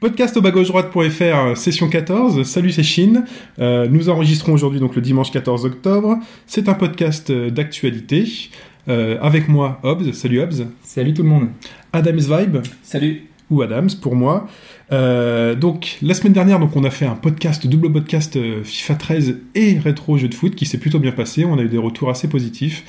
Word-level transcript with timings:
Podcast 0.00 0.34
au 0.38 0.40
bas 0.40 0.50
gauche 0.50 0.68
droite.fr, 0.68 1.58
session 1.58 1.90
14. 1.90 2.44
Salut, 2.44 2.72
c'est 2.72 2.82
Chine. 2.82 3.26
Euh, 3.58 3.86
nous 3.86 4.08
enregistrons 4.08 4.54
aujourd'hui 4.54 4.80
donc 4.80 4.96
le 4.96 5.02
dimanche 5.02 5.30
14 5.30 5.66
octobre. 5.66 6.16
C'est 6.46 6.70
un 6.70 6.74
podcast 6.74 7.28
euh, 7.28 7.50
d'actualité. 7.50 8.24
Euh, 8.88 9.18
avec 9.20 9.46
moi, 9.46 9.78
Hobbs. 9.82 10.14
Salut 10.14 10.40
Hobbs. 10.40 10.64
Salut 10.82 11.12
tout 11.12 11.22
le 11.22 11.28
monde. 11.28 11.48
Adams 11.92 12.16
Vibe 12.16 12.62
Salut. 12.82 13.29
Ou 13.50 13.62
Adams 13.62 13.90
pour 14.00 14.14
moi. 14.14 14.46
Euh, 14.92 15.54
donc 15.54 15.98
la 16.02 16.14
semaine 16.14 16.32
dernière, 16.32 16.58
donc 16.58 16.74
on 16.74 16.84
a 16.84 16.90
fait 16.90 17.06
un 17.06 17.14
podcast, 17.14 17.66
double 17.66 17.92
podcast 17.92 18.36
euh, 18.36 18.64
FIFA 18.64 18.94
13 18.94 19.38
et 19.54 19.78
rétro 19.78 20.18
jeu 20.18 20.28
de 20.28 20.34
foot 20.34 20.54
qui 20.54 20.66
s'est 20.66 20.78
plutôt 20.78 20.98
bien 20.98 21.12
passé. 21.12 21.44
On 21.44 21.58
a 21.58 21.62
eu 21.62 21.68
des 21.68 21.78
retours 21.78 22.10
assez 22.10 22.28
positifs. 22.28 22.84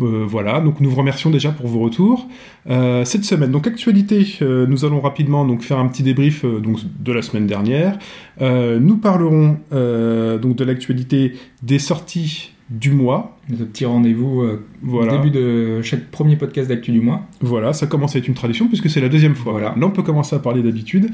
Euh, 0.00 0.24
voilà, 0.26 0.60
donc 0.60 0.80
nous 0.80 0.88
vous 0.88 0.96
remercions 0.96 1.30
déjà 1.30 1.50
pour 1.50 1.66
vos 1.66 1.80
retours. 1.80 2.28
Cette 2.66 3.24
semaine, 3.24 3.50
donc 3.50 3.66
actualité, 3.66 4.38
nous 4.40 4.84
allons 4.84 5.00
rapidement 5.00 5.44
donc 5.44 5.62
faire 5.62 5.78
un 5.78 5.88
petit 5.88 6.02
débrief 6.02 6.44
de 6.44 7.12
la 7.12 7.22
semaine 7.22 7.46
dernière. 7.46 7.98
Nous 8.40 8.96
parlerons 8.98 9.58
donc 9.70 10.56
de 10.56 10.64
l'actualité 10.64 11.34
des 11.62 11.80
sorties 11.80 12.51
du 12.72 12.90
mois. 12.90 13.36
Notre 13.50 13.66
petit 13.66 13.84
rendez-vous 13.84 14.40
euh, 14.42 14.64
Voilà. 14.82 15.14
au 15.14 15.16
début 15.18 15.30
de 15.30 15.82
chaque 15.82 16.10
premier 16.10 16.36
podcast 16.36 16.68
d'actu 16.68 16.90
du 16.92 17.00
mois. 17.00 17.22
Voilà, 17.40 17.72
ça 17.72 17.86
commence 17.86 18.16
à 18.16 18.18
être 18.18 18.28
une 18.28 18.34
tradition 18.34 18.66
puisque 18.68 18.88
c'est 18.88 19.00
la 19.00 19.08
deuxième 19.08 19.34
fois. 19.34 19.52
Voilà. 19.52 19.74
Là, 19.76 19.86
on 19.86 19.90
peut 19.90 20.02
commencer 20.02 20.34
à 20.34 20.38
parler 20.38 20.62
d'habitude, 20.62 21.10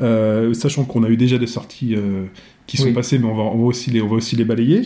euh, 0.00 0.54
sachant 0.54 0.84
qu'on 0.84 1.02
a 1.04 1.08
eu 1.08 1.16
déjà 1.16 1.38
des 1.38 1.46
sorties 1.46 1.94
euh, 1.96 2.24
qui 2.66 2.76
sont 2.78 2.86
Oui. 2.86 2.92
passées, 2.92 3.18
mais 3.18 3.26
on 3.26 3.34
va, 3.36 3.42
on 3.42 3.58
va 3.58 3.64
aussi 3.64 3.90
les, 3.90 4.00
on 4.00 4.08
va 4.08 4.14
aussi 4.16 4.36
les 4.36 4.44
balayer. 4.44 4.82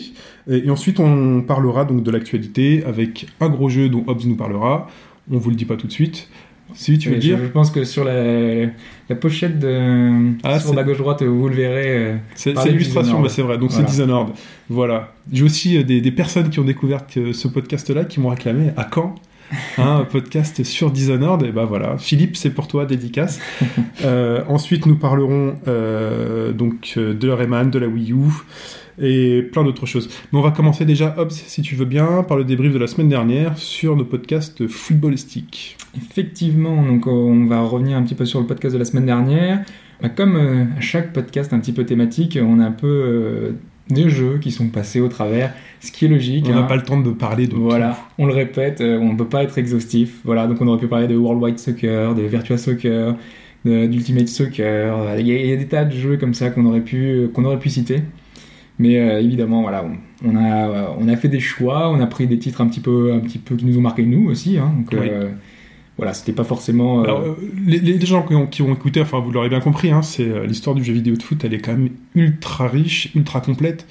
Et, 0.50 0.66
et 0.66 0.70
ensuite, 0.70 0.98
on 1.00 1.42
parlera 1.42 1.84
donc 1.84 2.02
de 2.02 2.10
l'actualité 2.10 2.82
avec 2.84 3.26
un 3.40 3.48
gros 3.48 3.68
jeu 3.68 3.88
dont 3.88 4.02
Hobbs 4.06 4.26
nous 4.26 4.36
parlera. 4.36 4.88
On 5.30 5.38
vous 5.38 5.50
le 5.50 5.56
dit 5.56 5.64
pas 5.64 5.76
tout 5.76 5.86
de 5.86 5.92
suite. 5.92 6.28
Si 6.76 6.98
tu 6.98 7.10
veux 7.10 7.16
dire, 7.16 7.38
je, 7.38 7.46
pense 7.46 7.70
que 7.70 7.84
sur 7.84 8.04
la, 8.04 8.66
la 9.08 9.16
pochette 9.18 9.58
de 9.58 10.32
Ah, 10.44 10.60
sur 10.60 10.74
la 10.74 10.84
gauche 10.84 10.98
droite, 10.98 11.22
vous 11.22 11.48
le 11.48 11.54
verrez. 11.54 11.96
euh, 11.96 12.16
c'est 12.34 12.52
l'illustration, 12.66 13.20
bah, 13.20 13.28
c'est 13.28 13.42
vrai. 13.42 13.56
Donc 13.58 13.70
Voilà. 13.70 13.86
c'est 13.86 13.90
Dishonored. 13.92 14.28
Voilà. 14.68 15.12
J'ai 15.32 15.42
aussi 15.42 15.78
euh, 15.78 15.82
des, 15.82 16.00
des 16.00 16.10
personnes 16.12 16.50
qui 16.50 16.60
ont 16.60 16.64
découvert 16.64 17.06
que 17.06 17.32
ce 17.32 17.48
podcast-là 17.48 18.04
qui 18.04 18.20
m'ont 18.20 18.28
réclamé 18.28 18.70
à 18.76 18.84
quand 18.84 19.14
un 19.78 20.04
podcast 20.04 20.64
sur 20.64 20.90
Dishonored, 20.90 21.42
et 21.44 21.52
bah 21.52 21.64
voilà, 21.66 21.98
Philippe, 21.98 22.36
c'est 22.36 22.50
pour 22.50 22.68
toi, 22.68 22.84
dédicace. 22.86 23.38
Euh, 24.04 24.42
ensuite, 24.48 24.84
nous 24.84 24.96
parlerons 24.96 25.54
euh, 25.68 26.52
donc 26.52 26.98
de 26.98 27.26
la 27.26 27.34
Rayman, 27.34 27.70
de 27.70 27.78
la 27.78 27.86
Wii 27.86 28.12
U 28.12 28.16
et 28.98 29.42
plein 29.42 29.64
d'autres 29.64 29.86
choses. 29.86 30.08
Mais 30.32 30.38
on 30.38 30.42
va 30.42 30.50
commencer 30.50 30.84
déjà, 30.84 31.14
Hobbs, 31.18 31.30
si 31.32 31.62
tu 31.62 31.74
veux 31.74 31.84
bien, 31.84 32.22
par 32.22 32.36
le 32.36 32.44
débrief 32.44 32.72
de 32.72 32.78
la 32.78 32.86
semaine 32.86 33.08
dernière 33.08 33.56
sur 33.58 33.96
nos 33.96 34.04
podcasts 34.04 34.66
footballistiques. 34.66 35.76
Effectivement, 35.96 36.82
donc 36.82 37.06
euh, 37.06 37.10
on 37.10 37.46
va 37.46 37.60
revenir 37.62 37.96
un 37.96 38.02
petit 38.02 38.14
peu 38.14 38.24
sur 38.24 38.40
le 38.40 38.46
podcast 38.46 38.74
de 38.74 38.78
la 38.78 38.84
semaine 38.84 39.06
dernière. 39.06 39.64
Bah, 40.02 40.08
comme 40.08 40.36
euh, 40.36 40.64
à 40.76 40.80
chaque 40.80 41.12
podcast 41.12 41.52
un 41.52 41.58
petit 41.58 41.72
peu 41.72 41.84
thématique, 41.84 42.38
on 42.40 42.58
a 42.60 42.64
un 42.66 42.70
peu 42.72 42.86
euh, 42.86 43.52
des 43.88 44.10
jeux 44.10 44.38
qui 44.38 44.50
sont 44.50 44.68
passés 44.68 45.00
au 45.00 45.08
travers, 45.08 45.52
ce 45.80 45.90
qui 45.90 46.04
est 46.04 46.08
logique. 46.08 46.46
On 46.48 46.52
n'a 46.54 46.60
hein. 46.60 46.62
pas 46.64 46.76
le 46.76 46.82
temps 46.82 47.00
de 47.00 47.10
parler 47.10 47.46
de 47.46 47.54
Voilà, 47.54 47.96
on 48.18 48.26
le 48.26 48.32
répète, 48.34 48.80
euh, 48.80 48.98
on 48.98 49.12
ne 49.12 49.18
peut 49.18 49.28
pas 49.28 49.42
être 49.42 49.56
exhaustif. 49.58 50.20
Voilà, 50.24 50.46
donc 50.46 50.60
on 50.60 50.66
aurait 50.68 50.80
pu 50.80 50.88
parler 50.88 51.06
de 51.06 51.16
World 51.16 51.42
Wide 51.42 51.58
Soccer, 51.58 52.14
de 52.14 52.22
Virtua 52.22 52.58
Soccer, 52.58 53.14
d'Ultimate 53.64 54.28
Soccer. 54.28 54.96
Il 55.18 55.26
y, 55.26 55.32
a- 55.32 55.40
il 55.40 55.46
y 55.46 55.52
a 55.52 55.56
des 55.56 55.66
tas 55.66 55.84
de 55.84 55.94
jeux 55.96 56.16
comme 56.18 56.34
ça 56.34 56.50
qu'on 56.50 56.64
aurait 56.66 56.80
pu 56.82 57.28
qu'on 57.32 57.44
aurait 57.44 57.58
pu 57.58 57.68
citer. 57.70 58.02
Mais 58.78 58.98
euh, 58.98 59.20
évidemment, 59.22 59.62
voilà, 59.62 59.84
on, 59.84 60.28
on 60.28 60.36
a 60.36 60.68
euh, 60.68 60.86
on 60.98 61.08
a 61.08 61.16
fait 61.16 61.28
des 61.28 61.40
choix, 61.40 61.90
on 61.90 62.00
a 62.00 62.06
pris 62.06 62.26
des 62.26 62.38
titres 62.38 62.60
un 62.60 62.68
petit 62.68 62.80
peu 62.80 63.12
un 63.12 63.20
petit 63.20 63.38
peu 63.38 63.56
qui 63.56 63.64
nous 63.64 63.78
ont 63.78 63.82
marqué 63.82 64.04
nous 64.04 64.28
aussi. 64.30 64.58
Hein, 64.58 64.72
donc 64.76 64.88
Oui. 64.92 65.08
euh, 65.10 65.30
voilà, 65.96 66.12
c'était 66.12 66.32
pas 66.32 66.44
forcément. 66.44 67.00
euh, 67.00 67.04
Alors, 67.04 67.24
les, 67.66 67.78
les 67.78 68.04
gens 68.04 68.22
qui 68.22 68.34
ont, 68.34 68.46
qui 68.46 68.60
ont 68.60 68.70
écouté, 68.74 69.00
enfin 69.00 69.18
vous 69.20 69.30
l'aurez 69.32 69.48
bien 69.48 69.60
compris, 69.60 69.90
hein, 69.90 70.02
c'est 70.02 70.46
l'histoire 70.46 70.76
du 70.76 70.84
jeu 70.84 70.92
vidéo 70.92 71.16
de 71.16 71.22
foot, 71.22 71.42
elle 71.42 71.54
est 71.54 71.58
quand 71.60 71.72
même 71.72 71.88
ultra 72.14 72.68
riche, 72.68 73.08
ultra 73.14 73.40
complète. 73.40 73.86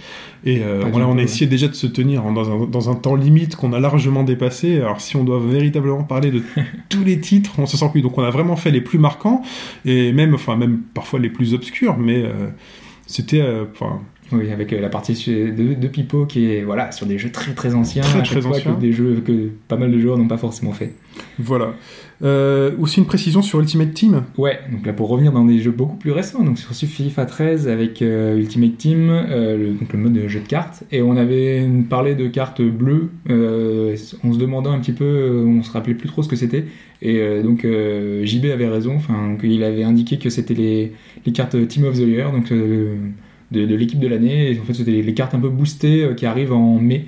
Et 0.46 0.62
voilà, 0.92 1.08
on 1.08 1.18
a 1.18 1.24
essayé 1.24 1.48
déjà 1.48 1.68
de 1.68 1.74
se 1.74 1.88
tenir 1.88 2.22
dans, 2.32 2.52
un, 2.64 2.68
dans 2.68 2.92
un 2.92 2.94
temps 2.94 3.16
limite 3.16 3.56
qu'on 3.56 3.74
a 3.74 3.80
largement 3.80 4.22
dépassé. 4.24 4.76
Alors 4.78 5.02
si 5.02 5.16
on 5.16 5.24
doit 5.24 5.40
véritablement 5.44 6.04
parler 6.04 6.30
de 6.30 6.44
tous 6.90 7.04
les 7.04 7.20
titres, 7.20 7.54
on 7.58 7.66
se 7.66 7.76
sent 7.76 7.90
plus. 7.92 8.04
Donc 8.04 8.20
on 8.20 8.24
a 8.24 8.30
vraiment 8.30 8.56
fait 8.56 8.70
les 8.70 8.82
plus 8.82 9.00
marquants 9.00 9.42
et 9.84 10.12
même, 10.14 10.36
enfin 10.36 10.56
même 10.58 10.82
parfois 10.94 11.18
les 11.20 11.30
plus 11.32 11.56
obscurs, 11.56 11.98
mais 11.98 12.24
c'était, 13.08 13.42
euh, 13.42 13.66
enfin 13.72 14.02
Oui, 14.32 14.52
avec 14.52 14.74
euh, 14.74 14.82
la 14.82 14.90
partie 14.90 15.14
de, 15.14 15.74
de 15.74 15.88
Pipo 15.88 16.26
qui 16.26 16.52
est 16.52 16.64
voilà 16.64 16.92
sur 16.92 17.06
des 17.06 17.18
jeux 17.18 17.32
très 17.32 17.54
très 17.54 17.76
anciens, 17.76 18.02
Très, 18.04 18.24
très 18.24 18.46
anciens. 18.46 18.74
que 18.76 18.80
des 18.80 18.92
jeux 18.94 19.22
que 19.26 19.50
pas 19.68 19.78
mal 19.78 19.92
de 19.92 20.00
joueurs 20.00 20.18
n'ont 20.18 20.28
pas 20.28 20.38
forcément 20.38 20.74
fait. 20.74 20.94
Voilà. 21.40 21.74
Euh, 22.24 22.72
aussi 22.80 23.00
une 23.00 23.06
précision 23.06 23.42
sur 23.42 23.60
Ultimate 23.60 23.94
Team. 23.94 24.24
Ouais, 24.38 24.60
donc 24.72 24.86
là 24.86 24.94
pour 24.94 25.10
revenir 25.10 25.34
dans 25.34 25.44
des 25.44 25.60
jeux 25.60 25.72
beaucoup 25.72 25.98
plus 25.98 26.12
récents, 26.12 26.44
donc 26.44 26.58
sur 26.58 26.74
FIFA 26.74 27.26
13 27.26 27.68
avec 27.68 28.02
euh, 28.02 28.38
Ultimate 28.38 28.78
Team, 28.78 29.10
euh, 29.10 29.74
donc 29.74 29.92
le 29.92 30.00
mode 30.00 30.14
de 30.14 30.28
jeu 30.30 30.40
de 30.40 30.48
cartes, 30.48 30.84
et 30.94 31.02
on 31.02 31.18
avait 31.18 31.68
parlé 31.90 32.16
de 32.16 32.28
cartes 32.28 32.62
bleues, 32.62 33.10
en 33.28 34.34
se 34.34 34.40
demandant 34.40 34.72
un 34.72 34.80
petit 34.80 34.94
peu, 34.94 35.44
on 35.46 35.62
se 35.62 35.72
rappelait 35.72 35.94
plus 35.94 36.08
trop 36.08 36.24
ce 36.24 36.30
que 36.30 36.38
c'était, 36.38 36.66
et 37.02 37.20
donc 37.44 37.68
JB 38.24 38.46
avait 38.46 38.68
raison, 38.68 38.96
enfin 38.96 39.36
qu'il 39.40 39.62
avait 39.64 39.84
indiqué 39.84 40.18
que 40.18 40.30
c'était 40.30 40.54
les, 40.54 40.94
les 41.26 41.32
cartes 41.34 41.68
Team 41.68 41.84
of 41.84 41.96
the 41.96 42.08
Year, 42.08 42.32
donc 42.32 42.50
de, 42.52 42.96
l'équipe 43.52 44.00
de 44.00 44.08
l'année, 44.08 44.54
et 44.54 44.60
en 44.60 44.64
fait 44.64 44.74
c'était 44.74 44.92
les, 44.92 45.14
cartes 45.14 45.36
un 45.36 45.40
peu 45.40 45.50
boostées 45.50 46.12
qui 46.16 46.26
arrivent 46.26 46.54
en 46.54 46.80
mai. 46.80 47.06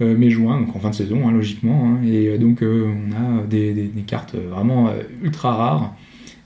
Euh, 0.00 0.16
mai-juin, 0.16 0.60
donc 0.60 0.76
en 0.76 0.78
fin 0.78 0.90
de 0.90 0.94
saison, 0.94 1.26
hein, 1.26 1.32
logiquement. 1.32 1.86
hein. 1.86 2.06
et 2.06 2.28
euh, 2.28 2.38
donc, 2.38 2.62
euh, 2.62 2.86
on 2.86 3.40
a 3.40 3.46
des, 3.46 3.90
cartes 4.06 4.34
vraiment 4.34 4.90
ultra 5.22 5.54
rares 5.54 5.94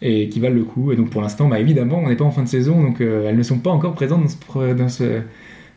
et 0.03 0.29
qui 0.29 0.41
valent 0.41 0.55
le 0.55 0.65
coup. 0.65 0.93
Et 0.93 0.97
donc, 0.97 1.11
pour 1.11 1.21
l'instant, 1.21 1.49
bah, 1.49 1.59
évidemment, 1.59 2.01
on 2.03 2.09
n'est 2.09 2.17
pas 2.17 2.25
en 2.25 2.31
fin 2.31 2.43
de 2.43 2.49
saison, 2.49 2.83
donc 2.83 3.01
elles 3.01 3.37
ne 3.37 3.43
sont 3.43 3.59
pas 3.59 3.71
encore 3.71 3.95
présentes 3.95 4.39
dans 4.77 4.89
ce, 4.89 5.23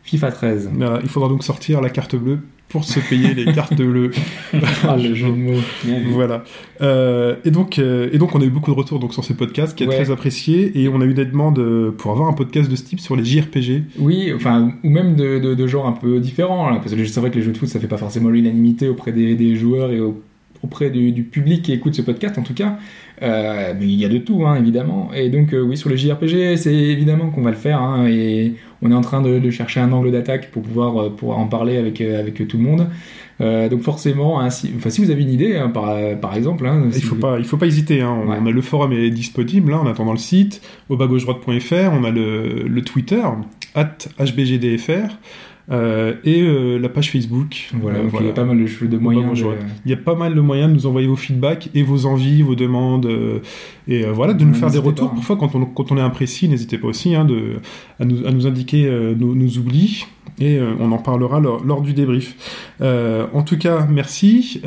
FIFA 0.04 0.32
13. 0.32 0.70
Euh, 0.80 1.00
il 1.02 1.08
faudra 1.08 1.28
donc 1.28 1.42
sortir 1.42 1.80
la 1.80 1.90
carte 1.90 2.14
bleue 2.14 2.40
pour 2.68 2.84
se 2.84 2.98
payer 3.00 3.34
les 3.34 3.44
cartes 3.52 3.76
bleues. 3.80 4.10
Ah, 4.82 4.96
le 4.96 5.14
jeu 5.14 5.28
de 5.28 5.32
mots. 5.32 5.60
Voilà. 6.10 6.42
Euh, 6.80 7.36
et, 7.44 7.50
donc, 7.50 7.78
euh, 7.78 8.08
et 8.12 8.18
donc, 8.18 8.34
on 8.34 8.40
a 8.40 8.44
eu 8.44 8.50
beaucoup 8.50 8.72
de 8.72 8.76
retours 8.76 8.98
donc, 8.98 9.12
sur 9.12 9.22
ces 9.24 9.34
podcasts 9.34 9.76
qui 9.76 9.84
est 9.84 9.86
Ouais. 9.86 9.94
très 9.94 10.10
apprécié. 10.10 10.72
Et 10.80 10.88
on 10.88 11.00
a 11.00 11.04
eu 11.04 11.14
des 11.14 11.24
demandes 11.24 11.58
euh, 11.60 11.92
pour 11.92 12.10
avoir 12.10 12.28
un 12.28 12.32
podcast 12.32 12.68
de 12.70 12.74
ce 12.76 12.82
type 12.82 12.98
sur 13.00 13.14
les 13.14 13.24
JRPG. 13.24 13.82
Oui, 13.98 14.32
enfin, 14.34 14.72
ou 14.82 14.90
même 14.90 15.14
de, 15.14 15.38
de, 15.38 15.54
de 15.54 15.66
genres 15.66 15.86
un 15.86 15.92
peu 15.92 16.18
différents, 16.18 16.68
là, 16.70 16.76
parce 16.76 16.94
que 16.94 17.04
c'est 17.04 17.20
vrai 17.20 17.30
que 17.30 17.36
les 17.36 17.42
jeux 17.42 17.52
de 17.52 17.58
foot, 17.58 17.68
ça 17.68 17.78
fait 17.78 17.86
pas 17.86 17.98
forcément 17.98 18.28
l'unanimité 18.30 18.88
auprès 18.88 19.12
des, 19.12 19.34
des 19.36 19.54
joueurs 19.56 19.90
et 19.92 20.00
au- 20.00 20.20
auprès 20.62 20.88
du, 20.90 21.12
du 21.12 21.22
public 21.24 21.62
qui 21.62 21.72
écoute 21.74 21.94
ce 21.94 22.02
podcast, 22.02 22.38
en 22.38 22.42
tout 22.42 22.54
cas. 22.54 22.78
Euh, 23.22 23.72
mais 23.78 23.84
il 23.84 23.94
y 23.94 24.04
a 24.04 24.08
de 24.08 24.18
tout, 24.18 24.44
hein, 24.46 24.56
évidemment. 24.56 25.10
Et 25.14 25.28
donc, 25.28 25.54
oui, 25.54 25.76
sur 25.76 25.90
les 25.90 25.96
JRPG, 25.96 26.56
c'est 26.56 26.74
évidemment 26.74 27.30
qu'on 27.30 27.42
va 27.42 27.50
le 27.50 27.56
faire, 27.56 27.80
hein, 27.80 28.06
et 28.08 28.54
on 28.82 28.90
est 28.90 28.94
en 28.94 29.00
train 29.00 29.22
de, 29.22 29.38
de 29.38 29.50
chercher 29.50 29.80
un 29.80 29.92
angle 29.92 30.10
d'attaque 30.12 30.50
pour 30.50 30.62
pouvoir, 30.62 31.00
euh, 31.00 31.10
en 31.22 31.46
parler 31.46 31.76
avec, 31.76 32.00
euh, 32.00 32.18
avec 32.20 32.46
tout 32.48 32.56
le 32.58 32.62
monde. 32.62 32.88
Euh, 33.40 33.68
donc, 33.68 33.82
forcément, 33.82 34.38
hein, 34.40 34.50
si, 34.50 34.70
enfin, 34.76 34.90
si 34.90 35.04
vous 35.04 35.10
avez 35.10 35.22
une 35.22 35.30
idée, 35.32 35.56
hein, 35.56 35.68
par, 35.68 35.96
par 36.20 36.36
exemple, 36.36 36.66
hein, 36.66 36.82
Il 36.86 36.94
si 36.94 37.02
faut 37.02 37.14
vous- 37.16 37.20
pas, 37.20 37.38
il 37.38 37.44
faut 37.44 37.56
pas 37.56 37.66
hésiter. 37.66 38.02
On 38.04 38.28
Ouais. 38.28 38.36
a 38.36 38.40
le 38.40 38.60
forum 38.62 38.92
est 38.92 39.10
disponible. 39.10 39.74
En 39.74 39.86
attendant 39.86 40.12
le 40.12 40.18
site, 40.18 40.60
au 40.88 40.96
bas 40.96 41.06
gauche 41.06 41.22
droite.fr. 41.24 41.90
On 41.92 42.04
a 42.04 42.10
le, 42.10 42.64
le 42.68 42.82
Twitter 42.82 43.22
at 43.74 43.96
hbgdfr 44.20 45.18
euh, 45.70 46.14
et 46.24 46.42
euh, 46.42 46.78
la 46.78 46.88
page 46.88 47.10
Facebook. 47.10 47.70
Voilà, 47.80 47.98
Euh, 48.00 48.08
il 48.20 48.26
y 48.26 48.28
a 48.28 48.32
pas 48.32 48.44
mal 48.44 48.58
de, 48.58 48.96
moyens. 48.98 49.40
de-. 49.40 49.46
Il 49.86 49.90
y 49.90 49.94
a 49.94 49.96
pas 49.96 50.14
mal 50.14 50.34
de 50.34 50.40
moyens 50.40 50.68
de 50.70 50.74
nous 50.74 50.86
envoyer 50.86 51.06
vos 51.08 51.16
feedbacks 51.16 51.70
et 51.74 51.82
vos 51.82 52.06
envies, 52.06 52.42
vos 52.42 52.54
demandes, 52.54 53.06
euh, 53.06 53.38
et 53.88 54.02
voilà, 54.04 54.34
de 54.34 54.44
nous 54.44 54.52
Ouais, 54.52 54.58
faire 54.58 54.70
des 54.70 54.78
retours. 54.78 55.08
pas, 55.08 55.12
hein. 55.12 55.16
Parfois, 55.16 55.36
quand 55.36 55.54
on, 55.54 55.64
quand 55.64 55.90
on 55.92 55.96
est 55.96 56.00
imprécis, 56.02 56.48
n'hésitez 56.48 56.78
pas 56.78 56.88
aussi 56.88 57.14
hein, 57.14 57.24
de, 57.24 57.60
à, 58.00 58.04
nous, 58.04 58.26
à 58.26 58.30
nous 58.32 58.46
indiquer 58.46 58.90
nos, 59.18 59.34
nos 59.34 59.48
oublis, 59.58 60.06
et 60.40 60.58
on 60.80 60.90
en 60.90 60.98
parlera 60.98 61.38
lors, 61.38 61.62
lors 61.64 61.80
du 61.80 61.92
débrief. 61.92 62.34
En 62.80 63.42
tout 63.42 63.56
cas, 63.58 63.86
merci 63.90 64.60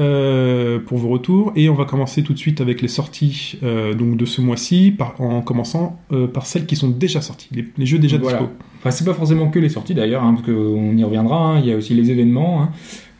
pour 0.87 0.97
vos 0.97 1.09
retours, 1.09 1.51
et 1.55 1.69
on 1.69 1.73
va 1.75 1.85
commencer 1.85 2.23
tout 2.23 2.33
de 2.33 2.37
suite 2.39 2.61
avec 2.61 2.81
les 2.81 2.87
sorties 2.87 3.59
donc 3.97 4.17
de 4.17 4.25
ce 4.25 4.41
mois-ci, 4.41 4.95
en 5.19 5.41
commençant 5.41 5.99
par 6.33 6.45
celles 6.45 6.65
qui 6.65 6.75
sont 6.75 6.89
déjà 6.89 7.21
sorties, 7.21 7.49
les, 7.51 7.65
les 7.77 7.85
jeux 7.85 7.99
déjà 7.99 8.17
Voilà. 8.17 8.39
dispo. 8.39 8.53
Enfin, 8.87 8.91
c'est 8.91 9.05
pas 9.05 9.13
forcément 9.13 9.49
que 9.49 9.59
les 9.59 9.69
sorties 9.69 9.93
d'ailleurs, 9.93 10.23
hein, 10.23 10.33
parce 10.33 10.45
qu'on 10.45 10.95
y 10.97 11.03
reviendra. 11.03 11.53
hein, 11.55 11.59
Il 11.59 11.67
y 11.69 11.73
a 11.73 11.77
aussi 11.77 11.93
les 11.93 12.09
événements. 12.11 12.63
Hein, 12.63 12.69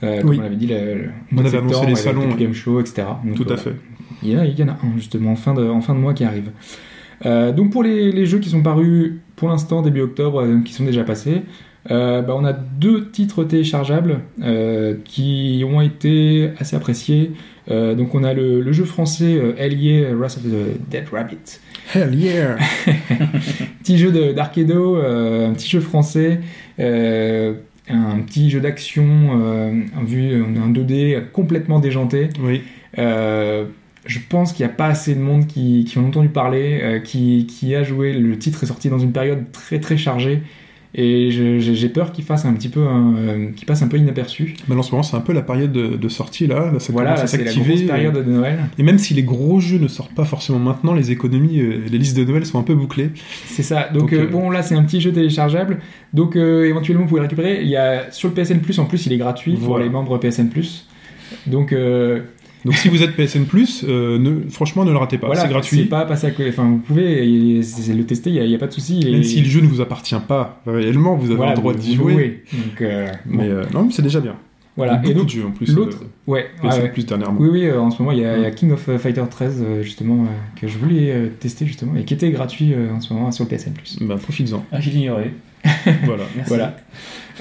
euh, 0.04 0.22
comme 0.22 0.30
Oui. 0.32 0.40
on 0.42 0.46
avait 0.46 0.56
dit, 0.56 0.68
le 0.68 1.10
On 1.36 1.38
avait 1.40 1.58
annoncé 1.58 1.86
les 1.86 1.96
salons. 1.96 2.28
Game 2.36 2.54
Show, 2.54 2.80
etc. 2.80 3.04
Donc, 3.26 3.36
Tout 3.36 3.44
à 3.44 3.46
voilà. 3.48 3.62
fait. 3.62 3.74
Il 4.24 4.30
y, 4.32 4.36
en 4.36 4.40
a, 4.40 4.46
il 4.46 4.60
y 4.60 4.64
en 4.64 4.68
a 4.70 4.72
un 4.72 4.96
justement 4.98 5.32
en 5.32 5.36
fin 5.36 5.54
de, 5.54 5.68
en 5.68 5.82
fin 5.82 5.94
de 5.94 6.00
mois 6.00 6.14
qui 6.14 6.24
arrive. 6.24 6.50
Euh, 7.26 7.52
donc 7.52 7.72
pour 7.72 7.84
les, 7.84 8.12
les 8.12 8.26
jeux 8.28 8.40
qui 8.40 8.50
sont 8.50 8.62
parus 8.62 9.14
pour 9.36 9.50
l'instant 9.50 9.82
début 9.82 10.02
octobre, 10.02 10.42
euh, 10.42 10.60
qui 10.64 10.74
sont 10.74 10.86
déjà 10.86 11.04
passés, 11.04 11.42
Euh, 11.90 12.22
bah, 12.22 12.34
on 12.38 12.44
a 12.44 12.52
deux 12.54 13.10
titres 13.12 13.46
téléchargeables 13.46 14.20
euh, 14.44 14.96
qui 15.06 15.64
ont 15.66 15.80
été 15.80 16.50
assez 16.60 16.76
appréciés. 16.76 17.32
Euh, 17.70 17.96
donc 17.96 18.16
on 18.16 18.24
a 18.24 18.34
le, 18.34 18.62
le 18.62 18.72
jeu 18.72 18.86
français 18.86 19.36
euh, 19.36 19.54
Allier 19.60 20.14
Wrath 20.14 20.38
of 20.38 20.44
the 20.44 20.90
Dead 20.90 21.06
Rabbit. 21.12 21.60
Hell 21.94 22.16
yeah 22.16 22.58
Petit 23.84 23.98
jeu 23.98 24.34
d'Arkedo, 24.34 24.98
euh, 24.98 25.50
un 25.50 25.54
petit 25.54 25.70
jeu 25.70 25.80
français, 25.80 26.40
euh, 26.80 27.54
un 27.90 28.20
petit 28.20 28.50
jeu 28.50 28.60
d'action 28.60 29.74
vue 30.06 30.44
un 30.44 30.72
2D 30.72 31.30
complètement 31.32 31.80
déjanté. 31.80 32.30
Oui. 32.42 32.62
Je 34.08 34.20
pense 34.30 34.54
qu'il 34.54 34.66
n'y 34.66 34.72
a 34.72 34.76
pas 34.76 34.88
assez 34.88 35.14
de 35.14 35.20
monde 35.20 35.48
qui, 35.48 35.84
qui 35.86 35.98
ont 35.98 36.08
entendu 36.08 36.30
parler, 36.30 36.80
euh, 36.82 37.00
qui, 37.00 37.46
qui 37.46 37.76
a 37.76 37.84
joué. 37.84 38.14
Le 38.14 38.38
titre 38.40 38.64
est 38.64 38.68
sorti 38.68 38.90
dans 38.90 39.00
une 39.00 39.12
période 39.12 39.52
très 39.52 39.80
très 39.80 39.98
chargée. 39.98 40.42
Et 41.00 41.30
j'ai 41.30 41.90
peur 41.90 42.12
qu'il 42.12 42.24
fasse 42.24 42.46
un 42.46 42.54
petit 42.54 42.70
peu, 42.70 42.80
euh, 42.80 43.52
qu'il 43.56 43.68
passe 43.68 43.84
un 43.84 43.88
peu 43.88 43.98
inaperçu. 43.98 44.56
Mais 44.68 44.74
en 44.76 44.82
ce 44.82 44.90
moment, 44.90 45.04
c'est 45.04 45.16
un 45.16 45.22
peu 45.22 45.32
la 45.32 45.44
période 45.44 45.72
de, 45.72 45.90
de 45.96 46.10
sortie 46.10 46.48
là. 46.48 46.72
là 46.72 46.80
ça 46.80 46.92
voilà, 46.92 47.16
c'est 47.28 47.38
la 47.38 47.46
s'activer. 47.46 47.76
grosse 47.76 47.84
période 47.88 48.16
de 48.26 48.32
Noël. 48.32 48.58
Et 48.80 48.84
même 48.84 48.98
si 48.98 49.14
les 49.14 49.22
gros 49.22 49.60
jeux 49.60 49.78
ne 49.78 49.88
sortent 49.88 50.16
pas 50.16 50.26
forcément 50.26 50.58
maintenant, 50.58 50.96
les 50.96 51.12
économies, 51.12 51.60
euh, 51.60 51.82
les 51.92 52.00
listes 52.00 52.18
de 52.18 52.24
Noël 52.24 52.48
sont 52.48 52.58
un 52.60 52.64
peu 52.64 52.74
bouclées. 52.74 53.12
C'est 53.46 53.62
ça. 53.62 53.90
Donc, 53.94 54.10
Donc, 54.10 54.14
euh, 54.14 54.24
euh, 54.24 54.28
bon, 54.28 54.50
là, 54.50 54.64
c'est 54.64 54.74
un 54.74 54.82
petit 54.84 55.00
jeu 55.00 55.12
téléchargeable. 55.12 55.78
Donc, 56.14 56.36
euh, 56.36 56.66
éventuellement, 56.68 57.04
vous 57.04 57.10
pouvez 57.10 57.20
le 57.22 57.26
récupérer. 57.28 57.62
Il 57.62 57.70
y 57.70 57.76
a 57.78 58.10
sur 58.12 58.30
le 58.30 58.34
PSN 58.34 58.58
Plus, 58.62 58.80
en 58.80 58.86
plus, 58.86 59.06
il 59.06 59.14
est 59.14 59.18
gratuit 59.18 59.54
pour 59.56 59.78
les 59.78 59.90
membres 59.90 60.18
PSN 60.18 60.48
Plus. 60.50 60.88
Donc, 61.46 61.74
euh, 61.74 62.22
Donc 62.68 62.76
si 62.76 62.90
vous 62.90 63.02
êtes 63.02 63.16
PSN+, 63.16 63.46
euh, 63.88 64.20
ne, 64.20 64.50
franchement, 64.50 64.86
ne 64.86 64.92
le 64.92 64.98
ratez 64.98 65.18
pas. 65.18 65.28
voilà, 65.28 65.42
c'est 65.42 65.48
C'est 65.48 65.54
gratuit. 65.54 65.84
pas 65.86 66.06
passé 66.06 66.28
à. 66.28 66.32
Enfin, 66.50 66.64
vous 66.66 66.78
pouvez 66.80 67.58
et- 67.58 67.64
c'est- 67.64 67.94
le 67.94 68.04
tester. 68.06 68.30
Il 68.30 68.46
n'y 68.48 68.54
a, 68.56 68.58
pas 68.58 68.68
de 68.68 68.74
souci. 68.74 69.00
Et- 69.06 69.12
Même 69.12 69.24
si 69.24 69.40
le 69.42 69.50
jeu 69.50 69.62
ne 69.62 69.68
vous 69.68 69.82
appartient 69.82 70.16
pas 70.28 70.62
réellement, 70.68 71.16
vous 71.16 71.28
avez 71.28 71.36
voilà, 71.36 71.52
le 71.54 71.58
droit 71.58 71.74
d'y 71.74 71.96
jouer. 71.96 72.14
jouez. 72.14 72.44
Donc, 72.54 72.82
euh, 72.82 73.08
bon, 73.26 73.38
Mais 73.38 73.50
euh, 73.50 73.64
non, 73.74 73.86
mais 73.86 73.92
c'est 73.92 74.02
déjà 74.02 74.20
bien. 74.20 74.36
voilà. 74.76 75.02
Et 75.06 75.14
donc, 75.14 75.30
en 75.46 75.52
plus. 75.52 75.74
l'autre, 75.74 76.00
euh, 76.04 76.32
ouais, 76.32 76.48
PSN 76.62 76.70
ah 76.70 76.84
ouais. 76.84 76.90
Plus 76.92 77.06
dernièrement. 77.06 77.38
Oui, 77.40 77.50
oui, 77.52 77.66
euh, 77.66 77.80
en 77.80 77.90
ce 77.90 78.02
moment, 78.02 78.12
il 78.12 78.20
y, 78.20 78.26
a, 78.26 78.38
il 78.38 78.44
y 78.44 78.46
a 78.46 78.52
King 78.52 78.72
of 78.72 78.90
Fighter 78.98 79.24
13, 79.30 79.64
euh, 79.66 79.82
justement, 79.82 80.24
euh, 80.24 80.60
que 80.60 80.68
je 80.68 80.78
voulais 80.78 81.12
euh, 81.12 81.28
tester, 81.40 81.66
justement, 81.66 81.96
et 81.96 82.04
qui 82.04 82.14
était 82.14 82.30
gratuit 82.32 82.74
euh, 82.74 82.92
en 82.94 83.00
ce 83.02 83.14
moment 83.14 83.32
sur 83.32 83.46
le 83.46 83.50
PSN. 83.50 83.72
Bah, 84.02 84.16
profites-en. 84.22 84.66
Ah, 84.72 84.80
j'ai 84.82 84.92
ignoré. 84.92 85.34
voilà. 86.04 86.24
Merci. 86.36 86.50
Voilà. 86.50 86.76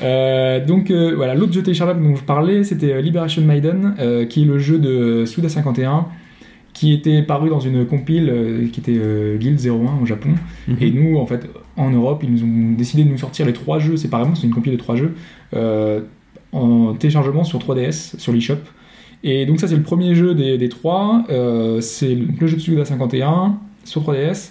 Euh, 0.02 0.64
donc 0.64 0.90
euh, 0.90 1.14
voilà, 1.16 1.34
l'autre 1.34 1.52
jeu 1.52 1.62
téléchargeable 1.62 2.02
dont 2.02 2.16
je 2.16 2.24
parlais, 2.24 2.64
c'était 2.64 2.92
euh, 2.92 3.00
Liberation 3.00 3.42
Maiden, 3.42 3.94
euh, 3.98 4.26
qui 4.26 4.42
est 4.42 4.44
le 4.44 4.58
jeu 4.58 4.78
de 4.78 5.24
Suda 5.24 5.48
51, 5.48 6.06
qui 6.74 6.92
était 6.92 7.22
paru 7.22 7.48
dans 7.48 7.60
une 7.60 7.86
compile 7.86 8.68
qui 8.70 8.80
était 8.80 9.38
Guild 9.38 9.58
01 9.58 10.02
au 10.02 10.04
Japon. 10.04 10.30
Mhm. 10.68 10.76
Et 10.82 10.90
nous, 10.90 11.16
en 11.16 11.24
fait, 11.24 11.48
en 11.76 11.90
Europe, 11.90 12.22
ils 12.22 12.30
nous 12.30 12.42
ont 12.42 12.72
décidé 12.76 13.02
de 13.04 13.08
nous 13.08 13.16
sortir 13.16 13.46
les 13.46 13.54
trois 13.54 13.78
jeux 13.78 13.96
séparément, 13.96 14.34
c'est 14.34 14.46
une 14.46 14.52
compile 14.52 14.72
de 14.72 14.78
trois 14.78 14.94
jeux, 14.94 15.14
en 16.52 16.92
téléchargement 16.92 17.44
sur 17.44 17.60
3DS, 17.60 18.18
sur 18.18 18.30
l'eShop. 18.30 18.58
Et 19.24 19.46
donc 19.46 19.58
ça, 19.58 19.68
c'est 19.68 19.76
le 19.76 19.82
premier 19.82 20.14
jeu 20.14 20.34
des, 20.34 20.58
des 20.58 20.68
trois. 20.68 21.24
C'est 21.80 22.14
le, 22.14 22.26
le 22.38 22.46
jeu 22.46 22.56
de 22.56 22.60
Suda 22.60 22.84
51 22.84 23.58
sur 23.84 24.02
3DS 24.02 24.50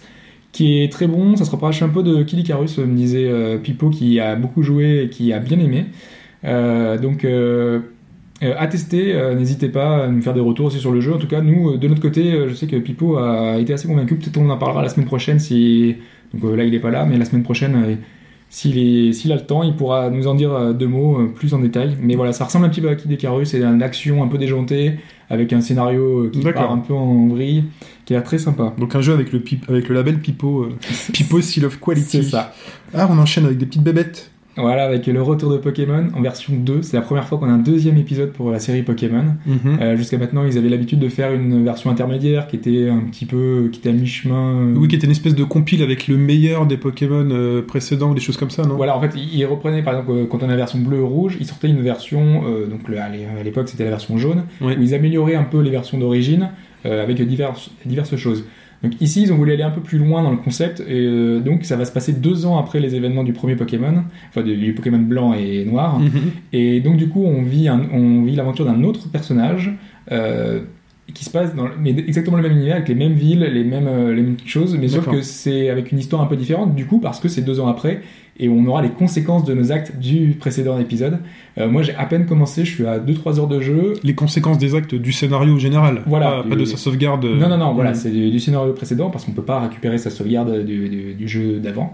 qui 0.56 0.82
est 0.82 0.90
très 0.92 1.08
bon. 1.08 1.36
Ça 1.36 1.44
se 1.44 1.52
rapproche 1.52 1.82
un 1.82 1.90
peu 1.90 2.02
de 2.02 2.24
Kid 2.24 2.40
Icarus, 2.40 2.78
me 2.78 2.96
disait 2.96 3.28
euh, 3.28 3.58
Pipo, 3.58 3.90
qui 3.90 4.22
a 4.22 4.38
beaucoup 4.38 4.64
joué 4.64 5.04
et 5.04 5.10
qui 5.10 5.34
a 5.34 5.40
bien 5.40 5.60
aimé. 5.60 5.86
Euh, 6.46 6.98
donc, 6.98 7.26
euh, 7.26 7.82
euh, 8.42 8.54
à 8.58 8.68
tester, 8.68 9.14
euh, 9.16 9.36
n'hésitez 9.36 9.68
pas 9.68 10.06
à 10.06 10.08
nous 10.08 10.22
faire 10.22 10.34
des 10.34 10.40
retours 10.40 10.68
aussi 10.68 10.80
sur 10.80 10.94
le 10.94 11.02
jeu. 11.02 11.14
En 11.14 11.18
tout 11.18 11.28
cas, 11.28 11.42
nous, 11.42 11.72
euh, 11.72 11.78
de 11.78 11.88
notre 11.90 12.02
côté, 12.02 12.32
euh, 12.32 12.48
je 12.48 12.54
sais 12.54 12.68
que 12.68 12.78
Pipo 12.78 13.18
a 13.18 13.58
été 13.60 13.74
assez 13.74 13.86
convaincu. 13.88 14.16
Peut-être 14.16 14.38
on 14.38 14.50
en 14.50 14.58
parlera 14.58 14.82
la 14.82 14.88
semaine 14.90 15.08
prochaine 15.08 15.40
si. 15.40 15.98
Donc 16.34 16.46
euh, 16.46 16.56
là, 16.56 16.64
il 16.64 16.74
est 16.74 16.80
pas 16.80 16.90
là, 16.90 17.06
mais 17.06 17.18
la 17.18 17.26
semaine 17.26 17.44
prochaine. 17.44 17.98
S'il, 18.50 19.32
a 19.32 19.36
le 19.36 19.42
temps, 19.46 19.64
il 19.64 19.76
pourra 19.76 20.10
nous 20.10 20.28
en 20.28 20.36
dire 20.36 20.54
euh, 20.54 20.74
deux 20.74 20.88
mots 20.88 21.20
euh, 21.20 21.28
plus 21.28 21.54
en 21.54 21.60
détail. 21.60 21.98
Mais 22.02 22.16
voilà, 22.16 22.32
ça 22.32 22.46
ressemble 22.46 22.66
un 22.66 22.70
petit 22.70 22.82
peu 22.82 22.90
à 22.90 22.96
Kid 22.96 23.12
Icarus, 23.12 23.50
c'est 23.50 23.62
une 23.62 23.84
action 23.84 24.24
un 24.24 24.28
peu 24.28 24.38
déjantée, 24.38 25.00
avec 25.30 25.52
un 25.52 25.60
scénario 25.62 26.26
euh, 26.26 26.30
qui 26.32 26.40
part 26.54 26.72
un 26.72 26.78
peu 26.80 26.94
en 26.94 27.28
vrille, 27.28 27.66
qui 28.06 28.14
a 28.14 28.18
l'air 28.18 28.24
très 28.24 28.38
sympa. 28.38 28.74
Donc 28.78 28.96
un 28.96 29.02
jeu 29.02 29.14
avec 29.14 29.32
le, 29.34 29.40
pip- 29.40 29.66
avec 29.70 29.90
le 29.90 29.96
label 29.96 30.20
Pipo, 30.20 30.64
euh, 30.64 30.70
Pipo 31.14 31.42
Seal 31.42 31.66
of 31.66 31.80
Quality. 31.80 32.24
C'est 32.24 32.24
ça. 32.24 32.54
Ah, 32.94 33.08
on 33.12 33.18
enchaîne 33.18 33.46
avec 33.46 33.58
des 33.58 33.66
petites 33.66 33.84
bébêtes. 33.84 34.32
Voilà, 34.58 34.86
avec 34.86 35.06
le 35.08 35.22
retour 35.22 35.52
de 35.52 35.58
Pokémon 35.58 36.06
en 36.16 36.22
version 36.22 36.54
2. 36.56 36.82
C'est 36.82 36.96
la 36.96 37.02
première 37.02 37.28
fois 37.28 37.38
qu'on 37.38 37.48
a 37.50 37.52
un 37.52 37.58
deuxième 37.58 37.98
épisode 37.98 38.32
pour 38.32 38.52
la 38.52 38.60
série 38.60 38.84
Pokémon. 38.84 39.26
Mhm. 39.46 39.78
Euh, 39.82 39.98
Jusqu'à 39.98 40.18
maintenant, 40.18 40.46
ils 40.46 40.58
avaient 40.58 40.70
l'habitude 40.70 41.00
de 41.00 41.10
faire 41.10 41.34
une 41.34 41.64
version 41.66 41.90
intermédiaire 41.90 42.48
qui 42.48 42.56
était 42.56 42.88
un 42.90 43.00
petit 43.12 43.26
peu, 43.26 43.68
qui 43.72 43.80
était 43.80 43.90
à 43.90 43.92
mi-chemin. 43.92 44.74
Oui, 44.76 44.88
qui 44.88 44.96
était 44.96 45.06
une 45.08 45.12
espèce 45.12 45.36
de 45.36 45.44
compile 45.44 45.84
avec 45.84 46.08
le 46.08 46.16
meilleur 46.16 46.66
des 46.68 46.78
Pokémon 46.78 47.28
euh, 47.32 47.62
précédents, 47.62 48.14
des 48.14 48.22
choses 48.22 48.38
comme 48.38 48.50
ça, 48.50 48.64
non? 48.64 48.76
Voilà, 48.76 48.96
en 48.98 49.02
fait, 49.02 49.12
ils 49.18 49.46
reprenaient, 49.46 49.84
par 49.84 49.94
exemple, 49.94 50.12
euh, 50.12 50.26
quand 50.26 50.42
on 50.42 50.46
a 50.46 50.52
la 50.52 50.56
version 50.56 50.80
bleue 50.80 51.02
ou 51.02 51.08
rouge, 51.08 51.38
ils 51.40 51.46
sortaient 51.46 51.68
une 51.70 51.82
version, 51.82 52.44
euh, 52.48 52.68
donc 52.68 52.88
le- 52.88 52.98
à 53.00 53.10
l'é- 53.10 53.26
à 53.40 53.44
l'époque 53.44 53.68
c'était 53.68 53.84
la 53.84 53.90
version 53.90 54.18
jaune, 54.18 54.44
où 54.62 54.70
ils 54.70 54.94
amélioraient 54.96 55.36
un 55.36 55.44
peu 55.44 55.60
les 55.62 55.70
versions 55.72 55.98
d'origine 55.98 56.50
avec 56.86 57.20
diverses, 57.20 57.72
diverses 57.86 58.16
choses. 58.16 58.46
Donc 58.86 59.02
ici, 59.02 59.24
ils 59.24 59.34
ont 59.34 59.36
voulu 59.36 59.52
aller 59.52 59.64
un 59.64 59.72
peu 59.72 59.82
plus 59.82 59.98
loin 59.98 60.22
dans 60.22 60.30
le 60.30 60.38
concept, 60.38 60.80
et 60.80 60.84
euh, 61.08 61.40
donc 61.40 61.66
ça 61.66 61.76
va 61.76 61.86
se 61.86 61.92
passer 61.92 62.14
deux 62.14 62.46
ans 62.46 62.60
après 62.60 62.80
les 62.80 62.94
événements 62.94 63.24
du 63.24 63.34
premier 63.34 63.56
Pokémon, 63.56 64.04
enfin 64.30 64.44
du, 64.44 64.74
Pokémon 64.74 65.00
blanc 65.00 65.34
et 65.34 65.66
noir. 65.66 65.98
Mhm. 66.00 66.12
Et 66.54 66.82
donc 66.82 66.98
du 66.98 67.10
coup, 67.10 67.24
on 67.26 67.42
vit, 67.42 67.68
un- 67.68 67.88
on 67.92 68.22
vit 68.22 68.36
l'aventure 68.36 68.66
d'un 68.66 68.84
autre 68.84 69.10
personnage 69.10 69.74
euh, 70.12 70.62
qui 71.14 71.24
se 71.24 71.30
passe 71.30 71.54
dans 71.56 71.66
le- 71.66 71.72
mais 71.80 71.92
exactement 71.92 72.36
le 72.38 72.44
même 72.44 72.54
univers, 72.54 72.76
avec 72.78 72.88
les 72.90 72.96
mêmes 72.96 73.14
villes, 73.14 73.42
les 73.42 73.64
mêmes, 73.64 73.88
euh, 73.88 74.14
les 74.14 74.22
mêmes 74.24 74.38
choses, 74.46 74.76
mais 74.80 74.88
sauf 74.88 75.08
que 75.08 75.22
c'est 75.22 75.70
avec 75.70 75.92
une 75.92 76.00
histoire 76.00 76.22
un 76.22 76.26
peu 76.26 76.36
différente, 76.36 76.76
du 76.76 76.86
coup, 76.86 77.00
parce 77.00 77.20
que 77.20 77.28
c'est 77.28 77.42
deux 77.42 77.60
ans 77.60 77.68
après, 77.68 78.02
et 78.40 78.50
on 78.50 78.66
aura 78.66 78.82
les 78.82 78.90
conséquences 78.90 79.46
de 79.46 79.54
nos 79.54 79.72
actes 79.72 79.98
du 79.98 80.36
précédent 80.40 80.78
épisode. 80.80 81.20
Euh, 81.58 81.70
moi, 81.70 81.84
j'ai 81.84 81.94
à 81.96 82.06
peine 82.06 82.26
commencé, 82.26 82.66
je 82.66 82.74
suis 82.74 82.86
à 82.86 83.00
2-3 83.00 83.40
heures 83.40 83.48
de 83.48 83.62
jeu. 83.62 83.94
Les 84.04 84.16
conséquences 84.16 84.58
des 84.58 84.74
actes 84.76 84.94
du 84.96 85.12
scénario 85.14 85.58
général. 85.60 86.02
Voilà. 86.08 86.42
Pas, 86.44 86.50
pas 86.50 86.56
de 86.56 86.66
sa 86.66 86.76
sauvegarde. 86.76 87.24
euh, 87.24 87.38
Non, 87.38 87.48
non, 87.50 87.58
non, 87.58 87.74
voilà, 87.74 87.92
mhm. 87.92 87.96
c'est 87.96 88.10
du, 88.10 88.32
du 88.32 88.40
scénario 88.40 88.74
précédent, 88.74 89.10
parce 89.10 89.24
qu'on 89.26 89.32
peut 89.32 89.44
pas 89.44 89.60
récupérer 89.62 89.98
sa 90.00 90.10
sauvegarde 90.10 90.66
du, 90.66 90.90
du- 90.90 91.14
du 91.14 91.28
jeu 91.28 91.60
d'avant. 91.60 91.94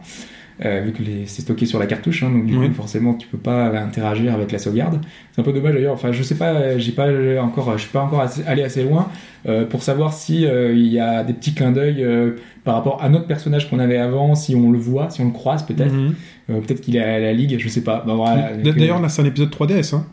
Euh, 0.64 0.82
vu 0.82 0.92
que 0.92 1.02
c'est 1.26 1.42
stocké 1.42 1.66
sur 1.66 1.80
la 1.80 1.86
cartouche, 1.88 2.24
hein, 2.24 2.30
donc 2.30 2.46
du 2.46 2.56
coup 2.56 2.74
forcément 2.74 3.14
tu 3.16 3.28
peux 3.28 3.38
pas 3.38 3.66
interagir 3.80 4.34
avec 4.34 4.52
la 4.52 4.60
sauvegarde. 4.60 5.00
C'est 5.32 5.42
un 5.42 5.44
peu 5.44 5.54
dommage 5.54 5.74
d'ailleurs. 5.74 5.94
Enfin, 5.94 6.12
je 6.12 6.22
sais 6.24 6.36
pas, 6.36 6.78
j'ai 6.78 6.92
pas 6.92 7.08
encore, 7.42 7.74
je 7.78 7.84
suis 7.84 7.92
pas 7.92 8.02
encore 8.02 8.22
assez- 8.22 8.44
allé 8.46 8.62
assez 8.64 8.84
loin 8.84 9.08
euh, 9.48 9.66
pour 9.66 9.82
savoir 9.84 10.14
si 10.14 10.46
euh, 10.46 10.74
il 10.74 10.88
y 10.88 11.00
a 11.00 11.24
des 11.24 11.34
petits 11.34 11.54
clins 11.54 11.72
d'œil 11.72 12.04
euh, 12.04 12.32
par 12.64 12.76
rapport 12.76 13.02
à 13.02 13.10
notre 13.10 13.26
personnage 13.26 13.70
qu'on 13.70 13.80
avait 13.80 13.98
avant, 13.98 14.36
si 14.36 14.54
on 14.56 14.72
le 14.72 14.78
voit, 14.78 15.10
si 15.10 15.22
on 15.22 15.26
le 15.26 15.32
croise 15.32 15.66
peut-être, 15.66 15.94
Mhm. 15.94 16.14
Euh, 16.50 16.60
peut-être 16.60 16.82
qu'il 16.82 16.96
est 16.96 17.02
à 17.04 17.20
la 17.20 17.34
ligue, 17.34 17.58
je 17.60 17.70
sais 17.70 17.82
pas. 17.84 18.04
Bah, 18.06 18.14
voilà, 18.16 18.52
D'ailleurs, 18.58 18.98
euh, 18.98 19.02
là, 19.04 19.10
c'est 19.10 19.22
un 19.22 19.26
épisode 19.26 19.52
3DS. 19.52 19.94
Hein. 19.96 20.06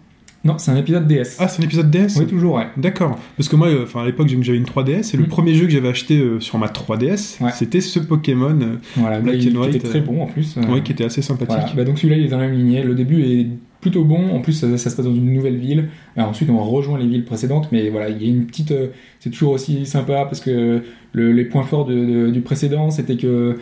Non, 0.49 0.59
c'est 0.59 0.71
un 0.71 0.77
épisode 0.77 1.07
DS. 1.07 1.37
Ah, 1.39 1.47
c'est 1.49 1.63
un 1.63 1.65
épisode 1.67 1.91
DS 1.91 2.17
oui, 2.19 2.27
toujours, 2.27 2.55
ouais. 2.55 2.67
D'accord. 2.77 3.19
Parce 3.37 3.49
que 3.49 3.55
moi, 3.57 3.69
euh, 3.69 3.85
à 3.95 4.05
l'époque, 4.07 4.29
j'avais 4.29 4.59
une 4.59 4.65
3DS, 4.65 5.15
et 5.15 5.17
le 5.17 5.23
Mhm. 5.25 5.29
premier 5.29 5.55
jeu 5.55 5.67
que 5.67 5.71
j'avais 5.71 5.89
acheté 5.89 6.19
euh, 6.19 6.41
sur 6.41 6.59
ma 6.59 6.69
3DS, 6.69 7.39
Ouais. 7.41 7.51
c'était 7.55 7.81
ce 7.81 8.01
Pokémon, 8.01 8.59
euh, 8.61 8.77
Voilà, 8.97 9.21
Black 9.21 9.37
il, 9.41 9.57
and 9.57 9.61
White, 9.61 9.77
était 9.77 9.89
très 9.89 10.01
bon 10.01 10.23
en 10.23 10.27
plus. 10.27 10.57
ouais, 10.57 10.83
qui 10.83 10.93
était 10.93 11.05
assez 11.05 11.23
sympathique. 11.23 11.57
Voilà, 11.61 11.73
bah 11.77 11.85
donc 11.85 11.99
celui-là 11.99 12.17
il 12.17 12.25
est 12.25 12.29
dans 12.29 12.39
la 12.39 12.49
même 12.49 12.57
lignée. 12.59 12.83
Le 12.83 12.95
début 12.95 13.23
est 13.23 13.47
plutôt 13.81 14.03
bon. 14.05 14.31
En 14.35 14.41
plus, 14.41 14.55
ça, 14.55 14.77
ça 14.77 14.91
se 14.91 14.97
passe 14.97 15.05
dans 15.07 15.15
une 15.15 15.33
nouvelle 15.33 15.57
ville. 15.57 15.89
Alors, 16.17 16.31
ensuite, 16.31 16.51
on 16.51 16.59
rejoint 16.59 16.99
les 16.99 17.07
villes 17.07 17.25
précédentes, 17.25 17.69
mais 17.71 17.91
voilà, 17.91 18.09
il 18.09 18.21
y 18.21 18.27
a 18.27 18.29
une 18.29 18.45
petite. 18.47 18.75
c'est 19.21 19.31
toujours 19.31 19.53
aussi 19.53 19.85
sympa 19.87 20.25
parce 20.25 20.41
que 20.41 20.83
le- 21.13 21.33
les 21.33 21.45
points 21.45 21.63
forts 21.65 21.85
de- 21.85 21.95
de- 22.27 22.31
du 22.31 22.41
précédent, 22.41 22.91
c'était 22.91 23.17
que 23.17 23.57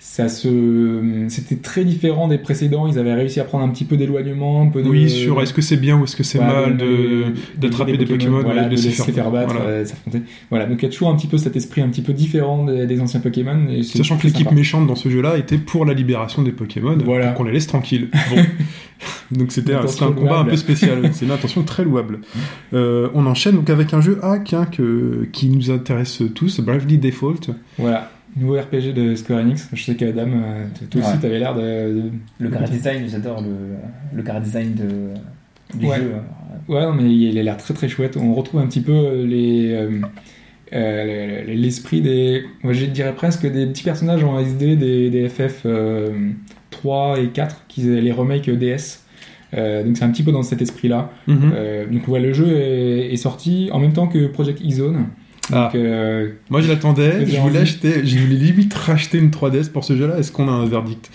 ça 0.00 0.28
se, 0.28 1.24
c'était 1.28 1.56
très 1.56 1.84
différent 1.84 2.28
des 2.28 2.38
précédents. 2.38 2.86
Ils 2.86 2.98
avaient 3.00 3.14
réussi 3.14 3.40
à 3.40 3.44
prendre 3.44 3.64
un 3.64 3.68
petit 3.68 3.84
peu 3.84 3.96
d'éloignement, 3.96 4.62
un 4.62 4.68
peu 4.68 4.80
de. 4.82 4.88
Oui, 4.88 5.10
sur 5.10 5.42
est-ce 5.42 5.52
que 5.52 5.60
c'est 5.60 5.76
bien 5.76 5.98
ou 5.98 6.04
est-ce 6.04 6.14
que 6.14 6.22
c'est 6.22 6.38
Voilà, 6.38 6.66
mal 6.68 6.76
de- 6.76 7.24
d'attraper 7.56 7.92
de- 7.92 7.96
des 7.98 8.06
Pokémon, 8.06 8.40
voilà, 8.42 8.64
de 8.64 8.70
laisser 8.70 8.90
faire 9.12 9.30
battre, 9.32 9.54
voilà. 9.54 9.68
euh, 9.70 9.84
s'affronter. 9.84 10.22
Voilà, 10.50 10.66
donc 10.66 10.80
il 10.80 10.84
y 10.84 10.88
a 10.88 10.90
toujours 10.90 11.08
un 11.08 11.16
petit 11.16 11.26
peu 11.26 11.36
cet 11.36 11.56
esprit 11.56 11.80
un 11.80 11.88
petit 11.88 12.02
peu 12.02 12.12
différent 12.12 12.64
des, 12.64 12.86
des 12.86 13.00
anciens 13.00 13.18
Pokémon. 13.20 13.66
et 13.70 13.82
Sachant 13.82 14.16
que 14.18 14.26
l'équipe 14.28 14.52
méchante 14.52 14.86
dans 14.86 14.94
ce 14.94 15.08
jeu-là 15.08 15.36
était 15.36 15.58
pour 15.58 15.84
la 15.84 15.94
libération 15.94 16.42
des 16.42 16.52
Pokémon, 16.52 16.96
Voilà. 17.04 17.28
pour 17.28 17.38
qu'on 17.38 17.44
les 17.44 17.52
laisse 17.52 17.66
tranquilles. 17.66 18.08
Bon. 18.30 18.42
Donc 19.30 19.52
c'était 19.52 19.74
un, 19.74 19.82
combat 20.12 20.38
un 20.40 20.44
peu 20.44 20.56
spécial, 20.56 21.10
c'est 21.12 21.24
une 21.24 21.30
intention 21.30 21.62
très 21.62 21.84
louable. 21.84 22.20
Euh, 22.74 23.08
on 23.14 23.24
enchaîne 23.26 23.54
donc 23.56 23.70
avec 23.70 23.94
un 23.94 24.00
jeu 24.02 24.18
hack 24.22 24.52
hein, 24.52 24.66
que, 24.70 25.26
qui 25.32 25.48
nous 25.48 25.70
intéresse 25.70 26.22
tous, 26.34 26.60
Bravely 26.60 26.98
Default. 26.98 27.54
Voilà, 27.78 28.10
nouveau 28.38 28.54
RPG 28.60 28.92
de 28.94 29.14
Square 29.14 29.40
Enix. 29.40 29.68
Je 29.72 29.82
sais 29.82 29.94
qu'Adam, 29.94 30.28
euh, 30.28 30.64
toi 30.90 31.00
aussi, 31.00 31.10
Ouais. 31.10 31.18
t'avais 31.20 31.38
l'air 31.38 31.54
de, 31.54 31.60
de- 31.60 32.10
Le 32.38 32.48
car 32.50 32.62
design, 32.68 33.04
j'adore 33.08 33.40
le, 33.42 33.76
le 34.16 34.22
car 34.22 34.40
design 34.40 34.74
de, 34.74 35.78
du 35.78 35.86
Ouais. 35.86 35.96
jeu. 35.96 36.12
Ouais, 36.68 36.82
non, 36.82 36.92
mais 36.92 37.04
il 37.14 37.38
a 37.38 37.42
l'air 37.42 37.56
très 37.56 37.74
très 37.74 37.88
chouette. 37.88 38.16
On 38.16 38.34
retrouve 38.34 38.60
un 38.60 38.66
petit 38.66 38.80
peu 38.80 38.92
euh, 38.92 39.26
les. 39.26 39.72
euh, 39.72 40.00
euh, 40.74 41.44
l'esprit 41.46 42.00
des. 42.00 42.44
Moi, 42.62 42.72
je 42.72 42.84
dirais 42.86 43.14
presque 43.14 43.50
des 43.50 43.66
petits 43.66 43.84
personnages 43.84 44.22
en 44.24 44.38
SD 44.38 44.76
des, 44.76 45.10
des 45.10 45.28
FF 45.28 45.62
euh, 45.64 46.10
3 46.70 47.20
et 47.20 47.28
4, 47.28 47.64
qui 47.68 47.82
les 47.82 48.12
remakes 48.12 48.50
DS. 48.50 49.04
Euh, 49.56 49.82
donc 49.82 49.96
c'est 49.96 50.04
un 50.04 50.10
petit 50.10 50.22
peu 50.22 50.30
dans 50.32 50.42
cet 50.42 50.60
esprit-là. 50.60 51.10
Mhm. 51.26 51.52
Donc 51.90 52.06
ouais, 52.08 52.20
le 52.20 52.34
jeu 52.34 52.48
est, 52.58 53.12
est 53.12 53.16
sorti 53.16 53.70
en 53.72 53.78
même 53.78 53.94
temps 53.94 54.06
que 54.08 54.26
Project 54.26 54.60
X-Zone. 54.62 55.06
Ah. 55.52 55.70
Euh, 55.74 56.28
Moi 56.50 56.60
je 56.60 56.68
l'attendais, 56.68 57.24
je 57.26 57.38
voulais 57.40 57.60
acheter, 57.60 58.04
je 58.06 58.18
voulais 58.18 58.36
limite 58.36 58.74
racheter 58.74 59.18
une 59.18 59.30
3DS 59.30 59.70
pour 59.70 59.84
ce 59.84 59.96
jeu-là. 59.96 60.18
Est-ce 60.18 60.30
qu'on 60.32 60.48
a 60.48 60.52
un 60.52 60.66
verdict? 60.66 61.10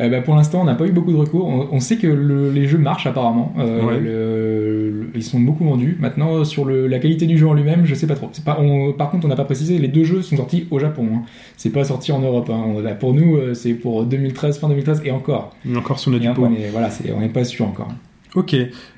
Euh, 0.00 0.08
bah, 0.08 0.20
pour 0.22 0.34
l'instant, 0.34 0.60
on 0.62 0.64
n'a 0.64 0.74
pas 0.74 0.86
eu 0.86 0.90
beaucoup 0.90 1.12
de 1.12 1.16
recours. 1.16 1.46
On, 1.46 1.68
on 1.70 1.78
sait 1.78 1.96
que 1.98 2.08
le- 2.08 2.50
les 2.50 2.66
jeux 2.66 2.78
marchent 2.78 3.06
apparemment. 3.06 3.54
Euh, 3.60 3.80
Ouais. 3.84 4.00
le- 4.00 4.90
le- 4.90 5.06
ils 5.14 5.22
sont 5.22 5.38
beaucoup 5.38 5.62
vendus. 5.64 5.96
Maintenant, 6.00 6.42
sur 6.42 6.64
la 6.68 6.98
qualité 6.98 7.26
du 7.26 7.38
jeu 7.38 7.46
en 7.46 7.54
lui-même, 7.54 7.86
je 7.86 7.94
sais 7.94 8.08
pas 8.08 8.16
trop. 8.16 8.28
C'est 8.32 8.44
Pas, 8.44 8.58
on- 8.60 8.92
par 8.92 9.10
contre, 9.12 9.24
on 9.26 9.28
n'a 9.28 9.36
pas 9.36 9.44
précisé, 9.44 9.78
les 9.78 9.86
deux 9.86 10.02
jeux 10.02 10.22
sont 10.22 10.36
sortis 10.36 10.66
au 10.72 10.80
Japon. 10.80 11.06
Hein. 11.14 11.22
C'est 11.56 11.70
pas 11.70 11.84
sorti 11.84 12.10
en 12.10 12.18
Europe. 12.18 12.50
hein. 12.50 12.60
On- 12.66 12.80
là, 12.80 12.94
pour 12.94 13.14
nous, 13.14 13.38
c'est 13.54 13.74
pour 13.74 14.04
2013, 14.04 14.58
fin 14.58 14.68
2013 14.68 15.00
et 15.04 15.12
encore. 15.12 15.54
Et 15.64 15.76
encore 15.76 15.96
du 16.18 16.26
Et 16.26 16.30
pot. 16.32 16.48
voilà, 16.72 16.88
on 17.16 17.20
n'est 17.20 17.28
pas 17.28 17.44
sûr 17.44 17.64
encore. 17.66 17.92
Ok. 18.34 18.52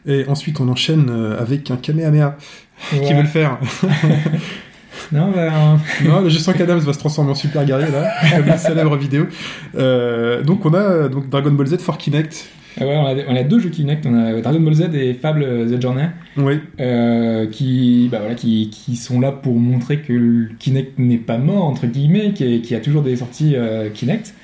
Et 0.06 0.24
ensuite, 0.28 0.60
on 0.62 0.68
enchaîne 0.70 1.10
avec 1.38 1.70
un 1.70 1.76
Kamehameha. 1.76 2.38
Qui 2.90 3.12
veut 3.12 3.20
le 3.22 3.28
faire? 3.28 3.58
Non, 5.12 5.30
bah, 5.34 5.50
Non, 6.04 6.28
je 6.28 6.38
sens 6.38 6.54
qu'Adams 6.54 6.78
va 6.80 6.92
se 6.92 6.98
transformer 6.98 7.30
en 7.30 7.34
super 7.34 7.64
guerrier 7.64 7.90
là, 7.90 8.10
comme 8.36 8.48
une 8.48 8.58
célèbre 8.58 8.96
vidéo. 8.96 9.26
Euh, 9.76 10.42
donc 10.42 10.64
on 10.66 10.74
a 10.74 10.78
euh, 10.78 11.08
donc 11.08 11.28
Dragon 11.28 11.52
Ball 11.52 11.66
Z 11.66 11.78
for 11.78 11.98
Kinect. 11.98 12.46
Ah 12.78 12.84
ouais, 12.86 12.94
on 12.94 13.06
a, 13.06 13.14
on 13.32 13.36
a 13.36 13.42
deux 13.42 13.58
jeux 13.58 13.70
Kinect, 13.70 14.04
on 14.04 14.14
a 14.18 14.40
Dragon 14.42 14.60
Ball 14.60 14.74
Z 14.74 14.90
et 14.94 15.14
Fable 15.14 15.44
The 15.70 15.80
Journey, 15.80 16.02
Oui. 16.36 16.60
euh, 16.78 17.46
qui, 17.46 18.08
bah 18.12 18.18
voilà, 18.20 18.34
qui, 18.34 18.68
qui 18.68 18.96
sont 18.96 19.18
là 19.18 19.32
pour 19.32 19.54
montrer 19.54 20.00
que 20.00 20.12
le 20.12 20.48
Kinect 20.58 20.98
n'est 20.98 21.16
pas 21.16 21.38
mort, 21.38 21.64
entre 21.64 21.86
guillemets, 21.86 22.32
qui, 22.34 22.60
qui 22.60 22.74
a 22.74 22.80
toujours 22.80 23.02
des 23.02 23.16
sorties 23.16 23.54
euh, 23.56 23.88
Kinect. 23.88 24.34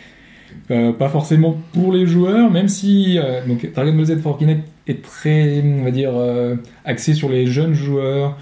Euh, 0.70 0.92
pas 0.92 1.08
forcément 1.10 1.58
pour 1.74 1.92
les 1.92 2.06
joueurs, 2.06 2.50
même 2.50 2.68
si 2.68 3.18
euh, 3.18 3.44
donc 3.46 3.70
Dragon 3.74 3.92
Ball 3.94 4.06
Z 4.06 4.20
for 4.22 4.38
Kinect 4.38 4.62
est 4.86 5.02
très, 5.02 5.62
on 5.62 5.84
va 5.84 5.90
dire, 5.90 6.12
euh, 6.14 6.54
axé 6.86 7.12
sur 7.12 7.28
les 7.28 7.46
jeunes 7.46 7.74
joueurs, 7.74 8.28
euh, 8.28 8.32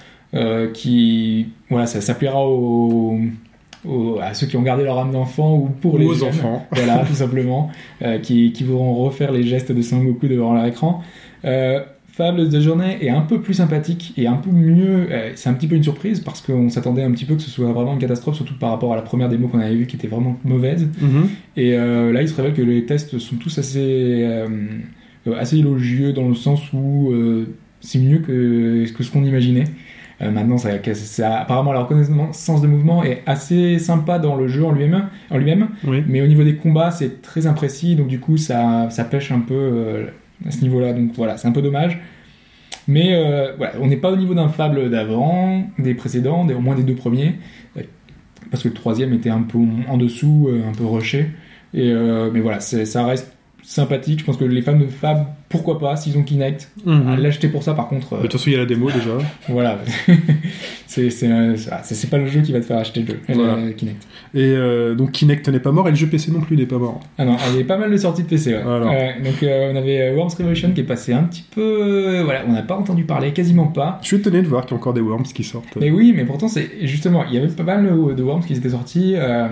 qui, 0.74 1.46
voilà, 1.68 1.86
ça, 1.86 2.00
ça 2.00 2.14
plaira 2.14 2.46
aux, 2.46 3.18
aux- 3.86 4.18
à 4.20 4.34
ceux 4.34 4.46
qui 4.46 4.56
ont 4.56 4.62
gardé 4.62 4.84
leur 4.84 4.98
âme 4.98 5.12
d'enfant 5.12 5.56
ou 5.56 5.68
pour 5.80 5.98
les 5.98 6.06
Aux 6.06 6.14
jeunes. 6.14 6.28
enfants. 6.28 6.66
Voilà, 6.72 6.98
tout 7.06 7.14
simplement, 7.14 7.70
euh, 8.02 8.18
qui, 8.18 8.52
qui 8.52 8.64
voudront 8.64 8.94
refaire 8.94 9.32
les 9.32 9.42
gestes 9.42 9.72
de 9.72 9.82
Sangoku 9.82 10.28
devant 10.28 10.54
leur 10.54 10.66
écran. 10.66 11.02
Euh, 11.44 11.80
Fable 12.12 12.50
de 12.50 12.60
journée 12.60 12.98
est 13.00 13.08
un 13.08 13.20
peu 13.22 13.40
plus 13.40 13.54
sympathique 13.54 14.12
et 14.18 14.26
un 14.26 14.34
peu 14.34 14.50
mieux. 14.50 15.06
euh, 15.10 15.30
c'est 15.36 15.48
un 15.48 15.54
petit 15.54 15.68
peu 15.68 15.76
une 15.76 15.82
surprise 15.84 16.20
parce 16.20 16.42
qu'on 16.42 16.68
s'attendait 16.68 17.02
un 17.02 17.12
petit 17.12 17.24
peu 17.24 17.34
que 17.36 17.40
ce 17.40 17.48
soit 17.48 17.72
vraiment 17.72 17.94
une 17.94 17.98
catastrophe, 18.00 18.34
surtout 18.34 18.58
par 18.58 18.70
rapport 18.70 18.92
à 18.92 18.96
la 18.96 19.02
première 19.02 19.28
démo 19.30 19.48
qu'on 19.48 19.60
avait 19.60 19.76
vue 19.76 19.86
qui 19.86 19.96
était 19.96 20.08
vraiment 20.08 20.36
mauvaise. 20.44 20.86
Mhm. 21.00 21.28
Et 21.56 21.74
euh, 21.78 22.12
là, 22.12 22.20
il 22.20 22.28
se 22.28 22.34
révèle 22.34 22.52
que 22.52 22.62
les 22.62 22.84
tests 22.84 23.18
sont 23.18 23.36
tous 23.36 23.56
assez, 23.58 23.78
euh, 23.80 24.48
euh, 25.28 25.38
assez 25.38 25.58
élogieux 25.58 26.12
dans 26.12 26.28
le 26.28 26.34
sens 26.34 26.60
où 26.74 27.10
euh, 27.12 27.46
c'est 27.80 28.00
mieux 28.00 28.18
que, 28.18 28.84
que 28.92 29.02
ce 29.02 29.10
qu'on 29.10 29.24
imaginait. 29.24 29.64
Euh, 30.22 30.30
maintenant, 30.30 30.58
ça, 30.58 30.76
que 30.78 30.92
ça- 30.92 31.38
apparemment, 31.40 31.72
la 31.72 31.80
reconnaissance 31.80 32.60
de 32.60 32.66
mouvement 32.66 33.02
est 33.02 33.22
assez 33.26 33.78
sympa 33.78 34.18
dans 34.18 34.36
le 34.36 34.48
jeu 34.48 34.64
en 34.64 34.72
lui-même, 34.72 35.08
en 35.30 35.38
lui-même 35.38 35.68
Oui. 35.86 36.04
mais 36.06 36.20
au 36.20 36.26
niveau 36.26 36.44
des 36.44 36.56
combats, 36.56 36.90
c'est 36.90 37.22
très 37.22 37.46
imprécis, 37.46 37.96
donc 37.96 38.08
du 38.08 38.20
coup, 38.20 38.36
ça, 38.36 38.88
ça 38.90 39.04
pêche 39.04 39.32
un 39.32 39.40
peu 39.40 39.54
euh, 39.54 40.06
à 40.46 40.50
ce 40.50 40.60
niveau-là. 40.62 40.92
Donc 40.92 41.12
voilà, 41.14 41.38
c'est 41.38 41.48
un 41.48 41.52
peu 41.52 41.62
dommage. 41.62 41.98
Mais 42.86 43.14
euh, 43.14 43.52
voilà, 43.56 43.72
on 43.80 43.86
n'est 43.86 43.96
pas 43.96 44.10
au 44.10 44.16
niveau 44.16 44.34
d'un 44.34 44.48
Fable 44.48 44.90
d'avant, 44.90 45.64
des 45.78 45.94
précédents, 45.94 46.44
des, 46.44 46.54
au 46.54 46.60
moins 46.60 46.74
des 46.74 46.82
deux 46.82 46.94
premiers, 46.94 47.36
parce 48.50 48.62
que 48.62 48.68
le 48.68 48.74
troisième 48.74 49.12
était 49.14 49.30
un 49.30 49.42
peu 49.42 49.58
en 49.88 49.96
dessous, 49.96 50.50
un 50.68 50.72
peu 50.76 50.84
rushé. 50.84 51.26
Et, 51.72 51.94
mais 52.32 52.40
voilà, 52.40 52.58
ça 52.60 53.06
reste 53.06 53.32
sympathique. 53.62 54.20
Je 54.20 54.24
pense 54.24 54.36
que 54.36 54.44
les 54.44 54.60
fans 54.62 54.76
de 54.76 54.86
Fable, 54.86 55.26
pourquoi 55.50 55.78
pas, 55.78 55.96
s'ils 55.96 56.16
ont 56.16 56.22
Kinect, 56.22 56.70
Mhm. 56.86 57.08
à 57.08 57.16
l'acheter 57.16 57.48
pour 57.48 57.62
ça 57.62 57.74
par 57.74 57.88
contre. 57.88 58.14
euh, 58.14 58.16
De 58.18 58.22
toute 58.22 58.32
façon, 58.34 58.48
il 58.48 58.52
y 58.54 58.56
a 58.56 58.60
la 58.60 58.66
démo 58.66 58.86
déjà. 58.90 59.10
voilà, 59.48 59.78
c'est 60.86 61.10
c'est 61.10 61.30
euh, 61.30 61.56
c'est- 61.56 61.94
c'est 61.94 62.08
pas 62.08 62.18
le 62.18 62.26
jeu 62.26 62.40
qui 62.40 62.52
va 62.52 62.60
te 62.60 62.64
faire 62.64 62.78
acheter 62.78 63.00
le 63.00 63.06
jeu, 63.08 63.20
Voilà. 63.28 63.56
le 63.56 63.72
Kinect. 63.72 64.02
Et 64.34 64.42
euh, 64.44 64.94
donc 64.94 65.12
Kinect 65.12 65.48
n'est 65.48 65.60
pas 65.60 65.72
mort 65.72 65.86
et 65.88 65.90
le 65.90 65.96
jeu 65.96 66.06
PC 66.06 66.30
non 66.30 66.40
plus 66.40 66.56
n'est 66.56 66.66
pas 66.66 66.78
mort. 66.78 67.00
Ah 67.18 67.24
non, 67.24 67.36
il 67.48 67.52
y 67.52 67.54
avait 67.56 67.64
pas 67.64 67.76
mal 67.78 67.90
de 67.90 67.96
sorties 67.96 68.22
de 68.22 68.28
PC. 68.28 68.54
Ouais. 68.54 69.16
Donc 69.24 69.42
euh, 69.42 69.72
on 69.72 69.76
avait 69.76 70.00
euh, 70.00 70.14
Worms 70.14 70.30
Revolution 70.38 70.70
qui 70.72 70.80
est 70.80 70.84
passé 70.84 71.12
un 71.12 71.24
petit 71.24 71.44
peu, 71.54 71.60
euh, 71.60 72.22
voilà, 72.24 72.42
on 72.48 72.52
n'a 72.52 72.62
pas 72.62 72.76
entendu 72.76 73.02
parler, 73.04 73.32
quasiment 73.32 73.66
pas. 73.66 73.98
Je 74.02 74.06
suis 74.08 74.16
étonné 74.18 74.42
de 74.42 74.46
voir 74.46 74.62
qu'il 74.66 74.72
y 74.72 74.74
a 74.74 74.76
encore 74.80 74.94
des 74.94 75.00
Worms 75.00 75.24
qui 75.24 75.42
sortent. 75.44 75.76
Mais 75.80 75.90
oui, 75.90 76.12
mais 76.16 76.24
pourtant 76.24 76.46
c'est 76.48 76.70
justement, 76.82 77.24
il 77.28 77.34
y 77.34 77.38
avait 77.38 77.48
pas 77.48 77.64
mal 77.64 77.82
de, 77.84 78.14
de 78.14 78.22
Worms 78.22 78.44
qui 78.44 78.52
étaient 78.52 78.68
sortis, 78.70 79.14
euh, 79.16 79.48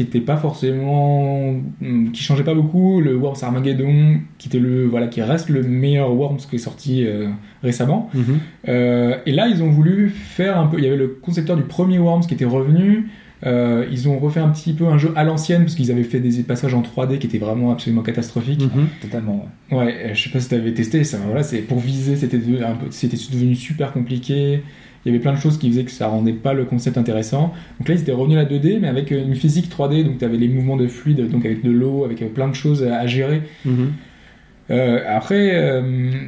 qui 0.00 0.06
étaient 0.06 0.24
pas 0.24 0.36
forcément, 0.36 1.50
hum, 1.82 2.10
qui 2.12 2.22
changeaient 2.22 2.44
pas 2.44 2.54
beaucoup. 2.54 3.00
Le 3.00 3.14
Worms 3.16 3.36
Armageddon, 3.42 4.20
qui 4.38 4.48
était 4.48 4.58
le, 4.58 4.86
voilà, 4.86 5.08
qui 5.08 5.20
reste 5.22 5.50
le 5.50 5.62
meilleur 5.62 6.14
Worms 6.14 6.38
qui 6.38 6.56
est 6.56 6.58
sorti 6.58 7.04
euh, 7.06 7.28
récemment. 7.62 8.10
Mhm. 8.14 8.38
Euh, 8.68 9.16
et 9.26 9.32
là, 9.32 9.48
ils 9.48 9.62
ont 9.62 9.70
voulu 9.70 10.08
faire 10.08 10.58
un 10.58 10.66
peu. 10.66 10.78
Il 10.78 10.84
y 10.84 10.86
avait 10.86 10.96
le 10.96 11.08
concepteur 11.08 11.56
du 11.56 11.62
premier 11.62 11.98
Worms 11.98 12.26
qui 12.26 12.34
était 12.34 12.44
revenu. 12.44 13.08
Euh, 13.46 13.86
ils 13.90 14.06
ont 14.06 14.18
refait 14.18 14.40
un 14.40 14.50
petit 14.50 14.74
peu 14.74 14.86
un 14.86 14.98
jeu 14.98 15.12
à 15.16 15.24
l'ancienne 15.24 15.62
parce 15.62 15.74
qu'ils 15.74 15.90
avaient 15.90 16.02
fait 16.02 16.20
des 16.20 16.42
passages 16.42 16.74
en 16.74 16.82
3D 16.82 17.18
qui 17.18 17.26
étaient 17.26 17.38
vraiment 17.38 17.72
absolument 17.72 18.02
catastrophiques. 18.02 18.62
Mhm. 18.62 18.86
Totalement, 19.00 19.48
ouais. 19.70 19.76
Ouais, 19.76 20.10
je 20.14 20.22
sais 20.22 20.30
pas 20.30 20.40
si 20.40 20.48
t'avais 20.48 20.72
testé 20.72 21.04
ça. 21.04 21.18
Voilà, 21.26 21.42
c'est 21.42 21.58
pour 21.58 21.78
viser, 21.78 22.16
c'était 22.16 22.38
devenu 22.38 22.62
un 22.62 22.74
peu, 22.74 22.86
c'était 22.90 23.16
devenu 23.16 23.54
super 23.54 23.92
compliqué. 23.92 24.62
Il 25.04 25.12
y 25.12 25.14
avait 25.14 25.22
plein 25.22 25.32
de 25.32 25.38
choses 25.38 25.58
qui 25.58 25.68
faisaient 25.70 25.84
que 25.84 25.90
ça 25.90 26.08
rendait 26.08 26.32
pas 26.32 26.52
le 26.52 26.64
concept 26.64 26.98
intéressant. 26.98 27.54
Donc 27.78 27.88
là, 27.88 27.94
ils 27.94 28.00
étaient 28.00 28.12
revenus 28.12 28.38
à 28.38 28.42
la 28.42 28.48
2D, 28.48 28.78
mais 28.80 28.88
avec 28.88 29.10
une 29.10 29.34
physique 29.34 29.70
3D. 29.70 30.04
Donc 30.04 30.18
t'avais 30.18 30.36
les 30.36 30.48
mouvements 30.48 30.76
de 30.76 30.86
fluide, 30.86 31.28
donc 31.30 31.44
avec 31.46 31.62
de 31.64 31.70
l'eau, 31.70 32.04
avec 32.04 32.20
euh, 32.22 32.28
plein 32.28 32.48
de 32.48 32.54
choses 32.54 32.82
à 32.82 33.06
gérer. 33.06 33.42
Mhm. 33.64 33.92
Euh, 34.70 35.00
après, 35.08 35.50
euh, 35.54 35.82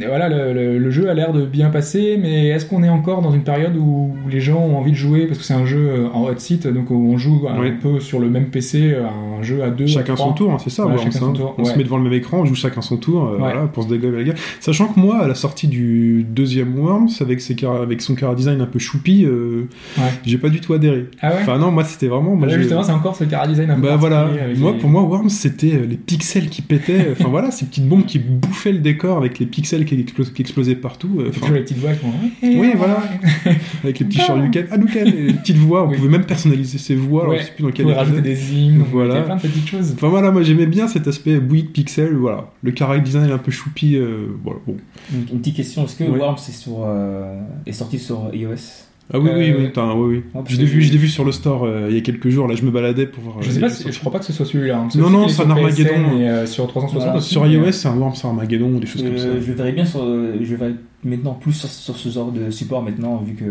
voilà, 0.07 0.29
le, 0.29 0.53
le- 0.53 0.79
le 0.79 0.91
jeu 0.91 1.09
a 1.09 1.15
l'air 1.15 1.33
de 1.33 1.45
bien 1.45 1.71
passer, 1.71 2.19
mais 2.21 2.49
est-ce 2.49 2.67
qu'on 2.67 2.83
est 2.83 2.89
encore 2.89 3.23
dans 3.23 3.31
une 3.33 3.45
période 3.45 3.77
où 3.77 4.13
les 4.31 4.41
gens 4.41 4.59
ont 4.61 4.77
envie 4.79 4.91
de 4.91 4.97
jouer? 4.97 5.27
Parce 5.27 5.39
que 5.39 5.45
c'est 5.45 5.55
un 5.55 5.65
jeu 5.67 5.79
euh, 5.91 6.09
en 6.13 6.25
hot 6.25 6.35
seat, 6.39 6.67
donc 6.67 6.91
on 6.91 7.17
joue 7.19 7.47
un 7.49 7.71
peu 7.81 8.01
sur 8.01 8.19
le 8.19 8.29
même 8.29 8.47
PC, 8.47 8.97
un 9.39 9.43
jeu 9.43 9.63
à 9.63 9.71
deux, 9.71 9.87
Chacun 9.87 10.17
son 10.17 10.33
tour, 10.33 10.53
hein, 10.53 10.57
c'est 10.63 10.71
ça. 10.71 10.87
Ouais, 10.87 10.95
son 11.11 11.31
hein. 11.31 11.33
tour, 11.33 11.55
On 11.59 11.65
se 11.65 11.71
ouais. 11.73 11.77
met 11.79 11.85
devant 11.85 11.99
le 11.99 12.05
même 12.05 12.13
écran, 12.15 12.41
on 12.41 12.45
joue 12.45 12.55
chacun 12.55 12.81
son 12.83 12.97
tour, 12.97 13.25
euh, 13.27 13.33
Ouais. 13.33 13.39
voilà, 13.39 13.63
pour 13.67 13.85
se 13.85 13.89
dégommer 13.89 14.19
la 14.19 14.25
gueule. 14.25 14.37
Sachant 14.61 14.87
que 14.87 14.99
moi, 14.99 15.19
à 15.23 15.29
la 15.29 15.35
sortie 15.35 15.69
du 15.69 16.25
deuxième 16.29 16.77
Worms, 16.79 17.09
avec, 17.21 17.41
ses 17.41 17.55
car- 17.55 17.81
avec 17.83 18.01
son 18.03 18.15
car 18.15 18.35
design 18.35 18.61
un 18.61 18.67
peu 18.67 18.79
choupi, 18.79 19.25
Ouais. 19.27 20.03
j'ai 20.25 20.39
pas 20.39 20.49
du 20.49 20.61
tout 20.61 20.73
adhéré. 20.75 21.07
Ah 21.21 21.29
ouais? 21.31 21.35
Enfin 21.43 21.59
non, 21.59 21.71
moi 21.71 21.85
c'était 21.85 22.09
vraiment. 22.09 22.35
moi, 22.35 22.49
j'ai- 22.49 22.59
justement, 22.59 22.83
c'est 22.83 22.93
encore 22.93 23.15
ce 23.17 23.25
cara 23.25 23.47
design 23.47 23.71
un 23.71 23.75
peu 23.77 23.83
Bah 23.83 23.97
voilà, 23.97 24.29
moi 24.57 24.73
les- 24.73 24.79
pour 24.79 24.91
moi 24.91 25.03
Worms 25.03 25.29
c'était 25.29 25.81
les 25.89 25.97
pixels 25.97 26.49
qui 26.49 26.63
pétaient, 26.63 27.09
enfin 27.13 27.29
voilà, 27.29 27.51
ces 27.51 27.67
petites 27.67 27.89
bombes 27.89 28.05
qui 28.05 28.19
bouffaient 28.39 28.73
le 28.73 28.79
décor 28.79 29.17
avec 29.19 29.39
les 29.39 29.47
pixels 29.47 29.85
qui, 29.85 29.95
explos- 29.97 30.33
qui 30.33 30.43
explosaient 30.43 30.75
partout, 30.75 31.17
euh, 31.19 31.29
enfin, 31.31 31.41
toujours 31.41 31.55
les 31.55 31.62
petites 31.62 31.79
voix 31.79 31.93
qui 31.93 31.99
font. 32.01 32.12
Oui, 32.43 32.73
voilà. 32.77 33.03
avec 33.85 33.99
les 33.99 34.07
petits 34.07 34.19
Shoryuken, 34.21 34.67
Hadouken, 34.71 35.07
et 35.07 35.11
les 35.11 35.33
petites 35.35 35.57
voix, 35.57 35.85
on 35.85 35.91
Oui. 35.91 35.97
pouvait 35.97 36.09
même 36.11 36.25
personnaliser 36.25 36.79
ses 36.79 36.95
voix, 36.95 37.23
alors 37.23 37.33
Ouais, 37.35 37.41
je 37.41 37.45
sais 37.47 37.53
plus 37.53 37.62
dans 37.65 37.71
quel 37.71 37.85
pouvez 37.87 37.97
rajouter 37.97 38.21
des 38.23 38.53
hymnes, 38.55 38.85
Voilà. 38.91 39.11
voilà. 39.21 39.25
plein 39.25 39.37
de 39.37 39.41
petites 39.43 39.69
choses. 39.69 39.93
Enfin 39.95 40.09
voilà, 40.09 40.31
moi 40.31 40.43
j'aimais 40.43 40.67
bien 40.67 40.89
cet 40.89 41.07
aspect 41.09 41.39
bouillie 41.41 41.65
de 41.65 41.69
pixels, 41.69 42.15
voilà. 42.15 42.51
Le 42.62 42.71
carré 42.73 43.01
design 43.01 43.29
est 43.29 43.33
un 43.33 43.39
peu 43.39 43.51
choupi, 43.51 43.97
euh, 43.97 44.27
voilà, 44.45 44.61
bon. 44.67 44.77
Une, 45.12 45.21
une 45.33 45.41
petite 45.41 45.57
question, 45.57 45.85
est-ce 45.85 45.97
que 45.97 46.05
Ouais. 46.05 46.19
Worms 46.19 46.37
est, 46.49 46.53
sur, 46.53 46.85
euh, 46.87 47.41
est 47.67 47.73
sorti 47.73 47.99
sur 47.99 48.31
iOS? 48.35 48.89
Ah 49.13 49.19
oui, 49.19 49.31
oui, 49.35 49.51
Euh, 49.51 49.57
oui, 49.59 49.67
putain, 49.67 49.93
oui, 49.95 50.23
oui. 50.35 50.43
Je 50.49 50.57
l'ai 50.57 50.65
vu, 50.65 50.81
je 50.83 50.91
l'ai 50.93 50.99
vu 50.99 51.09
sur 51.09 51.25
le 51.25 51.33
store 51.33 51.65
euh, 51.65 51.87
il 51.91 51.95
y 51.95 51.99
a 51.99 52.01
quelques 52.03 52.29
jours, 52.29 52.49
là 52.49 52.55
je 52.55 52.63
me 52.65 52.71
baladais 52.71 53.07
pour 53.07 53.23
voir. 53.25 53.43
Je 53.43 53.49
euh, 53.51 53.53
sais 53.53 53.61
pas, 53.61 53.69
les 53.69 53.75
si- 53.75 53.93
je 53.93 53.99
crois 53.99 54.13
pas 54.13 54.19
que 54.21 54.25
ce 54.25 54.33
soit 54.33 54.47
celui-là. 54.47 54.79
hein. 54.79 54.89
Non, 54.95 55.11
non, 55.11 55.29
c'est 55.29 55.43
un 55.43 55.51
Armageddon. 55.51 56.19
Et, 56.21 56.29
euh, 56.29 56.47
sur 56.47 56.67
360 56.67 57.05
Voilà. 57.07 57.21
Sur 57.21 57.47
iOS, 57.47 57.73
c'est 57.73 57.89
un 57.89 57.97
Worms 57.97 58.15
Armageddon, 58.25 58.79
des 58.79 58.87
choses 58.87 59.03
comme 59.03 59.19
ça. 59.19 59.27
Euh, 59.27 59.41
je 59.45 59.53
verrais 59.53 59.73
bien 59.73 59.85
sur, 59.85 60.01
je 60.05 60.55
verrais 60.55 60.75
maintenant 61.05 61.35
plus 61.35 61.53
sur, 61.53 61.69
sur 61.69 61.97
ce 61.97 62.09
genre 62.09 62.31
de 62.33 62.51
support 62.51 62.83
maintenant, 62.83 63.17
vu 63.19 63.35
que 63.35 63.45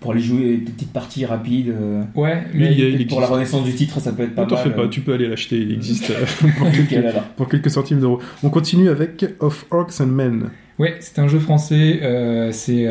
pour 0.00 0.12
aller 0.12 0.20
jouer 0.20 0.58
des 0.58 0.72
petites 0.72 0.92
parties 0.92 1.24
rapides, 1.24 1.70
euh, 1.70 2.02
Ouais, 2.14 2.42
mais 2.54 2.72
il 2.72 3.00
il 3.00 3.06
pour 3.06 3.20
la 3.20 3.26
renaissance 3.26 3.64
du 3.64 3.72
titre, 3.74 3.98
ça 4.00 4.12
peut 4.12 4.22
être 4.24 4.34
pas 4.34 4.44
Ne 4.44 4.48
t'en 4.50 4.54
mal. 4.56 4.64
fais 4.64 4.70
pas, 4.70 4.82
euh. 4.82 4.88
tu 4.88 5.00
peux 5.00 5.14
aller 5.14 5.26
l'acheter, 5.26 5.56
il 5.58 5.72
existe 5.72 6.10
euh, 6.10 6.46
pour, 6.58 6.70
quelques, 6.70 6.90
là, 6.92 7.12
là. 7.12 7.24
pour 7.36 7.48
quelques 7.48 7.70
centimes 7.70 8.00
d'euros. 8.00 8.20
On 8.42 8.50
continue 8.50 8.88
avec 8.88 9.24
Of 9.40 9.66
Orcs 9.70 10.00
and 10.00 10.06
Men. 10.06 10.50
Ouais, 10.78 10.96
c'est 11.00 11.18
un 11.18 11.28
jeu 11.28 11.38
français. 11.38 12.00
euh, 12.02 12.50
c'est 12.52 12.84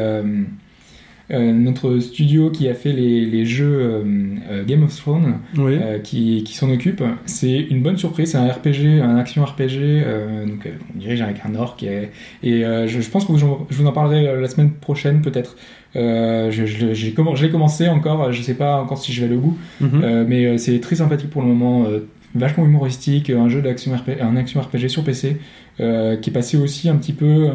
euh, 1.32 1.51
notre 1.53 1.98
studio 2.00 2.51
qui 2.51 2.67
a 2.70 2.75
fait 2.75 2.91
les, 2.91 3.25
les 3.25 3.46
jeux 3.46 3.77
euh, 3.79 4.03
euh, 4.51 4.63
Game 4.63 4.84
of 4.84 4.96
Thrones 4.96 5.39
Oui. 5.58 5.77
euh, 5.82 5.98
qui, 6.00 6.44
qui 6.44 6.55
s'en 6.55 6.70
occupe. 6.70 7.01
C'est 7.25 7.60
une 7.62 7.82
bonne 7.82 7.98
surprise. 7.98 8.32
C'est 8.32 8.38
un 8.38 8.48
RPG, 8.48 9.01
un 9.01 9.17
action 9.17 9.44
RPG. 9.44 10.03
donc, 10.48 10.70
on 10.96 11.00
dirige 11.00 11.22
avec 11.22 11.38
un 11.46 11.55
orc. 11.55 11.77
Et, 11.84 12.10
et, 12.44 12.62
je, 12.62 13.00
je 13.01 13.10
pense 13.10 13.25
que 13.25 13.36
je, 13.38 13.46
je 13.70 13.75
vous 13.75 13.88
en 13.88 13.91
parlerai 13.91 14.39
la 14.39 14.48
semaine 14.48 14.72
prochaine, 14.72 15.22
peut-être. 15.22 15.55
Je, 15.96 17.41
l'ai 17.41 17.50
commencé 17.50 17.88
encore. 17.88 18.32
Je 18.32 18.41
sais 18.41 18.53
pas 18.53 18.82
encore 18.82 18.98
si 19.00 19.12
je 19.12 19.22
vais 19.22 19.27
aller 19.27 19.36
au 19.38 19.41
bout. 19.41 19.58
Mhm. 19.82 20.25
Mais 20.27 20.58
c'est 20.58 20.79
très 20.79 20.96
sympathique 20.98 21.29
pour 21.32 21.41
le 21.41 21.48
moment, 21.48 21.88
vachement 22.36 22.65
humoristique, 22.65 23.29
un 23.29 23.50
jeu 23.50 23.62
d'action 23.62 23.96
RPG, 23.96 24.22
un 24.22 24.36
action 24.36 24.62
RPG 24.62 24.89
sur 24.89 25.03
PC 25.03 25.38
qui 25.77 25.84
est 25.84 26.34
passé 26.34 26.58
aussi 26.58 26.88
un 26.89 26.98
petit 26.98 27.13
peu 27.13 27.50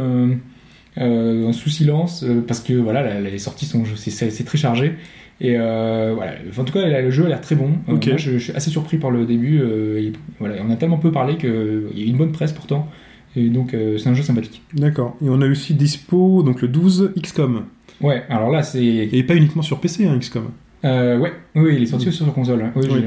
sous 0.97 1.71
silence 1.71 2.25
euh, 2.25 2.41
parce 2.47 2.61
que 2.61 2.73
voilà 2.75 3.03
la- 3.03 3.21
les 3.21 3.39
sorties 3.39 3.67
sont 3.67 3.85
c'est, 3.97 4.45
très 4.45 4.59
chargé 4.59 4.95
et 5.41 5.57
euh, 5.57 6.13
voilà 6.15 6.33
en 6.59 6.65
tout 6.65 6.73
cas 6.73 7.01
le 7.01 7.11
jeu 7.11 7.25
a 7.27 7.29
l'air 7.29 7.41
très 7.41 7.55
bon 7.55 7.71
Euh, 7.89 7.95
Ok. 7.95 8.09
moi 8.09 8.17
je, 8.17 8.33
je 8.33 8.39
suis 8.39 8.53
assez 8.53 8.71
surpris 8.71 8.99
par 8.99 9.11
le 9.11 9.25
début 9.25 9.61
euh, 9.61 9.99
et 10.03 10.13
voilà 10.39 10.57
on 10.67 10.71
a 10.71 10.77
tellement 10.77 10.99
peu 10.99 11.13
parlé 11.13 11.37
qu'il 11.37 11.49
y 11.95 12.03
a 12.03 12.05
eu 12.05 12.09
une 12.09 12.17
bonne 12.17 12.33
presse 12.33 12.53
pourtant 12.53 12.89
et 13.37 13.49
donc 13.49 13.73
euh, 13.75 13.97
c'est 13.99 14.09
un 14.09 14.15
jeu 14.15 14.23
sympathique 14.25 14.61
D'accord. 14.75 15.17
Et 15.25 15.29
on 15.31 15.41
a 15.41 15.49
aussi 15.49 15.75
dispo, 15.75 16.43
donc 16.43 16.61
le 16.63 16.69
12, 16.69 17.13
XCOM. 17.23 17.63
ouais 18.01 18.25
alors 18.29 18.51
là 18.51 18.63
c'est 18.65 18.85
Et 18.85 19.23
pas 19.23 19.37
uniquement 19.37 19.63
sur 19.63 19.79
PC, 19.81 20.07
hein, 20.07 20.19
XCOM. 20.19 20.51
Euh, 20.85 21.19
ouais, 21.19 21.33
oui, 21.55 21.75
il 21.77 21.83
est 21.83 21.87
sorti 21.87 22.09
aussi 22.09 22.17
sur 22.25 22.33
console. 22.33 22.65
Oui, 22.75 22.87
Oui. 22.91 23.03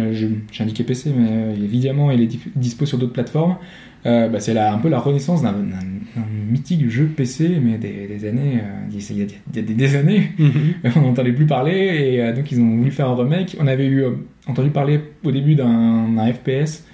j'ai- 0.52 0.64
indiqué 0.64 0.84
PC, 0.84 1.10
mais 1.18 1.28
euh, 1.30 1.56
évidemment, 1.56 2.12
il 2.12 2.22
est 2.22 2.30
dispo 2.56 2.86
sur 2.86 3.00
d'autres 3.00 3.14
plateformes. 3.14 3.56
Euh, 4.06 4.28
bah, 4.28 4.40
c'est 4.40 4.58
un 4.58 4.78
peu 4.80 4.90
la 4.90 5.00
renaissance 5.00 5.42
d'un 5.42 5.56
mythique 6.50 6.90
jeu 6.90 7.06
PC, 7.06 7.60
mais 7.62 7.78
des, 7.78 8.08
des 8.08 8.28
années, 8.28 8.60
euh, 8.62 8.88
il 8.92 8.96
y 8.96 9.22
a, 9.22 9.26
il 9.26 9.56
y 9.56 9.60
a 9.60 9.62
des, 9.62 9.74
des 9.74 9.96
années, 9.96 10.32
on 10.96 11.02
n'entendait 11.02 11.32
plus 11.32 11.48
parler, 11.48 11.72
et 11.72 12.22
euh, 12.22 12.34
donc 12.34 12.52
ils 12.52 12.60
ont 12.60 12.78
voulu 12.78 12.92
faire 12.92 13.10
un 13.10 13.16
remake. 13.16 13.56
On 13.60 13.68
avait 13.68 13.88
eu 13.88 14.04
entendu 14.48 14.70
parler 14.70 15.00
au 15.24 15.32
début 15.32 15.56
d'un 15.56 16.34
FPS 16.34 16.86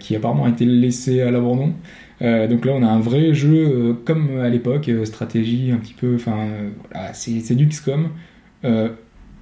qui 0.00 0.16
apparemment 0.16 0.46
a 0.46 0.48
été 0.48 0.64
laissé 0.64 1.20
à 1.20 1.30
l'abandon. 1.30 1.74
Donc 2.20 2.64
là, 2.64 2.72
on 2.74 2.82
a 2.82 2.86
un 2.86 3.00
vrai 3.00 3.34
jeu 3.34 3.94
comme 4.06 4.40
à 4.40 4.48
l'époque, 4.48 4.90
stratégie 5.04 5.70
un 5.70 5.76
petit 5.76 5.92
peu. 5.92 6.14
Enfin, 6.14 6.46
voilà, 6.90 7.12
c'est 7.12 7.40
c'est 7.40 7.54
du 7.54 7.66
XCOM. 7.66 8.08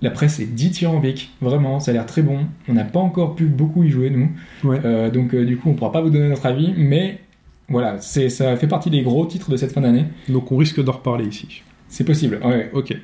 La 0.02 0.10
presse 0.10 0.40
est 0.40 0.46
dithyrambique, 0.46 1.30
vraiment, 1.40 1.80
ça 1.80 1.90
a 1.90 1.94
l'air 1.94 2.06
très 2.06 2.22
bon. 2.22 2.40
On 2.68 2.74
n'a 2.74 2.84
pas 2.84 3.00
encore 3.00 3.34
pu 3.34 3.46
beaucoup 3.46 3.82
y 3.82 3.88
jouer, 3.88 4.10
nous. 4.10 4.30
Ouais. 4.62 4.80
Euh, 4.84 5.10
donc, 5.10 5.34
euh, 5.34 5.44
du 5.44 5.56
coup, 5.56 5.70
on 5.70 5.74
pourra 5.74 5.90
pas 5.92 6.02
vous 6.02 6.10
donner 6.10 6.28
notre 6.28 6.44
avis, 6.44 6.74
mais 6.76 7.20
voilà, 7.68 7.98
ça 8.00 8.56
fait 8.56 8.66
partie 8.66 8.90
des 8.90 9.02
gros 9.02 9.24
titres 9.26 9.50
de 9.50 9.56
cette 9.56 9.72
fin 9.72 9.80
d'année. 9.80 10.04
Donc 10.28 10.52
on 10.52 10.56
risque 10.56 10.82
d'en 10.82 10.92
reparler 10.92 11.26
ici. 11.26 11.62
C'est 11.88 12.04
possible, 12.04 12.38
ouais. 12.44 12.70
Ok. 12.74 12.94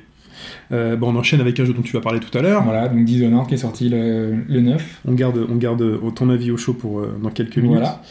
Euh, 0.71 0.95
bon, 0.95 1.13
on 1.13 1.17
enchaîne 1.17 1.41
avec 1.41 1.59
un 1.59 1.65
jeu 1.65 1.73
dont 1.73 1.81
tu 1.81 1.93
vas 1.93 2.01
parler 2.01 2.19
tout 2.19 2.35
à 2.37 2.41
l'heure. 2.41 2.63
Voilà, 2.63 2.87
donc 2.87 3.03
Dishonored 3.05 3.47
qui 3.47 3.55
est 3.55 3.57
sorti 3.57 3.89
le, 3.89 4.35
le 4.47 4.61
9. 4.61 5.01
On 5.07 5.13
garde, 5.13 5.45
on 5.49 5.55
garde 5.55 5.99
ton 6.15 6.29
avis 6.29 6.51
au 6.51 6.57
chaud 6.57 6.73
pour 6.73 7.05
dans 7.05 7.29
quelques 7.29 7.57
minutes. 7.57 7.79
Voilà. 7.79 8.01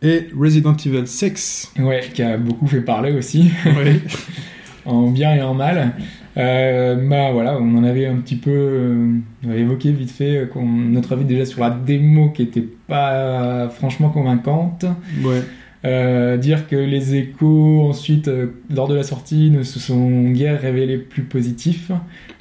Et 0.00 0.28
Resident 0.36 0.74
Evil 0.74 1.06
6. 1.06 1.74
Ouais, 1.78 2.00
qui 2.12 2.22
a 2.22 2.36
beaucoup 2.36 2.66
fait 2.66 2.80
parler 2.80 3.12
aussi. 3.12 3.50
Ouais. 3.64 4.00
en 4.84 5.10
bien 5.10 5.34
et 5.34 5.42
en 5.42 5.54
mal. 5.54 5.92
Euh, 6.36 6.94
bah 6.94 7.30
voilà, 7.32 7.58
on 7.58 7.76
en 7.76 7.84
avait 7.84 8.06
un 8.06 8.16
petit 8.16 8.36
peu 8.36 8.50
euh, 8.50 9.18
évoqué 9.54 9.92
vite 9.92 10.10
fait 10.10 10.36
euh, 10.38 10.46
notre 10.56 11.12
avis 11.12 11.24
déjà 11.24 11.44
sur 11.44 11.60
la 11.60 11.70
démo 11.70 12.30
qui 12.30 12.42
était 12.42 12.66
pas 12.88 13.68
franchement 13.68 14.08
convaincante. 14.08 14.86
ouais. 15.24 15.42
Euh, 15.84 16.36
dire 16.36 16.68
que 16.68 16.76
les 16.76 17.16
échos 17.16 17.88
ensuite 17.88 18.28
euh, 18.28 18.52
lors 18.70 18.86
de 18.86 18.94
la 18.94 19.02
sortie 19.02 19.50
ne 19.50 19.64
se 19.64 19.80
sont 19.80 20.30
guère 20.30 20.60
révélés 20.60 20.96
plus 20.96 21.24
positifs. 21.24 21.90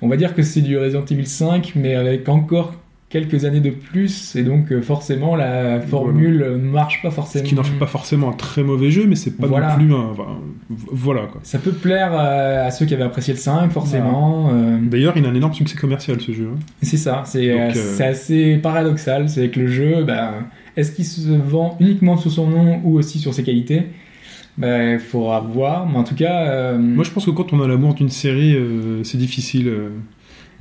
On 0.04 0.08
va 0.08 0.16
dire 0.16 0.36
que 0.36 0.44
c'est 0.44 0.62
du 0.62 0.78
Resident 0.78 1.06
Evil 1.06 1.26
5 1.26 1.74
mais 1.76 1.96
avec 1.96 2.30
encore 2.30 2.76
quelques 3.12 3.44
années 3.46 3.60
de 3.60 3.70
plus 3.72 4.36
et 4.38 4.44
donc 4.44 4.72
euh, 4.72 4.82
forcément 4.82 5.36
la 5.36 5.82
formule 5.82 6.40
ne 6.40 6.70
marche 6.70 7.02
pas 7.02 7.10
Ce 7.10 7.16
forcément. 7.16 7.44
qui 7.46 7.56
n'en 7.56 7.64
fait 7.64 7.78
pas 7.78 7.86
forcément 7.86 8.30
un 8.30 8.34
très 8.34 8.64
mauvais 8.64 8.90
jeu, 8.90 9.06
mais 9.08 9.16
c'est 9.16 9.36
pas 9.38 9.48
Voilà. 9.48 9.72
non 9.72 9.76
plus 9.86 9.94
un. 9.94 9.98
enfin, 10.12 10.40
voilà 10.70 11.22
quoi. 11.32 11.42
Ça 11.44 11.60
peut 11.60 11.74
plaire 11.74 12.14
à, 12.14 12.64
à 12.66 12.72
ceux 12.72 12.86
qui 12.86 12.94
avaient 12.94 13.04
apprécié 13.04 13.34
le 13.34 13.40
5 13.40 13.70
forcément. 13.72 14.50
euh, 14.54 14.78
D'ailleurs, 14.82 15.14
il 15.18 15.26
a 15.26 15.30
un 15.30 15.36
énorme 15.36 15.54
succès 15.54 15.76
commercial 15.78 16.22
ce 16.22 16.32
jeu. 16.32 16.50
hein. 16.56 16.60
C'est 16.82 16.98
ça, 16.98 17.24
c'est 17.26 17.52
euh, 17.52 17.68
euh, 17.68 17.72
c'est 17.74 18.06
assez 18.06 18.58
paradoxal. 18.58 19.28
C'est 19.30 19.50
que 19.50 19.60
le 19.60 19.68
jeu, 19.68 20.04
ben, 20.06 20.32
est-ce 20.78 20.92
qu'il 20.94 21.06
se 21.06 21.30
vend 21.30 21.76
uniquement 21.82 22.16
sous 22.18 22.30
son 22.30 22.48
nom 22.48 22.80
ou 22.86 22.98
aussi 22.98 23.20
sur 23.20 23.34
ses 23.34 23.44
qualités? 23.44 23.84
Il 24.58 25.00
faudra 25.00 25.40
voir, 25.40 25.88
mais 25.90 25.98
en 25.98 26.04
tout 26.04 26.14
cas, 26.16 26.74
Moi, 26.78 27.04
je 27.04 27.10
pense 27.12 27.26
que 27.26 27.32
quand 27.32 27.52
on 27.52 27.62
a 27.62 27.68
l'amour 27.68 27.94
d'une 27.96 28.10
série, 28.10 28.56
c'est 29.04 29.18
difficile 29.18 29.72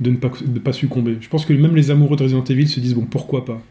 de 0.01 0.09
ne 0.11 0.17
pas, 0.17 0.31
de 0.43 0.59
pas 0.59 0.73
succomber. 0.73 1.17
Je 1.21 1.29
pense 1.29 1.45
que 1.45 1.53
même 1.53 1.75
les 1.75 1.91
amoureux 1.91 2.17
de 2.17 2.23
Resident 2.23 2.43
Evil 2.43 2.67
se 2.67 2.79
disent 2.79 2.95
bon, 2.95 3.05
pourquoi 3.09 3.45
pas? 3.45 3.61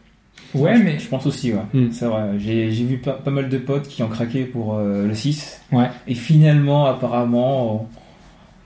Ouais, 0.53 0.77
mais 0.83 0.99
je 0.99 1.07
pense 1.07 1.25
aussi, 1.27 1.53
ouais. 1.53 1.59
Hmm. 1.73 1.91
C'est 1.91 2.05
vrai. 2.05 2.23
J'ai 2.37 2.71
j'ai 2.71 2.83
vu 2.83 2.97
pas, 2.97 3.13
pas 3.13 3.31
mal 3.31 3.47
de 3.49 3.57
potes 3.57 3.87
qui 3.87 4.03
ont 4.03 4.09
craqué 4.09 4.43
pour 4.43 4.75
euh, 4.75 5.07
le 5.07 5.13
6. 5.13 5.61
Ouais. 5.71 5.87
Et 6.07 6.15
finalement, 6.15 6.85
apparemment, 6.87 7.87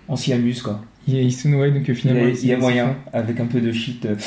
on, 0.09 0.13
on 0.13 0.15
s'y 0.15 0.33
amuse, 0.33 0.61
quoi. 0.63 0.81
il 1.07 1.13
y 1.15 1.19
a 1.19 1.21
donc 1.23 1.29
euh, 1.55 1.83
Il 1.87 1.91
y 1.91 1.95
finalement, 1.95 2.25
a, 2.25 2.29
il 2.29 2.45
y 2.47 2.53
a 2.53 2.57
moyen, 2.57 2.95
avec 3.13 3.39
un 3.39 3.45
peu 3.45 3.61
de 3.61 3.71
shit. 3.71 4.07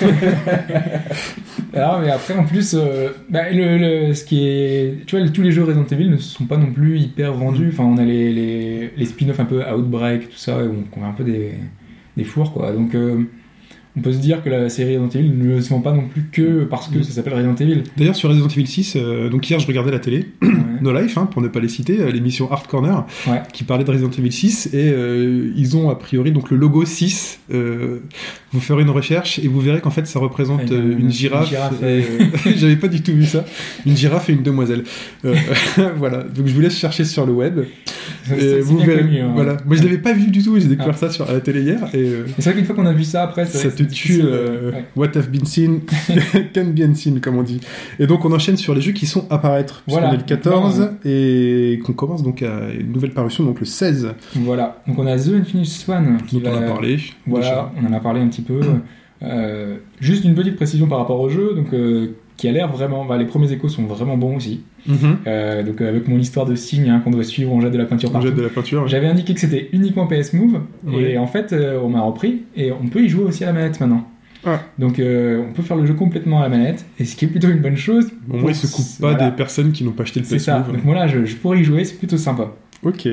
Alors, 1.74 2.00
mais 2.00 2.10
après, 2.10 2.34
en 2.34 2.44
plus, 2.44 2.74
euh, 2.74 3.10
bah, 3.30 3.50
le, 3.50 3.78
le- 4.08 4.14
ce 4.14 4.24
qui 4.24 4.46
est, 4.46 5.04
tu 5.06 5.18
vois, 5.18 5.26
tous 5.28 5.42
les 5.42 5.52
jeux 5.52 5.64
Resident 5.64 5.86
Evil 5.86 6.10
ne 6.10 6.16
sont 6.16 6.44
pas 6.46 6.56
non 6.56 6.72
plus 6.72 6.98
hyper 6.98 7.32
vendus. 7.32 7.70
Enfin, 7.72 7.84
on 7.84 7.96
a 7.98 8.04
les, 8.04 8.32
les, 8.32 8.90
les 8.96 9.04
spin-offs 9.06 9.40
un 9.40 9.44
peu 9.44 9.62
Outbreak, 9.62 10.30
tout 10.30 10.36
ça, 10.36 10.58
où 10.64 10.74
on, 10.96 11.00
on 11.00 11.04
a 11.04 11.08
un 11.08 11.12
peu 11.12 11.24
des, 11.24 11.52
des 12.18 12.24
fours, 12.24 12.52
quoi. 12.52 12.72
Donc, 12.72 12.94
euh, 12.94 13.22
on 13.96 14.00
peut 14.00 14.12
se 14.12 14.18
dire 14.18 14.44
que 14.44 14.48
la 14.48 14.68
série 14.68 14.96
Resident 14.96 15.20
Evil 15.20 15.32
ne 15.36 15.60
se 15.60 15.70
vend 15.70 15.80
pas 15.80 15.92
non 15.92 16.06
plus 16.06 16.26
que 16.30 16.62
parce 16.64 16.86
que 16.88 17.02
ça 17.02 17.10
s'appelle 17.10 17.34
Resident 17.34 17.56
Evil. 17.56 17.82
D'ailleurs, 17.96 18.14
sur 18.14 18.28
Resident 18.28 18.46
Evil 18.46 18.66
6, 18.66 18.94
euh, 18.96 19.28
donc 19.28 19.48
hier, 19.50 19.58
je 19.58 19.66
regardais 19.66 19.90
la 19.90 19.98
télé, 19.98 20.26
Ouais. 20.42 20.48
No 20.80 20.92
Life, 20.92 21.18
hein, 21.18 21.26
pour 21.26 21.42
ne 21.42 21.48
pas 21.48 21.58
les 21.58 21.66
citer, 21.68 21.98
euh, 21.98 22.12
l'émission 22.12 22.52
Hard 22.52 22.68
Corner, 22.68 23.04
Ouais. 23.26 23.42
qui 23.52 23.64
parlait 23.64 23.82
de 23.82 23.90
Resident 23.90 24.10
Evil 24.16 24.30
6, 24.30 24.66
et 24.72 24.90
euh, 24.92 25.50
ils 25.56 25.76
ont 25.76 25.90
a 25.90 25.96
priori 25.96 26.30
donc 26.30 26.50
le 26.52 26.56
logo 26.56 26.84
6. 26.84 27.40
euh, 27.52 27.98
vous 28.52 28.60
ferez 28.60 28.82
une 28.82 28.90
recherche 28.90 29.40
et 29.40 29.48
vous 29.48 29.58
verrez 29.60 29.80
qu'en 29.80 29.90
fait, 29.90 30.06
ça 30.06 30.20
représente 30.20 30.70
euh, 30.70 30.92
une 30.92 31.00
une 31.06 31.10
girafe. 31.10 31.48
girafe, 31.48 31.82
et, 31.82 32.04
J'avais 32.56 32.76
pas 32.76 32.86
du 32.88 33.02
tout 33.02 33.12
vu 33.12 33.24
ça. 33.26 33.44
Une 33.84 33.96
girafe 33.96 34.30
et 34.30 34.34
une 34.34 34.42
demoiselle. 34.44 34.84
Voilà. 35.96 36.22
Donc 36.22 36.46
je 36.46 36.54
vous 36.54 36.60
laisse 36.60 36.78
chercher 36.78 37.04
sur 37.04 37.26
le 37.26 37.32
web. 37.32 37.60
Et 38.36 38.60
vous 38.60 38.78
verrez. 38.78 39.02
connu, 39.02 39.20
hein. 39.20 39.30
Voilà. 39.34 39.56
Moi, 39.66 39.76
je 39.76 39.82
l'avais 39.84 39.98
pas 39.98 40.12
vu 40.12 40.30
du 40.30 40.42
tout. 40.42 40.58
J'ai 40.58 40.68
découvert 40.68 40.94
Ah. 40.94 40.98
ça 40.98 41.10
sur 41.10 41.28
à 41.28 41.32
la 41.32 41.40
télé 41.40 41.62
hier 41.62 41.78
et. 41.94 41.98
euh, 41.98 42.24
Et 42.26 42.42
c'est 42.42 42.50
vrai 42.50 42.54
qu'une 42.54 42.64
fois 42.64 42.74
qu'on 42.74 42.86
a 42.86 42.92
vu 42.92 43.04
ça 43.04 43.22
après, 43.22 43.46
ça 43.46 43.70
te 43.70 43.82
tue. 43.84 44.20
euh, 44.24 44.72
ouais. 44.72 44.84
What 44.96 45.16
have 45.16 45.28
been 45.30 45.44
seen 45.46 45.80
can 46.54 46.64
be 46.66 46.80
unseen, 46.80 47.20
comme 47.20 47.36
on 47.38 47.42
dit. 47.42 47.60
Et 47.98 48.06
donc 48.06 48.24
on 48.24 48.32
enchaîne 48.32 48.56
sur 48.56 48.74
les 48.74 48.80
jeux 48.80 48.92
qui 48.92 49.06
sont 49.06 49.26
à. 49.30 49.38
Puisqu'on 49.38 49.92
Voilà. 49.92 50.12
est 50.14 50.16
le 50.18 50.22
14 50.24 50.76
Voilà. 50.76 50.92
et 51.04 51.80
qu'on 51.84 51.92
commence 51.92 52.22
donc 52.22 52.42
à 52.42 52.70
une 52.78 52.92
nouvelle 52.92 53.12
parution, 53.12 53.44
donc 53.44 53.60
le 53.60 53.66
16, 53.66 54.14
Voilà. 54.36 54.82
Donc 54.86 54.98
on 54.98 55.06
a 55.06 55.16
The 55.16 55.28
Infinite 55.40 55.66
Swan 55.66 56.18
qui 56.26 56.42
on 56.44 56.50
va- 56.50 56.58
a 56.58 56.62
parlé. 56.62 56.98
Voilà, 57.26 57.72
on 57.80 57.86
en 57.86 57.92
a 57.92 58.00
parlé 58.00 58.20
un 58.20 58.28
petit 58.28 58.42
peu. 58.42 58.60
Euh, 59.22 59.76
juste 60.00 60.24
une 60.24 60.34
petite 60.34 60.56
précision 60.56 60.86
par 60.86 60.98
rapport 60.98 61.20
au 61.20 61.28
jeu, 61.28 61.54
donc 61.56 61.72
euh, 61.72 62.08
qui 62.38 62.48
a 62.48 62.52
l'air 62.52 62.68
vraiment. 62.72 63.04
bah, 63.04 63.18
les 63.18 63.26
premiers 63.26 63.52
échos 63.52 63.68
sont 63.68 63.82
vraiment 63.84 64.16
bons 64.16 64.36
aussi. 64.36 64.62
Mhm. 64.86 64.96
Euh, 65.26 65.62
donc 65.62 65.80
euh, 65.82 65.88
avec 65.90 66.08
mon 66.08 66.18
histoire 66.18 66.46
de 66.46 66.54
signe 66.54 66.88
hein, 66.88 67.00
qu'on 67.04 67.10
doit 67.10 67.24
suivre, 67.24 67.52
on 67.52 67.60
jette 67.60 67.72
de 67.72 67.78
la 67.78 67.84
peinture 67.84 68.08
On 68.08 68.12
partout. 68.12 68.28
jette 68.28 68.36
de 68.36 68.42
la 68.42 68.48
peinture. 68.48 68.82
ouais. 68.84 68.88
J'avais 68.88 69.08
indiqué 69.08 69.34
que 69.34 69.40
c'était 69.40 69.68
uniquement 69.72 70.06
PS 70.06 70.32
Move 70.32 70.60
Oui. 70.86 71.02
et 71.04 71.18
en 71.18 71.26
fait 71.26 71.52
euh, 71.52 71.78
on 71.82 71.90
m'a 71.90 72.00
repris 72.00 72.44
et 72.56 72.72
on 72.72 72.86
peut 72.88 73.02
y 73.04 73.08
jouer 73.10 73.24
aussi 73.24 73.44
à 73.44 73.48
la 73.48 73.52
manette 73.52 73.78
maintenant. 73.80 74.08
Ah. 74.46 74.60
Donc 74.78 74.94
on 75.00 75.52
peut 75.52 75.62
faire 75.62 75.76
le 75.76 75.84
jeu 75.84 75.94
complètement 75.94 76.38
à 76.38 76.42
la 76.44 76.48
manette 76.48 76.86
et 77.00 77.04
ce 77.04 77.16
qui 77.16 77.24
est 77.24 77.28
plutôt 77.28 77.48
une 77.48 77.58
bonne 77.60 77.76
chose. 77.76 78.08
Au 78.32 78.36
moins, 78.38 78.50
ils 78.52 78.54
se 78.54 78.68
coupent 78.72 79.00
pas 79.00 79.10
Voilà. 79.10 79.30
des 79.30 79.36
personnes 79.36 79.72
qui 79.72 79.82
n'ont 79.84 79.90
pas 79.90 80.04
acheté 80.04 80.20
le 80.20 80.26
C'est 80.26 80.36
PS 80.36 80.44
ça. 80.44 80.58
Move. 80.60 80.72
Donc 80.76 80.84
moi 80.84 80.94
là 80.94 81.06
je, 81.08 81.24
je 81.24 81.34
pourrais 81.36 81.58
y 81.60 81.64
jouer, 81.64 81.84
c'est 81.84 81.98
plutôt 81.98 82.16
sympa. 82.16 82.52
Ok. 82.84 83.08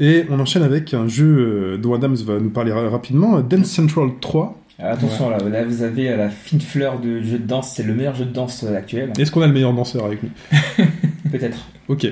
Et 0.00 0.24
on 0.28 0.40
enchaîne 0.40 0.64
avec 0.64 0.92
un 0.92 1.06
jeu 1.06 1.78
dont 1.80 1.94
Adams 1.94 2.16
va 2.26 2.40
nous 2.40 2.50
parler 2.50 2.72
ra- 2.72 2.90
rapidement, 2.90 3.40
Dance 3.40 3.66
Central 3.66 4.08
3. 4.20 4.60
Alors, 4.78 4.92
attention, 4.92 5.30
là, 5.30 5.38
là, 5.38 5.64
vous 5.64 5.82
avez 5.82 6.10
euh, 6.10 6.16
la 6.16 6.28
fine 6.30 6.60
fleur 6.60 6.98
de 6.98 7.20
jeu 7.22 7.38
de 7.38 7.46
danse. 7.46 7.72
C'est 7.76 7.84
le 7.84 7.94
meilleur 7.94 8.14
jeu 8.16 8.24
de 8.24 8.32
danse 8.32 8.64
euh, 8.64 8.76
actuel. 8.76 9.12
Est-ce 9.18 9.30
qu'on 9.30 9.42
a 9.42 9.46
le 9.46 9.52
meilleur 9.52 9.72
danseur 9.72 10.04
avec 10.04 10.20
nous 10.22 10.30
Peut-être. 11.30 11.58
Ok. 11.88 12.06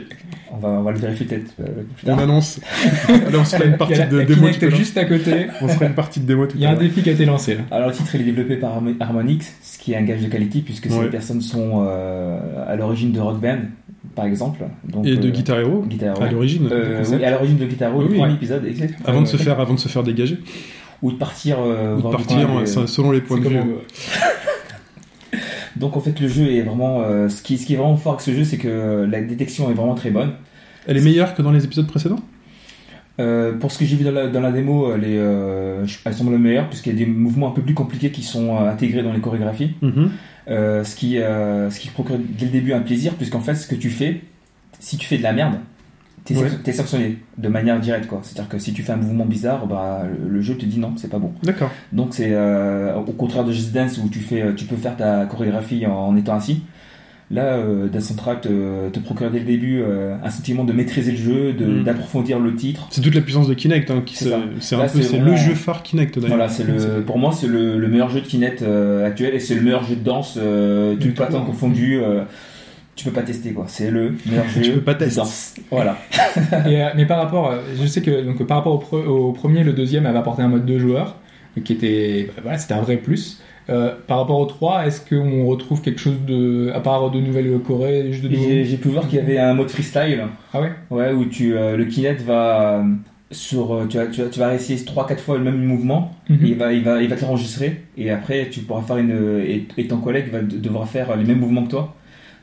On 0.55 0.59
va, 0.59 0.69
on 0.69 0.83
va 0.83 0.93
le 0.93 0.99
vérifier 0.99 1.27
peut-être 1.27 1.53
euh, 1.61 1.65
plus 1.97 2.11
On 2.11 2.19
annonce. 2.19 2.61
Allez, 3.09 3.37
on 3.39 3.45
se 3.45 3.57
fera 3.57 3.65
une 3.69 3.77
partie 3.79 3.95
la- 3.95 4.07
de 4.07 4.19
la 4.19 4.25
démo 4.25 4.49
tout 4.51 4.55
à 4.65 4.69
l'heure. 4.69 4.77
juste 4.77 4.97
à 4.99 5.05
côté. 5.07 5.47
On 5.61 5.69
se 5.69 5.75
fera 5.75 5.87
une 5.87 5.95
partie 5.95 6.21
de 6.21 6.27
démo 6.27 6.47
tout 6.47 6.57
Il 6.57 6.63
y 6.63 6.67
à 6.67 6.71
a 6.71 6.73
un 6.75 6.77
défi 6.77 7.03
qui 7.03 7.09
a 7.09 7.13
été 7.13 7.25
lancé 7.25 7.55
là. 7.55 7.63
Alors 7.71 7.89
le 7.89 7.95
titre 7.95 8.15
il 8.15 8.21
est 8.21 8.25
développé 8.25 8.57
par 8.57 8.77
Harmo- 8.77 8.95
Harmonix, 9.01 9.41
ce 9.63 9.79
qui 9.79 9.93
est 9.93 9.97
un 9.97 10.03
gage 10.03 10.21
de 10.21 10.29
qualité 10.29 10.61
puisque 10.61 10.87
Ouais. 10.87 11.05
ces 11.05 11.09
personnes 11.11 11.41
sont 11.41 11.85
euh, 11.89 12.39
à 12.69 12.77
l'origine 12.77 13.13
de 13.13 13.21
Rock 13.21 13.41
Band, 13.41 13.61
par 14.15 14.27
exemple. 14.27 14.61
Donc, 14.87 15.07
Et 15.07 15.17
de 15.17 15.27
euh, 15.29 15.31
Guitar 15.31 15.59
Hero, 15.59 15.85
Guitar 15.89 16.21
à 16.21 16.27
Hero. 16.27 16.33
l'origine. 16.35 16.69
Euh, 16.71 16.91
du 16.91 16.97
concept. 16.99 17.19
oui, 17.21 17.25
à 17.25 17.31
l'origine 17.31 17.57
de 17.57 17.65
Guitar 17.67 17.89
Hero, 17.91 17.99
Oui, 18.01 18.05
le 18.09 18.11
oui. 18.13 18.19
premier 18.19 18.35
épisode, 18.35 18.67
exact. 18.67 18.95
avant, 19.07 19.23
de 19.23 19.27
se 19.29 19.37
faire, 19.39 19.59
avant 19.59 19.75
de 19.75 19.79
se 19.81 19.89
faire 19.89 20.03
dégager. 20.03 20.39
Ou 21.03 21.13
de 21.13 21.17
partir, 21.17 21.57
euh, 21.61 21.97
Ou 21.97 22.03
de 22.03 22.09
partir 22.11 22.49
euh, 22.59 22.67
ça- 22.67 22.87
selon 22.87 23.11
les 23.11 23.21
points 23.21 23.39
de 23.41 23.49
vue. 23.49 23.61
Donc 25.77 25.97
en 25.97 26.01
fait 26.01 26.19
le 26.21 26.29
jeu 26.29 26.53
est 26.53 26.63
vraiment, 26.63 27.03
euh, 27.03 27.29
ce, 27.29 27.43
qui, 27.43 27.59
ce 27.59 27.67
qui 27.67 27.75
est 27.75 27.77
vraiment 27.77 27.97
fort 27.97 28.13
avec 28.15 28.23
ce 28.23 28.33
jeu, 28.33 28.45
c'est 28.45 28.59
que 28.59 29.07
la 29.11 29.21
détection 29.23 29.71
est 29.71 29.75
vraiment 29.75 29.95
très 29.95 30.11
bonne. 30.11 30.33
Elle 30.87 30.97
est 30.99 31.03
meilleure 31.03 31.35
que 31.35 31.43
dans 31.43 31.53
les 31.53 31.65
épisodes 31.65 31.87
précédents? 31.87 32.21
Euh, 33.21 33.53
pour 33.59 33.71
ce 33.73 33.79
que 33.79 33.85
j'ai 33.85 33.97
vu 33.97 34.05
dans 34.05 34.11
la, 34.13 34.27
dans 34.29 34.41
la 34.41 34.53
démo, 34.53 34.93
elle, 34.95 35.05
est, 35.05 35.19
euh, 35.19 35.87
je- 35.87 35.99
elle 36.05 36.15
semble 36.15 36.37
meilleure 36.39 36.69
puisqu'il 36.69 36.93
y 36.93 36.97
a 36.97 36.99
des 37.05 37.11
mouvements 37.11 37.49
un 37.49 37.53
peu 37.53 37.63
plus 37.63 37.75
compliqués 37.75 38.11
qui 38.11 38.23
sont 38.23 38.59
intégrés 38.59 39.03
dans 39.03 39.13
les 39.13 39.21
chorégraphies. 39.21 39.73
Mhm. 39.83 40.11
Euh, 40.49 40.83
ce, 40.85 40.97
qui, 40.97 41.15
ce 41.15 41.79
qui 41.79 41.89
procure 41.89 42.17
dès 42.19 42.47
le 42.47 42.51
début 42.53 42.73
un 42.73 42.81
plaisir, 42.81 43.15
puisqu'en 43.15 43.41
fait, 43.41 43.55
ce 43.55 43.67
que 43.69 43.75
tu 43.77 43.91
fais, 43.91 44.21
si 44.81 44.97
tu 44.99 45.07
fais 45.07 45.17
de 45.19 45.23
la 45.23 45.33
merde, 45.33 45.55
t'es 46.25 46.35
Ouais. 46.37 46.73
sanctionné 46.73 47.19
de 47.39 47.49
manière 47.49 47.81
directe. 47.81 48.07
quoi. 48.07 48.21
C'est-à-dire 48.23 48.49
que 48.49 48.59
si 48.59 48.73
tu 48.73 48.83
fais 48.83 48.93
un 48.93 48.97
mouvement 48.97 49.27
bizarre, 49.27 49.67
bah, 49.67 50.03
le, 50.29 50.41
jeu 50.41 50.55
te 50.57 50.65
dit 50.67 50.79
non, 50.79 50.93
c'est 50.97 51.11
pas 51.11 51.19
bon. 51.19 51.33
D'accord. 51.43 51.71
Donc 51.93 52.09
c'est 52.13 52.31
euh, 52.33 52.95
au 52.97 53.13
contraire 53.13 53.45
de 53.45 53.53
Just 53.53 53.73
Dance 53.73 53.99
où 53.99 54.09
tu, 54.09 54.21
fais, 54.21 54.55
tu 54.55 54.65
peux 54.67 54.77
faire 54.77 54.97
ta 54.97 55.27
chorégraphie 55.27 55.85
en, 55.87 55.93
en 55.93 56.17
étant 56.17 56.35
assis. 56.37 56.63
Là, 57.31 57.55
euh, 57.55 57.89
Dance 57.89 58.05
Central 58.05 58.41
te, 58.43 58.91
te 58.91 58.99
procure 58.99 59.31
dès 59.31 59.39
le 59.39 59.47
début 59.47 59.81
euh, 59.81 60.17
un 60.23 60.29
sentiment 60.29 60.65
de 60.65 60.73
maîtriser 60.75 61.13
le 61.13 61.17
jeu, 61.17 61.53
de- 61.55 61.65
Mm. 61.81 61.85
d'approfondir 61.85 62.39
le 62.39 62.55
titre. 62.55 62.87
C'est 62.91 63.01
toute 63.01 63.15
la 63.15 63.23
puissance 63.23 63.49
de 63.49 63.55
Kinect. 63.55 63.91
hein, 63.91 64.03
qui 64.05 64.17
C'est. 64.17 64.29
C'est 64.61 64.77
c'est 64.89 65.03
c'est 65.03 65.17
le 65.17 65.23
vraiment- 65.23 65.37
jeu 65.37 65.55
phare 65.55 65.83
Kinect 65.83 66.17
d'ailleurs. 66.19 66.37
Voilà, 66.37 66.51
c'est 66.51 66.65
le, 66.65 67.03
pour 67.07 67.19
moi, 67.19 67.33
c'est 67.33 67.47
le, 67.47 67.79
le 67.79 67.89
meilleur 67.89 68.11
jeu 68.11 68.21
de 68.21 68.27
Kinect 68.27 68.61
euh, 68.61 69.07
actuel 69.07 69.35
et 69.35 69.41
c'est 69.41 69.55
le 69.55 69.63
meilleur 69.63 69.83
jeu 69.83 69.97
de 69.97 70.05
danse, 70.05 70.39
euh, 70.41 70.95
tout 70.97 71.09
tout. 71.09 71.15
patin 71.15 71.41
confondu. 71.41 72.01
Tu 72.95 73.05
peux 73.07 73.11
pas 73.13 73.23
tester 73.23 73.53
quoi, 73.53 73.65
c'est 73.69 73.91
le 73.91 74.15
meilleur 74.27 74.49
jeu 74.55 74.61
Tu 74.63 74.73
peux 74.73 74.81
pas 74.81 74.95
de 74.95 75.05
tester. 75.05 75.23
Voilà. 75.71 75.97
Et, 76.67 76.83
euh, 76.83 76.89
mais 76.97 77.07
par 77.07 77.19
rapport, 77.23 77.51
euh, 77.51 77.59
je 77.81 77.87
sais 77.87 78.03
que 78.03 78.23
donc 78.23 78.45
par 78.47 78.59
rapport 78.59 78.75
au, 78.75 78.79
pre- 78.79 79.07
au 79.07 79.33
premier, 79.33 79.65
le 79.65 79.73
deuxième 79.73 80.07
avait 80.07 80.19
apporté 80.19 80.43
un 80.43 80.49
mode 80.49 80.67
deux 80.67 80.79
joueurs. 80.79 81.17
qui 81.65 81.73
était, 81.73 82.31
bah, 82.37 82.41
voilà, 82.43 82.59
c'était 82.59 82.75
un 82.75 82.81
vrai 82.83 82.97
plus. 82.97 83.41
Euh, 83.71 83.95
par 84.09 84.19
rapport 84.19 84.39
au 84.41 84.47
3, 84.47 84.87
est-ce 84.87 85.01
qu'on 85.09 85.47
retrouve 85.47 85.81
quelque 85.83 86.01
chose 86.01 86.17
de, 86.27 86.73
à 86.75 86.81
part 86.81 87.11
de 87.13 87.21
Nouvelle-Corée, 87.21 88.11
juste 88.13 88.25
de 88.25 88.31
J'ai 88.65 88.77
pu 88.77 88.89
voir 88.89 89.07
qu'il 89.07 89.19
y 89.19 89.23
avait 89.23 89.39
un 89.39 89.55
mode 89.55 89.71
freestyle, 89.71 90.25
Ah 90.53 90.61
ouais? 90.61 90.73
Ouais, 90.91 91.13
où 91.13 91.25
tu, 91.27 91.57
euh, 91.57 91.77
le 91.77 91.85
Kinect 91.85 92.23
va 92.23 92.85
sur, 93.31 93.87
tu 93.89 93.97
vas, 93.99 94.07
tu 94.09 94.21
vas, 94.23 94.29
tu 94.29 94.39
vas 94.41 94.55
essayer 94.55 94.79
3-4 94.85 95.19
fois 95.21 95.39
le 95.39 95.45
même 95.45 95.63
mouvement, 95.63 96.13
Mhm. 96.29 96.45
et 96.45 96.49
il 96.49 96.55
va, 96.57 96.73
il 96.73 96.83
va, 96.83 97.01
il 97.03 97.09
va 97.09 97.17
te 97.17 97.23
l'enregistrer, 97.23 97.83
et 97.97 98.11
après 98.11 98.49
tu 98.51 98.61
pourras 98.61 98.83
faire 98.83 98.97
une, 98.99 99.41
et, 99.47 99.67
et 99.79 99.87
ton 99.87 99.99
collègue 99.99 100.31
va 100.31 100.41
de- 100.43 100.59
devra 100.59 100.85
faire 100.87 101.17
les 101.17 101.25
mêmes 101.25 101.39
mouvements 101.39 101.63
que 101.65 101.71
toi. 101.71 101.95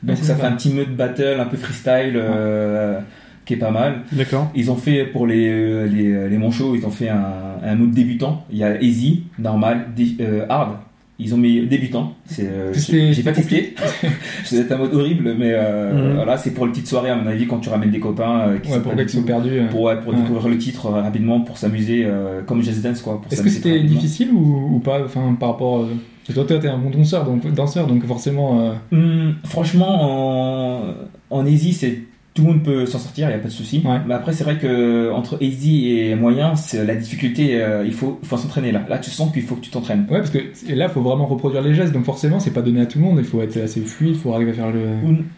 Donc 0.02 0.16
c'est 0.18 0.24
ça 0.24 0.34
fait 0.36 0.46
un 0.46 0.52
petit 0.52 0.72
mode 0.72 0.96
battle, 0.96 1.36
un 1.40 1.44
peu 1.46 1.56
freestyle, 1.56 2.14
euh, 2.16 2.98
qui 3.44 3.54
est 3.54 3.58
pas 3.58 3.70
mal. 3.70 4.00
D'accord. 4.12 4.50
Ils 4.54 4.70
ont 4.70 4.76
fait 4.76 5.04
pour 5.04 5.26
les, 5.26 5.48
euh, 5.48 5.86
les, 5.86 6.28
les 6.28 6.38
manchots, 6.38 6.74
ils 6.74 6.86
ont 6.86 6.90
fait 6.90 7.08
un, 7.08 7.22
un 7.62 7.74
mode 7.74 7.90
débutant. 7.92 8.44
Il 8.50 8.58
y 8.58 8.64
a 8.64 8.80
easy, 8.82 9.24
normal, 9.38 9.88
dé- 9.96 10.16
euh, 10.20 10.46
hard. 10.48 10.76
Ils 11.22 11.34
ont 11.34 11.36
mis 11.36 11.66
débutant. 11.66 12.14
C'est, 12.24 12.46
euh, 12.48 12.72
j'ai 12.72 13.22
pas 13.22 13.32
testé. 13.32 13.74
C'est 14.44 14.72
un 14.72 14.78
mode 14.78 14.94
horrible, 14.94 15.34
mais 15.38 15.52
euh, 15.52 15.92
Mhm. 16.12 16.14
voilà, 16.14 16.38
c'est 16.38 16.52
pour 16.54 16.64
les 16.64 16.72
petites 16.72 16.86
soirées 16.86 17.10
à 17.10 17.16
mon 17.16 17.26
avis 17.26 17.46
quand 17.46 17.58
tu 17.58 17.68
ramènes 17.68 17.90
des 17.90 18.00
copains 18.00 18.40
euh, 18.48 18.58
qui 18.58 18.70
Ouais, 18.70 18.76
sont 18.76 18.80
pour 18.80 18.94
les 18.94 19.04
qui 19.04 19.16
sont 19.18 19.22
perdus. 19.24 19.50
euh. 19.58 19.66
pour, 19.68 19.82
ouais, 19.82 20.00
pour 20.00 20.14
Ouais. 20.14 20.18
découvrir 20.18 20.48
le 20.48 20.56
titre 20.56 20.86
euh, 20.86 21.02
rapidement, 21.02 21.42
pour 21.42 21.58
s'amuser 21.58 22.04
euh, 22.06 22.40
comme 22.46 22.62
Just 22.62 22.80
Dance 22.82 23.02
quoi. 23.02 23.20
Est-ce 23.30 23.42
que 23.42 23.50
c'était 23.50 23.80
difficile 23.80 24.30
ou, 24.32 24.76
ou 24.76 24.78
pas 24.78 25.04
Enfin, 25.04 25.36
par 25.38 25.50
rapport. 25.50 25.86
Que 26.28 26.32
toi, 26.32 26.44
t'es 26.58 26.68
un 26.68 26.78
bon 26.78 26.90
danseur, 26.90 27.24
donc, 27.24 27.52
danseur, 27.52 27.86
donc 27.86 28.04
forcément. 28.06 28.60
euh, 28.60 28.72
Hum, 28.92 29.34
franchement, 29.44 30.80
en, 30.80 30.94
en 31.30 31.46
easy, 31.46 31.72
c'est 31.72 31.98
tout 32.32 32.42
le 32.42 32.52
monde 32.52 32.62
peut 32.62 32.86
s'en 32.86 33.00
sortir, 33.00 33.26
il 33.26 33.30
n'y 33.30 33.34
a 33.34 33.38
pas 33.40 33.48
de 33.48 33.52
souci. 33.52 33.82
Ouais. 33.84 33.98
Mais 34.06 34.14
après, 34.14 34.32
c'est 34.32 34.44
vrai 34.44 34.56
que 34.56 35.10
entre 35.12 35.42
easy 35.42 35.88
et 35.98 36.14
moyen, 36.14 36.54
c'est 36.54 36.84
la 36.86 36.94
difficulté. 36.94 37.60
euh, 37.60 37.82
il 37.84 37.92
faut, 37.92 38.20
s'entraîner 38.22 38.70
là. 38.70 38.82
Là, 38.88 38.98
tu 38.98 39.10
sens 39.10 39.32
qu'il 39.32 39.42
faut 39.42 39.56
que 39.56 39.60
tu 39.62 39.70
t'entraînes. 39.70 40.06
Ouais, 40.08 40.18
parce 40.18 40.30
que 40.30 40.38
et 40.38 40.76
là, 40.76 40.86
il 40.88 40.92
faut 40.92 41.00
vraiment 41.02 41.26
reproduire 41.26 41.60
les 41.60 41.74
gestes, 41.74 41.92
donc 41.92 42.04
forcément, 42.04 42.38
c'est 42.38 42.52
pas 42.52 42.62
donné 42.62 42.82
à 42.82 42.86
tout 42.86 42.98
le 43.00 43.04
monde. 43.04 43.16
Il 43.18 43.24
faut 43.24 43.42
être 43.42 43.56
assez 43.56 43.80
fluide, 43.80 44.12
il 44.14 44.20
faut 44.20 44.32
arriver 44.32 44.52
à 44.52 44.54
faire 44.54 44.70
le. 44.70 44.80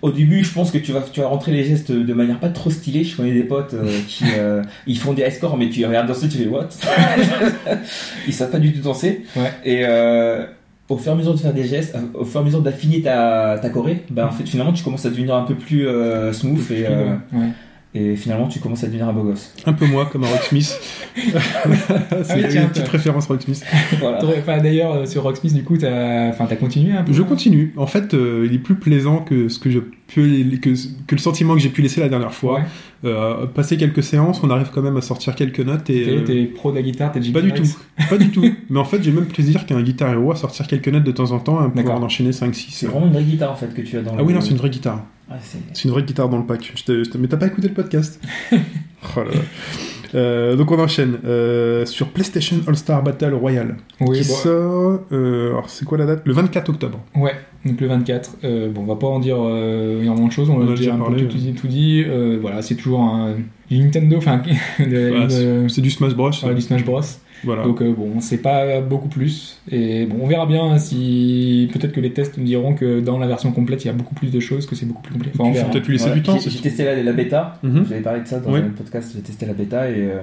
Au 0.02 0.12
début, 0.12 0.44
je 0.44 0.52
pense 0.52 0.70
que 0.70 0.76
tu 0.76 0.92
vas, 0.92 1.00
tu 1.00 1.20
vas 1.20 1.28
rentrer 1.28 1.52
les 1.52 1.64
gestes 1.64 1.90
de 1.90 2.12
manière 2.12 2.38
pas 2.38 2.50
trop 2.50 2.68
stylée. 2.68 3.04
Je 3.04 3.16
connais 3.16 3.32
des 3.32 3.44
potes 3.44 3.72
euh, 3.72 3.90
qui 4.06 4.24
euh, 4.38 4.62
ils 4.86 4.98
font 4.98 5.14
des 5.14 5.22
high 5.22 5.30
scores, 5.32 5.56
mais 5.56 5.70
tu 5.70 5.84
regardes 5.86 6.08
danser, 6.08 6.28
tu 6.28 6.36
fais 6.36 6.46
what? 6.48 6.68
Ils 8.28 8.34
savent 8.34 8.50
pas 8.50 8.58
du 8.58 8.72
tout 8.72 8.82
danser. 8.82 9.22
Ouais. 9.34 9.50
Et 9.64 9.80
euh, 9.86 10.44
au 10.92 10.98
fur 10.98 11.12
et 11.12 11.14
à 11.14 11.18
mesure 11.18 11.34
de 11.34 11.38
faire 11.40 11.52
des 11.54 11.64
gestes, 11.64 11.94
euh, 11.94 12.18
au 12.20 12.24
fur 12.24 12.40
et 12.40 12.42
à 12.42 12.46
mesure 12.46 12.60
d'affiner 12.62 13.02
ta, 13.02 13.58
ta 13.60 13.68
choré, 13.70 14.02
bah, 14.10 14.28
en 14.28 14.32
fait, 14.32 14.44
finalement, 14.48 14.72
tu 14.72 14.82
commences 14.84 15.06
à 15.06 15.10
devenir 15.10 15.34
un 15.34 15.42
peu 15.42 15.54
plus 15.54 15.86
euh, 15.86 16.32
smooth 16.32 16.70
et, 16.70 16.84
euh, 16.88 17.14
Ouais. 17.32 17.48
et 17.94 18.16
finalement, 18.16 18.48
tu 18.48 18.58
commences 18.60 18.84
à 18.84 18.86
devenir 18.86 19.08
un 19.08 19.12
beau 19.12 19.22
gosse. 19.22 19.54
Un 19.66 19.72
peu 19.72 19.86
moi, 19.86 20.06
comme 20.10 20.24
un 20.24 20.28
Rocksmith. 20.28 20.78
c'est 21.14 21.22
oui, 22.34 22.44
tiens, 22.50 22.62
une 22.62 22.68
petite 22.68 22.84
toi. 22.84 22.92
référence 22.92 23.26
Rocksmith. 23.26 23.64
Voilà. 24.00 24.18
Enfin, 24.38 24.58
d'ailleurs, 24.58 25.06
sur 25.06 25.22
Rocksmith, 25.22 25.54
du 25.54 25.64
coup, 25.64 25.76
t'as 25.76 26.28
enfin, 26.28 26.46
t'as 26.48 26.56
continué 26.56 26.92
un 26.92 27.02
peu 27.02 27.12
Je 27.12 27.22
continue. 27.22 27.72
En 27.76 27.86
fait, 27.86 28.14
euh, 28.14 28.46
il 28.48 28.54
est 28.54 28.58
plus 28.58 28.76
plaisant 28.76 29.18
que 29.18 29.48
ce 29.48 29.58
que 29.58 29.70
je 29.70 29.80
que, 30.14 30.70
que 31.06 31.14
le 31.14 31.20
sentiment 31.20 31.54
que 31.54 31.60
j'ai 31.60 31.68
pu 31.68 31.82
laisser 31.82 32.00
la 32.00 32.08
dernière 32.08 32.32
fois. 32.32 32.60
Ouais. 32.60 32.64
Euh, 33.04 33.46
passer 33.46 33.76
quelques 33.76 34.02
séances, 34.02 34.40
on 34.44 34.50
arrive 34.50 34.68
quand 34.72 34.82
même 34.82 34.96
à 34.96 35.00
sortir 35.00 35.34
quelques 35.34 35.60
notes 35.60 35.90
et. 35.90 36.04
T'es 36.04 36.10
euh, 36.10 36.20
t'es 36.24 36.44
pro 36.44 36.70
de 36.70 36.76
la 36.76 36.82
guitare, 36.82 37.10
t'es 37.12 37.20
Pas 37.32 37.40
du 37.42 37.52
tout, 37.52 37.64
pas 38.08 38.18
du 38.18 38.30
tout. 38.32 38.44
Mais 38.70 38.78
en 38.78 38.84
fait, 38.84 39.02
j'ai 39.02 39.10
même 39.10 39.26
plaisir 39.26 39.66
qu'un 39.66 39.82
guitare 39.82 40.12
héros 40.12 40.32
à 40.32 40.36
sortir 40.36 40.66
quelques 40.68 40.88
notes 40.88 41.04
de 41.04 41.12
temps 41.12 41.32
en 41.32 41.38
temps 41.40 41.66
et 41.66 41.70
pouvoir 41.70 41.96
en 41.98 42.02
enchaîner 42.02 42.30
5-6. 42.30 42.66
C'est 42.70 42.86
vraiment 42.86 43.06
une 43.06 43.12
vraie 43.12 43.24
guitare 43.24 43.52
en 43.52 43.56
fait 43.56 43.74
que 43.74 43.80
tu 43.82 43.96
as 43.96 44.02
dans 44.02 44.12
Ah 44.14 44.18
le. 44.18 44.24
oui, 44.24 44.32
non, 44.34 44.40
c'est 44.40 44.50
une 44.50 44.56
vraie 44.58 44.70
guitare. 44.70 45.04
Ouais, 45.30 45.36
c'est- 45.42 45.58
C'est 45.72 45.84
une 45.84 45.90
vraie 45.92 46.02
guitare 46.02 46.28
dans 46.28 46.38
le 46.38 46.46
pack. 46.46 46.72
Je 46.76 46.82
te- 46.84 47.04
je 47.04 47.10
te- 47.10 47.18
Mais 47.18 47.26
t'as 47.28 47.36
pas 47.38 47.46
écouté 47.46 47.68
le 47.68 47.74
podcast 47.74 48.20
Oh 48.52 48.56
là 49.16 49.24
là. 49.24 49.30
Euh, 50.14 50.56
donc 50.56 50.70
on 50.70 50.78
enchaîne 50.78 51.18
euh, 51.24 51.86
sur 51.86 52.08
PlayStation 52.08 52.56
All 52.66 52.76
Star 52.76 53.02
Battle 53.02 53.32
Royale 53.34 53.76
Oui, 54.00 54.20
qui 54.20 54.28
bon, 54.28 54.34
sort. 54.34 55.00
euh, 55.12 55.50
alors 55.52 55.70
c'est 55.70 55.84
quoi 55.84 55.96
la 55.98 56.06
date? 56.06 56.22
Le 56.24 56.32
24 56.32 56.68
octobre. 56.68 57.00
Ouais, 57.16 57.34
donc 57.64 57.80
le 57.80 57.86
24. 57.86 58.36
Euh, 58.44 58.70
bon, 58.70 58.82
on 58.82 58.84
va 58.86 58.96
pas 58.96 59.06
en 59.06 59.20
dire 59.20 59.36
énormément 59.36 60.26
de 60.26 60.32
choses, 60.32 60.50
on, 60.50 60.56
On 60.60 60.70
a 60.72 60.76
déjà 60.76 60.94
un 60.94 60.98
parlé, 60.98 61.22
peu 61.22 61.28
tout, 61.28 61.38
dit. 61.38 61.52
tout 61.54 61.66
dit. 61.66 62.04
Voilà, 62.40 62.60
c'est 62.62 62.74
toujours 62.74 63.00
un 63.00 63.36
Nintendo, 63.70 64.16
enfin 64.18 64.42
de- 64.78 65.66
c'est 65.68 65.80
du 65.80 65.90
Smash 65.90 66.14
Bros. 66.14 66.30
ouais, 66.44 66.54
du 66.54 66.60
Smash 66.60 66.84
Bros. 66.84 67.00
Voilà. 67.44 67.64
Donc 67.64 67.82
euh, 67.82 67.92
bon, 67.92 68.20
c'est 68.20 68.38
pas 68.38 68.80
beaucoup 68.80 69.08
plus. 69.08 69.58
Et 69.70 70.06
bon, 70.06 70.18
on 70.22 70.26
verra 70.26 70.46
bien 70.46 70.78
si 70.78 71.68
peut-être 71.72 71.92
que 71.92 72.00
les 72.00 72.12
tests 72.12 72.38
nous 72.38 72.44
diront 72.44 72.74
que 72.74 73.00
dans 73.00 73.18
la 73.18 73.26
version 73.26 73.52
complète, 73.52 73.84
il 73.84 73.88
y 73.88 73.90
a 73.90 73.94
beaucoup 73.94 74.14
plus 74.14 74.30
de 74.30 74.40
choses, 74.40 74.66
que 74.66 74.74
c'est 74.76 74.86
beaucoup 74.86 75.02
plus 75.02 75.12
complet. 75.14 75.30
Enfin, 75.34 75.50
on 75.66 75.70
peut-être 75.70 75.86
lui 75.86 75.94
laisser 75.94 76.06
Voilà, 76.06 76.20
du 76.20 76.22
temps. 76.26 76.38
J'ai 76.38 76.60
testé 76.60 76.84
la, 76.84 77.02
la 77.02 77.12
bêta. 77.12 77.58
Mhm. 77.62 77.86
J'avais 77.88 78.00
parlé 78.00 78.20
de 78.20 78.26
ça 78.28 78.38
dans 78.40 78.52
Oui. 78.52 78.60
un 78.60 78.70
podcast. 78.70 79.12
J'ai 79.14 79.22
testé 79.22 79.46
la 79.46 79.54
bêta 79.54 79.90
et 79.90 79.94
euh, 79.96 80.20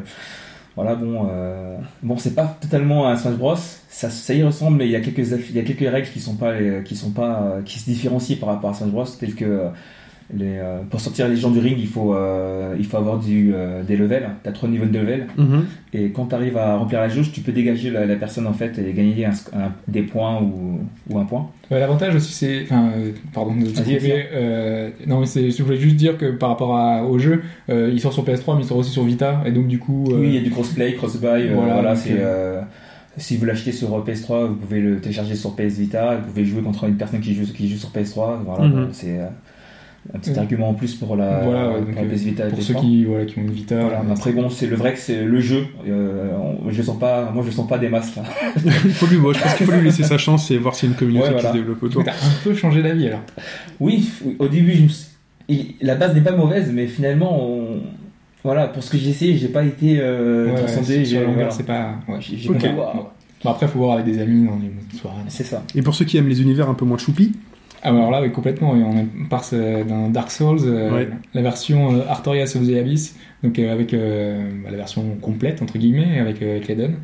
voilà 0.75 0.95
bon 0.95 1.27
euh, 1.29 1.75
bon 2.03 2.17
c'est 2.17 2.35
pas 2.35 2.57
totalement 2.61 3.07
un 3.09 3.15
Smash 3.17 3.35
Bros. 3.35 3.55
Ça, 3.89 4.09
ça 4.09 4.33
y 4.33 4.43
ressemble 4.43 4.77
mais 4.77 4.85
il 4.85 4.91
y 4.91 4.95
a 4.95 5.01
quelques 5.01 5.27
il 5.49 5.55
y 5.55 5.59
a 5.59 5.63
quelques 5.63 5.89
règles 5.91 6.07
qui 6.07 6.19
sont 6.21 6.35
pas 6.35 6.53
qui 6.85 6.95
sont 6.95 7.11
pas 7.11 7.57
qui 7.65 7.79
se 7.79 7.89
différencient 7.89 8.37
par 8.37 8.49
rapport 8.49 8.69
à 8.69 8.73
Smash 8.73 8.89
Bros. 8.91 9.05
Telles 9.19 9.35
que 9.35 9.45
euh, 9.45 9.67
les, 10.31 10.57
euh, 10.59 10.79
pour 10.89 11.01
sortir 11.01 11.27
les 11.27 11.35
gens 11.35 11.49
du 11.49 11.59
ring 11.59 11.75
il 11.79 11.87
faut 11.87 12.13
euh, 12.13 12.75
il 12.77 12.85
faut 12.85 12.97
avoir 12.97 13.17
du, 13.19 13.51
euh, 13.53 13.81
des 13.83 13.95
levels. 13.97 14.29
T'as 14.43 14.51
trois 14.51 14.69
niveaux 14.69 14.85
de 14.85 14.97
level 14.97 15.25
Mhm. 15.37 15.65
et 15.93 16.11
quand 16.11 16.27
tu 16.27 16.35
arrives 16.35 16.55
à 16.57 16.75
remplir 16.77 16.99
la 16.99 17.09
jauge 17.09 17.31
tu 17.31 17.41
peux 17.41 17.51
dégager 17.51 17.89
la, 17.89 18.05
la 18.05 18.15
personne 18.15 18.45
en 18.45 18.53
fait 18.53 18.77
et 18.77 18.93
gagner 18.93 19.25
un, 19.25 19.31
un- 19.31 19.71
des 19.87 20.03
points 20.03 20.41
ou, 20.41 20.79
ou 21.09 21.17
un 21.19 21.25
point. 21.25 21.49
L'avantage 21.71 22.15
aussi, 22.15 22.33
c'est. 22.33 22.63
Enfin, 22.63 22.89
euh, 22.97 23.11
pardon 23.33 23.55
de 23.55 23.65
te 23.67 23.79
euh, 24.33 24.89
non, 25.07 25.19
mais 25.19 25.25
je 25.51 25.63
voulais 25.63 25.77
juste 25.77 25.95
dire 25.97 26.17
que 26.17 26.31
par 26.31 26.49
rapport 26.49 26.75
à- 26.75 27.03
au 27.03 27.19
jeu, 27.19 27.41
euh, 27.69 27.89
il 27.93 27.99
sort 27.99 28.11
sur 28.13 28.23
PS3, 28.23 28.55
mais 28.55 28.63
il 28.63 28.67
sort 28.67 28.77
aussi 28.77 28.89
sur 28.91 29.03
Vita, 29.03 29.43
et 29.45 29.51
donc 29.51 29.67
du 29.67 29.77
coup. 29.77 30.05
Oui, 30.11 30.27
il 30.29 30.33
y 30.33 30.37
a 30.37 30.41
du 30.41 30.49
crossplay, 30.49 30.93
crossbuy. 30.95 31.49
Voilà, 31.53 31.73
voilà, 31.73 31.95
c'est. 31.95 32.17
si 33.17 33.35
vous 33.37 33.45
l'achetez 33.45 33.71
sur 33.71 33.89
PS3, 34.03 34.47
vous 34.47 34.55
pouvez 34.55 34.79
le 34.79 34.99
télécharger 35.01 35.35
sur 35.35 35.55
PS 35.55 35.77
Vita. 35.77 36.15
Vous 36.17 36.27
pouvez 36.31 36.45
jouer 36.45 36.61
contre 36.61 36.85
une 36.85 36.95
personne 36.95 37.19
qui 37.19 37.33
joue, 37.35 37.51
qui 37.53 37.67
joue 37.69 37.77
sur 37.77 37.89
PS3. 37.89 38.41
Voilà, 38.45 38.65
Mhm. 38.65 38.71
bon, 38.71 38.87
c'est 38.91 39.19
un 40.13 40.19
petit 40.19 40.37
argument 40.39 40.69
en 40.69 40.73
plus 40.73 40.95
pour 40.95 41.15
la, 41.15 41.41
voilà, 41.41 41.69
pour 41.75 41.85
donc, 41.85 41.95
la 41.95 42.01
PS 42.03 42.21
Vita 42.21 42.45
pour 42.47 42.59
PS3. 42.59 42.61
ceux 42.63 42.73
qui, 42.75 43.05
voilà, 43.05 43.25
qui 43.25 43.37
ont 43.37 43.41
une 43.41 43.51
Vita. 43.51 43.79
Voilà, 43.81 43.99
euh, 43.99 44.11
après 44.13 44.31
bon, 44.31 44.49
c'est 44.49 44.67
le 44.67 44.75
vrai 44.75 44.93
que 44.93 44.99
c'est 44.99 45.23
le 45.23 45.39
jeu. 45.39 45.65
euh, 45.87 46.31
on- 46.65 46.69
je 46.69 46.81
sens 46.81 46.97
pas, 46.99 47.31
moi 47.31 47.43
je 47.45 47.51
sens 47.51 47.67
pas 47.67 47.77
des 47.77 47.89
masses 47.89 48.15
là. 48.15 48.23
il 48.65 48.91
faut 48.91 49.05
lui, 49.07 49.17
bon, 49.17 49.33
je 49.33 49.39
pense 49.41 49.53
qu'il 49.55 49.65
faut 49.65 49.71
lui 49.73 49.83
laisser 49.83 50.03
sa 50.03 50.17
chance 50.17 50.49
et 50.51 50.57
voir 50.57 50.73
s'il 50.75 50.89
y 50.89 50.91
a 50.91 50.93
une 50.93 50.99
communauté 50.99 51.29
Ouais, 51.33 51.39
qui 51.41 51.47
se 51.47 51.53
développe 51.53 51.83
autour. 51.83 52.03
t'as 52.03 52.11
un 52.13 52.43
peu 52.43 52.53
changé 52.55 52.81
d'avis 52.81 53.07
alors. 53.07 53.21
Oui, 53.79 54.09
au 54.39 54.47
début, 54.47 54.73
je 54.73 54.83
me 54.83 54.87
suis- 54.87 55.07
il- 55.47 55.75
la 55.81 55.95
base 55.95 56.15
n'est 56.15 56.21
pas 56.21 56.31
mauvaise, 56.35 56.71
mais 56.73 56.87
finalement, 56.87 57.43
on- 57.47 57.81
voilà, 58.43 58.67
pour 58.67 58.81
ce 58.81 58.91
que 58.91 58.97
j'ai 58.97 59.09
essayé, 59.09 59.35
j'ai 59.37 59.49
pas 59.49 59.63
été 59.65 59.97
euh, 59.99 60.47
Ouais, 60.47 60.55
transcendé. 60.55 61.03
j'ai- 61.05 61.17
longueur, 61.19 61.33
voilà. 61.35 61.51
c'est 61.51 61.65
pas. 61.65 61.95
Ouais. 62.07 62.19
Bon, 63.43 63.51
après, 63.51 63.67
faut 63.67 63.79
voir 63.79 63.93
avec 63.99 64.05
des 64.05 64.19
amis 64.21 64.45
dans 64.47 64.55
une 64.59 64.97
soirée. 64.99 65.15
C'est 65.29 65.45
ça. 65.45 65.63
Et 65.75 65.81
pour 65.81 65.95
ceux 65.95 66.03
qui 66.05 66.17
aiment 66.17 66.27
les 66.27 66.41
univers 66.41 66.69
un 66.69 66.73
peu 66.73 66.83
moins 66.85 66.97
choupis, 66.97 67.33
Ah, 67.81 67.89
alors 67.89 68.11
là, 68.11 68.21
oui, 68.21 68.31
complètement. 68.31 68.75
Et 68.75 68.83
on 68.83 69.25
part 69.29 69.45
d'un 69.51 70.09
Dark 70.09 70.31
Souls, 70.31 70.59
euh, 70.65 70.93
Ouais. 70.93 71.09
la 71.33 71.41
version 71.41 71.95
euh, 71.95 72.01
Artorias 72.09 72.53
of 72.59 72.67
the 72.67 72.75
Abyss, 72.75 73.15
donc 73.43 73.57
euh, 73.57 73.71
avec 73.71 73.93
euh, 73.93 74.49
bah, 74.63 74.69
la 74.71 74.77
version 74.77 75.03
complète, 75.21 75.61
entre 75.61 75.77
guillemets, 75.77 76.19
avec, 76.19 76.41
avec 76.41 76.67
l'Eden. 76.67 76.95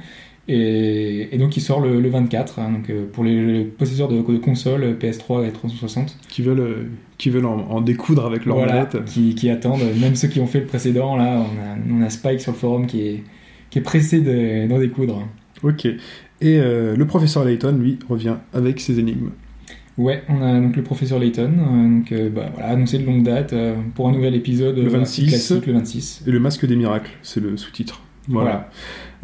Et, 0.47 1.33
et 1.33 1.37
donc, 1.39 1.57
il 1.57 1.61
sort 1.61 1.79
le, 1.81 1.99
le 1.99 2.09
24, 2.09 2.59
hein, 2.59 2.71
donc, 2.71 2.91
pour 3.13 3.23
les, 3.23 3.45
les 3.45 3.63
possesseurs 3.63 4.07
de, 4.09 4.17
de 4.17 4.37
consoles 4.37 4.83
euh, 4.83 4.93
PS3 4.93 5.47
et 5.47 5.51
360. 5.51 6.17
qui 6.29 6.41
veulent, 6.43 6.87
qui 7.17 7.29
veulent 7.31 7.45
en, 7.47 7.57
en 7.71 7.81
découdre 7.81 8.25
avec 8.25 8.45
leur 8.45 8.57
Voilà, 8.57 8.87
qui, 9.07 9.33
qui 9.33 9.49
attendent, 9.49 9.81
même 9.99 10.15
ceux 10.15 10.27
qui 10.27 10.39
ont 10.39 10.45
fait 10.47 10.59
le 10.59 10.67
précédent, 10.67 11.15
là, 11.15 11.39
on 11.89 11.93
a, 11.95 11.99
on 11.99 12.05
a 12.05 12.09
Spike 12.09 12.41
sur 12.41 12.51
le 12.51 12.57
forum 12.57 12.85
qui 12.85 13.07
est, 13.07 13.23
qui 13.71 13.79
est 13.79 13.81
pressé 13.81 14.21
de- 14.21 14.67
d'en 14.67 14.77
découdre. 14.77 15.27
Ok. 15.63 15.87
Et 16.41 16.59
le 16.59 17.05
professeur 17.05 17.45
Layton, 17.45 17.77
lui, 17.79 17.97
revient 18.09 18.35
avec 18.53 18.81
ses 18.81 18.99
énigmes. 18.99 19.29
Ouais, 19.97 20.23
on 20.27 20.41
a 20.41 20.59
donc 20.59 20.75
le 20.75 20.83
professeur 20.83 21.19
Layton, 21.19 21.51
euh, 21.57 21.97
donc 21.99 22.11
euh, 22.11 22.29
bah, 22.29 22.49
voilà, 22.53 22.69
annoncé 22.69 22.97
de 22.97 23.05
longue 23.05 23.23
date 23.23 23.53
euh, 23.53 23.75
pour 23.95 24.09
un 24.09 24.11
nouvel 24.11 24.35
épisode 24.35 24.77
Le 24.77 24.87
euh, 24.87 24.89
26. 24.89 25.27
classique, 25.29 25.65
le 25.67 25.73
26. 25.73 26.23
Et 26.27 26.31
le 26.31 26.39
masque 26.39 26.65
des 26.65 26.75
miracles, 26.75 27.11
c'est 27.21 27.39
le 27.39 27.55
sous-titre. 27.55 28.01
Voilà. 28.27 28.69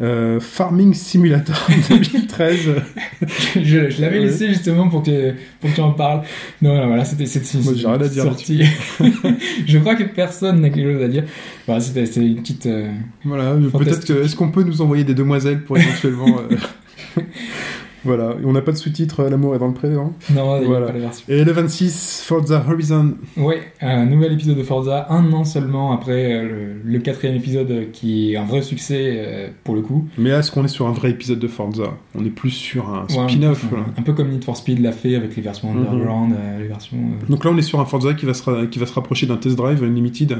Voilà. 0.00 0.10
Euh, 0.12 0.40
Farming 0.40 0.94
Simulator 0.94 1.54
2013. 1.90 2.58
je 3.56 3.90
je 3.90 4.00
l'avais 4.00 4.18
Ouais. 4.20 4.24
laissé 4.26 4.48
justement 4.48 4.88
pour 4.88 5.02
que, 5.02 5.34
pour 5.60 5.68
que 5.70 5.74
tu 5.74 5.80
en 5.82 5.92
parles. 5.92 6.22
Non, 6.62 6.74
non, 6.74 6.86
voilà, 6.86 7.04
c'était 7.04 7.26
cette 7.26 7.52
Moi, 7.62 7.74
j'ai 7.76 7.86
rien 7.86 8.00
à 8.00 8.08
dire 8.08 8.22
sortie. 8.24 8.62
je 9.66 9.78
crois 9.78 9.94
que 9.94 10.04
personne 10.04 10.60
n'a 10.62 10.70
quelque 10.70 10.92
chose 10.94 11.02
à 11.02 11.08
dire. 11.08 11.24
Voilà, 11.66 11.80
c'était 11.82 12.04
une 12.24 12.36
petite. 12.40 12.66
euh, 12.66 12.90
voilà, 13.24 13.54
peut-être 13.76 14.06
que. 14.06 14.24
Est-ce 14.24 14.36
qu'on 14.36 14.50
peut 14.50 14.62
nous 14.62 14.80
envoyer 14.80 15.04
des 15.04 15.14
demoiselles 15.14 15.62
pour 15.64 15.76
éventuellement. 15.76 16.38
euh, 17.18 17.22
voilà, 18.04 18.34
on 18.44 18.52
n'a 18.52 18.62
pas 18.62 18.72
de 18.72 18.76
sous-titre 18.76 19.22
L'amour 19.28 19.54
est 19.54 19.58
dans 19.58 19.68
le 19.68 19.74
présent. 19.74 20.12
Non, 20.34 20.56
il 20.56 20.62
y 20.62 20.64
a 20.64 20.68
Voilà. 20.68 20.86
pas 20.86 20.92
la 20.92 20.98
version. 20.98 21.24
Et 21.28 21.44
le 21.44 21.52
26, 21.52 22.22
Forza 22.26 22.64
Horizon. 22.68 23.14
Ouais, 23.36 23.60
un 23.80 24.06
nouvel 24.06 24.32
épisode 24.32 24.56
de 24.56 24.62
Forza, 24.62 25.06
un 25.10 25.32
an 25.32 25.44
seulement 25.44 25.92
après 25.92 26.32
euh, 26.34 26.42
le, 26.84 26.92
le 26.92 26.98
quatrième 26.98 27.36
épisode 27.36 27.70
euh, 27.70 27.84
qui 27.92 28.32
est 28.32 28.36
un 28.36 28.44
vrai 28.44 28.62
succès 28.62 29.14
euh, 29.16 29.48
pour 29.64 29.74
le 29.74 29.82
coup. 29.82 30.06
Mais 30.18 30.30
là, 30.30 30.38
est-ce 30.40 30.50
qu'on 30.50 30.64
est 30.64 30.68
sur 30.68 30.86
un 30.88 30.92
vrai 30.92 31.10
épisode 31.10 31.38
de 31.38 31.48
Forza? 31.48 31.94
On 32.18 32.24
est 32.24 32.30
plus 32.30 32.50
sur 32.50 32.88
un 32.88 33.02
Ouais, 33.02 33.28
spin-off. 33.28 33.64
un, 33.64 33.68
voilà. 33.68 33.84
un 33.96 34.02
peu 34.02 34.12
comme 34.12 34.28
Need 34.30 34.44
for 34.44 34.56
Speed 34.56 34.80
l'a 34.80 34.92
fait 34.92 35.14
avec 35.14 35.36
les 35.36 35.42
versions 35.42 35.72
Mhm. 35.72 35.86
Underground, 35.86 36.32
euh, 36.34 36.60
les 36.60 36.68
versions. 36.68 36.96
euh, 36.96 37.26
Donc 37.30 37.44
là, 37.44 37.50
on 37.52 37.56
est 37.56 37.62
sur 37.62 37.80
un 37.80 37.84
Forza 37.84 38.14
qui 38.14 38.26
va 38.26 38.34
se, 38.34 38.64
qui 38.66 38.78
va 38.78 38.86
se 38.86 38.92
rapprocher 38.94 39.26
d'un 39.26 39.36
test 39.36 39.56
drive 39.56 39.82
Unlimited. 39.84 40.38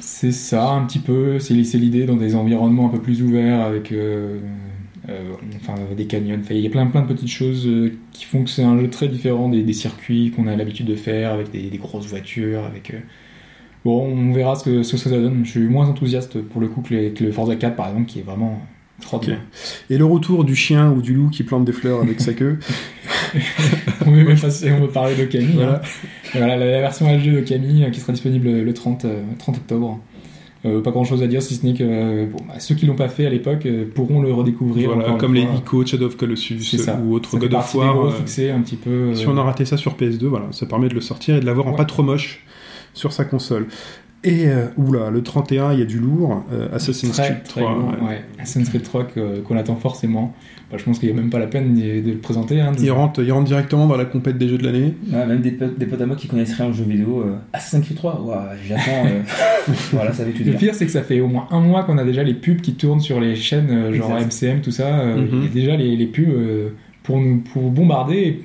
C'est 0.00 0.32
ça, 0.32 0.70
un 0.70 0.84
petit 0.84 1.00
peu. 1.00 1.38
C'est 1.40 1.54
l'idée 1.54 2.06
dans 2.06 2.16
des 2.16 2.34
environnements 2.34 2.86
un 2.86 2.90
peu 2.90 3.00
plus 3.00 3.22
ouverts 3.22 3.60
avec, 3.62 3.90
euh, 3.92 4.36
euh, 4.36 4.38
enfin 5.56 5.74
des 5.96 6.06
canyons. 6.06 6.40
Il 6.50 6.58
y 6.58 6.66
a 6.66 6.70
plein 6.70 6.86
plein 6.86 7.02
de 7.02 7.06
petites 7.06 7.28
choses 7.30 7.66
euh, 7.66 7.92
qui 8.12 8.24
font 8.24 8.44
que 8.44 8.50
c'est 8.50 8.62
un 8.62 8.78
jeu 8.78 8.88
très 8.90 9.08
différent 9.08 9.48
des, 9.48 9.62
des 9.62 9.72
circuits 9.72 10.30
qu'on 10.34 10.46
a 10.46 10.56
l'habitude 10.56 10.86
de 10.86 10.94
faire 10.96 11.32
avec 11.32 11.50
des, 11.50 11.70
des 11.70 11.78
grosses 11.78 12.06
voitures, 12.06 12.64
avec 12.64 12.92
euh, 12.92 12.98
Bon, 13.84 14.04
on 14.06 14.32
verra 14.32 14.56
ce 14.56 14.64
que, 14.64 14.82
ce 14.82 14.92
que 14.92 14.98
ça 14.98 15.08
donne. 15.10 15.44
Je 15.44 15.50
suis 15.50 15.60
moins 15.60 15.86
enthousiaste 15.88 16.40
pour 16.42 16.60
le 16.60 16.68
coup 16.68 16.82
que, 16.82 16.92
les- 16.94 17.12
que 17.12 17.24
le 17.24 17.32
Forza 17.32 17.54
4 17.56 17.76
par 17.76 17.88
exemple, 17.88 18.06
qui 18.06 18.18
est 18.18 18.22
vraiment 18.22 18.60
extraordinaire. 18.98 19.40
Et 19.88 19.96
le 19.96 20.04
retour 20.04 20.44
du 20.44 20.56
chien 20.56 20.90
ou 20.90 21.00
du 21.00 21.14
loup 21.14 21.30
qui 21.30 21.44
plante 21.44 21.64
des 21.64 21.72
fleurs 21.72 22.02
avec 22.02 22.20
sa 22.20 22.32
queue. 22.34 22.58
on, 24.06 24.10
veut 24.10 24.26
on 24.28 24.80
veut 24.80 24.88
parler 24.88 25.14
de 25.14 25.24
Camille. 25.24 25.52
Voilà. 25.54 25.76
hein. 25.76 25.80
Voilà, 26.32 26.56
la, 26.56 26.70
la 26.70 26.80
version 26.80 27.06
HD 27.06 27.32
de 27.32 27.40
Camille 27.40 27.84
euh, 27.84 27.90
qui 27.90 28.00
sera 28.00 28.12
disponible 28.12 28.50
le 28.50 28.74
30, 28.74 29.04
euh, 29.04 29.22
30 29.38 29.56
octobre. 29.58 30.00
Euh, 30.64 30.82
pas 30.82 30.90
grand 30.90 31.04
chose 31.04 31.22
à 31.22 31.28
dire 31.28 31.40
si 31.40 31.54
ce 31.54 31.64
n'est 31.64 31.74
que 31.74 31.84
euh, 31.84 32.26
bon, 32.26 32.38
bah, 32.48 32.58
ceux 32.58 32.74
qui 32.74 32.86
l'ont 32.86 32.96
pas 32.96 33.08
fait 33.08 33.26
à 33.26 33.30
l'époque 33.30 33.64
euh, 33.66 33.84
pourront 33.94 34.20
le 34.20 34.32
redécouvrir. 34.32 34.92
Voilà, 34.92 35.12
comme 35.12 35.34
les. 35.34 35.42
Ico, 35.42 35.86
Shadow 35.86 36.06
of 36.06 36.16
Colossus 36.16 36.58
ou 37.04 37.14
autres 37.14 37.38
God 37.38 37.54
of 37.54 37.74
War. 37.74 38.06
un 38.08 38.60
petit 38.62 38.76
peu. 38.76 39.14
Si 39.14 39.26
on 39.26 39.36
a 39.36 39.42
raté 39.42 39.64
ça 39.64 39.76
sur 39.76 39.94
PS2, 39.94 40.24
voilà, 40.24 40.46
ça 40.50 40.66
permet 40.66 40.88
de 40.88 40.94
le 40.94 41.00
sortir 41.00 41.36
et 41.36 41.40
de 41.40 41.46
l'avoir 41.46 41.68
en 41.68 41.74
pas 41.74 41.84
trop 41.84 42.02
moche 42.02 42.44
sur 42.92 43.12
sa 43.12 43.24
console. 43.24 43.68
Et 44.24 44.48
euh, 44.48 44.66
oula, 44.76 45.10
le 45.10 45.22
31, 45.22 45.72
il 45.74 45.78
y 45.78 45.82
a 45.82 45.84
du 45.84 45.98
lourd. 46.00 46.44
euh, 46.52 46.68
Assassin's 46.74 47.12
très, 47.12 47.26
Creed 47.26 47.42
très 47.44 47.60
3. 47.60 47.72
lourd, 47.72 47.88
ouais. 48.02 48.08
ouais. 48.08 48.20
Assassin's 48.40 48.68
Creed 48.68 48.82
3 48.82 49.04
que- 49.04 49.38
qu'on 49.40 49.56
attend 49.56 49.76
forcément. 49.76 50.34
Bah, 50.70 50.76
je 50.76 50.84
pense 50.84 50.98
qu'il 50.98 51.08
n'y 51.10 51.16
a 51.16 51.20
même 51.20 51.30
pas 51.30 51.38
la 51.38 51.46
peine 51.46 51.72
de, 51.74 52.00
de 52.02 52.10
le 52.12 52.18
présenter. 52.18 52.60
Hein, 52.60 52.72
Il 52.80 52.90
rentre, 52.90 53.22
il 53.22 53.30
rentre 53.32 53.46
directement 53.46 53.86
dans 53.86 53.96
la 53.96 54.04
compète 54.04 54.36
des 54.36 54.48
jeux 54.48 54.58
de 54.58 54.64
l'année. 54.66 54.94
Ouais, 55.10 55.24
même 55.24 55.40
des 55.40 55.52
potes, 55.52 55.78
des 55.78 55.86
potes 55.86 56.00
à 56.02 56.06
moi 56.06 56.16
qui 56.16 56.26
connaissent 56.26 56.52
rien 56.54 56.66
aux 56.68 56.72
jeux 56.72 56.84
vidéo. 56.84 57.20
Euh, 57.24 57.36
Assassin's 57.52 57.84
Creed 57.84 57.96
3, 57.96 58.20
ouah, 58.22 58.48
j'attends. 58.66 59.06
euh, 59.06 59.22
voilà, 59.92 60.12
ça 60.12 60.24
veut 60.24 60.32
tout 60.32 60.38
Le 60.40 60.50
dire. 60.50 60.58
pire, 60.58 60.74
c'est 60.74 60.84
que 60.86 60.92
ça 60.92 61.02
fait 61.02 61.20
au 61.20 61.28
moins 61.28 61.46
un 61.52 61.60
mois 61.60 61.84
qu'on 61.84 61.96
a 61.96 62.04
déjà 62.04 62.22
les 62.24 62.34
pubs 62.34 62.60
qui 62.60 62.74
tournent 62.74 63.00
sur 63.00 63.20
les 63.20 63.36
chaînes, 63.36 63.70
euh, 63.70 63.92
genre 63.94 64.18
Exact. 64.18 64.26
MCM, 64.48 64.60
tout 64.62 64.72
ça. 64.72 64.98
euh, 64.98 65.16
Mhm. 65.16 65.28
Il 65.32 65.42
y 65.44 65.46
a 65.46 65.50
déjà 65.50 65.76
les, 65.76 65.96
les 65.96 66.06
pubs 66.06 66.28
euh, 66.28 66.70
pour 67.04 67.18
nous 67.20 67.38
pour 67.38 67.70
bombarder. 67.70 68.16
Et 68.16 68.42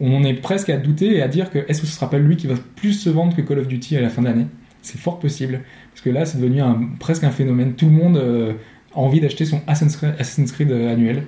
on 0.00 0.22
est 0.22 0.34
presque 0.34 0.68
à 0.70 0.76
douter 0.76 1.16
et 1.16 1.22
à 1.22 1.28
dire 1.28 1.50
que 1.50 1.60
est-ce 1.66 1.80
que 1.80 1.86
ce 1.86 1.94
sera 1.94 2.10
pas 2.10 2.18
lui 2.18 2.36
qui 2.36 2.46
va 2.46 2.54
plus 2.76 2.92
se 2.92 3.08
vendre 3.08 3.34
que 3.34 3.40
Call 3.42 3.58
of 3.60 3.68
Duty 3.68 3.96
à 3.96 4.00
la 4.02 4.10
fin 4.10 4.22
d'année 4.22 4.46
C'est 4.84 4.98
fort 4.98 5.18
possible. 5.18 5.60
Parce 5.92 6.02
que 6.02 6.10
là, 6.10 6.24
c'est 6.26 6.38
devenu 6.38 6.60
un, 6.60 6.78
presque 7.00 7.24
un 7.24 7.30
phénomène. 7.30 7.72
Tout 7.72 7.86
le 7.86 7.92
monde 7.92 8.16
euh, 8.16 8.52
a 8.94 8.98
envie 8.98 9.20
d'acheter 9.20 9.44
son 9.44 9.60
Assassin's 9.66 9.96
Creed, 9.96 10.12
Assassin's 10.18 10.52
Creed, 10.52 10.70
euh, 10.70 10.92
annuel. 10.92 11.22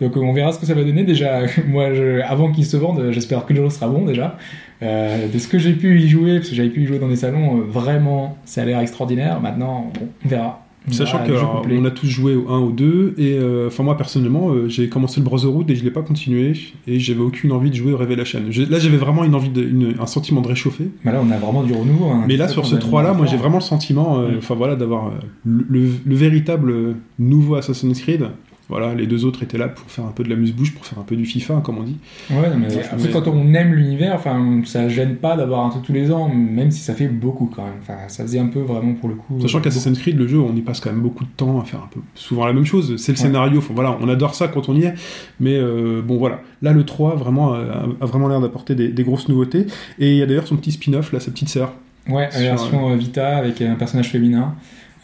Donc 0.00 0.16
euh, 0.16 0.20
on 0.20 0.32
verra 0.32 0.52
ce 0.52 0.58
que 0.58 0.66
ça 0.66 0.74
va 0.74 0.84
donner. 0.84 1.04
Déjà, 1.04 1.40
moi, 1.68 1.92
je- 1.94 2.20
avant 2.22 2.52
qu'il 2.52 2.64
se 2.66 2.76
vende, 2.76 3.10
j'espère 3.10 3.44
que 3.46 3.52
le 3.54 3.62
jeu 3.62 3.70
sera 3.70 3.88
bon 3.88 4.04
déjà. 4.04 4.36
Euh, 4.82 5.26
de 5.32 5.38
ce 5.38 5.48
que 5.48 5.58
j'ai 5.58 5.72
pu 5.72 6.00
y 6.00 6.08
jouer, 6.08 6.36
parce 6.36 6.50
que 6.50 6.54
j'avais 6.54 6.68
pu 6.68 6.82
y 6.82 6.86
jouer 6.86 6.98
dans 7.00 7.08
des 7.08 7.16
salons, 7.16 7.58
euh, 7.58 7.64
vraiment, 7.66 8.36
ça 8.44 8.62
a 8.62 8.64
l'air 8.64 8.78
extraordinaire. 8.80 9.40
Maintenant, 9.40 9.90
bon, 9.98 10.08
on 10.24 10.28
verra. 10.28 10.64
On 10.88 10.92
Sachant 10.92 11.18
verra 11.18 11.26
que 11.26 11.32
le 11.32 11.36
jeu 11.38 11.42
alors, 11.44 11.56
complet. 11.62 11.78
on 11.80 11.84
a 11.84 11.90
tous 11.90 12.06
joué 12.06 12.34
au 12.34 12.48
1 12.48 12.58
au 12.58 12.70
2 12.70 13.14
et 13.18 13.38
euh, 13.38 13.66
enfin 13.68 13.82
moi 13.82 13.96
personnellement 13.96 14.50
euh, 14.50 14.68
j'ai 14.68 14.88
commencé 14.88 15.20
le 15.20 15.24
Brotherhood 15.24 15.70
et 15.70 15.76
je 15.76 15.84
l'ai 15.84 15.90
pas 15.90 16.02
continué 16.02 16.54
et 16.86 16.98
j'avais 17.00 17.20
aucune 17.20 17.52
envie 17.52 17.70
de 17.70 17.74
jouer 17.76 17.92
au 17.92 17.96
Revelation. 17.96 18.40
J'ai- 18.50 18.66
Là 18.66 18.78
j'avais 18.78 18.96
vraiment 18.96 19.24
une 19.24 19.34
envie 19.34 19.50
de, 19.50 19.62
une- 19.62 19.94
un 20.00 20.06
sentiment 20.06 20.40
de 20.40 20.48
réchauffer. 20.48 20.88
Mais 21.04 21.12
là, 21.12 21.20
on 21.24 21.30
a 21.30 21.36
vraiment 21.38 21.62
du 21.62 21.72
renouveau. 21.72 22.06
hein. 22.10 22.24
Mais 22.26 22.36
là 22.36 22.48
sur 22.48 22.64
ce 22.66 22.70
qu'on 22.72 22.76
a 22.76 22.80
3 22.80 23.02
là 23.02 23.12
moi 23.14 23.26
j'ai 23.26 23.36
vraiment 23.36 23.58
le 23.58 23.62
sentiment 23.62 24.18
euh, 24.20 24.38
enfin 24.38 24.54
voilà 24.54 24.76
d'avoir 24.76 25.12
le, 25.44 25.64
le- 25.68 25.90
le 26.04 26.14
véritable 26.16 26.96
nouveau 27.18 27.56
Assassin's 27.56 28.00
Creed. 28.00 28.26
Voilà, 28.68 28.94
les 28.94 29.06
deux 29.06 29.24
autres 29.24 29.42
étaient 29.42 29.56
là 29.56 29.68
pour 29.68 29.90
faire 29.90 30.04
un 30.04 30.10
peu 30.10 30.22
de 30.22 30.28
la 30.28 30.36
muse-bouche, 30.36 30.74
pour 30.74 30.84
faire 30.84 30.98
un 30.98 31.02
peu 31.02 31.16
du 31.16 31.24
FIFA, 31.24 31.62
comme 31.64 31.78
on 31.78 31.84
dit. 31.84 31.96
Ouais, 32.30 32.36
mais 32.54 32.66
Ouais, 32.68 32.82
après, 32.84 32.96
mais- 33.02 33.10
quand 33.10 33.26
on 33.26 33.54
aime 33.54 33.72
l'univers, 33.72 34.14
enfin, 34.14 34.60
ça 34.66 34.90
gêne 34.90 35.16
pas 35.16 35.38
d'avoir 35.38 35.64
un 35.64 35.70
truc 35.70 35.84
tous 35.84 35.94
les 35.94 36.12
ans, 36.12 36.28
même 36.28 36.70
si 36.70 36.80
ça 36.82 36.92
fait 36.94 37.08
beaucoup 37.08 37.50
quand 37.54 37.62
même. 37.64 37.76
Enfin, 37.80 37.94
ça 38.08 38.24
faisait 38.24 38.38
un 38.38 38.48
peu 38.48 38.60
vraiment 38.60 38.92
pour 38.92 39.08
le 39.08 39.14
coup. 39.14 39.40
Sachant 39.40 39.58
euh, 39.58 39.60
qu'Assassin's 39.62 39.98
Creed, 39.98 40.18
le 40.18 40.28
jeu, 40.28 40.38
on 40.38 40.54
y 40.54 40.60
passe 40.60 40.80
quand 40.80 40.90
même 40.92 41.00
beaucoup 41.00 41.24
de 41.24 41.30
temps 41.34 41.58
à 41.60 41.64
faire 41.64 41.80
un 41.80 41.88
peu 41.90 42.00
souvent 42.14 42.44
la 42.44 42.52
même 42.52 42.66
chose. 42.66 42.96
C'est 42.98 43.12
le 43.12 43.18
Ouais. 43.18 43.24
scénario, 43.24 43.58
enfin, 43.58 43.72
voilà, 43.74 43.96
on 44.02 44.08
adore 44.08 44.34
ça 44.34 44.48
quand 44.48 44.68
on 44.68 44.76
y 44.76 44.82
est. 44.84 44.94
Mais 45.40 45.56
euh, 45.56 46.02
bon, 46.02 46.18
voilà. 46.18 46.42
Là, 46.60 46.72
le 46.72 46.84
3 46.84 47.16
vraiment, 47.16 47.54
a, 47.54 47.86
a 48.02 48.04
vraiment 48.06 48.28
l'air 48.28 48.40
d'apporter 48.42 48.74
des, 48.74 48.88
des 48.88 49.02
grosses 49.02 49.28
nouveautés. 49.30 49.66
Et 49.98 50.10
il 50.12 50.16
y 50.18 50.22
a 50.22 50.26
d'ailleurs 50.26 50.46
son 50.46 50.56
petit 50.56 50.72
spin-off, 50.72 51.12
là, 51.14 51.20
sa 51.20 51.30
petite 51.30 51.48
sœur. 51.48 51.72
Ouais, 52.06 52.28
la 52.34 52.38
version 52.40 52.90
euh, 52.90 52.96
Vita 52.96 53.36
avec 53.38 53.62
un 53.62 53.76
personnage 53.76 54.10
féminin 54.10 54.54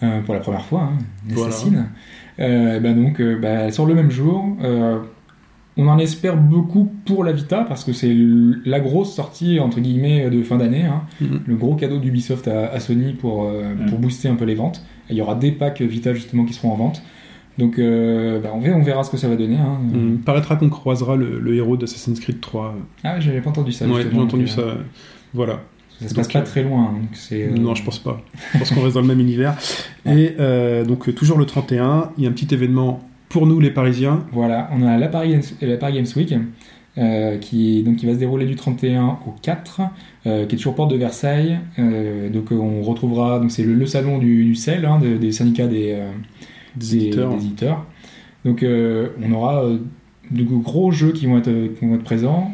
euh, 0.02 0.20
pour 0.20 0.34
la 0.34 0.40
première 0.40 0.64
fois, 0.66 0.90
hein, 0.92 0.98
une 1.28 1.34
Voilà. 1.34 1.48
assassine. 1.54 1.86
Euh, 2.40 2.80
bah 2.80 2.92
donc, 2.92 3.20
euh, 3.20 3.38
bah, 3.40 3.48
elle 3.48 3.72
sort 3.72 3.86
le 3.86 3.94
même 3.94 4.10
jour. 4.10 4.44
Euh, 4.62 4.98
on 5.76 5.88
en 5.88 5.98
espère 5.98 6.36
beaucoup 6.36 6.92
pour 7.04 7.24
la 7.24 7.32
Vita 7.32 7.64
parce 7.68 7.82
que 7.84 7.92
c'est 7.92 8.14
la 8.64 8.78
grosse 8.78 9.12
sortie 9.12 9.58
entre 9.58 9.80
guillemets 9.80 10.30
de 10.30 10.42
fin 10.44 10.56
d'année, 10.56 10.84
hein. 10.84 11.02
Mhm. 11.20 11.40
le 11.46 11.56
gros 11.56 11.74
cadeau 11.74 11.98
d'Ubisoft 11.98 12.46
à, 12.46 12.68
à 12.70 12.78
Sony 12.78 13.12
pour, 13.14 13.44
euh, 13.44 13.74
Mhm. 13.74 13.86
pour 13.90 13.98
booster 13.98 14.28
un 14.28 14.36
peu 14.36 14.44
les 14.44 14.54
ventes. 14.54 14.84
Il 15.10 15.16
y 15.16 15.20
aura 15.20 15.34
des 15.34 15.50
packs 15.50 15.80
Vita 15.82 16.14
justement 16.14 16.44
qui 16.44 16.52
seront 16.54 16.70
en 16.72 16.76
vente. 16.76 17.02
Donc 17.58 17.78
euh, 17.78 18.40
bah, 18.40 18.50
on, 18.54 18.60
verra, 18.60 18.76
on 18.78 18.82
verra 18.82 19.02
ce 19.04 19.10
que 19.10 19.16
ça 19.16 19.28
va 19.28 19.36
donner. 19.36 19.56
Hein. 19.56 19.78
Hum, 19.92 20.18
paraîtra 20.24 20.56
qu'on 20.56 20.68
croisera 20.68 21.16
le, 21.16 21.38
le 21.40 21.54
héros 21.54 21.76
d'Assassin's 21.76 22.18
Creed 22.20 22.40
3. 22.40 22.74
Ah, 23.04 23.18
j'avais 23.20 23.40
pas 23.40 23.50
entendu 23.50 23.70
ça. 23.72 23.84
ouais, 23.86 23.92
j'ai 23.96 24.02
justement, 24.02 24.22
entendu 24.22 24.44
donc, 24.44 24.58
euh, 24.58 24.72
ça. 24.74 24.78
Voilà. 25.34 25.60
Ça 26.00 26.08
se 26.08 26.14
passe 26.14 26.26
Donc, 26.26 26.32
pas 26.32 26.38
euh, 26.40 26.42
très 26.42 26.62
loin. 26.62 26.90
hein, 26.90 26.94
donc 27.00 27.18
euh, 27.32 27.50
Non, 27.56 27.74
je 27.74 27.84
pense 27.84 27.98
pas. 27.98 28.20
Je 28.52 28.58
pense 28.58 28.70
qu'on 28.72 28.82
reste 28.82 28.94
dans 28.94 29.00
le 29.00 29.06
même 29.06 29.20
univers. 29.20 29.56
Et 30.06 30.34
euh, 30.40 30.84
donc, 30.84 31.14
toujours 31.14 31.38
le 31.38 31.46
31, 31.46 32.10
il 32.18 32.24
y 32.24 32.26
a 32.26 32.30
un 32.30 32.32
petit 32.32 32.52
événement 32.54 33.00
pour 33.28 33.46
nous, 33.46 33.60
les 33.60 33.70
Parisiens. 33.70 34.24
Voilà, 34.32 34.68
on 34.72 34.82
a 34.86 34.96
la 34.98 35.08
Paris 35.08 35.30
Games, 35.30 35.42
la 35.60 35.76
Paris 35.76 35.94
Games 35.94 36.06
Week 36.16 36.34
euh, 36.98 37.38
qui, 37.38 37.82
donc, 37.82 37.96
qui 37.96 38.06
va 38.06 38.14
se 38.14 38.18
dérouler 38.18 38.46
du 38.46 38.54
31 38.56 39.18
au 39.26 39.34
4, 39.42 39.80
euh, 40.26 40.46
qui 40.46 40.54
est 40.54 40.58
toujours 40.58 40.74
porte 40.74 40.90
de 40.90 40.96
Versailles. 40.96 41.58
Donc 41.78 42.50
on 42.52 42.82
retrouvera, 42.82 43.40
donc 43.40 43.50
c'est 43.50 43.64
le, 43.64 43.74
le 43.74 43.86
salon 43.86 44.18
du, 44.18 44.44
du 44.44 44.54
CEL, 44.54 44.84
hein, 44.84 44.98
de- 45.00 45.16
des 45.16 45.32
syndicats 45.32 45.66
des, 45.66 45.98
Des 46.76 46.94
éditeurs. 46.96 47.30
des 47.30 47.44
éditeurs. 47.44 47.84
Donc 48.44 48.64
on 48.64 49.32
aura 49.32 49.64
de 50.30 50.42
gros 50.44 50.90
jeux 50.92 51.12
qui 51.12 51.26
vont 51.26 51.38
être, 51.38 51.50
qui 51.78 51.84
vont 51.86 51.94
être 51.96 52.04
présents. 52.04 52.52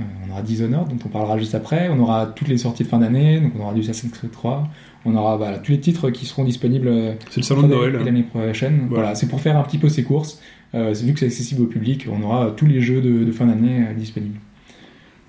Euh, 0.00 0.04
on 0.26 0.30
aura 0.32 0.42
Dishonored, 0.42 0.88
dont 0.88 0.98
on 1.04 1.08
parlera 1.08 1.38
juste 1.38 1.54
après. 1.54 1.88
On 1.88 1.98
aura 2.00 2.26
toutes 2.26 2.48
les 2.48 2.58
sorties 2.58 2.84
de 2.84 2.88
fin 2.88 2.98
d'année, 2.98 3.40
donc 3.40 3.52
on 3.58 3.62
aura 3.62 3.74
du 3.74 3.80
Assassin's 3.80 4.12
Creed 4.12 4.30
3. 4.30 4.68
On 5.04 5.14
aura 5.16 5.36
voilà, 5.36 5.58
tous 5.58 5.72
les 5.72 5.80
titres 5.80 6.10
qui 6.10 6.26
seront 6.26 6.44
disponibles 6.44 6.88
euh, 6.88 7.14
C'est 7.30 7.38
le 7.40 7.42
salon 7.42 7.62
de 7.62 7.68
Noël. 7.68 7.92
l'année 8.04 8.22
prochaine. 8.22 8.86
Voilà. 8.88 9.02
Voilà, 9.02 9.14
c'est 9.14 9.26
pour 9.28 9.40
faire 9.40 9.56
un 9.56 9.62
petit 9.62 9.78
peu 9.78 9.88
ces 9.88 10.04
courses. 10.04 10.40
Euh, 10.74 10.94
c'est 10.94 11.04
vu 11.04 11.12
que 11.12 11.18
c'est 11.20 11.26
accessible 11.26 11.62
au 11.62 11.66
public, 11.66 12.06
on 12.10 12.22
aura 12.22 12.50
tous 12.50 12.64
les 12.66 12.80
jeux 12.80 13.02
de, 13.02 13.24
de 13.24 13.32
fin 13.32 13.46
d'année 13.46 13.84
euh, 13.88 13.94
disponibles. 13.94 14.38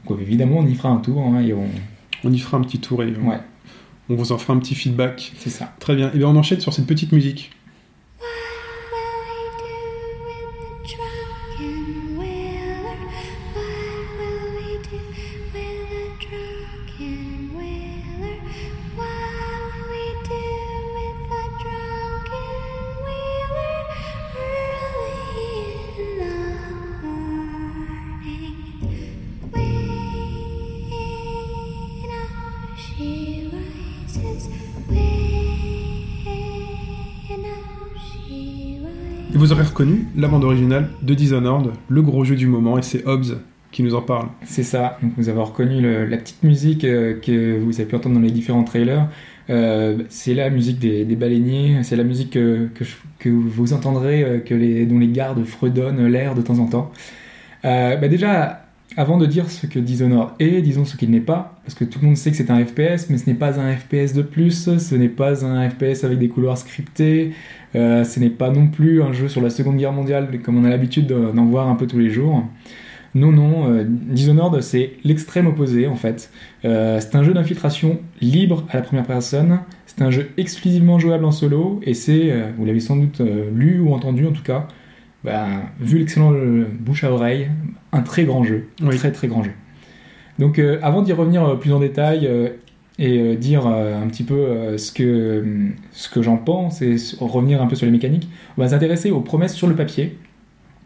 Donc 0.07 0.19
évidemment, 0.21 0.57
on 0.59 0.65
y 0.65 0.73
fera 0.75 0.89
un 0.89 0.97
tour 0.97 1.21
hein, 1.21 1.41
et 1.41 1.53
on... 1.53 1.65
On 2.25 2.31
y 2.31 2.39
fera 2.39 2.55
un 2.57 2.61
petit 2.61 2.79
tour 2.79 3.03
et 3.03 3.07
euh, 3.07 3.29
Ouais, 3.29 3.39
on 4.09 4.15
vous 4.15 4.31
en 4.31 4.37
fera 4.37 4.53
un 4.53 4.59
petit 4.59 4.75
feedback. 4.75 5.33
c'est 5.37 5.49
ça. 5.49 5.73
Très 5.79 5.95
bien. 5.95 6.09
Et 6.13 6.17
bien, 6.19 6.29
on 6.29 6.35
enchaîne 6.37 6.61
sur 6.61 6.71
cette 6.73 6.87
petite 6.87 7.11
musique. 7.11 7.51
La 40.23 40.29
bande 40.29 40.45
originale 40.45 40.87
de 41.01 41.13
Dishonored, 41.13 41.71
le 41.89 42.01
gros 42.01 42.23
jeu 42.23 42.37
du 42.37 42.47
moment, 42.47 42.77
et 42.77 42.81
c'est 42.81 43.05
Hobbs 43.05 43.39
qui 43.73 43.83
nous 43.83 43.93
en 43.93 44.01
parle. 44.01 44.29
C'est 44.45 44.63
ça. 44.63 44.97
Donc 45.03 45.11
vous 45.17 45.27
avez 45.27 45.41
reconnu 45.41 45.81
la 46.07 46.15
petite 46.15 46.41
musique 46.43 46.85
euh, 46.85 47.19
que 47.19 47.59
vous 47.59 47.81
avez 47.81 47.89
pu 47.89 47.95
entendre 47.95 48.15
dans 48.15 48.21
les 48.21 48.31
différents 48.31 48.63
trailers. 48.63 49.09
Euh, 49.49 50.03
c'est 50.07 50.33
la 50.33 50.49
musique 50.49 50.79
des, 50.79 51.03
baleiniers. 51.15 51.83
C'est 51.83 51.97
la 51.97 52.05
musique 52.05 52.31
que, 52.31 52.69
que, 53.19 53.29
vous 53.29 53.73
entendrez, 53.73 54.23
euh, 54.23 54.39
que 54.39 54.85
dont 54.85 54.99
les 54.99 55.09
gardes 55.09 55.43
fredonnent 55.43 56.07
l'air 56.07 56.35
de 56.35 56.41
temps 56.41 56.59
en 56.59 56.67
temps. 56.67 56.91
Euh, 57.65 57.97
bah 57.97 58.07
déjà, 58.07 58.65
avant 58.95 59.17
de 59.17 59.25
dire 59.25 59.49
ce 59.49 59.67
que 59.67 59.79
Dishonored 59.79 60.29
est, 60.39 60.61
disons 60.61 60.85
ce 60.85 60.95
qu'il 60.95 61.11
n'est 61.11 61.19
pas, 61.19 61.52
parce 61.65 61.75
que 61.75 61.85
tout 61.85 61.99
le 62.01 62.07
monde 62.07 62.17
sait 62.17 62.29
que 62.31 62.37
c'est 62.37 62.51
un 62.51 62.63
FPS, 62.65 63.09
mais 63.09 63.17
ce 63.17 63.27
n'est 63.29 63.35
pas 63.35 63.59
un 63.59 63.73
FPS 63.75 64.13
de 64.13 64.21
plus, 64.21 64.77
ce 64.77 64.95
n'est 64.95 65.07
pas 65.09 65.45
un 65.45 65.69
FPS 65.69 66.03
avec 66.03 66.19
des 66.19 66.27
couloirs 66.27 66.57
scriptés, 66.57 67.31
euh, 67.75 68.03
ce 68.03 68.19
n'est 68.19 68.29
pas 68.29 68.49
non 68.49 68.67
plus 68.67 69.01
un 69.01 69.13
jeu 69.13 69.27
sur 69.29 69.41
la 69.41 69.49
Seconde 69.49 69.77
Guerre 69.77 69.93
mondiale 69.93 70.27
comme 70.43 70.57
on 70.57 70.65
a 70.65 70.69
l'habitude 70.69 71.07
de- 71.07 71.31
d'en 71.33 71.45
voir 71.45 71.69
un 71.69 71.75
peu 71.75 71.87
tous 71.87 71.99
les 71.99 72.09
jours. 72.09 72.43
Non, 73.15 73.31
non, 73.31 73.69
euh, 73.71 73.83
Dishonored, 73.87 74.59
c'est 74.61 74.93
l'extrême 75.03 75.45
opposé 75.47 75.87
en 75.87 75.95
fait. 75.95 76.31
Euh, 76.65 76.99
c'est 76.99 77.15
un 77.15 77.23
jeu 77.23 77.33
d'infiltration 77.33 77.99
libre 78.21 78.65
à 78.69 78.77
la 78.77 78.81
première 78.81 79.05
personne, 79.05 79.59
c'est 79.85 80.01
un 80.01 80.09
jeu 80.11 80.31
exclusivement 80.37 80.97
jouable 80.99 81.23
en 81.23 81.31
solo, 81.31 81.79
et 81.83 81.93
c'est, 81.93 82.31
euh, 82.31 82.49
vous 82.57 82.65
l'avez 82.65 82.79
sans 82.79 82.95
doute 82.97 83.21
lu 83.55 83.79
ou 83.79 83.93
entendu 83.93 84.25
en 84.25 84.31
tout 84.31 84.41
cas, 84.43 84.67
ben, 85.23 85.61
vu 85.79 85.99
l'excellent 85.99 86.33
bouche 86.79 87.03
à 87.05 87.11
oreille, 87.13 87.47
un 87.93 88.01
très 88.01 88.25
grand 88.25 88.43
jeu, 88.43 88.65
Oui. 88.81 88.97
très 88.97 89.11
très 89.11 89.27
grand 89.29 89.43
jeu. 89.43 89.51
Donc 90.39 90.59
euh, 90.59 90.79
avant 90.81 91.01
d'y 91.01 91.13
revenir 91.13 91.43
euh, 91.43 91.55
plus 91.55 91.71
en 91.73 91.79
détail 91.79 92.25
euh, 92.27 92.49
et 92.99 93.35
dire 93.35 93.65
un 93.65 94.05
petit 94.07 94.21
peu 94.23 94.77
ce 94.77 94.91
que, 94.91 95.43
ce 95.91 96.09
que 96.09 96.21
j'en 96.21 96.37
pense 96.37 96.81
et 96.83 96.95
revenir 97.19 97.59
un 97.59 97.65
peu 97.65 97.75
sur 97.75 97.87
les 97.87 97.91
mécaniques, 97.91 98.27
on 98.55 98.61
va 98.61 98.67
s'intéresser 98.67 99.09
aux 99.09 99.21
promesses 99.21 99.55
sur 99.55 99.67
le 99.67 99.73
papier. 99.75 100.15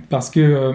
parce 0.10 0.30
que 0.30 0.72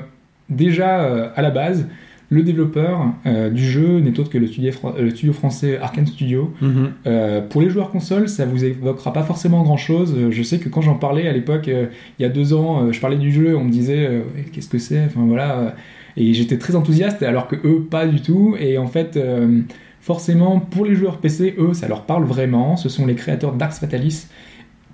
déjà 0.50 1.30
à 1.34 1.40
la 1.40 1.50
base, 1.50 1.88
le 2.28 2.42
développeur 2.42 3.06
euh, 3.26 3.48
du 3.50 3.64
jeu 3.64 4.00
n'est 4.00 4.18
autre 4.20 4.28
que 4.30 4.36
le 4.38 4.46
studio, 4.46 4.72
fran- 4.72 4.94
le 4.98 5.08
studio 5.10 5.32
français 5.32 5.78
Arkane 5.78 6.06
Studio. 6.06 6.52
Mhm. 6.60 6.90
Euh, 7.06 7.40
pour 7.40 7.60
les 7.62 7.70
joueurs 7.70 7.90
console, 7.90 8.28
ça 8.28 8.44
vous 8.46 8.62
évoquera 8.64 9.12
pas 9.14 9.22
forcément 9.22 9.62
grand 9.62 9.76
chose. 9.78 10.14
Je 10.30 10.42
sais 10.42 10.58
que 10.58 10.68
quand 10.68 10.80
j'en 10.82 10.94
parlais 10.96 11.28
à 11.28 11.32
l'époque, 11.32 11.68
euh, 11.68 11.86
il 12.18 12.22
y 12.22 12.26
a 12.26 12.30
deux 12.30 12.52
ans, 12.54 12.92
je 12.92 13.00
parlais 13.00 13.18
du 13.18 13.32
jeu, 13.32 13.56
on 13.56 13.64
me 13.64 13.70
disait 13.70 14.22
qu'est-ce 14.52 14.68
que 14.68 14.78
c'est? 14.78 15.04
Enfin 15.06 15.24
voilà. 15.26 15.74
Et 16.16 16.34
j'étais 16.34 16.58
très 16.58 16.74
enthousiaste, 16.76 17.22
alors 17.22 17.48
que 17.48 17.56
eux, 17.64 17.86
pas 17.90 18.06
du 18.06 18.20
tout. 18.20 18.54
Et 18.58 18.78
en 18.78 18.86
fait, 18.86 19.16
euh, 19.16 19.60
forcément, 20.00 20.60
pour 20.60 20.84
les 20.84 20.94
joueurs 20.94 21.18
PC, 21.18 21.54
eux, 21.58 21.74
ça 21.74 21.88
leur 21.88 22.02
parle 22.02 22.24
vraiment. 22.24 22.76
Ce 22.76 22.88
sont 22.88 23.06
les 23.06 23.14
créateurs 23.14 23.52
d'Arx 23.54 23.78
Fatalis, 23.80 24.26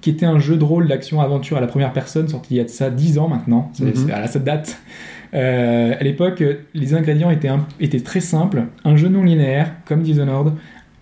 qui 0.00 0.10
était 0.10 0.26
un 0.26 0.38
jeu 0.38 0.56
de 0.56 0.62
rôle 0.64 0.86
d'action-aventure 0.86 1.56
à 1.56 1.60
la 1.60 1.66
première 1.66 1.92
personne, 1.92 2.28
sorti 2.28 2.54
il 2.54 2.56
y 2.58 2.60
a 2.60 2.64
de 2.64 2.68
ça 2.68 2.90
10 2.90 3.18
ans 3.18 3.28
maintenant. 3.28 3.70
C'est, 3.72 3.84
Mhm. 3.84 3.94
c'est- 3.94 4.12
à 4.12 4.26
ça 4.28 4.38
date. 4.38 4.78
Euh, 5.34 5.94
à 5.98 6.04
l'époque, 6.04 6.42
les 6.72 6.94
ingrédients 6.94 7.30
étaient, 7.30 7.48
un- 7.48 7.66
étaient 7.80 8.00
très 8.00 8.20
simples. 8.20 8.64
Un 8.84 8.96
jeu 8.96 9.08
non 9.08 9.24
linéaire, 9.24 9.72
comme 9.86 10.02
Dishonored, 10.02 10.52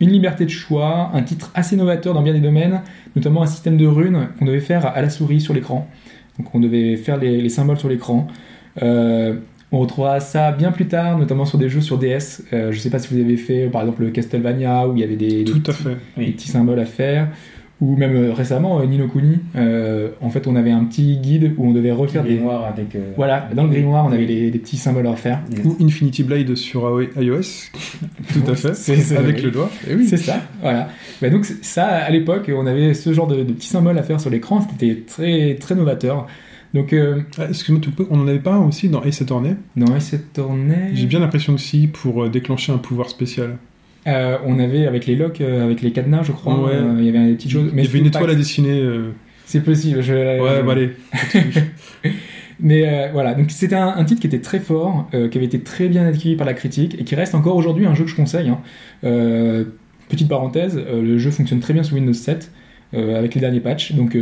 une 0.01 0.11
liberté 0.11 0.45
de 0.45 0.51
choix, 0.51 1.11
un 1.15 1.23
titre 1.23 1.51
assez 1.55 1.77
novateur 1.77 2.13
dans 2.15 2.23
bien 2.23 2.33
des 2.33 2.41
domaines, 2.41 2.81
notamment 3.15 3.43
un 3.43 3.47
système 3.47 3.77
de 3.77 3.87
runes 3.87 4.29
qu'on 4.39 4.45
devait 4.47 4.61
faire 4.61 4.87
à 4.87 5.01
la 5.01 5.11
souris 5.11 5.41
sur 5.41 5.55
l'écran. 5.55 5.89
Donc 6.39 6.55
on 6.55 6.61
devait 6.61 6.97
faire 6.97 7.19
les, 7.19 7.41
les 7.41 7.49
symboles 7.49 7.79
sur 7.79 7.89
l'écran. 7.89 8.27
Euh, 8.83 9.37
on 9.73 9.79
retrouvera 9.81 10.21
ça 10.21 10.53
bien 10.53 10.71
plus 10.73 10.87
tard, 10.87 11.19
notamment 11.19 11.45
sur 11.45 11.59
des 11.59 11.69
jeux 11.69 11.81
sur 11.81 11.99
DS. 11.99 12.43
Euh, 12.53 12.71
je 12.73 12.79
sais 12.79 12.91
pas 12.91 12.99
si 12.99 13.13
vous 13.13 13.21
avez 13.21 13.37
fait, 13.37 13.67
par 13.67 13.83
exemple, 13.83 14.03
le 14.05 14.11
Castlevania, 14.11 14.87
où 14.89 14.95
il 14.95 15.01
y 15.01 15.05
avait 15.05 15.17
des, 15.17 15.45
des 15.45 15.53
Tout 15.53 15.63
à 15.67 15.73
fait. 15.73 15.91
des 15.91 15.97
Oui. 16.19 16.31
petits 16.33 16.49
symboles 16.49 16.79
à 16.79 16.87
faire. 16.87 17.29
Ou 17.83 17.95
même 17.95 18.17
euh, 18.17 18.33
récemment, 18.33 18.81
euh, 18.81 18.87
Nino 18.87 19.07
Kuni, 19.07 19.37
euh, 19.55 20.09
en 20.23 20.31
fait, 20.31 20.47
on 20.47 20.57
avait 20.57 20.71
un 20.71 20.83
petit 20.85 21.19
guide 21.19 21.53
où 21.59 21.67
on 21.69 21.73
devait 21.73 21.93
refaire 21.93 22.23
des... 22.23 22.37
grimoire 22.37 22.65
avec. 22.65 22.95
euh, 22.95 23.11
Voilà, 23.19 23.51
dans 23.55 23.65
le 23.65 23.69
grimoire, 23.69 24.07
on 24.07 24.13
avait 24.13 24.25
les, 24.25 24.51
des 24.51 24.59
petits 24.59 24.79
symboles 24.79 25.07
à 25.07 25.11
refaire. 25.11 25.41
Yes. 25.51 25.61
Ou 25.67 25.77
Infinity 25.85 26.23
Blade 26.23 26.55
sur 26.55 27.03
iOS. 27.21 27.41
Tout 28.33 28.51
à 28.51 28.55
fait. 28.55 28.75
C'est- 28.75 28.97
c'est- 28.97 29.17
Avec 29.19 29.37
oui. 29.37 29.43
le 29.43 29.51
doigt. 29.51 29.71
Et 29.91 29.95
oui. 29.95 30.07
C'est 30.09 30.17
ça, 30.17 30.41
voilà. 30.63 30.89
Bah 31.21 31.29
donc 31.29 31.45
ça, 31.45 31.87
à 31.87 32.09
l'époque, 32.09 32.51
on 32.55 32.67
avait 32.67 32.95
ce 32.95 33.13
genre 33.13 33.27
de, 33.27 33.43
de 33.45 33.53
petits 33.53 33.69
symboles 33.69 33.99
à 33.99 34.03
faire 34.03 34.21
sur 34.23 34.31
l'écran, 34.31 34.67
c'était 34.71 35.03
très 35.07 35.57
très 35.61 35.75
novateur. 35.75 36.27
Donc 36.77 36.93
euh, 36.93 37.21
Ah, 37.39 37.47
Excuse-moi, 37.49 37.81
on 38.11 38.21
en 38.21 38.29
avait 38.29 38.39
pas 38.39 38.55
un 38.55 38.65
aussi 38.67 38.89
dans 38.89 39.03
Ace 39.03 39.23
Attorney 39.23 39.55
dans 39.77 39.95
Ace 39.97 40.15
Attorney, 40.15 40.91
J'ai 40.95 41.07
bien 41.07 41.21
l'impression 41.21 41.55
que 41.55 41.61
si, 41.61 41.87
pour 41.87 42.25
euh, 42.25 42.29
déclencher 42.29 42.73
un 42.73 42.79
pouvoir 42.79 43.09
spécial. 43.09 43.57
euh, 44.07 44.37
on 44.45 44.59
avait 44.59 44.87
avec 44.87 45.07
les 45.07 45.17
locks, 45.17 45.41
euh, 45.41 45.65
avec 45.65 45.81
les 45.83 45.91
cadenas, 45.93 46.23
je 46.25 46.33
crois, 46.33 46.61
Ouais. 46.62 46.75
il 46.99 47.05
y 47.05 47.09
avait 47.09 47.27
des 47.29 47.35
petites 47.35 47.51
choses. 47.51 47.71
Il 47.75 47.83
y 47.85 47.87
avait 47.87 47.99
une 47.99 48.07
étoile 48.07 48.31
à 48.31 48.35
dessiner. 48.35 48.81
C'est 49.47 49.62
possible. 49.65 50.03
Je, 50.03 50.12
Ouais, 50.43 50.62
bah 50.62 50.73
allez. 50.73 50.91
Mais 52.61 52.89
euh, 52.89 53.09
voilà, 53.12 53.35
donc 53.35 53.51
c'était 53.51 53.75
un, 53.77 53.89
un 53.89 54.05
titre 54.05 54.21
qui 54.21 54.27
était 54.27 54.41
très 54.41 54.61
fort, 54.61 55.09
euh, 55.12 55.29
qui 55.29 55.37
avait 55.37 55.47
été 55.47 55.61
très 55.61 55.89
bien 55.89 56.07
accueilli 56.07 56.37
par 56.37 56.47
la 56.47 56.55
critique 56.55 56.97
et 56.99 57.05
qui 57.05 57.15
reste 57.15 57.35
encore 57.35 57.55
aujourd'hui 57.57 57.85
un 57.87 57.95
jeu 57.95 58.05
que 58.05 58.11
je 58.11 58.17
conseille. 58.17 58.49
hein. 58.49 58.61
Euh, 59.05 59.65
petite 60.09 60.29
parenthèse, 60.29 60.77
le 60.77 61.19
jeu 61.19 61.31
fonctionne 61.31 61.61
très 61.61 61.75
bien 61.75 61.83
sous 61.83 61.95
Windows 61.97 62.12
7 62.15 62.51
euh, 62.95 63.19
avec 63.19 63.35
les 63.35 63.41
derniers 63.43 63.61
patchs, 63.61 63.93
donc 63.93 64.17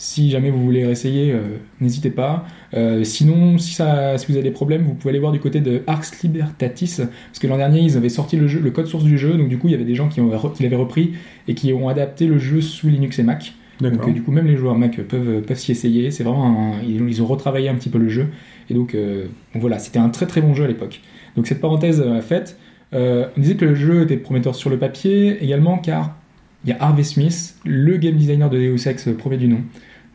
si 0.00 0.30
jamais 0.30 0.50
vous 0.50 0.62
voulez 0.62 0.84
réessayer, 0.86 1.32
euh, 1.32 1.40
n'hésitez 1.80 2.10
pas. 2.10 2.46
Euh, 2.74 3.02
sinon, 3.02 3.58
si, 3.58 3.74
ça, 3.74 4.16
si 4.16 4.26
vous 4.28 4.34
avez 4.34 4.44
des 4.44 4.52
problèmes, 4.52 4.82
vous 4.82 4.94
pouvez 4.94 5.10
aller 5.10 5.18
voir 5.18 5.32
du 5.32 5.40
côté 5.40 5.58
de 5.60 5.82
Arx 5.88 6.22
Libertatis, 6.22 6.98
parce 6.98 7.38
que 7.40 7.46
l'an 7.48 7.56
dernier 7.56 7.80
ils 7.80 7.96
avaient 7.96 8.08
sorti 8.08 8.36
le, 8.36 8.46
jeu, 8.46 8.60
le 8.60 8.70
code 8.70 8.86
source 8.86 9.02
du 9.02 9.18
jeu, 9.18 9.34
donc 9.36 9.48
du 9.48 9.58
coup 9.58 9.66
il 9.66 9.72
y 9.72 9.74
avait 9.74 9.84
des 9.84 9.96
gens 9.96 10.08
qui, 10.08 10.20
ont, 10.20 10.30
qui 10.54 10.62
l'avaient 10.62 10.76
repris 10.76 11.14
et 11.48 11.54
qui 11.54 11.72
ont 11.72 11.88
adapté 11.88 12.26
le 12.28 12.38
jeu 12.38 12.60
sous 12.60 12.88
Linux 12.88 13.18
et 13.18 13.24
Mac. 13.24 13.54
Donc 13.92 14.02
euh, 14.08 14.12
du 14.12 14.22
coup, 14.22 14.30
même 14.30 14.46
les 14.46 14.56
joueurs 14.56 14.76
Mac 14.76 15.00
peuvent, 15.02 15.42
peuvent 15.42 15.58
s'y 15.58 15.72
essayer. 15.72 16.10
C'est 16.12 16.22
vraiment 16.24 16.74
un- 16.76 16.82
ils, 16.82 17.00
ils 17.08 17.20
ont 17.22 17.26
retravaillé 17.26 17.68
un 17.68 17.74
petit 17.74 17.90
peu 17.90 17.98
le 17.98 18.08
jeu. 18.08 18.26
Et 18.70 18.74
donc, 18.74 18.94
euh, 18.94 19.24
donc 19.52 19.60
voilà, 19.60 19.78
c'était 19.80 19.98
un 20.00 20.08
très 20.10 20.26
très 20.26 20.40
bon 20.40 20.54
jeu 20.54 20.64
à 20.64 20.68
l'époque. 20.68 21.00
Donc 21.36 21.46
cette 21.48 21.60
parenthèse 21.60 22.00
euh, 22.04 22.20
faite, 22.20 22.56
euh, 22.94 23.26
on 23.36 23.40
disait 23.40 23.56
que 23.56 23.64
le 23.64 23.74
jeu 23.74 24.02
était 24.02 24.16
prometteur 24.16 24.54
sur 24.54 24.70
le 24.70 24.78
papier 24.78 25.42
également 25.44 25.78
car 25.78 26.16
il 26.64 26.70
y 26.70 26.72
a 26.72 26.76
Harvey 26.80 27.04
Smith, 27.04 27.56
le 27.64 27.96
game 27.98 28.16
designer 28.16 28.50
de 28.50 28.58
Deus 28.58 28.88
Ex 28.88 29.08
euh, 29.08 29.14
premier 29.16 29.36
du 29.36 29.46
nom. 29.48 29.60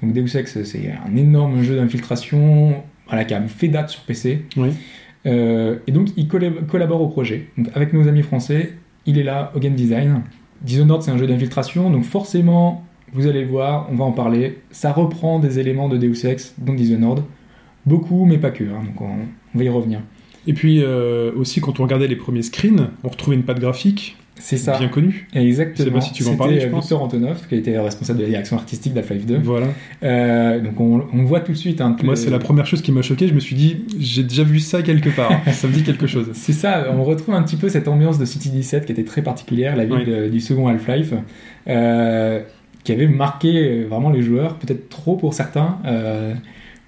Donc 0.03 0.13
Deus 0.13 0.37
Ex, 0.37 0.61
c'est 0.63 0.91
un 1.07 1.15
énorme 1.15 1.61
jeu 1.63 1.77
d'infiltration 1.77 2.83
voilà, 3.07 3.25
qui 3.25 3.33
a 3.33 3.41
fait 3.47 3.67
date 3.69 3.89
sur 3.89 4.01
PC. 4.01 4.43
Oui. 4.57 4.69
Euh, 5.25 5.77
et 5.87 5.91
donc 5.91 6.09
il 6.17 6.27
collab- 6.27 6.65
collabore 6.67 7.01
au 7.01 7.07
projet. 7.07 7.47
Donc 7.57 7.69
avec 7.73 7.93
nos 7.93 8.07
amis 8.07 8.21
français, 8.23 8.73
il 9.05 9.17
est 9.17 9.23
là 9.23 9.51
au 9.55 9.59
game 9.59 9.73
design. 9.75 10.21
Dishonored, 10.61 11.01
c'est 11.01 11.11
un 11.11 11.17
jeu 11.17 11.27
d'infiltration, 11.27 11.89
donc 11.89 12.03
forcément, 12.03 12.85
vous 13.13 13.27
allez 13.27 13.43
voir, 13.45 13.87
on 13.91 13.95
va 13.95 14.05
en 14.05 14.11
parler. 14.11 14.59
Ça 14.71 14.91
reprend 14.91 15.39
des 15.39 15.59
éléments 15.59 15.89
de 15.89 15.97
Deus 15.97 16.25
Ex, 16.25 16.53
dont 16.57 16.73
Dishonored. 16.73 17.23
Beaucoup, 17.85 18.25
mais 18.25 18.37
pas 18.37 18.51
que. 18.51 18.63
hein, 18.63 18.81
donc 18.85 19.01
on, 19.01 19.07
on 19.55 19.57
va 19.57 19.63
y 19.63 19.69
revenir. 19.69 19.99
Et 20.47 20.53
puis 20.53 20.81
euh, 20.83 21.31
aussi, 21.35 21.61
quand 21.61 21.79
on 21.79 21.83
regardait 21.83 22.07
les 22.07 22.15
premiers 22.17 22.41
screens, 22.43 22.89
on 23.03 23.09
retrouvait 23.09 23.35
une 23.37 23.43
patte 23.43 23.59
graphique 23.59 24.17
C'est 24.39 24.57
ça. 24.57 24.77
bien 24.77 24.87
connue. 24.89 25.27
Exactement. 25.33 25.77
Je 25.77 25.83
sais 25.83 25.91
pas 25.91 26.01
si 26.01 26.11
tu 26.13 26.23
veux 26.23 26.29
en 26.29 26.31
C'était, 26.33 26.37
parler, 26.43 26.59
je 26.59 26.67
euh, 26.67 26.69
pense. 26.71 26.83
Victor 26.85 27.01
Antonov, 27.03 27.47
qui 27.47 27.55
a 27.55 27.57
été 27.57 27.77
responsable 27.77 28.19
de 28.19 28.23
la 28.23 28.29
direction 28.29 28.57
artistique 28.57 28.93
d'Half-Life 28.93 29.25
2. 29.25 29.37
Voilà. 29.43 29.67
Euh, 30.03 30.59
donc 30.59 30.79
on, 30.79 31.05
on 31.13 31.23
voit 31.23 31.39
tout 31.39 31.51
de 31.53 31.57
suite. 31.57 31.79
hein, 31.81 31.95
que 31.97 32.05
Moi, 32.05 32.15
c'est 32.15 32.29
la 32.29 32.39
première 32.39 32.65
chose 32.65 32.81
qui 32.81 32.91
m'a 32.91 33.01
choqué. 33.03 33.27
Je 33.27 33.33
me 33.33 33.39
suis 33.39 33.55
dit, 33.55 33.85
j'ai 33.99 34.23
déjà 34.23 34.43
vu 34.43 34.59
ça 34.59 34.81
quelque 34.81 35.09
part. 35.09 35.31
ça 35.53 35.67
me 35.67 35.73
dit 35.73 35.83
quelque 35.83 36.07
chose. 36.07 36.29
C'est 36.33 36.51
ça, 36.53 36.87
on 36.91 37.03
retrouve 37.03 37.35
un 37.35 37.43
petit 37.43 37.55
peu 37.57 37.69
cette 37.69 37.87
ambiance 37.87 38.17
de 38.19 38.25
City 38.25 38.49
17 38.49 38.85
qui 38.85 38.91
était 38.91 39.03
très 39.05 39.21
particulière, 39.21 39.75
la 39.75 39.85
ville 39.85 39.97
Oui. 39.99 40.05
de- 40.05 40.27
du 40.29 40.39
second 40.39 40.67
Half-Life, 40.67 41.13
euh, 41.67 42.41
qui 42.83 42.91
avait 42.91 43.07
marqué 43.07 43.83
vraiment 43.83 44.09
les 44.09 44.21
joueurs, 44.23 44.55
peut-être 44.57 44.89
trop 44.89 45.15
pour 45.15 45.33
certains. 45.33 45.77
Euh, 45.85 46.33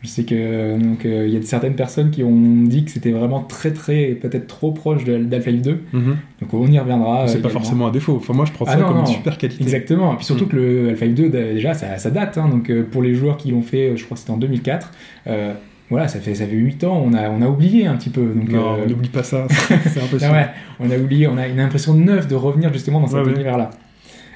je 0.06 0.10
sais 0.10 0.24
que 0.24 0.78
donc 0.78 1.06
euh, 1.06 1.26
il 1.28 1.34
y 1.34 1.38
a 1.38 1.42
certaines 1.42 1.76
personnes 1.76 2.12
qui 2.12 2.24
ont 2.24 2.64
dit 2.64 2.86
que 2.86 2.92
c'était 2.92 3.12
vraiment 3.12 3.42
très 3.42 3.72
très 3.74 4.10
peut-être 4.10 4.48
trop 4.48 4.72
proche 4.72 5.04
de- 5.04 5.18
d'Half-Life 5.18 5.62
2. 5.62 5.80
Mhm. 5.94 6.16
Donc 6.42 6.54
on 6.54 6.68
y 6.68 6.78
reviendra. 6.80 7.28
c'est 7.28 7.40
euh, 7.40 7.42
pas 7.42 7.50
forcément 7.50 7.88
un 7.88 7.92
défaut. 7.92 8.16
Enfin, 8.18 8.34
moi, 8.34 8.46
je 8.46 8.52
prends 8.54 8.66
Ah 8.68 8.74
ça 8.74 8.78
non, 8.78 8.88
comme 8.88 8.98
non. 8.98 9.06
une 9.06 9.14
super 9.14 9.38
qualité. 9.38 9.64
Exactement. 9.64 10.14
Et 10.14 10.18
puis 10.18 10.26
surtout 10.26 10.46
Mm. 10.46 10.50
que 10.50 10.56
le 10.56 10.90
Half-Life 10.92 11.14
2 11.16 11.30
d- 11.30 11.54
déjà 11.54 11.74
ça, 11.74 11.98
ça 11.98 12.10
date. 12.12 12.38
hein. 12.38 12.48
donc 12.50 12.70
euh, 12.70 12.84
pour 12.90 13.02
les 13.02 13.14
joueurs 13.16 13.38
qui 13.38 13.52
l'ont 13.52 13.62
fait, 13.62 13.90
euh, 13.90 13.96
je 13.96 14.06
crois 14.06 14.16
que 14.16 14.20
c'était 14.22 14.32
en 14.32 14.38
2004. 14.38 14.92
euh, 15.28 15.54
voilà, 15.90 16.08
ça 16.08 16.20
fait 16.20 16.34
ça 16.34 16.46
fait 16.48 16.56
8 16.56 16.84
ans. 16.84 17.00
On 17.06 17.14
a 17.14 17.30
on 17.30 17.42
a 17.44 17.48
oublié 17.48 17.86
un 17.86 17.96
petit 17.96 18.10
peu. 18.10 18.22
Donc 18.36 18.50
Non, 18.50 18.78
on 18.84 18.90
n'oublie 18.90 19.10
pas 19.10 19.22
ça. 19.24 19.46
C'est 19.50 20.02
impossible. 20.02 20.32
ouais, 20.32 20.48
on 20.80 20.90
a 20.90 20.98
oublié, 20.98 21.28
on 21.28 21.38
a 21.38 21.48
une 21.48 21.60
impression 21.60 21.94
neuve 21.94 22.28
de 22.28 22.34
revenir 22.36 22.74
justement 22.74 23.00
dans 23.02 23.08
cet 23.08 23.18
Ouais, 23.18 23.22
ouais. 23.34 23.68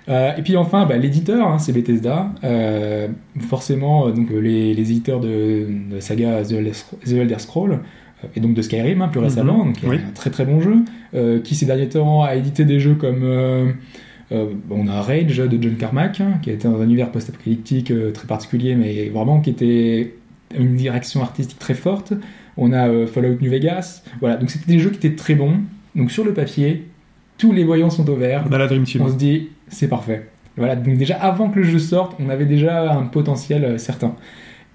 Euh, 0.10 0.36
et 0.38 0.42
puis 0.42 0.58
enfin, 0.58 0.86
bah, 0.88 0.98
l'éditeur, 0.98 1.48
hein, 1.48 1.60
c'est 1.60 1.72
Bethesda. 1.72 2.32
Euh, 2.44 3.08
forcément, 3.48 4.08
euh, 4.08 4.12
donc 4.12 4.30
les, 4.32 4.74
les 4.74 4.92
éditeurs 4.92 5.20
de, 5.20 5.68
de 5.92 6.00
saga 6.00 6.44
The 6.44 6.54
Elder, 6.54 6.72
The 7.06 7.12
Elder 7.14 7.40
Scroll 7.40 7.72
euh, 7.74 8.28
et 8.36 8.40
donc 8.40 8.54
de 8.56 8.62
Skyrim 8.62 9.02
hein, 9.02 9.08
plus 9.10 9.20
Mhm. 9.20 9.26
récemment, 9.26 9.66
donc 9.66 9.76
Oui. 9.88 9.98
un 9.98 10.12
très 10.14 10.30
très 10.32 10.46
bon 10.46 10.62
jeu, 10.62 10.78
euh, 11.14 11.40
qui 11.42 11.54
ces 11.56 11.66
derniers 11.66 11.90
temps 11.90 12.24
a 12.24 12.36
édité 12.36 12.66
des 12.66 12.80
jeux 12.80 12.96
comme 12.96 13.22
euh, 13.24 13.72
euh, 14.32 14.46
on 14.72 14.88
a 14.88 15.02
Rage 15.02 15.38
de 15.38 15.62
John 15.62 15.76
Carmack, 15.76 16.22
hein, 16.22 16.40
qui 16.42 16.50
était 16.52 16.68
dans 16.68 16.80
un 16.82 16.86
univers 16.86 17.12
post-apocalyptique 17.12 17.94
très 18.14 18.28
particulier, 18.28 18.76
mais 18.76 19.10
vraiment 19.10 19.40
qui 19.42 19.52
était 19.52 20.14
une 20.58 20.76
direction 20.76 21.22
artistique 21.22 21.60
très 21.60 21.76
forte. 21.76 22.14
On 22.58 22.74
a 22.74 23.06
Fallout 23.08 23.38
New 23.42 23.50
Vegas. 23.52 24.04
Voilà, 24.20 24.36
donc 24.38 24.50
c'était 24.50 24.72
des 24.72 24.80
jeux 24.80 24.90
qui 24.90 24.98
étaient 25.08 25.16
très 25.16 25.36
bons. 25.36 25.58
Donc 25.96 26.12
sur 26.12 26.26
le 26.26 26.34
papier, 26.34 26.88
tous 27.38 27.54
les 27.54 27.64
voyants 27.64 27.90
sont 27.90 28.08
au 28.10 28.16
vert. 28.16 28.44
On 28.50 28.54
a 28.54 28.58
la 28.58 28.68
Dream 28.68 28.84
Team. 28.84 29.02
On 29.04 29.08
se 29.10 29.16
dit, 29.16 29.50
c'est 29.70 29.88
parfait. 29.88 30.28
Voilà, 30.58 30.76
donc 30.76 30.98
déjà 30.98 31.16
avant 31.16 31.50
que 31.50 31.60
le 31.60 31.64
jeu 31.66 31.80
sorte, 31.80 32.16
on 32.20 32.30
avait 32.30 32.46
déjà 32.46 32.92
un 32.92 33.04
potentiel 33.04 33.64
euh, 33.64 33.78
certain. 33.78 34.16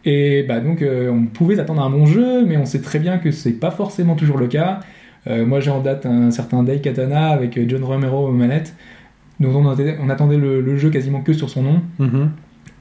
Et 0.04 0.42
bah 0.42 0.60
donc 0.60 0.82
euh, 0.82 1.10
on 1.10 1.26
pouvait 1.26 1.58
attendre 1.58 1.82
un 1.82 1.90
bon 1.90 2.06
jeu, 2.06 2.44
mais 2.44 2.56
on 2.56 2.64
sait 2.64 2.80
très 2.80 2.98
bien 2.98 3.18
que 3.18 3.30
c'est 3.30 3.52
pas 3.52 3.70
forcément 3.70 4.14
toujours 4.14 4.38
le 4.38 4.46
cas. 4.46 4.80
Euh, 5.26 5.46
moi 5.46 5.60
j'ai 5.60 5.70
en 5.70 5.80
date 5.80 6.06
un 6.06 6.30
certain 6.30 6.62
Dai 6.62 6.80
Katana 6.80 7.28
avec 7.28 7.58
John 7.68 7.82
Romero 7.84 8.28
aux 8.28 8.32
manettes, 8.32 8.74
dont 9.40 9.54
on 9.54 9.68
attendait, 9.68 9.96
on 10.02 10.10
attendait 10.10 10.36
le, 10.36 10.60
le 10.60 10.76
jeu 10.76 10.90
quasiment 10.90 11.20
que 11.20 11.32
sur 11.32 11.48
son 11.50 11.62
nom. 11.62 11.82
Mhm. 11.98 12.30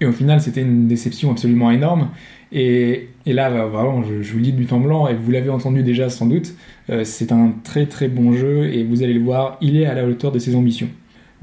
Et 0.02 0.06
au 0.06 0.12
final, 0.12 0.42
c'était 0.42 0.62
une 0.62 0.88
déception 0.88 1.32
absolument 1.32 1.72
énorme. 1.72 2.10
Et, 2.52 3.08
et 3.26 3.34
là, 3.34 3.50
bah, 3.50 3.66
vraiment, 3.66 4.04
je, 4.04 4.22
je 4.22 4.32
vous 4.32 4.38
le 4.40 4.44
dis 4.44 4.52
de 4.52 4.58
but 4.58 4.72
en 4.74 4.80
blanc, 4.80 5.08
et 5.08 5.14
vous 5.14 5.32
l'avez 5.32 5.50
entendu 5.50 5.82
déjà 5.82 6.10
sans 6.10 6.26
doute, 6.26 6.54
euh, 6.90 7.04
c'est 7.04 7.32
un 7.32 7.54
très 7.64 7.86
très 7.86 8.10
bon 8.10 8.34
jeu, 8.34 8.66
et 8.66 8.84
vous 8.84 9.02
allez 9.02 9.14
le 9.14 9.22
voir, 9.22 9.58
il 9.62 9.78
est 9.78 9.86
à 9.86 9.94
la 9.94 10.06
hauteur 10.06 10.32
de 10.32 10.40
ses 10.40 10.56
ambitions. 10.56 10.90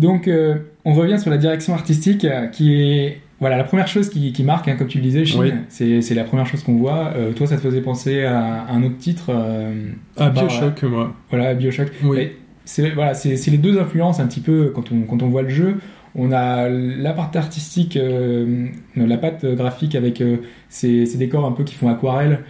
Donc, 0.01 0.27
euh, 0.27 0.57
on 0.85 0.95
revient 0.95 1.19
sur 1.19 1.31
la 1.31 1.37
direction 1.37 1.75
artistique, 1.75 2.25
euh, 2.25 2.47
qui 2.47 2.75
est 2.75 3.21
voilà 3.39 3.57
la 3.57 3.65
première 3.65 3.89
chose 3.89 4.11
qui, 4.11 4.33
qui 4.33 4.45
marque, 4.45 4.69
hein, 4.69 4.77
comme 4.77 4.87
tu 4.87 4.99
le 4.99 5.05
disais, 5.05 5.25
Chine, 5.25 5.41
Oui. 5.41 6.03
c'est 6.03 6.15
la 6.15 6.25
première 6.25 6.47
chose 6.47 6.63
qu'on 6.63 6.77
voit. 6.77 7.13
Euh, 7.17 7.33
toi, 7.33 7.47
ça 7.47 7.57
te 7.57 7.63
faisait 7.63 7.81
penser 7.81 8.23
à, 8.25 8.67
un 8.69 8.83
autre 8.83 8.99
titre 8.99 9.31
euh, 9.31 9.91
bah, 10.17 10.29
Bioshock, 10.31 10.83
moi. 10.83 11.15
Voilà, 11.31 11.55
Bioshock. 11.55 11.89
Oui. 12.05 12.33
C'est 12.67 12.91
voilà, 12.91 13.15
c'est 13.15 13.37
c'est 13.37 13.51
les 13.51 13.59
deux 13.59 13.79
influences 13.79 14.21
un 14.21 14.27
petit 14.27 14.41
peu 14.41 14.73
quand 14.75 14.93
on, 14.93 15.03
quand 15.03 15.23
on 15.23 15.29
voit 15.29 15.43
le 15.43 15.49
jeu. 15.49 15.77
On 16.15 16.33
a 16.33 16.69
la 16.69 17.13
partie 17.13 17.39
artistique, 17.39 17.97
euh, 17.97 18.67
la 18.97 19.17
patte 19.17 19.47
graphique 19.47 19.95
avec 19.95 20.23
ces, 20.69 21.07
ces 21.07 21.19
décors 21.19 21.47
un 21.47 21.53
peu 21.53 21.65
qui 21.65 21.75
font 21.75 21.89
aquarelle, 21.89 22.41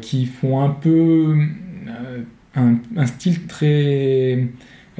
qui 0.00 0.26
font 0.26 0.60
un 0.60 0.70
peu 0.70 1.36
un, 2.54 2.74
un 2.96 3.06
style 3.06 3.46
très 3.46 4.48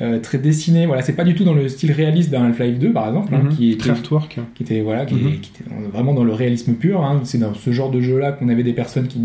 euh, 0.01 0.19
très 0.21 0.39
dessiné. 0.39 0.85
Voilà, 0.87 1.01
c'est 1.03 1.15
pas 1.17 1.25
du 1.25 1.35
tout 1.35 1.45
dans 1.45 1.55
le 1.55 1.69
style 1.69 1.91
réaliste 1.93 2.31
d'un 2.31 2.45
Half-Life 2.45 2.79
2 2.79 2.93
par 2.93 3.09
exemple, 3.09 3.35
hein, 3.35 3.43
Mhm. 3.45 3.49
qui 3.57 3.77
Très 3.79 3.91
était 3.91 3.99
artwork. 3.99 4.39
qui 4.55 4.63
était 4.63 4.81
voilà 4.83 5.07
qui, 5.07 5.15
Mhm. 5.15 5.41
qui 5.41 5.51
était 5.55 5.71
vraiment 5.93 6.13
dans 6.15 6.25
le 6.25 6.33
réalisme 6.33 6.75
pur 6.75 7.03
hein. 7.03 7.21
c'est 7.25 7.39
dans 7.39 7.55
ce 7.55 7.71
genre 7.73 7.91
de 7.91 8.01
jeu 8.01 8.19
là 8.19 8.33
qu'on 8.33 8.49
avait 8.49 8.63
des 8.63 8.73
personnes 8.75 9.07
qui 9.09 9.21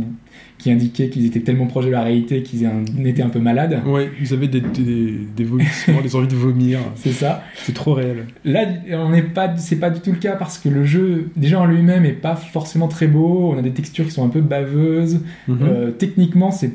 qui 0.57 0.71
indiquaient 0.71 1.09
qu'ils 1.09 1.25
étaient 1.25 1.39
tellement 1.39 1.65
proches 1.65 1.85
de 1.87 1.89
la 1.91 2.03
réalité 2.03 2.43
qu'ils 2.43 2.69
étaient 3.05 3.23
un 3.23 3.29
peu 3.29 3.39
malades 3.39 3.81
Ouais, 3.85 4.11
ils 4.21 4.31
avaient 4.31 4.47
des, 4.47 4.61
des, 4.61 5.13
des 5.35 5.43
vomissements, 5.43 6.01
des 6.03 6.15
envies 6.15 6.27
de 6.27 6.35
vomir. 6.35 6.77
c'est 6.95 7.11
ça 7.13 7.43
C'est 7.55 7.73
trop 7.73 7.93
réel. 7.95 8.25
là 8.45 8.65
on 8.93 9.09
n'est 9.09 9.23
pas 9.23 9.57
c'est 9.57 9.77
pas 9.79 9.89
du 9.89 9.99
tout 10.01 10.11
le 10.11 10.17
cas 10.19 10.35
parce 10.35 10.57
que 10.59 10.69
le 10.69 10.85
jeu 10.85 11.29
déjà 11.35 11.59
en 11.59 11.65
lui-même 11.65 12.05
est 12.05 12.11
pas 12.11 12.35
forcément 12.35 12.87
très 12.87 13.07
beau 13.07 13.51
on 13.53 13.57
a 13.57 13.61
des 13.63 13.71
textures 13.71 14.05
qui 14.05 14.11
sont 14.11 14.23
un 14.25 14.29
peu 14.29 14.41
baveuses 14.41 15.19
Mhm. 15.47 15.57
Euh, 15.63 15.91
techniquement 15.91 16.51
c'est 16.51 16.71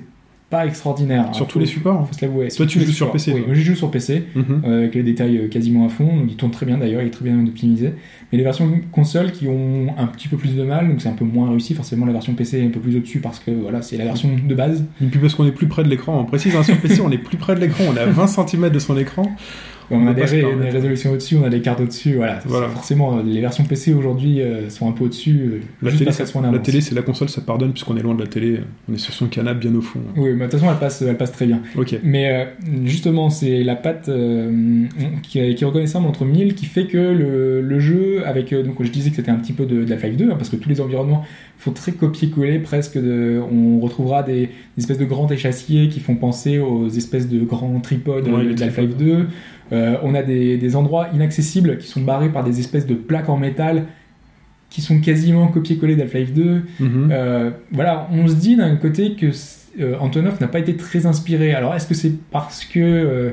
pas 0.48 0.64
extraordinaire 0.64 1.34
Sur 1.34 1.44
hein. 1.44 1.48
tous 1.50 1.58
les 1.58 1.66
supports. 1.66 2.06
faut 2.06 2.14
se 2.14 2.24
l'avouer 2.24 2.48
Toi, 2.48 2.66
tu 2.66 2.80
joues 2.80 2.92
sur. 2.92 3.10
PC, 3.10 3.32
oui 3.32 3.42
je 3.54 3.60
joue 3.62 3.74
sur 3.74 3.90
PC 3.90 4.24
Mhm. 4.36 4.62
euh, 4.64 4.78
avec 4.80 4.94
les 4.94 5.02
détails 5.02 5.38
euh, 5.38 5.48
quasiment 5.48 5.84
à 5.86 5.88
fond. 5.88 6.06
Donc, 6.06 6.26
il 6.30 6.36
tourne 6.36 6.52
très 6.52 6.66
bien 6.66 6.78
d'ailleurs, 6.78 7.02
il 7.02 7.08
est 7.08 7.10
très 7.10 7.24
bien 7.24 7.38
optimisé. 7.44 7.92
Mais 8.30 8.38
les 8.38 8.44
versions 8.44 8.70
console 8.92 9.32
qui 9.32 9.48
ont 9.48 9.88
un 9.98 10.06
petit 10.06 10.28
peu 10.28 10.36
plus 10.36 10.54
de 10.54 10.62
mal, 10.62 10.88
donc 10.88 11.00
c'est 11.02 11.08
un 11.08 11.12
peu 11.14 11.24
moins 11.24 11.50
réussi. 11.50 11.74
Forcément, 11.74 12.06
la 12.06 12.12
version 12.12 12.32
PC 12.34 12.60
est 12.60 12.64
un 12.66 12.70
peu 12.70 12.78
plus 12.80 12.96
au-dessus 12.96 13.18
parce 13.18 13.40
que 13.40 13.50
voilà, 13.50 13.82
c'est 13.82 13.96
la 13.96 14.04
version 14.04 14.30
de 14.48 14.54
base. 14.54 14.84
Et 15.02 15.06
puis 15.06 15.18
parce 15.18 15.34
qu'on 15.34 15.46
est 15.46 15.52
plus 15.52 15.66
près 15.66 15.82
de 15.82 15.88
l'écran. 15.88 16.20
On 16.20 16.24
précise, 16.24 16.54
hein, 16.54 16.62
sur 16.62 16.76
PC, 16.78 17.00
on 17.00 17.10
est 17.10 17.18
plus 17.18 17.36
près 17.38 17.54
de 17.56 17.60
l'écran. 17.60 17.84
On 17.90 17.96
est 17.96 18.00
à 18.00 18.06
20 18.06 18.26
cm 18.28 18.70
de 18.70 18.78
son 18.78 18.96
écran 18.96 19.30
on, 19.90 20.06
a 20.06 20.14
des, 20.14 20.22
des, 20.24 20.70
résolutions 20.70 21.12
au-dessus, 21.12 21.36
on 21.36 21.44
a 21.44 21.48
des 21.48 21.60
cartes 21.60 21.80
au-dessus. 21.80 22.16
Voilà, 22.16 22.40
voilà. 22.44 22.68
forcément, 22.68 23.20
les 23.22 23.40
versions 23.40 23.64
PC 23.64 23.94
aujourd'hui 23.94 24.40
euh, 24.40 24.68
sont 24.68 24.88
un 24.88 24.92
peu 24.92 25.04
au-dessus. 25.04 25.60
Euh, 25.84 25.90
la 26.52 26.58
télé, 26.58 26.80
c'est 26.80 26.94
la 26.94 27.02
console, 27.02 27.28
ça 27.28 27.40
pardonne 27.40 27.72
puisqu'on 27.72 27.96
est 27.96 28.02
loin 28.02 28.14
de 28.14 28.20
la 28.20 28.26
télé. 28.26 28.60
On 28.88 28.94
est 28.94 28.98
sur 28.98 29.12
son 29.12 29.26
canapé 29.26 29.68
bien 29.68 29.74
au 29.74 29.80
fond. 29.80 30.00
Oui, 30.16 30.30
mais 30.30 30.46
de 30.46 30.50
toute 30.50 30.60
façon, 30.60 30.70
elle 30.70 30.78
passe, 30.78 31.02
elle 31.02 31.16
passe 31.16 31.32
très 31.32 31.46
bien. 31.46 31.60
Mais 32.02 32.32
euh, 32.32 32.44
justement, 32.84 33.30
c'est 33.30 33.62
la 33.62 33.76
patte 33.76 34.10
qui, 35.22 35.38
est 35.38 35.64
reconnaissable 35.64 36.06
entre 36.06 36.24
1000 36.24 36.54
qui 36.54 36.66
fait 36.66 36.86
que 36.86 36.98
le, 36.98 37.80
jeu, 37.80 38.26
avec 38.26 38.54
donc 38.54 38.82
je 38.82 38.90
disais 38.90 39.10
que 39.10 39.16
c'était 39.16 39.30
un 39.30 39.36
petit 39.36 39.52
peu 39.52 39.66
de, 39.66 39.84
de 39.84 39.90
la 39.90 39.96
5.2 39.96 40.30
hein, 40.30 40.34
parce 40.36 40.48
que 40.48 40.56
tous 40.56 40.68
les 40.68 40.80
environnements 40.80 41.24
font 41.58 41.72
très 41.72 41.92
copier-coller 41.92 42.58
presque. 42.58 42.98
De, 42.98 43.40
on 43.50 43.80
retrouvera 43.80 44.22
des, 44.22 44.50
espèces 44.78 44.98
de 44.98 45.04
grands 45.04 45.28
échassiers 45.28 45.88
qui 45.88 46.00
font 46.00 46.16
penser 46.16 46.58
aux 46.58 46.88
espèces 46.88 47.28
de 47.28 47.40
grands 47.40 47.80
tripodes 47.80 48.24
de 48.24 48.60
la 48.60 48.68
5.2. 48.68 49.26
Euh, 49.72 49.96
on 50.02 50.14
a 50.14 50.22
des, 50.22 50.58
des 50.58 50.76
endroits 50.76 51.08
inaccessibles 51.12 51.78
qui 51.78 51.88
sont 51.88 52.00
barrés 52.00 52.28
par 52.28 52.44
des 52.44 52.60
espèces 52.60 52.86
de 52.86 52.94
plaques 52.94 53.28
en 53.28 53.36
métal 53.36 53.86
qui 54.70 54.80
sont 54.80 55.00
quasiment 55.00 55.48
copier-coller 55.48 55.96
d'Half-Life 55.96 56.32
2. 56.32 56.62
Mhm. 56.80 57.08
Euh, 57.10 57.50
voilà, 57.72 58.08
on 58.12 58.26
se 58.26 58.34
dit 58.34 58.56
d'un 58.56 58.76
côté 58.76 59.14
que 59.14 59.30
euh, 59.80 59.96
Antonov 60.00 60.40
n'a 60.40 60.48
pas 60.48 60.58
été 60.58 60.76
très 60.76 61.06
inspiré. 61.06 61.54
Alors, 61.54 61.74
est-ce 61.74 61.86
que 61.86 61.94
c'est 61.94 62.12
parce 62.30 62.64
que 62.64 63.32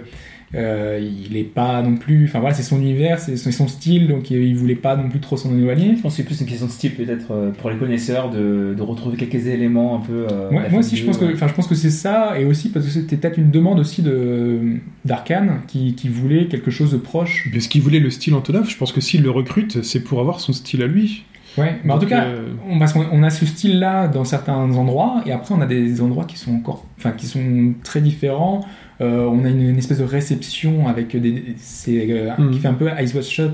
euh, 0.56 1.00
il 1.28 1.36
est 1.36 1.44
pas 1.44 1.82
non 1.82 1.96
plus, 1.96 2.26
enfin 2.26 2.40
voilà, 2.40 2.54
c'est 2.54 2.64
son 2.64 2.80
univers, 2.80 3.20
c'est 3.20 3.36
son 3.52 3.68
style, 3.68 4.08
donc 4.08 4.30
il, 4.30 4.38
il 4.44 4.56
voulait 4.56 4.76
pas 4.76 4.96
non 4.96 5.10
plus 5.10 5.20
trop 5.20 5.36
s'en 5.38 5.56
éloigner. 5.58 5.96
Je 5.98 6.02
pense 6.02 6.14
que 6.14 6.18
c'est 6.18 6.24
plus 6.24 6.40
une 6.42 6.48
question 6.48 6.68
de 6.68 6.72
style 6.72 6.94
peut-être 6.94 7.32
euh, 7.32 7.52
pour 7.52 7.70
les 7.72 7.78
connaisseurs 7.78 8.30
de, 8.30 8.74
de 8.78 8.82
retrouver 8.82 9.18
quelques 9.18 9.48
éléments 9.48 9.96
un 9.96 10.00
peu. 10.02 10.28
euh, 10.32 10.50
Ouais, 10.52 10.70
moi 10.70 10.80
aussi, 10.80 10.96
je 10.96 11.06
pense 11.06 11.18
que, 11.18 11.26
enfin, 11.34 11.48
je 11.48 11.54
pense 11.54 11.68
que 11.68 11.76
c'est 11.76 11.90
ça, 11.90 12.40
et 12.40 12.46
aussi 12.46 12.70
parce 12.70 12.86
que 12.86 12.92
c'était 12.92 13.18
peut-être 13.18 13.38
une 13.38 13.52
demande 13.52 13.80
aussi 13.80 14.02
de 14.04 14.60
d'Arkane 15.06 15.62
qui, 15.68 15.96
qui 15.96 16.08
voulait 16.10 16.46
quelque 16.48 16.72
chose 16.72 16.92
de 16.92 16.98
proche. 16.98 17.50
Parce 17.52 17.68
qu'il 17.68 17.82
voulait 17.82 18.00
le 18.00 18.10
style 18.10 18.34
Antonov, 18.36 18.70
je 18.70 18.78
pense 18.78 18.92
que 18.92 19.02
s'il 19.02 19.24
le 19.24 19.32
recrute, 19.32 19.82
c'est 19.84 20.02
pour 20.02 20.20
avoir 20.20 20.40
son 20.40 20.54
style 20.54 20.82
à 20.84 20.88
lui. 20.88 21.24
Ouais, 21.58 21.76
mais 21.84 21.92
en 21.92 21.96
Donc, 21.96 22.04
tout 22.06 22.10
cas, 22.10 22.24
euh, 22.26 22.50
on, 22.70 22.80
parce 22.80 22.94
qu'on 22.94 23.06
on 23.12 23.22
a 23.24 23.30
ce 23.30 23.46
style-là 23.46 24.08
dans 24.08 24.24
certains 24.24 24.56
endroits, 24.56 25.22
et 25.26 25.32
après 25.32 25.54
on 25.54 25.62
a 25.62 25.66
des 25.68 26.02
endroits 26.02 26.26
qui 26.26 26.38
sont 26.38 26.54
encore, 26.56 26.86
enfin 26.98 27.12
qui 27.12 27.28
sont 27.28 27.74
très 27.84 28.02
différents. 28.02 28.66
Euh, 29.02 29.26
on 29.26 29.44
a 29.44 29.50
une, 29.50 29.62
une 29.70 29.78
espèce 29.78 29.98
de 30.00 30.04
réception 30.04 30.88
avec 30.88 31.16
des, 31.20 31.56
c'est 31.58 32.08
euh, 32.10 32.30
Mhm. 32.38 32.52
qui 32.52 32.60
fait 32.60 32.68
un 32.68 32.74
peu 32.74 32.88
Ice 33.02 33.14
Watch 33.14 33.30
Shot, 33.30 33.52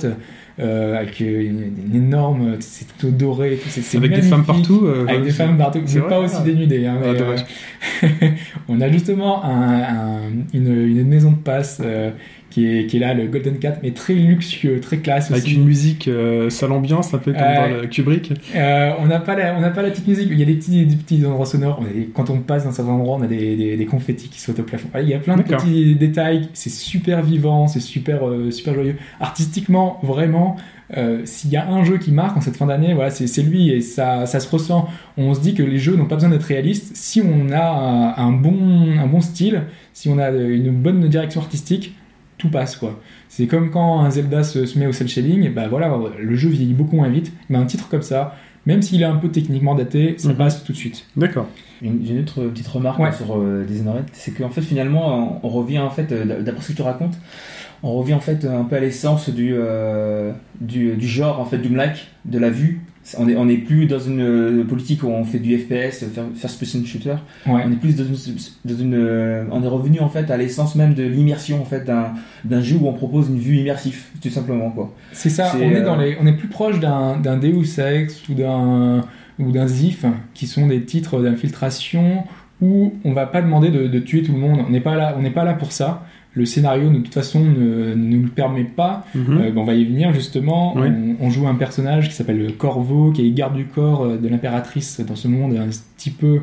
euh, 0.59 0.97
avec 0.97 1.19
une, 1.21 1.63
une 1.87 1.95
énorme, 1.95 2.57
c'est 2.59 2.85
tout 2.97 3.09
doré, 3.11 3.57
c'est 3.67 3.97
avec 3.97 4.13
des 4.13 4.21
femmes 4.21 4.43
partout. 4.45 4.81
euh, 4.85 5.05
Avec 5.07 5.23
des 5.23 5.31
femmes 5.31 5.57
partout, 5.57 5.79
c'est 5.85 6.01
pas 6.01 6.19
aussi 6.19 6.41
dénudé. 6.43 6.85
Hein, 6.85 6.97
Ah, 7.01 7.07
euh, 7.07 7.37
on 8.67 8.79
a 8.81 8.89
justement 8.91 9.43
un- 9.43 9.81
un- 9.81 10.19
une, 10.53 10.67
une 10.97 11.07
maison 11.07 11.31
de 11.31 11.37
passe 11.37 11.81
qui, 12.59 12.65
est, 12.79 12.85
qui 12.87 12.97
est 12.97 12.99
là, 12.99 13.13
le 13.13 13.27
Golden 13.27 13.57
Cat, 13.59 13.77
mais 13.83 13.91
très 13.91 14.13
luxueux, 14.13 14.79
très 14.79 14.97
classe 14.97 15.31
Avec 15.31 15.43
aussi. 15.45 15.55
une 15.55 15.65
musique 15.65 16.07
euh, 16.07 16.49
sale 16.49 16.71
ambiance, 16.71 17.13
un 17.13 17.17
peu 17.17 17.31
comme 17.33 17.41
dans 17.41 17.81
le 17.81 17.87
Kubrick. 17.87 18.33
Euh, 18.55 18.91
on 18.99 19.05
n'a 19.07 19.19
pas 19.19 19.35
la, 19.35 19.55
on 19.57 19.61
pas 19.73 19.81
la 19.81 19.89
petite 19.91 20.07
musique. 20.07 20.27
Il 20.31 20.39
y 20.39 20.43
a 20.43 20.45
des 20.45 20.55
petits, 20.55 20.85
des 20.85 20.95
petits 20.95 21.25
endroits 21.25 21.45
sonores. 21.45 21.79
On 21.81 21.85
a 21.85 21.89
des- 21.89 22.09
quand 22.13 22.29
on 22.29 22.39
passe 22.39 22.65
dans 22.65 22.71
certains 22.71 22.91
endroits, 22.91 23.17
on 23.19 23.23
a 23.23 23.27
des, 23.27 23.55
des, 23.55 23.77
des 23.77 23.85
confettis 23.85 24.29
qui 24.29 24.39
sautent 24.41 24.59
au 24.59 24.63
plafond. 24.63 24.89
Il 25.01 25.07
y 25.07 25.13
a 25.13 25.19
plein 25.19 25.37
de 25.37 25.43
petits 25.43 25.95
détails. 25.95 26.49
C'est 26.53 26.69
super 26.71 27.21
vivant, 27.21 27.67
c'est 27.67 27.79
super, 27.79 28.27
euh, 28.27 28.51
super 28.51 28.73
joyeux. 28.73 28.95
Artistiquement, 29.19 29.99
vraiment. 30.03 30.55
euh, 30.97 31.21
S'il 31.25 31.51
y 31.51 31.55
a 31.57 31.67
un 31.69 31.83
jeu 31.83 31.97
qui 31.97 32.11
marque 32.11 32.35
en 32.37 32.41
cette 32.41 32.57
fin 32.57 32.65
d'année, 32.65 32.93
voilà, 32.93 33.11
c'est 33.11 33.27
c'est 33.27 33.43
lui 33.43 33.69
et 33.69 33.81
ça, 33.81 34.25
ça 34.25 34.39
se 34.39 34.49
ressent. 34.49 34.87
On 35.17 35.33
se 35.35 35.39
dit 35.39 35.53
que 35.53 35.61
les 35.63 35.77
jeux 35.77 35.95
n'ont 35.95 36.05
pas 36.07 36.15
besoin 36.15 36.29
d'être 36.31 36.43
réalistes. 36.43 36.95
Si 36.95 37.21
on 37.21 37.51
a 37.51 37.63
un, 38.17 38.27
un 38.27 38.31
bon, 38.31 38.57
un 38.99 39.05
bon 39.07 39.21
style, 39.21 39.63
si 39.93 40.09
on 40.09 40.17
a 40.17 40.29
une 40.31 40.71
bonne 40.71 41.07
direction 41.07 41.41
artistique, 41.41 41.95
tout 42.39 42.49
passe 42.49 42.75
quoi. 42.75 42.99
C'est 43.27 43.45
comme 43.45 43.69
quand 43.69 43.99
un 43.99 44.09
Zelda 44.09 44.43
se, 44.43 44.65
se 44.65 44.79
met 44.79 44.87
au 44.87 44.91
cel 44.91 45.07
shading, 45.07 45.53
bah 45.53 45.67
voilà, 45.69 45.95
le 46.19 46.35
jeu 46.35 46.49
vieillit 46.49 46.73
beaucoup 46.73 46.95
moins 46.95 47.09
vite. 47.09 47.31
Mais 47.49 47.57
un 47.59 47.65
titre 47.65 47.87
comme 47.89 48.01
ça, 48.01 48.35
même 48.65 48.81
s'il 48.81 49.01
est 49.03 49.05
un 49.05 49.17
peu 49.17 49.29
techniquement 49.29 49.75
daté, 49.75 50.15
ça 50.17 50.29
Mhm. 50.29 50.35
passe 50.35 50.63
tout 50.63 50.71
de 50.71 50.77
suite. 50.77 51.05
D'accord. 51.15 51.47
Une, 51.81 52.03
j'ai 52.05 52.13
une 52.13 52.19
autre 52.21 52.43
petite 52.47 52.67
remarque 52.67 52.99
Ouais. 52.99 53.11
sur 53.11 53.37
euh, 53.37 53.63
Dishonored, 53.65 54.05
c'est 54.13 54.31
qu'en 54.31 54.49
fait 54.49 54.61
finalement 54.61 55.39
on, 55.43 55.47
on 55.47 55.49
revient 55.49 55.79
en 55.79 55.89
fait, 55.91 56.11
euh, 56.11 56.41
d'après 56.41 56.61
ce 56.63 56.69
que 56.71 56.73
tu 56.77 56.81
racontes, 56.81 57.17
on 57.83 57.93
revient 57.93 58.15
en 58.15 58.19
fait 58.19 58.43
un 58.45 58.63
peu 58.65 58.75
à 58.75 58.79
l'essence 58.81 59.29
du, 59.29 59.53
euh, 59.55 60.31
du, 60.59 60.95
du 60.97 61.07
genre 61.07 61.39
en 61.39 61.45
fait 61.45 61.57
du 61.59 61.69
like, 61.73 62.07
de 62.25 62.37
la 62.39 62.49
vue. 62.49 62.81
On 63.17 63.27
est, 63.27 63.35
on 63.35 63.47
est 63.47 63.57
plus 63.57 63.85
dans 63.85 63.99
une 63.99 64.21
euh, 64.21 64.63
politique 64.65 65.03
où 65.03 65.07
on 65.07 65.23
fait 65.23 65.39
du 65.39 65.57
FPS, 65.57 66.05
faire- 66.13 66.25
first 66.35 66.59
person 66.59 66.85
shooter. 66.85 67.15
Ouais. 67.47 67.61
On 67.65 67.71
est 67.71 67.75
plus 67.77 67.95
dans 67.95 68.03
une, 68.03 68.15
dans 68.65 68.77
une 68.77 68.93
euh, 68.93 69.45
on 69.51 69.63
est 69.63 69.67
revenu 69.67 69.99
en 69.99 70.09
fait 70.09 70.29
à 70.29 70.37
l'essence 70.37 70.75
même 70.75 70.93
de 70.93 71.03
l'immersion 71.03 71.61
en 71.61 71.65
fait 71.65 71.85
d'un, 71.85 72.61
jeu 72.61 72.77
où 72.79 72.87
on 72.87 72.93
propose 72.93 73.29
une 73.29 73.39
vue 73.39 73.57
immersive, 73.57 74.03
tout 74.21 74.29
simplement 74.29 74.69
quoi. 74.69 74.93
C'est 75.11 75.29
ça, 75.29 75.51
on, 75.55 75.59
est 75.59 75.77
euh, 75.77 75.85
dans 75.85 75.95
les, 75.95 76.17
on 76.21 76.27
est 76.27 76.33
plus 76.33 76.49
proche 76.49 76.79
d'un 76.79 77.17
d'un 77.17 77.37
Deus 77.37 77.79
Ex 77.79 78.27
ou 78.29 78.33
d'un 78.33 79.03
ou 79.39 79.51
d'un 79.51 79.67
Zif, 79.67 80.05
qui 80.33 80.45
sont 80.45 80.67
des 80.67 80.83
titres 80.83 81.21
d'infiltration 81.21 82.25
où 82.61 82.93
on 83.05 83.13
va 83.13 83.25
pas 83.25 83.41
demander 83.41 83.69
de, 83.69 83.87
de 83.87 83.99
tuer 83.99 84.21
tout 84.21 84.33
le 84.33 84.39
monde. 84.39 84.59
On 84.67 84.69
n'est 84.69 84.81
pas 84.81 84.95
là, 84.95 85.15
on 85.17 85.21
n'est 85.21 85.31
pas 85.31 85.45
là 85.45 85.53
pour 85.53 85.71
ça. 85.71 86.05
Le 86.35 86.45
scénario, 86.45 86.89
de 86.89 86.97
toute 86.99 87.13
façon, 87.13 87.43
ne, 87.43 87.95
nous 87.95 88.21
le 88.23 88.29
permet 88.29 88.63
pas. 88.63 89.05
Euh, 89.15 89.49
ben, 89.51 89.57
on 89.57 89.63
va 89.63 89.73
y 89.73 89.83
venir 89.83 90.13
justement. 90.13 90.75
On, 91.19 91.25
on 91.25 91.29
joue 91.29 91.47
un 91.47 91.55
personnage 91.55 92.07
qui 92.09 92.13
s'appelle 92.15 92.53
Corvo, 92.57 93.11
qui 93.11 93.27
est 93.27 93.31
garde 93.31 93.55
du 93.55 93.65
corps 93.65 94.03
euh, 94.03 94.17
de 94.17 94.27
l'impératrice 94.27 95.01
dans 95.01 95.15
ce 95.15 95.27
monde 95.27 95.55
un 95.57 95.67
petit 95.97 96.11
peu 96.11 96.41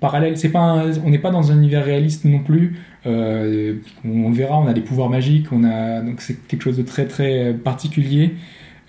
parallèle. 0.00 0.36
C'est 0.36 0.48
pas, 0.50 0.60
un- 0.60 0.90
on 1.06 1.10
n'est 1.10 1.18
pas 1.20 1.30
dans 1.30 1.52
un 1.52 1.56
univers 1.58 1.84
réaliste 1.84 2.24
non 2.24 2.40
plus. 2.40 2.76
Euh, 3.06 3.74
on 4.04 4.30
verra, 4.32 4.58
on 4.58 4.66
a 4.66 4.72
des 4.72 4.80
pouvoirs 4.80 5.08
magiques, 5.08 5.46
on 5.52 5.62
a 5.64 6.00
donc 6.00 6.20
c'est 6.20 6.36
quelque 6.48 6.62
chose 6.62 6.76
de 6.76 6.82
très 6.82 7.04
très 7.06 7.54
particulier. 7.54 8.34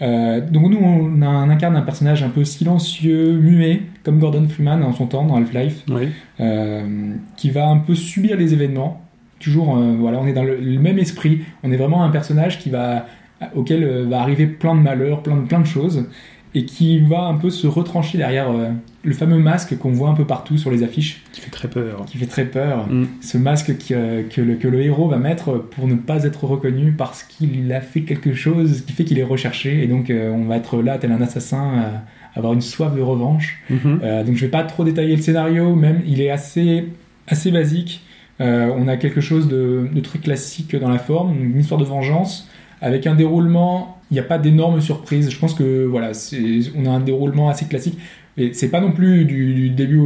Euh, 0.02 0.42
donc 0.42 0.70
nous, 0.72 0.80
on, 0.80 1.22
a- 1.22 1.28
on 1.46 1.50
incarne 1.50 1.76
un 1.76 1.82
personnage 1.84 2.24
un 2.24 2.30
peu 2.30 2.44
silencieux, 2.44 3.34
muet, 3.34 3.82
comme 4.04 4.20
Gordon 4.20 4.48
Freeman 4.50 4.84
en 4.84 4.92
son 4.94 5.06
temps 5.06 5.24
dans 5.26 5.36
Half-Life 5.36 5.84
Oui. 5.90 6.08
euh, 6.40 7.14
qui 7.38 7.52
va 7.52 7.68
un 7.70 7.78
peu 7.78 7.94
subir 7.96 8.36
les 8.36 8.54
événements. 8.54 9.00
Toujours, 9.44 9.78
euh, 9.78 9.96
voilà, 10.00 10.20
on 10.20 10.28
est 10.28 10.34
dans 10.34 10.44
le, 10.44 10.56
le 10.56 10.80
même 10.80 11.00
esprit. 11.00 11.42
On 11.64 11.72
est 11.72 11.78
vraiment 11.78 12.04
un 12.04 12.10
personnage 12.10 12.60
qui 12.60 12.70
va, 12.70 13.06
auquel 13.56 13.84
euh, 13.84 14.06
va 14.08 14.22
arriver 14.22 14.48
plein 14.48 14.76
de 14.76 14.82
malheurs, 14.82 15.22
plein 15.24 15.36
de, 15.36 15.42
plein 15.48 15.60
de 15.60 15.66
choses, 15.66 16.06
et 16.56 16.66
qui 16.66 17.00
va 17.00 17.24
un 17.24 17.36
peu 17.36 17.50
se 17.50 17.68
retrancher 17.68 18.18
derrière 18.18 18.52
euh, 18.52 18.70
le 19.04 19.14
fameux 19.14 19.40
masque 19.40 19.78
qu'on 19.78 19.92
voit 19.92 20.10
un 20.10 20.14
peu 20.14 20.26
partout 20.26 20.58
sur 20.58 20.72
les 20.72 20.84
affiches, 20.84 21.24
Qui 21.34 21.42
fait 21.42 21.50
très 21.52 21.68
peur. 21.68 22.06
qui 22.06 22.18
fait 22.18 22.26
très 22.26 22.46
peur. 22.46 22.88
Mm. 22.90 23.06
Ce 23.22 23.38
masque 23.38 23.78
qui, 23.78 23.94
que, 23.94 24.42
le, 24.42 24.56
que 24.56 24.68
le 24.68 24.82
héros 24.82 25.08
va 25.08 25.18
mettre 25.18 25.58
pour 25.58 25.88
ne 25.88 25.96
pas 25.96 26.24
être 26.24 26.44
reconnu 26.46 26.92
parce 26.94 27.24
qu'il 27.24 27.72
a 27.74 27.82
fait 27.82 28.02
quelque 28.02 28.34
chose 28.34 28.84
qui 28.86 28.94
fait 28.94 29.04
qu'il 29.04 29.20
est 29.20 29.24
recherché, 29.24 29.84
et 29.84 29.88
donc 29.88 30.12
on 30.12 30.46
va 30.46 30.58
être 30.58 30.82
là 30.82 30.98
tel 30.98 31.12
un 31.12 31.22
assassin, 31.22 32.02
avoir 32.36 32.54
une 32.54 32.62
soif 32.62 32.96
de 32.96 33.02
revanche. 33.02 33.60
Mhm. 33.70 34.00
Euh, 34.04 34.24
donc 34.24 34.36
je 34.36 34.46
vais 34.46 34.52
pas 34.52 34.64
trop 34.64 34.84
détailler 34.84 35.16
le 35.16 35.22
scénario, 35.22 35.76
même 35.76 36.02
il 36.08 36.22
est 36.22 36.30
assez, 36.30 36.90
assez 37.28 37.52
basique. 37.52 38.02
Euh, 38.42 38.72
on 38.76 38.88
a 38.88 38.98
quelque 38.98 39.22
chose 39.22 39.48
de, 39.48 39.88
très 40.04 40.20
classique 40.20 40.76
dans 40.76 40.90
la 40.90 41.00
forme, 41.00 41.36
une 41.44 41.60
histoire 41.60 41.80
de 41.80 41.86
vengeance, 41.86 42.50
avec 42.82 43.08
un 43.08 43.16
déroulement, 43.16 43.98
il 44.12 44.16
n'y 44.16 44.20
a 44.20 44.24
pas 44.24 44.38
d'énormes 44.38 44.82
surprises. 44.82 45.30
Je 45.30 45.40
pense 45.40 45.54
que 45.54 45.86
voilà, 45.86 46.12
on 46.76 46.86
a 46.86 46.90
un 46.90 47.00
déroulement 47.00 47.50
assez 47.50 47.66
classique. 47.66 47.98
Et 48.36 48.54
c'est 48.54 48.70
pas 48.70 48.82
non 48.82 48.92
plus 48.92 49.26
du, 49.26 49.70
début 49.70 50.02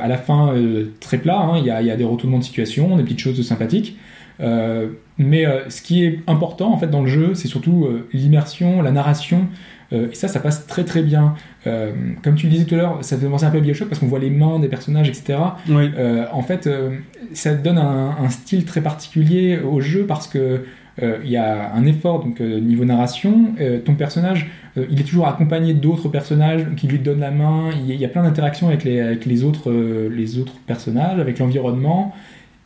à 0.00 0.06
la 0.06 0.18
fin 0.18 0.54
euh, 0.54 0.92
très 1.00 1.16
plat, 1.16 1.38
hein. 1.38 1.58
il 1.58 1.64
y, 1.64 1.70
a, 1.70 1.96
des 1.96 2.04
retournements 2.04 2.38
de 2.38 2.44
situation, 2.44 2.96
des 2.96 3.02
petites 3.02 3.20
choses 3.20 3.40
sympathiques. 3.46 3.96
Euh, 4.40 4.88
mais 5.16 5.46
ce 5.68 5.80
qui 5.80 6.04
est 6.04 6.20
important 6.26 6.72
en 6.72 6.76
fait 6.76 6.88
dans 6.88 7.02
le 7.02 7.08
jeu, 7.08 7.34
c'est 7.34 7.48
surtout 7.48 7.88
l'immersion, 8.12 8.82
la 8.82 8.90
narration. 8.90 9.46
Et 9.92 10.14
ça, 10.14 10.26
ça 10.26 10.40
passe 10.40 10.66
très 10.66 10.84
très 10.84 11.02
bien. 11.02 11.34
Euh, 11.66 11.92
comme 12.22 12.34
tu 12.34 12.46
disais 12.48 12.64
tout 12.64 12.74
à 12.74 12.78
l'heure, 12.78 12.98
ça 13.02 13.16
fait 13.16 13.26
penser 13.26 13.44
un 13.44 13.50
peu 13.50 13.58
à 13.58 13.60
Bioshock 13.60 13.88
parce 13.88 13.98
qu'on 13.98 14.06
voit 14.06 14.18
les 14.18 14.30
mains 14.30 14.58
des 14.58 14.68
personnages, 14.68 15.08
etc. 15.08 15.38
Oui. 15.68 15.90
Euh, 15.96 16.26
en 16.32 16.42
fait, 16.42 16.66
euh, 16.66 16.98
ça 17.32 17.54
donne 17.54 17.78
un, 17.78 18.16
un 18.18 18.28
style 18.28 18.64
très 18.64 18.80
particulier 18.80 19.58
au 19.58 19.80
jeu 19.80 20.04
parce 20.06 20.26
que 20.26 20.64
euh, 21.02 21.18
il 21.24 21.30
y 21.30 21.36
a 21.36 21.72
un 21.74 21.86
effort 21.86 22.22
donc 22.22 22.40
euh, 22.40 22.60
niveau 22.60 22.84
narration. 22.84 23.54
Euh, 23.60 23.80
ton 23.80 23.94
personnage, 23.94 24.50
euh, 24.76 24.86
il 24.90 25.00
est 25.00 25.04
toujours 25.04 25.26
accompagné 25.26 25.74
d'autres 25.74 26.08
personnages 26.08 26.66
qui 26.76 26.86
lui 26.86 26.98
donnent 26.98 27.20
la 27.20 27.30
main. 27.30 27.70
Il 27.72 27.94
y 27.94 28.04
a, 28.04 28.08
plein 28.08 28.22
d'interactions 28.22 28.68
avec 28.68 28.84
les, 28.84 29.00
avec 29.00 29.26
les 29.26 29.44
autres 29.44 29.70
euh, 29.70 30.08
les 30.08 30.38
autres 30.38 30.54
personnages, 30.66 31.18
avec 31.18 31.38
l'environnement, 31.38 32.14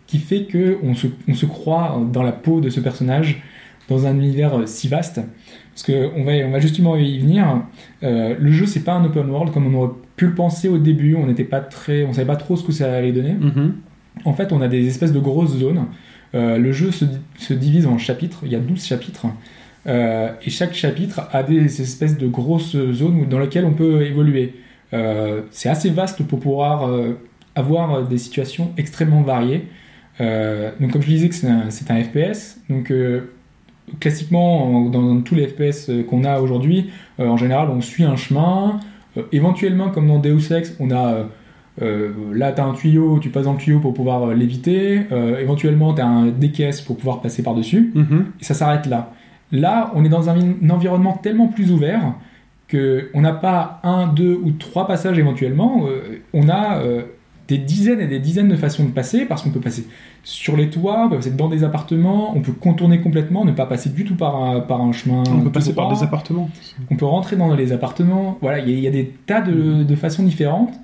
qui 0.07 0.19
fait 0.19 0.45
que 0.45 0.79
on 0.83 0.95
se, 0.95 1.07
on 1.27 1.35
se 1.35 1.47
croit 1.47 2.01
dans 2.13 2.23
la 2.23 2.33
peau 2.33 2.61
de 2.61 2.69
ce 2.69 2.81
personnage 2.81 3.43
dans 3.89 4.07
un 4.07 4.15
univers 4.15 4.59
euh, 4.59 4.67
si 4.67 4.89
vaste. 4.89 5.21
Parce 5.79 5.87
que 5.87 6.11
on 6.17 6.25
va, 6.25 6.33
on 6.45 6.51
va 6.51 6.59
justement 6.59 6.97
y 6.97 7.21
venir. 7.21 7.63
Euh, 8.03 8.35
le 8.37 8.51
jeu, 8.51 8.67
c'est 8.67 8.83
pas 8.83 8.95
un 8.95 9.05
open 9.05 9.31
world 9.31 9.55
comme 9.55 9.73
on 9.73 9.79
aurait 9.79 9.93
pu 10.17 10.27
le 10.27 10.35
penser 10.35 10.69
au 10.69 10.77
début. 10.77 11.15
On 11.15 11.27
n'était 11.27 11.45
pas 11.45 11.61
très, 11.61 12.05
on 12.05 12.13
savait 12.13 12.27
pas 12.27 12.35
trop 12.35 12.57
ce 12.57 12.65
que 12.65 12.73
ça 12.73 12.93
allait 12.93 13.13
donner. 13.13 13.35
Mhm. 13.35 13.75
En 14.25 14.33
fait, 14.33 14.53
on 14.53 14.61
a 14.61 14.67
des 14.67 14.89
espèces 14.89 15.13
de 15.13 15.21
grosses 15.21 15.57
zones. 15.57 15.85
Euh, 16.35 16.59
le 16.59 16.73
jeu 16.73 16.91
se, 16.91 17.05
se 17.37 17.55
divise 17.55 17.87
en 17.87 17.97
chapitres. 17.97 18.41
Il 18.43 18.51
y 18.51 18.57
a 18.57 18.59
12 18.59 18.85
chapitres. 18.85 19.27
Euh, 19.87 20.33
et 20.45 20.51
chaque 20.51 20.75
chapitre 20.75 21.29
a 21.31 21.45
des 21.45 21.81
espèces 21.81 22.19
de 22.19 22.27
grosses 22.27 22.77
zones 22.93 23.29
dans 23.29 23.39
lesquelles 23.39 23.65
on 23.65 23.75
peut 23.75 24.03
évoluer. 24.03 24.55
C'est 25.53 25.69
assez 25.69 25.91
vaste 25.91 26.25
pour 26.25 26.41
pouvoir 26.41 26.91
avoir 27.55 28.09
des 28.09 28.19
situations 28.19 28.73
extrêmement 28.77 29.23
variées. 29.23 29.69
Donc, 30.19 30.91
comme 30.91 31.03
je 31.03 31.07
disais, 31.09 31.29
que 31.29 31.37
c'est 31.37 31.47
un, 31.47 31.69
un 31.69 32.03
FPS. 32.03 32.59
Donc, 32.69 32.91
classiquement, 34.01 34.65
en- 34.65 34.89
dans, 34.91 35.03
dans 35.15 35.21
tous 35.21 35.35
les 35.35 35.47
FPS 35.49 35.89
euh, 35.91 36.03
qu'on 36.03 36.25
a 36.25 36.41
aujourd'hui, 36.41 36.91
euh, 37.21 37.29
en 37.29 37.37
général, 37.37 37.69
on 37.71 37.81
suit 37.81 38.05
un 38.05 38.17
chemin. 38.17 38.81
Euh, 39.17 39.23
éventuellement, 39.33 39.91
comme 39.91 40.09
dans 40.09 40.19
Deus 40.19 40.53
Ex, 40.53 40.75
on 40.81 40.91
a 40.91 41.27
euh, 41.81 42.11
là, 42.33 42.51
tu 42.53 42.61
as 42.61 42.65
un 42.65 42.73
tuyau, 42.75 43.19
tu 43.21 43.29
passes 43.31 43.45
dans 43.45 43.53
le 43.53 43.59
tuyau 43.59 43.79
pour 43.79 43.95
pouvoir 43.95 44.25
euh, 44.31 44.35
l'éviter. 44.35 45.03
Euh, 45.13 45.39
éventuellement, 45.39 45.95
tu 45.95 46.01
as 46.03 46.07
un 46.07 46.27
des 46.27 46.51
caisses 46.51 46.81
pour 46.81 46.97
pouvoir 46.97 47.21
passer 47.21 47.43
par-dessus. 47.43 47.93
Mhm. 47.95 48.27
Et 48.41 48.45
ça 48.45 48.55
s'arrête 48.55 48.87
là. 48.87 49.13
Là, 49.53 49.93
on 49.95 50.05
est 50.05 50.09
dans 50.09 50.29
un, 50.29 50.37
un 50.63 50.71
environnement 50.71 51.13
tellement 51.23 51.47
plus 51.49 51.71
ouvert 51.73 52.15
que 52.67 53.09
on 53.15 53.21
n'a 53.23 53.33
pas 53.33 53.81
un, 53.85 54.09
deux 54.09 54.35
ou 54.43 54.51
trois 54.51 54.87
passages 54.87 55.19
éventuellement. 55.19 55.87
On 56.35 56.49
a 56.51 56.83
des 57.49 57.59
dizaines 57.59 58.01
et 58.01 58.07
des 58.07 58.19
dizaines 58.19 58.49
de 58.49 58.57
façons 58.57 58.85
de 58.85 58.91
passer 58.91 59.25
parce 59.25 59.43
qu'on 59.43 59.51
peut 59.51 59.61
passer 59.61 59.87
sur 60.23 60.57
les 60.57 60.69
toits, 60.69 61.05
on 61.07 61.09
peut 61.09 61.17
passer 61.17 61.31
dans 61.31 61.49
des 61.49 61.65
appartements, 61.65 62.37
on 62.37 62.41
peut 62.43 62.53
contourner 62.53 63.01
complètement, 63.01 63.45
ne 63.47 63.53
pas 63.53 63.65
passer 63.67 63.89
du 63.89 64.05
tout 64.05 64.17
par 64.17 64.43
un, 64.43 64.61
par 64.61 64.81
un 64.83 64.93
chemin. 64.93 65.23
On 65.33 65.41
peut 65.41 65.51
passer 65.53 65.73
par 65.75 65.89
des 65.89 66.03
appartements. 66.03 66.51
On 66.91 66.97
peut 66.97 67.07
rentrer 67.07 67.37
dans 67.37 67.55
les 67.55 67.73
appartements. 67.73 68.37
Voilà, 68.43 68.59
il 68.59 68.69
y, 68.69 68.75
a- 68.75 68.77
il 68.77 68.83
y 68.85 68.87
a 68.87 68.91
des 68.91 69.15
tas 69.27 69.41
de, 69.41 69.83
de 69.83 69.95
façons 69.97 70.23
différentes. 70.25 70.75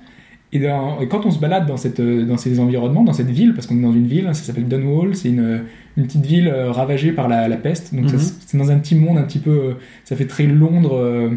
Et, 0.53 0.59
dans- 0.59 1.01
et 1.01 1.07
quand 1.07 1.25
on 1.25 1.31
se 1.31 1.39
balade 1.39 1.65
dans, 1.67 1.75
cette, 1.75 1.99
euh, 1.99 2.23
dans 2.25 2.37
ces 2.37 2.59
environnements, 2.59 3.03
dans 3.03 3.13
cette 3.13 3.29
ville, 3.29 3.53
parce 3.53 3.67
qu'on 3.67 3.77
est 3.77 3.81
dans 3.81 3.91
une 3.91 4.07
ville, 4.07 4.25
ça 4.27 4.35
s'appelle 4.35 4.67
Dunwall, 4.67 5.13
c'est 5.15 5.29
une, 5.29 5.63
une 5.97 6.03
petite 6.05 6.25
ville 6.25 6.47
euh, 6.47 6.71
ravagée 6.71 7.11
par 7.11 7.27
la, 7.27 7.47
la 7.49 7.57
peste. 7.57 7.93
Donc 7.93 8.05
Mhm. 8.13 8.19
c'est 8.45 8.57
dans 8.57 8.71
un 8.71 8.77
petit 8.79 8.95
monde 8.95 9.17
un 9.17 9.23
petit 9.23 9.39
peu, 9.39 9.49
euh, 9.51 9.73
ça 10.05 10.15
fait 10.15 10.27
très 10.27 10.45
Londres 10.45 10.95
euh, 10.95 11.29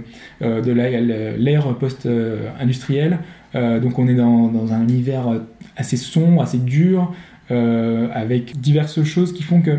euh, 0.43 0.61
de 0.61 0.71
l'ère 0.73 1.75
post-industrielle. 1.79 3.19
Euh, 3.55 3.81
donc 3.81 3.99
on 3.99 4.09
est 4.09 4.15
dans, 4.15 4.49
dans 4.49 4.73
un 4.73 4.83
univers 4.83 5.29
euh, 5.29 5.39
assez 5.77 5.97
sombre, 5.97 6.43
assez 6.43 6.59
dur, 6.59 7.13
euh, 7.51 8.09
avec 8.13 8.61
diverses 8.61 9.03
choses 9.05 9.33
qui 9.33 9.43
font 9.43 9.63
que 9.63 9.79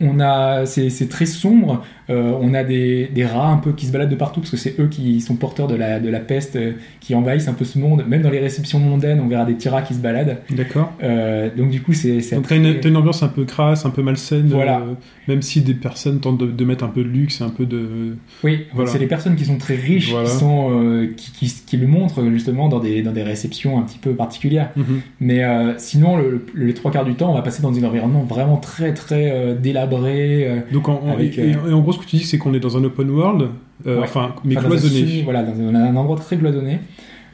on 0.00 0.20
a, 0.20 0.64
c'est 0.66 0.90
c'est 0.90 1.08
très 1.08 1.26
sombre. 1.26 1.84
Euh, 2.10 2.32
on 2.40 2.54
a 2.54 2.64
des, 2.64 3.08
des 3.14 3.26
rats 3.26 3.48
un 3.48 3.58
peu 3.58 3.72
qui 3.72 3.86
se 3.86 3.92
baladent 3.92 4.08
de 4.10 4.16
partout 4.16 4.40
parce 4.40 4.50
que 4.50 4.56
c'est 4.56 4.80
eux 4.80 4.88
qui 4.88 5.20
sont 5.20 5.36
porteurs 5.36 5.66
de 5.66 5.74
la, 5.74 6.00
de 6.00 6.08
la 6.08 6.20
peste, 6.20 6.56
euh, 6.56 6.72
qui 7.00 7.14
envahissent 7.14 7.48
un 7.48 7.52
peu 7.52 7.64
ce 7.66 7.78
monde. 7.78 8.04
Même 8.08 8.22
dans 8.22 8.30
les 8.30 8.38
réceptions 8.40 8.78
mondaines, 8.78 9.20
on 9.20 9.28
verra 9.28 9.44
des 9.44 9.52
petits 9.54 9.68
rats 9.68 9.82
qui 9.82 9.92
se 9.94 9.98
baladent. 10.00 10.38
D'accord. 10.50 10.92
Euh, 11.02 11.50
donc 11.54 11.70
du 11.70 11.82
coup, 11.82 11.92
c'est 11.92 12.18
Donc 12.34 12.46
t'as 12.48 12.56
une, 12.56 12.96
ambiance 12.96 13.22
un 13.22 13.28
peu 13.28 13.44
crasse, 13.44 13.84
un 13.84 13.90
peu 13.90 14.02
malsaine. 14.02 14.46
Voilà. 14.46 14.82
même 15.28 15.42
si 15.42 15.60
des 15.60 15.74
personnes 15.74 16.20
tentent 16.20 16.38
de, 16.38 16.46
de 16.46 16.64
mettre 16.64 16.84
un 16.84 16.88
peu 16.88 17.02
de 17.04 17.08
luxe 17.08 17.40
et 17.40 17.44
un 17.44 17.50
peu 17.50 17.66
de. 17.66 18.16
Oui, 18.42 18.64
Voilà. 18.72 18.90
c'est 18.90 18.98
les 18.98 19.06
personnes 19.06 19.36
qui 19.36 19.44
sont 19.44 19.58
très 19.58 19.74
riches 19.76 20.10
Voilà. 20.10 20.28
qui, 20.28 20.34
sont, 20.36 21.06
qui, 21.16 21.32
qui, 21.32 21.54
qui 21.66 21.76
le 21.76 21.86
montrent 21.86 22.24
justement 22.30 22.68
dans 22.68 22.80
des, 22.80 23.02
dans 23.02 23.12
des 23.12 23.22
réceptions 23.22 23.78
un 23.78 23.82
petit 23.82 23.98
peu 23.98 24.12
particulières. 24.12 24.70
Mhm. 24.76 25.00
Mais 25.20 25.42
sinon, 25.76 26.16
le, 26.16 26.46
le- 26.54 26.64
les 26.66 26.74
trois 26.74 26.90
quarts 26.90 27.04
du 27.04 27.14
temps, 27.14 27.30
on 27.30 27.34
va 27.34 27.42
passer 27.42 27.60
dans 27.62 27.76
un 27.78 27.84
environnement 27.84 28.22
vraiment 28.22 28.56
très 28.56 28.94
très 28.94 29.54
délabré. 29.60 30.62
Donc 30.72 30.88
en, 30.88 31.00
en- 31.04 31.12
Avec, 31.12 31.38
et, 31.38 31.50
et 31.50 31.72
en 31.72 31.80
gros, 31.80 31.92
ce 31.98 32.06
que 32.06 32.10
tu 32.10 32.16
dis, 32.16 32.24
c'est 32.24 32.38
qu'on 32.38 32.54
est 32.54 32.60
dans 32.60 32.76
un 32.76 32.84
open 32.84 33.10
world, 33.10 33.48
euh, 33.86 33.96
Ouais. 33.98 34.04
enfin, 34.04 34.34
mais 34.44 34.56
Enfin, 34.56 34.66
cloisonné. 34.66 35.00
semi- 35.06 35.22
voilà, 35.22 35.42
dans 35.42 35.58
un, 35.60 35.96
endroit 35.96 36.16
très 36.16 36.36
cloisonné. 36.36 36.78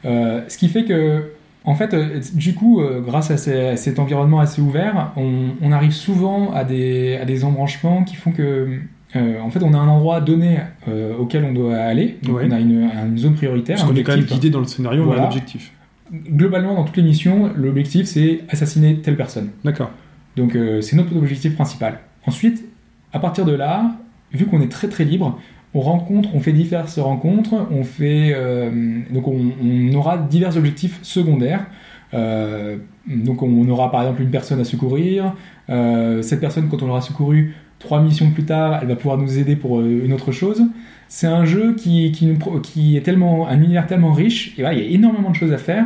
Euh, 0.05 0.41
ce 0.47 0.57
qui 0.57 0.67
fait 0.67 0.83
que, 0.85 1.23
en 1.63 1.73
fait, 1.75 1.93
euh, 1.93 2.19
du 2.33 2.53
coup, 2.53 2.81
grâce 3.05 3.31
à, 3.31 3.37
ces- 3.37 3.59
à 3.69 3.77
cet 3.77 3.97
environnement 3.99 4.39
assez 4.39 4.61
ouvert, 4.61 5.11
on, 5.17 5.49
on 5.61 5.71
arrive 5.71 5.91
souvent 5.93 6.53
à 6.53 6.63
des, 6.63 7.17
à 7.21 7.25
des 7.25 7.43
embranchements 7.43 8.03
qui 8.03 8.15
font 8.15 8.31
que, 8.31 8.67
en 9.15 9.49
fait, 9.49 9.63
on 9.63 9.73
a 9.73 9.77
un 9.77 9.87
endroit 9.87 10.19
donné 10.21 10.57
auquel 11.19 11.45
on 11.45 11.53
doit 11.53 11.77
aller. 11.77 12.17
Donc, 12.23 12.37
Ouais. 12.37 12.43
on 12.47 12.51
a 12.51 12.59
une, 12.59 12.89
une 13.07 13.17
zone 13.17 13.33
prioritaire. 13.35 13.77
Parce 13.77 13.87
qu'on 13.89 13.95
est 13.95 14.03
quand 14.03 14.15
même 14.15 14.25
guidé 14.25 14.49
dans 14.49 14.59
le 14.59 14.65
scénario, 14.65 15.01
on 15.01 15.05
a 15.05 15.07
Voilà. 15.07 15.23
un 15.23 15.27
objectif. 15.27 15.71
Globalement, 16.13 16.75
dans 16.75 16.83
toutes 16.83 16.97
les 16.97 17.03
missions, 17.03 17.49
l'objectif, 17.55 18.05
c'est 18.05 18.41
assassiner 18.49 18.97
telle 19.01 19.15
personne. 19.17 19.49
D'accord. 19.63 19.89
Donc 20.35 20.55
euh, 20.55 20.81
c'est 20.81 20.95
notre 20.95 21.15
objectif 21.15 21.55
principal. 21.55 21.99
Ensuite, 22.27 22.63
à 23.11 23.19
partir 23.19 23.43
de 23.45 23.53
là, 23.53 23.95
vu 24.35 24.45
qu'on 24.45 24.61
est 24.61 24.71
très 24.71 24.87
très 24.87 25.03
libre, 25.03 25.39
on 25.75 25.81
rencontre, 25.81 26.29
on 26.33 26.39
fait 26.39 26.53
diverses 26.53 26.99
rencontres, 26.99 27.53
on 27.69 27.83
euh, 28.01 29.93
aura 29.93 30.17
divers 30.17 30.55
objectifs 30.55 30.99
secondaires. 31.01 31.65
Euh, 32.13 32.77
donc 33.07 33.43
on 33.43 33.67
aura 33.67 33.91
par 33.91 34.01
exemple 34.01 34.21
une 34.21 34.31
personne 34.31 34.61
à 34.61 34.63
secourir. 34.63 35.35
Euh, 35.69 36.21
cette 36.21 36.39
personne, 36.39 36.69
quand 36.69 36.81
on 36.81 36.87
l'aura 36.87 37.01
secourue, 37.01 37.55
trois 37.79 38.01
missions 38.01 38.31
plus 38.31 38.45
tard, 38.45 38.79
elle 38.81 38.87
va 38.87 38.95
pouvoir 38.95 39.17
nous 39.17 39.37
aider 39.37 39.57
pour 39.57 39.81
une 39.81 40.13
autre 40.13 40.31
chose. 40.31 40.63
C'est 41.09 41.27
un 41.27 41.43
jeu 41.43 41.75
qui, 41.75 42.11
qui, 42.13 42.97
est 42.97 43.01
tellement 43.01 43.47
un 43.47 43.61
univers 43.61 43.85
tellement 43.85 44.13
riche. 44.13 44.57
Et 44.57 44.61
voilà, 44.61 44.77
il 44.77 44.83
y 44.83 44.87
a 44.87 44.89
énormément 44.91 45.31
de 45.31 45.35
choses 45.35 45.51
à 45.51 45.57
faire. 45.57 45.85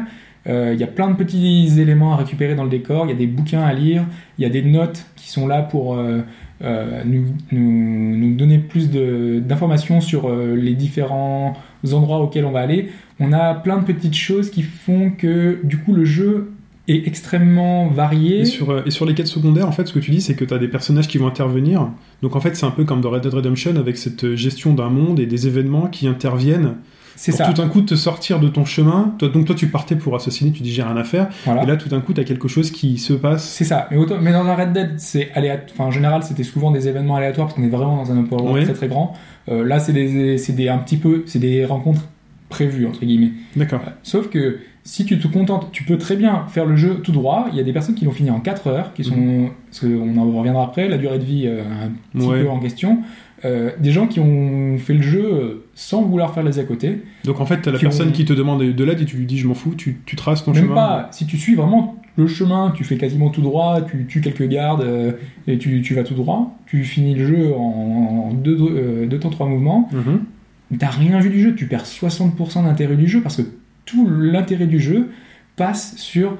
Euh, 0.49 0.71
il 0.73 0.79
y 0.79 0.83
a 0.83 0.87
plein 0.87 1.09
de 1.09 1.15
petits 1.15 1.79
éléments 1.79 2.13
à 2.13 2.17
récupérer 2.17 2.55
dans 2.55 2.63
le 2.63 2.69
décor. 2.69 3.05
Il 3.05 3.09
y 3.09 3.13
a 3.13 3.17
des 3.17 3.27
bouquins 3.27 3.61
à 3.61 3.73
lire. 3.73 4.05
Il 4.37 4.43
y 4.43 4.45
a 4.45 4.49
des 4.49 4.63
notes 4.63 5.05
qui 5.15 5.29
sont 5.29 5.47
là 5.47 5.61
pour 5.61 5.95
euh, 5.95 6.21
euh, 6.63 7.03
nous, 7.05 8.35
donner 8.35 8.57
plus 8.57 8.89
d'informations 8.89 10.01
sur 10.01 10.29
les 10.29 10.73
différents 10.73 11.55
endroits 11.91 12.19
auxquels 12.19 12.45
on 12.45 12.51
va 12.51 12.61
aller. 12.61 12.89
On 13.19 13.31
a 13.31 13.53
plein 13.53 13.77
de 13.77 13.83
petites 13.83 14.15
choses 14.15 14.49
qui 14.49 14.63
font 14.63 15.11
que 15.11 15.59
du 15.63 15.77
coup 15.77 15.93
le 15.93 16.05
jeu 16.05 16.51
est 16.87 17.05
extrêmement 17.05 17.87
varié. 17.87 18.39
Et 18.39 18.45
sur, 18.45 18.87
et 18.87 18.89
sur 18.89 19.05
les 19.05 19.13
quêtes 19.13 19.27
secondaires, 19.27 19.67
en 19.67 19.71
fait, 19.71 19.85
ce 19.85 19.93
que 19.93 19.99
tu 19.99 20.09
dis, 20.09 20.21
c'est 20.21 20.33
que 20.33 20.45
tu 20.45 20.53
as 20.53 20.57
des 20.57 20.67
personnages 20.67 21.07
qui 21.07 21.19
vont 21.19 21.27
intervenir. 21.27 21.89
Donc 22.23 22.35
en 22.35 22.39
fait, 22.39 22.55
c'est 22.55 22.65
un 22.65 22.71
peu 22.71 22.85
comme 22.85 23.01
dans 23.01 23.11
Red 23.11 23.21
Dead 23.21 23.33
Redemption 23.33 23.75
avec 23.75 23.97
cette 23.97 24.35
gestion 24.35 24.73
d'un 24.73 24.89
monde 24.89 25.19
et 25.19 25.27
des 25.27 25.47
événements 25.47 25.87
qui 25.87 26.07
interviennent 26.07 26.75
C'est 27.21 27.31
pour 27.31 27.39
ça. 27.39 27.45
tout 27.51 27.61
d'un 27.61 27.67
coup 27.67 27.81
te 27.81 27.95
sortir 27.95 28.39
de 28.39 28.47
ton 28.47 28.63
chemin. 28.63 29.13
Toi, 29.19 29.27
donc 29.27 29.43
toi, 29.45 29.53
tu 29.55 29.67
partais 29.67 29.97
pour 29.97 30.15
assassiner, 30.15 30.51
tu 30.51 30.63
dis 30.63 30.71
j'ai 30.71 30.83
rien 30.83 30.95
à 30.95 31.03
faire. 31.03 31.27
Voilà. 31.43 31.63
Et 31.63 31.65
là, 31.65 31.75
tout 31.75 31.89
d'un 31.89 31.99
coup, 31.99 32.13
tu 32.13 32.21
as 32.21 32.23
quelque 32.23 32.47
chose 32.47 32.71
qui 32.71 32.97
se 32.97 33.11
passe. 33.11 33.43
C'est 33.45 33.65
ça. 33.65 33.87
Mais, 33.91 33.97
autant- 33.97 34.19
mais 34.21 34.31
dans 34.31 34.45
un 34.45 34.55
Red 34.55 34.71
Dead, 34.71 34.93
c'est 34.97 35.29
aléatoire. 35.33 35.67
Enfin, 35.73 35.83
en 35.85 35.91
général, 35.91 36.23
c'était 36.23 36.43
souvent 36.43 36.71
des 36.71 36.87
événements 36.87 37.17
aléatoires 37.17 37.47
parce 37.47 37.57
qu'on 37.59 37.63
est 37.65 37.69
vraiment 37.69 37.97
dans 37.97 38.11
un 38.11 38.19
open 38.19 38.39
world 38.39 38.57
Oui. 38.59 38.63
très 38.63 38.73
très 38.73 38.87
grand. 38.87 39.13
Euh, 39.49 39.65
là, 39.65 39.79
c'est 39.79 39.91
des, 39.93 40.37
c'est 40.37 40.53
des 40.53 40.69
un 40.69 40.77
petit 40.77 40.97
peu, 40.97 41.23
c'est 41.25 41.39
des 41.39 41.65
rencontres 41.65 42.07
prévues 42.47 42.87
entre 42.87 43.01
guillemets. 43.05 43.31
D'accord. 43.55 43.81
Sauf 44.01 44.29
que 44.29 44.59
si 44.83 45.05
tu 45.05 45.19
te 45.19 45.27
contentes, 45.27 45.69
tu 45.71 45.83
peux 45.83 45.97
très 45.97 46.15
bien 46.15 46.45
faire 46.47 46.65
le 46.65 46.75
jeu 46.75 46.95
tout 47.03 47.11
droit. 47.11 47.47
Il 47.51 47.57
y 47.57 47.59
a 47.59 47.63
des 47.63 47.73
personnes 47.73 47.93
qui 47.95 48.05
l'ont 48.05 48.11
fini 48.11 48.31
en 48.31 48.39
4 48.39 48.67
heures, 48.67 48.93
qui 48.93 49.03
sont, 49.03 49.49
parce 49.69 49.81
qu'on 49.81 50.17
en 50.17 50.31
reviendra 50.37 50.63
après, 50.63 50.87
la 50.87 50.97
durée 50.97 51.19
de 51.19 51.23
vie 51.25 51.43
euh, 51.45 51.61
un 51.63 52.17
petit 52.17 52.25
Ouais. 52.27 52.41
peu 52.43 52.49
en 52.49 52.59
question. 52.59 52.99
Euh, 53.45 53.71
des 53.79 53.91
gens 53.91 54.05
qui 54.07 54.19
ont 54.19 54.77
fait 54.77 54.93
le 54.93 55.01
jeu 55.01 55.23
euh, 55.23 55.65
sans 55.73 56.01
vouloir 56.01 56.33
faire 56.33 56.43
les 56.43 56.59
à 56.59 56.63
côté. 56.65 56.99
Donc 57.23 57.39
en 57.39 57.45
fait, 57.45 57.61
tu 57.61 57.69
as 57.69 57.71
la 57.71 57.79
personne 57.79 58.09
ont- 58.09 58.11
qui 58.11 58.25
te 58.25 58.33
demande 58.33 58.61
de 58.61 58.83
l'aide 58.83 58.99
et 59.01 59.05
tu 59.05 59.15
lui 59.17 59.25
dis 59.25 59.37
je 59.37 59.47
m'en 59.47 59.53
fous, 59.53 59.75
tu, 59.75 60.01
tu 60.05 60.15
traces 60.17 60.43
ton 60.43 60.51
Même 60.51 60.63
chemin. 60.63 60.75
pas, 60.75 61.07
si 61.11 61.25
tu 61.25 61.37
suis 61.37 61.55
vraiment 61.55 61.95
le 62.17 62.27
chemin, 62.27 62.71
tu 62.75 62.83
fais 62.83 62.97
quasiment 62.97 63.29
tout 63.29 63.41
droit, 63.41 63.79
tu 63.81 64.05
tues 64.07 64.19
quelques 64.19 64.47
gardes 64.49 64.81
euh, 64.81 65.13
et 65.47 65.57
tu, 65.57 65.81
tu 65.81 65.93
vas 65.93 66.03
tout 66.03 66.15
droit, 66.15 66.57
tu 66.65 66.83
finis 66.83 67.15
le 67.15 67.25
jeu 67.25 67.53
en, 67.55 68.29
en 68.29 68.33
deux, 68.33 68.57
euh, 68.59 69.05
deux 69.05 69.19
temps, 69.19 69.29
trois 69.29 69.47
mouvements, 69.47 69.87
Mhm. 69.93 70.77
t'as 70.77 70.89
rien 70.89 71.19
vu 71.21 71.29
du 71.29 71.41
jeu, 71.41 71.55
tu 71.55 71.65
perds 71.67 71.85
60% 71.85 72.63
d'intérêt 72.63 72.97
du 72.97 73.07
jeu 73.07 73.21
parce 73.21 73.37
que 73.37 73.43
tout 73.85 74.05
l'intérêt 74.09 74.67
du 74.67 74.79
jeu 74.81 75.11
passe 75.55 75.95
sur 75.95 76.37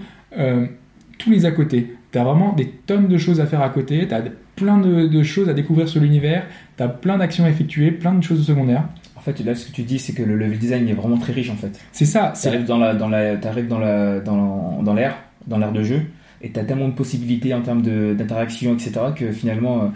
tous 1.18 1.30
les 1.32 1.46
à 1.46 1.52
côté. 1.52 1.96
T'as 2.12 2.24
vraiment 2.24 2.54
des 2.54 2.68
tonnes 2.88 3.08
de 3.08 3.18
choses 3.18 3.40
à 3.40 3.46
faire 3.46 3.62
à 3.62 3.70
côté, 3.70 4.08
t'as 4.08 4.22
plein 4.60 4.78
de, 4.78 5.08
de 5.08 5.24
choses 5.24 5.50
à 5.50 5.54
découvrir 5.54 5.88
sur 5.88 6.02
l'univers, 6.02 6.46
t'as 6.78 6.88
plein 6.88 7.18
d'actions 7.18 7.46
à 7.46 7.50
effectuer, 7.50 7.92
plein 7.92 8.14
de 8.14 8.24
choses 8.24 8.46
secondaires. 8.46 8.86
En 9.16 9.22
fait, 9.22 9.40
là, 9.44 9.56
ce 9.56 9.66
que 9.66 9.72
tu 9.72 9.84
dis, 9.84 10.00
c'est 10.00 10.14
que 10.14 10.24
le 10.24 10.36
level 10.38 10.58
design 10.60 10.88
est 10.88 10.94
vraiment 10.94 11.18
très 11.18 11.34
riche 11.34 11.50
en 11.50 11.56
fait. 11.56 11.80
C'est 11.92 12.06
ça, 12.06 12.34
c'est 12.36 12.50
T'arrives 12.50 12.68
dans 12.68 12.78
la, 12.78 12.94
dans 12.94 13.10
la, 13.10 13.38
t'arrives 13.38 13.68
dans 13.68 13.80
la, 13.80 14.20
dans, 14.20 14.82
dans 14.84 14.94
l'air, 14.94 15.16
dans 15.48 15.58
l'air 15.58 15.72
de 15.72 15.84
jeu, 15.84 16.02
et 16.42 16.50
t'as 16.52 16.64
tellement 16.64 16.88
de 16.88 16.94
possibilités 16.94 17.54
en 17.54 17.62
termes 17.62 17.82
d'interaction, 17.82 18.74
etc., 18.74 18.92
que 19.16 19.32
finalement, 19.32 19.84
euh, 19.84 19.88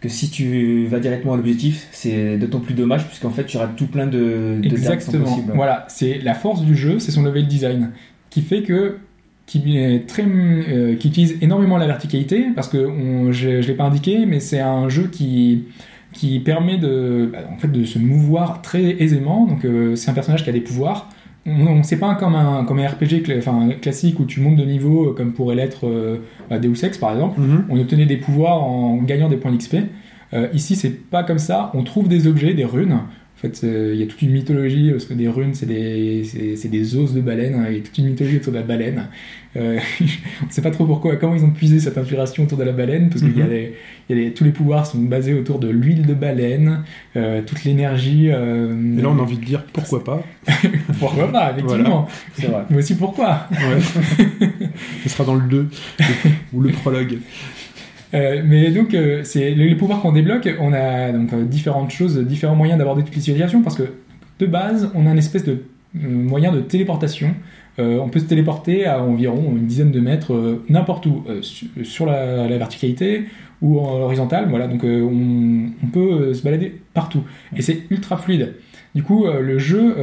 que 0.00 0.08
si 0.08 0.30
tu 0.30 0.86
vas 0.86 1.00
directement 1.00 1.34
à 1.34 1.36
l'objectif, 1.36 1.88
c'est 1.90 2.38
d'autant 2.38 2.60
plus 2.60 2.74
dommage 2.74 3.06
puisqu'en 3.06 3.30
fait 3.30 3.44
tu 3.44 3.56
auras 3.56 3.66
tout 3.66 3.86
plein 3.88 4.06
de, 4.06 4.58
de 4.62 4.68
dards 4.68 4.70
qui 4.70 4.78
sont 4.78 4.92
Exactement. 4.92 5.24
possibles. 5.24 5.52
Voilà, 5.54 5.84
c'est 5.88 6.18
la 6.18 6.34
force 6.34 6.62
du 6.62 6.76
jeu, 6.76 6.98
c'est 7.00 7.10
son 7.10 7.22
level 7.22 7.46
design 7.48 7.90
qui 8.30 8.42
fait 8.42 8.62
que 8.62 8.98
qui 9.48 9.78
est 9.78 10.06
très 10.06 10.24
euh, 10.26 10.94
qui 10.96 11.08
utilise 11.08 11.38
énormément 11.40 11.78
la 11.78 11.86
verticalité 11.86 12.48
parce 12.54 12.68
que 12.68 12.76
on, 12.76 13.32
je, 13.32 13.62
je 13.62 13.66
l'ai 13.66 13.74
pas 13.74 13.84
indiqué, 13.84 14.26
mais 14.26 14.40
c'est 14.40 14.60
un 14.60 14.88
jeu 14.90 15.08
qui 15.10 15.64
qui 16.12 16.38
permet 16.40 16.76
de 16.76 17.30
bah, 17.32 17.38
en 17.50 17.56
fait 17.56 17.68
de 17.68 17.84
se 17.84 17.98
mouvoir 17.98 18.60
très 18.60 19.02
aisément. 19.02 19.46
Donc 19.46 19.64
euh, 19.64 19.96
c'est 19.96 20.10
un 20.10 20.14
personnage 20.14 20.44
qui 20.44 20.50
a 20.50 20.52
des 20.52 20.60
pouvoirs. 20.60 21.08
On, 21.46 21.66
on 21.66 21.82
c'est 21.82 21.98
pas 21.98 22.14
comme 22.14 22.34
un 22.34 22.64
comme 22.64 22.78
un 22.78 22.86
RPG 22.86 23.24
enfin 23.38 23.70
classique 23.80 24.20
où 24.20 24.26
tu 24.26 24.40
montes 24.40 24.56
de 24.56 24.64
niveau 24.64 25.08
euh, 25.10 25.14
comme 25.14 25.32
pourrait 25.32 25.56
l'être 25.56 25.86
euh, 25.86 26.18
bah, 26.50 26.58
Deus 26.58 26.84
Ex 26.84 26.98
par 26.98 27.12
exemple. 27.12 27.40
Mhm. 27.40 27.64
On 27.70 27.80
obtenait 27.80 28.06
des 28.06 28.18
pouvoirs 28.18 28.62
en 28.62 28.96
gagnant 28.98 29.30
des 29.30 29.36
points 29.36 29.52
d'XP. 29.52 29.76
Ici, 30.52 30.76
c'est 30.76 30.90
pas 30.90 31.24
comme 31.24 31.38
ça. 31.38 31.70
On 31.72 31.84
trouve 31.84 32.06
des 32.06 32.26
objets, 32.26 32.52
des 32.52 32.66
runes. 32.66 32.98
En 33.38 33.40
fait, 33.40 33.60
euh, 33.62 33.92
il 33.94 34.00
y 34.00 34.02
a 34.02 34.06
toute 34.06 34.20
une 34.20 34.32
mythologie, 34.32 34.90
parce 34.90 35.04
que 35.04 35.14
des 35.14 35.28
runes, 35.28 35.54
c'est 35.54 35.66
des, 35.66 36.24
c'est, 36.56 36.66
des 36.68 36.96
os 36.96 37.12
de 37.14 37.20
baleine, 37.20 37.54
hein, 37.54 37.66
il 37.70 37.76
y 37.76 37.78
a 37.78 37.82
toute 37.82 37.96
une 37.96 38.06
mythologie 38.06 38.38
autour 38.38 38.52
de 38.52 38.58
la 38.58 38.64
baleine. 38.64 39.06
Euh, 39.56 39.78
on 40.44 40.50
sait 40.50 40.60
pas 40.60 40.72
trop 40.72 40.86
pourquoi, 40.86 41.14
comment 41.16 41.36
ils 41.36 41.44
ont 41.44 41.50
puisé 41.50 41.78
cette 41.78 41.96
inspiration 41.96 42.42
autour 42.42 42.58
de 42.58 42.64
la 42.64 42.72
baleine, 42.72 43.10
parce 43.10 43.22
que 43.22 43.28
Mhm. 43.28 44.32
tous 44.34 44.42
les 44.42 44.50
pouvoirs 44.50 44.86
sont 44.86 44.98
basés 44.98 45.34
autour 45.34 45.60
de 45.60 45.68
l'huile 45.68 46.04
de 46.04 46.14
baleine, 46.14 46.82
euh, 47.16 47.40
toute 47.46 47.62
l'énergie. 47.62 48.28
euh, 48.28 48.72
Et 48.98 49.02
là, 49.02 49.08
on 49.08 49.18
a 49.18 49.22
envie 49.22 49.38
de 49.38 49.44
dire 49.44 49.62
pourquoi 49.72 50.02
pas. 50.02 50.20
Pourquoi 50.98 51.30
pas, 51.30 51.52
effectivement. 51.52 52.08
C'est 52.34 52.46
vrai. 52.48 52.62
Mais 52.70 52.78
aussi 52.78 52.96
pourquoi 52.96 53.46
Ouais. 53.52 53.80
Ce 55.04 55.08
sera 55.10 55.24
dans 55.24 55.36
le 55.36 55.48
2 55.48 55.68
ou 56.52 56.60
le 56.60 56.70
prologue. 56.70 57.18
Euh, 58.14 58.42
mais 58.44 58.70
donc, 58.70 58.94
euh, 58.94 59.22
c'est 59.24 59.50
les, 59.50 59.74
pouvoirs 59.74 60.00
qu'on 60.00 60.12
débloque, 60.12 60.48
on 60.60 60.72
a 60.72 61.12
donc 61.12 61.32
euh, 61.32 61.44
différentes 61.44 61.90
choses, 61.90 62.18
différents 62.18 62.56
moyens 62.56 62.78
d'aborder 62.78 63.02
toutes 63.02 63.14
les 63.14 63.20
situations, 63.20 63.62
parce 63.62 63.76
que 63.76 63.84
de 64.38 64.46
base, 64.46 64.90
on 64.94 65.06
a 65.06 65.10
une 65.10 65.18
espèce 65.18 65.44
de 65.44 65.62
moyen 65.94 66.52
de 66.52 66.60
téléportation. 66.60 67.34
On 67.80 68.08
peut 68.08 68.18
se 68.18 68.24
téléporter 68.24 68.86
à 68.86 69.04
environ 69.04 69.54
une 69.56 69.66
dizaine 69.66 69.92
de 69.92 70.00
mètres 70.00 70.60
n'importe 70.68 71.06
où, 71.06 71.22
su- 71.42 71.68
sur 71.84 72.06
la, 72.06 72.48
verticalité 72.58 73.26
ou 73.62 73.78
en 73.78 74.00
horizontale. 74.00 74.48
Voilà, 74.50 74.66
donc 74.66 74.82
on, 74.82 75.86
peut 75.92 76.34
se 76.34 76.42
balader 76.42 76.80
partout. 76.92 77.22
Et 77.56 77.62
c'est 77.62 77.82
ultra 77.90 78.16
fluide. 78.16 78.54
Du 78.96 79.04
coup, 79.04 79.26
le 79.26 79.58
jeu, 79.60 79.94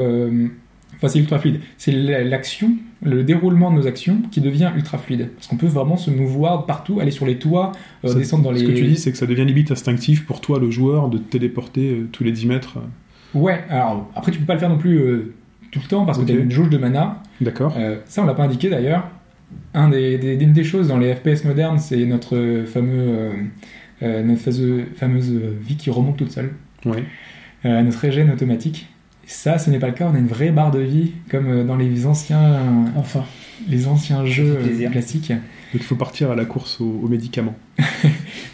enfin 0.97 1.07
c'est 1.07 1.19
ultra 1.19 1.39
fluide. 1.39 1.59
C'est 1.77 1.91
la- 1.91 2.23
l'action, 2.23 2.71
le 3.03 3.23
déroulement 3.23 3.71
de 3.71 3.77
nos 3.77 3.87
actions 3.87 4.17
qui 4.31 4.41
devient 4.41 4.71
ultra 4.75 4.97
fluide. 4.97 5.29
Parce 5.35 5.47
qu'on 5.47 5.57
peut 5.57 5.67
vraiment 5.67 5.97
se 5.97 6.09
mouvoir 6.11 6.65
partout, 6.65 6.99
aller 6.99 7.11
sur 7.11 7.25
les 7.25 7.37
toits, 7.37 7.71
euh, 8.03 8.09
Ça- 8.09 8.15
descendre 8.15 8.43
dans 8.43 8.51
les. 8.51 8.59
Ce 8.59 8.65
que 8.65 8.71
tu 8.71 8.83
dis, 8.85 8.95
c'est 8.97 9.11
que 9.11 9.17
ça 9.17 9.25
devient 9.27 9.45
limite 9.45 9.71
instinctif 9.71 10.25
pour 10.25 10.41
toi, 10.41 10.59
le 10.59 10.71
joueur, 10.71 11.09
de 11.09 11.17
te 11.17 11.23
téléporter 11.31 11.91
euh, 11.91 12.09
tous 12.11 12.23
les 12.23 12.31
10 12.31 12.45
mètres. 12.47 12.77
Ouais, 13.33 13.63
alors 13.69 14.09
après 14.15 14.31
tu 14.31 14.39
peux 14.39 14.45
pas 14.45 14.53
le 14.53 14.59
faire 14.59 14.69
non 14.69 14.77
plus 14.77 14.97
euh, 14.97 15.33
tout 15.71 15.79
le 15.83 15.87
temps 15.89 16.05
parce 16.05 16.17
que 16.17 16.23
tu 16.23 16.31
as 16.31 16.35
une 16.35 16.51
jauge 16.51 16.69
de 16.69 16.77
mana. 16.77 17.21
D'accord 17.41 17.75
ça 18.05 18.23
on 18.23 18.25
l'a 18.25 18.33
pas 18.33 18.43
indiqué 18.45 18.69
d'ailleurs. 18.69 19.09
Un 19.73 19.89
des, 19.89 20.17
des, 20.17 20.35
une 20.41 20.53
des 20.53 20.63
choses 20.63 20.87
dans 20.87 20.97
les 20.97 21.13
FPS 21.13 21.43
modernes, 21.45 21.77
c'est 21.79 22.05
notre 22.05 22.63
fameux, 22.65 23.29
notre 24.01 24.41
fameuse, 24.41 24.83
fameuse 24.95 25.31
vie 25.61 25.75
qui 25.77 25.89
remonte 25.89 26.17
toute 26.17 26.31
seule, 26.31 26.51
Ouais. 26.85 27.03
notre 27.63 27.99
régène 27.99 28.31
automatique. 28.31 28.87
Ça, 29.27 29.57
ce 29.57 29.69
n'est 29.69 29.79
pas 29.79 29.87
le 29.87 29.93
cas. 29.93 30.07
On 30.11 30.15
a 30.15 30.19
une 30.19 30.27
vraie 30.27 30.51
barre 30.51 30.71
de 30.71 30.79
vie 30.79 31.11
comme 31.29 31.47
euh, 31.47 31.63
dans 31.63 31.75
les 31.75 32.05
anciens, 32.05 32.59
Enfin. 32.95 33.23
les 33.67 33.87
anciens 33.87 34.25
jeux 34.25 34.57
euh, 34.61 34.89
classiques. 34.89 35.29
Donc 35.31 35.81
il 35.81 35.83
faut 35.83 35.95
partir 35.95 36.31
à 36.31 36.35
la 36.35 36.45
course 36.45 36.79
aux, 36.79 37.01
aux 37.03 37.07
médicaments. 37.07 37.55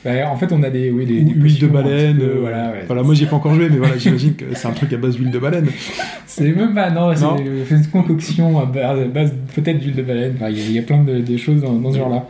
Bah, 0.04 0.10
en 0.32 0.36
fait, 0.36 0.52
on 0.52 0.64
a 0.64 0.72
des, 0.72 0.90
oui, 0.90 1.06
des, 1.06 1.20
Ou 1.22 1.26
des 1.26 1.34
huile 1.40 1.60
de 1.60 1.68
baleine. 1.68 2.18
peu, 2.18 2.24
euh, 2.24 2.38
voilà, 2.40 2.72
ouais. 2.72 2.84
voilà, 2.88 3.04
moi 3.04 3.14
j'y 3.14 3.26
ai 3.26 3.28
pas 3.28 3.36
encore 3.36 3.54
joué, 3.54 3.70
mais 3.70 3.78
voilà, 3.78 4.00
j'imagine 4.00 4.34
que 4.34 4.46
c'est 4.56 4.68
un 4.68 4.72
truc 4.72 4.92
à 4.94 4.98
base 4.98 5.16
d'huile 5.16 5.30
de 5.30 5.38
baleine. 5.38 5.68
C'est 6.26 6.52
même 6.56 6.74
pas, 6.74 6.90
non, 6.90 7.12
c'est 7.16 7.22
Non. 7.24 7.36
c'est 7.68 7.76
une 7.76 7.86
concoction 7.88 8.60
à 8.60 8.66
base, 8.66 9.32
peut-être 9.54 9.78
d'huile 9.78 9.94
de 9.96 10.02
baleine. 10.02 10.34
Enfin, 10.38 10.50
il 10.50 10.58
y, 10.58 10.62
a- 10.62 10.66
il 10.66 10.72
y 10.72 10.80
a 10.80 10.82
plein 10.82 11.04
de, 11.04 11.20
de 11.20 11.38
choses 11.38 11.62
dans, 11.62 11.74
dans 11.74 11.92
ce 11.92 11.98
genre-là. 12.00 12.28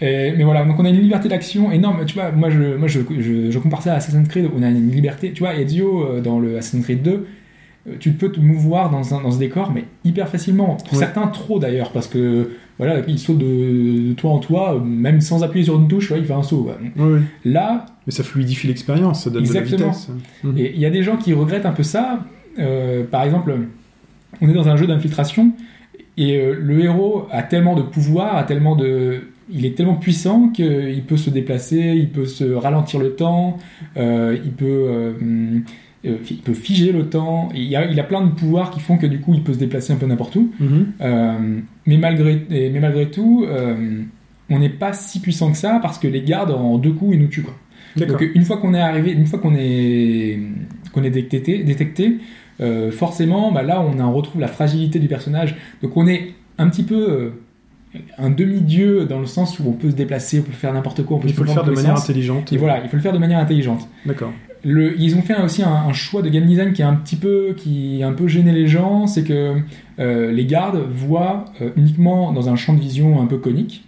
Et- 0.00 0.32
mais 0.36 0.44
voilà, 0.44 0.64
donc 0.64 0.78
on 0.78 0.84
a 0.84 0.90
une 0.90 1.00
liberté 1.00 1.28
d'action 1.28 1.72
énorme. 1.72 2.04
Tu 2.06 2.14
vois, 2.14 2.30
moi 2.30 2.50
je, 2.50 2.76
moi 2.76 2.86
je, 2.86 3.00
je, 3.18 3.50
je 3.50 3.58
compare 3.58 3.82
ça 3.82 3.94
à 3.94 3.96
Assassin's 3.96 4.28
Creed. 4.28 4.48
On 4.56 4.62
a 4.62 4.68
une 4.68 4.90
liberté. 4.92 5.32
Tu 5.32 5.40
vois, 5.40 5.56
Ezio 5.56 6.20
dans 6.22 6.38
le 6.38 6.58
Assassin's 6.58 6.84
Creed 6.84 7.02
2, 7.02 7.10
euh, 7.10 7.24
tu 8.00 8.12
peux 8.12 8.30
te 8.30 8.40
mouvoir 8.40 8.90
dans, 8.90 9.14
un- 9.14 9.22
dans 9.22 9.30
ce 9.30 9.38
décor, 9.38 9.72
mais 9.74 9.84
hyper 10.04 10.28
facilement. 10.28 10.76
Pour 10.76 10.92
Ouais. 10.94 10.98
certains, 10.98 11.26
trop 11.28 11.58
d'ailleurs, 11.58 11.90
parce 11.92 12.06
que 12.06 12.50
voilà, 12.78 13.00
il 13.08 13.18
saute 13.18 13.38
de, 13.38 14.08
de 14.10 14.12
toit 14.14 14.30
en 14.30 14.40
euh, 14.76 14.78
même 14.80 15.20
sans 15.20 15.42
appuyer 15.42 15.64
sur 15.64 15.78
une 15.80 15.88
touche, 15.88 16.12
il 16.16 16.24
fait 16.24 16.32
un 16.32 16.42
saut. 16.42 16.68
Ouais. 16.96 17.20
Là, 17.44 17.86
Mais 18.06 18.12
ça 18.12 18.22
fluidifie 18.22 18.66
l'expérience, 18.68 19.24
ça 19.24 19.30
donne 19.30 19.42
Exactement. 19.42 19.76
de 19.78 19.82
la 19.82 19.88
vitesse. 19.88 20.08
Mhm. 20.44 20.58
et 20.58 20.72
il 20.74 20.80
y 20.80 20.86
a 20.86 20.90
des 20.90 21.02
gens 21.02 21.16
qui 21.16 21.32
regrettent 21.32 21.66
un 21.66 21.72
peu 21.72 21.82
ça. 21.82 22.24
Euh, 22.58 23.04
par 23.04 23.22
exemple, 23.24 23.54
on 24.40 24.48
est 24.48 24.52
dans 24.52 24.68
un 24.68 24.76
jeu 24.76 24.86
d'infiltration 24.86 25.52
et 26.16 26.36
euh, 26.38 26.54
le 26.60 26.80
héros 26.80 27.26
a 27.30 27.42
tellement 27.42 27.74
de 27.74 27.82
pouvoir, 27.82 28.36
a 28.36 28.44
tellement 28.44 28.76
de, 28.76 29.20
il 29.50 29.64
est 29.66 29.76
tellement 29.76 29.94
puissant 29.96 30.48
qu'il 30.50 31.02
peut 31.06 31.16
se 31.16 31.30
déplacer, 31.30 31.94
il 31.96 32.10
peut 32.10 32.26
se 32.26 32.44
ralentir 32.44 33.00
le 33.00 33.10
temps, 33.14 33.56
euh, 33.96 34.36
il 34.44 34.52
peut, 34.52 35.14
euh, 36.06 36.16
il 36.30 36.38
peut 36.38 36.54
figer 36.54 36.92
le 36.92 37.08
temps. 37.08 37.48
Il 37.54 37.74
a, 37.76 37.84
il 37.90 37.98
a 37.98 38.04
plein 38.04 38.24
de 38.24 38.30
pouvoirs 38.30 38.70
qui 38.70 38.80
font 38.80 38.96
que 38.98 39.06
du 39.06 39.20
coup 39.20 39.34
il 39.34 39.42
peut 39.42 39.52
se 39.52 39.58
déplacer 39.58 39.92
un 39.92 39.96
peu 39.96 40.06
n'importe 40.06 40.36
où. 40.36 40.52
Mhm. 40.60 40.86
Euh, 41.00 41.58
mais, 41.86 41.96
malgré, 41.96 42.46
et- 42.50 42.70
mais 42.70 42.80
malgré 42.80 43.10
tout, 43.10 43.44
euh, 43.46 44.02
on 44.50 44.58
n'est 44.58 44.68
pas 44.68 44.92
si 44.92 45.20
puissant 45.20 45.50
que 45.50 45.56
ça 45.58 45.78
parce 45.82 45.98
que 45.98 46.08
les 46.08 46.22
gardes 46.22 46.50
en 46.52 46.78
deux 46.78 46.92
coups 46.92 47.14
ils 47.14 47.20
nous 47.20 47.28
tuent 47.28 47.42
quoi. 47.42 47.54
Donc 47.96 48.22
une 48.34 48.42
fois 48.44 48.58
qu'on 48.58 48.74
est 48.74 48.80
arrivé, 48.80 49.12
une 49.12 49.26
fois 49.26 49.38
qu'on 49.40 49.54
est 49.56 50.38
qu'on 50.92 51.02
est 51.02 51.10
détecté, 51.10 51.64
détecté 51.64 52.18
forcément, 52.92 53.50
bah 53.52 53.62
là 53.62 53.80
on, 53.82 53.98
a, 53.98 54.04
on 54.04 54.12
retrouve 54.12 54.40
la 54.40 54.48
fragilité 54.48 54.98
du 54.98 55.08
personnage. 55.08 55.56
Donc 55.82 55.96
on 55.96 56.06
est 56.06 56.32
un 56.58 56.68
petit 56.68 56.82
peu 56.82 57.32
un 58.18 58.30
demi-dieu 58.30 59.06
dans 59.06 59.18
le 59.20 59.26
sens 59.26 59.58
où 59.58 59.64
on 59.68 59.72
peut 59.72 59.90
se 59.90 59.96
déplacer, 59.96 60.40
on 60.40 60.42
peut 60.42 60.52
faire 60.52 60.72
n'importe 60.72 61.04
quoi, 61.04 61.16
on 61.16 61.20
peut 61.20 61.28
Il 61.28 61.34
faut 61.34 61.44
le 61.44 61.50
faire 61.50 61.64
de 61.64 61.70
manière 61.72 61.96
sens. 61.96 62.04
intelligente. 62.08 62.52
Et 62.52 62.56
voilà, 62.56 62.82
il 62.82 62.88
faut 62.88 62.96
le 62.96 63.02
faire 63.02 63.12
de 63.12 63.18
manière 63.18 63.38
intelligente. 63.38 63.88
D'accord. 64.04 64.32
Le, 64.64 65.00
ils 65.00 65.14
ont 65.16 65.22
fait 65.22 65.40
aussi 65.40 65.62
un, 65.62 65.70
un 65.70 65.92
choix 65.92 66.20
de 66.20 66.28
game 66.28 66.44
design 66.44 66.72
qui 66.72 66.82
est 66.82 66.84
un 66.84 66.94
petit 66.96 67.14
peu 67.16 67.54
qui 67.56 68.02
a 68.02 68.08
un 68.08 68.12
peu 68.12 68.26
gêné 68.26 68.52
les 68.52 68.66
gens, 68.66 69.06
c'est 69.06 69.22
que 69.22 69.54
euh, 70.00 70.32
les 70.32 70.46
gardes 70.46 70.80
voient 70.90 71.44
euh, 71.62 71.70
uniquement 71.76 72.32
dans 72.32 72.48
un 72.48 72.56
champ 72.56 72.74
de 72.74 72.80
vision 72.80 73.20
un 73.22 73.26
peu 73.26 73.38
conique. 73.38 73.84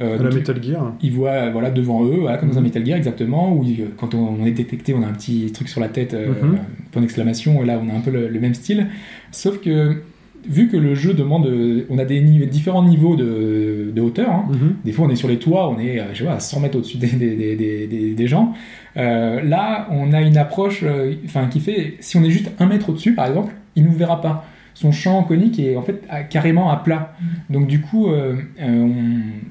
Euh, 0.00 0.18
À 0.18 0.22
la 0.22 0.30
Metal 0.30 0.62
Gear. 0.62 0.92
ils 1.02 1.10
voient 1.10 1.30
euh, 1.30 1.50
voilà 1.50 1.70
devant 1.70 2.04
eux, 2.04 2.18
voilà, 2.20 2.36
comme 2.36 2.50
dans 2.50 2.56
un 2.58 2.60
Mhm. 2.60 2.66
Metal 2.66 2.86
Gear 2.86 2.96
exactement, 2.98 3.52
où 3.52 3.64
quand 3.96 4.14
on, 4.14 4.36
on 4.40 4.44
est 4.46 4.52
détecté, 4.52 4.94
on 4.94 5.02
a 5.02 5.06
un 5.06 5.12
petit 5.12 5.50
truc 5.52 5.68
sur 5.68 5.80
la 5.80 5.88
tête, 5.88 6.14
Mhm. 6.14 6.58
point 6.92 7.02
d'exclamation, 7.02 7.62
et 7.62 7.66
là 7.66 7.80
on 7.84 7.88
a 7.88 7.92
un 7.96 8.00
peu 8.00 8.10
le, 8.12 8.28
le 8.28 8.40
même 8.40 8.54
style. 8.54 8.86
Sauf 9.32 9.60
que 9.60 10.02
vu 10.46 10.68
que 10.68 10.76
le 10.76 10.94
jeu 10.94 11.14
demande, 11.14 11.46
euh, 11.46 11.86
on 11.90 11.98
a 11.98 12.04
des 12.04 12.20
différents 12.46 12.82
niveaux 12.82 13.16
de, 13.16 13.90
de 13.94 14.00
hauteur. 14.00 14.30
hein. 14.30 14.44
Mhm. 14.50 14.74
Des 14.84 14.92
fois 14.92 15.06
on 15.06 15.10
est 15.10 15.16
sur 15.16 15.28
les 15.28 15.38
toits, 15.38 15.68
on 15.70 15.78
est 15.78 15.98
euh, 16.00 16.04
je 16.12 16.18
sais 16.18 16.24
pas, 16.24 16.34
à 16.34 16.40
100 16.40 16.60
mètres 16.60 16.76
au-dessus 16.78 16.98
des, 16.98 17.08
des, 17.08 17.34
des, 17.36 17.56
des, 17.56 17.86
des- 17.86 18.14
des 18.14 18.26
gens. 18.26 18.52
Euh, 18.96 19.40
là 19.42 19.86
on 19.90 20.12
a 20.12 20.20
une 20.22 20.36
approche, 20.36 20.82
euh, 20.84 21.14
qui 21.50 21.60
fait, 21.60 21.94
si 22.00 22.16
on 22.16 22.24
est 22.24 22.30
juste 22.30 22.50
un 22.58 22.66
mètre 22.66 22.90
au-dessus 22.90 23.14
par 23.14 23.26
exemple, 23.26 23.52
il 23.76 23.84
nous 23.84 23.92
verra 23.92 24.20
pas. 24.20 24.44
Son 24.74 24.92
champ 24.92 25.22
conique 25.24 25.58
est 25.58 25.76
en 25.76 25.82
fait 25.82 26.02
à- 26.08 26.22
carrément 26.22 26.70
à 26.70 26.76
plat. 26.76 27.14
Donc 27.50 27.66
du 27.66 27.80
coup, 27.80 28.08
euh, 28.08 28.34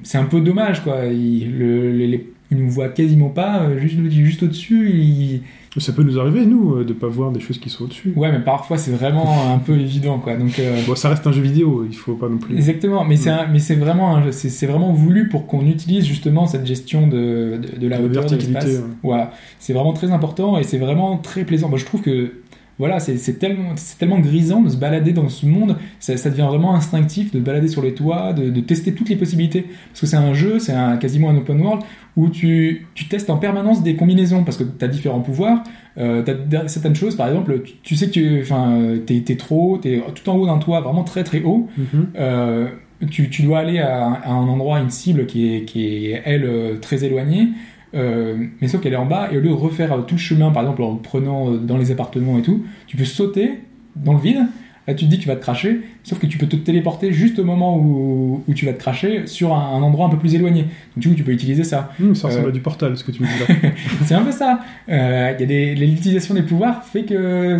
c'est 0.02 0.18
un 0.18 0.24
peu 0.24 0.40
dommage 0.40 0.82
quoi. 0.82 1.04
Il, 1.06 1.58
le, 1.58 1.92
les- 1.92 2.06
les- 2.06 2.26
il 2.50 2.58
nous 2.58 2.70
voit 2.70 2.88
quasiment 2.88 3.28
pas, 3.28 3.60
euh, 3.62 3.78
juste, 3.78 3.98
juste 4.10 4.42
au-dessus. 4.42 4.90
il- 4.94 5.42
Ça 5.76 5.92
peut 5.92 6.02
nous 6.02 6.18
arriver, 6.18 6.44
nous, 6.44 6.76
euh, 6.76 6.84
de 6.84 6.92
pas 6.92 7.06
voir 7.06 7.30
des 7.30 7.38
choses 7.40 7.58
qui 7.58 7.68
sont 7.70 7.84
au-dessus. 7.84 8.12
Ouais, 8.16 8.32
mais 8.32 8.40
parfois 8.40 8.78
c'est 8.78 8.90
vraiment 8.90 9.52
un 9.54 9.58
peu 9.58 9.74
évident 9.78 10.18
quoi. 10.18 10.34
Donc 10.36 10.58
euh, 10.58 10.80
Bon, 10.88 10.96
ça 10.96 11.10
reste 11.10 11.24
un 11.26 11.30
jeu 11.32 11.42
vidéo, 11.42 11.86
il 11.88 11.94
faut 11.94 12.14
pas 12.14 12.28
non 12.28 12.38
plus. 12.38 12.56
Exactement, 12.56 13.04
mais 13.04 13.16
c'est 13.16 13.30
un- 13.30 13.46
mais 13.46 13.58
c'est 13.60 13.76
vraiment 13.76 14.20
c'est 14.32 14.66
vraiment 14.66 14.92
voulu 14.92 15.28
pour 15.28 15.46
qu'on 15.46 15.64
utilise 15.66 16.04
justement 16.04 16.46
cette 16.46 16.66
gestion 16.66 17.06
de, 17.06 17.60
de, 17.74 17.78
de 17.80 17.86
la 17.86 18.00
hauteur 18.00 18.24
de 18.24 18.30
verticalité, 18.30 18.52
l'espace. 18.54 18.78
ouais. 18.82 18.94
Voilà, 19.04 19.32
c'est 19.60 19.72
vraiment 19.72 19.92
très 19.92 20.10
important 20.10 20.58
et 20.58 20.64
c'est 20.64 20.78
vraiment 20.78 21.18
très 21.18 21.44
plaisant. 21.44 21.68
Moi, 21.68 21.78
je 21.78 21.84
trouve 21.84 22.00
que 22.00 22.32
voilà, 22.78 23.00
c'est 23.00 23.38
tellement 23.38 24.18
grisant 24.20 24.62
de 24.62 24.68
se 24.68 24.76
balader 24.76 25.12
dans 25.12 25.28
ce 25.28 25.46
monde. 25.46 25.76
Ça, 25.98 26.16
ça 26.16 26.30
devient 26.30 26.46
vraiment 26.48 26.74
instinctif 26.74 27.32
de 27.32 27.38
se 27.38 27.44
balader 27.44 27.68
sur 27.68 27.82
les 27.82 27.92
toits, 27.92 28.32
de, 28.32 28.50
de 28.50 28.60
tester 28.60 28.92
toutes 28.92 29.08
les 29.08 29.16
possibilités. 29.16 29.66
Parce 29.88 30.00
que 30.00 30.06
c'est 30.06 30.16
un 30.16 30.32
jeu, 30.32 30.58
c'est 30.58 30.72
un, 30.72 30.96
quasiment 30.96 31.30
un 31.30 31.36
open 31.36 31.60
world 31.60 31.82
où 32.16 32.28
tu, 32.28 32.86
tu 32.94 33.08
testes 33.08 33.30
en 33.30 33.36
permanence 33.36 33.82
des 33.82 33.96
combinaisons 33.96 34.44
parce 34.44 34.56
que 34.56 34.64
tu 34.64 34.84
as 34.84 34.88
différents 34.88 35.20
pouvoirs. 35.20 35.62
Euh, 35.98 36.22
t'as 36.22 36.68
certaines 36.68 36.94
choses, 36.94 37.16
par 37.16 37.28
exemple, 37.28 37.62
tu, 37.64 37.72
tu 37.82 37.96
sais 37.96 38.06
que 38.06 38.12
tu 38.12 38.40
enfin, 38.42 38.80
t'es 39.04 39.24
es 39.28 39.36
trop 39.36 39.74
haut, 39.74 39.78
t'es 39.78 40.00
tout 40.14 40.30
en 40.30 40.36
haut 40.36 40.46
d'un 40.46 40.58
toit, 40.58 40.80
vraiment 40.80 41.04
très 41.04 41.24
très 41.24 41.42
haut. 41.42 41.68
Mhm. 41.76 42.06
Euh, 42.16 42.68
tu, 43.10 43.30
tu 43.30 43.42
dois 43.42 43.60
aller 43.60 43.78
à, 43.78 44.06
à 44.06 44.30
un 44.30 44.48
endroit, 44.48 44.80
une 44.80 44.90
cible 44.90 45.26
qui 45.26 45.54
est, 45.54 45.64
qui 45.64 46.06
est 46.06 46.22
elle, 46.24 46.44
euh, 46.44 46.76
très 46.80 47.04
éloignée, 47.04 47.48
euh, 47.94 48.36
mais 48.60 48.68
sauf 48.68 48.80
qu'elle 48.80 48.92
est 48.92 48.96
en 48.96 49.06
bas, 49.06 49.28
et 49.32 49.36
au 49.36 49.40
lieu 49.40 49.48
de 49.48 49.54
refaire 49.54 49.92
euh, 49.92 50.02
tout 50.02 50.14
le 50.16 50.20
chemin, 50.20 50.50
par 50.50 50.62
exemple 50.62 50.82
en 50.82 50.96
prenant 50.96 51.52
euh, 51.52 51.58
dans 51.58 51.76
les 51.76 51.90
appartements 51.90 52.38
et 52.38 52.42
tout, 52.42 52.64
tu 52.86 52.96
peux 52.96 53.04
sauter 53.04 53.60
dans 53.96 54.12
le 54.14 54.20
vide, 54.20 54.46
Là, 54.86 54.94
tu 54.94 55.04
te 55.04 55.10
dis 55.10 55.18
que 55.18 55.22
tu 55.24 55.28
vas 55.28 55.36
te 55.36 55.42
cracher, 55.42 55.82
sauf 56.02 56.18
que 56.18 56.24
tu 56.26 56.38
peux 56.38 56.46
te 56.46 56.56
téléporter 56.56 57.12
juste 57.12 57.38
au 57.38 57.44
moment 57.44 57.76
où, 57.76 58.42
où 58.48 58.54
tu 58.54 58.64
vas 58.64 58.72
te 58.72 58.78
cracher 58.78 59.26
sur 59.26 59.54
un, 59.54 59.76
un 59.76 59.82
endroit 59.82 60.06
un 60.06 60.08
peu 60.08 60.16
plus 60.16 60.34
éloigné. 60.34 60.62
Donc, 60.62 60.70
du 60.96 61.08
coup, 61.10 61.14
tu 61.14 61.22
peux 61.24 61.32
utiliser 61.32 61.62
ça. 61.62 61.92
Hum, 62.00 62.14
ça 62.14 62.28
ressemble 62.28 62.46
Euh. 62.46 62.48
à 62.48 62.52
du 62.52 62.60
portal, 62.60 62.96
ce 62.96 63.04
que 63.04 63.10
tu 63.10 63.22
me 63.22 63.26
dis 63.28 63.52
là. 63.62 63.70
C'est 64.06 64.14
un 64.14 64.22
peu 64.22 64.32
ça. 64.32 64.60
Euh, 64.88 65.34
l'utilisation 65.74 66.34
des 66.34 66.40
pouvoirs 66.40 66.84
fait 66.84 67.02
que 67.02 67.58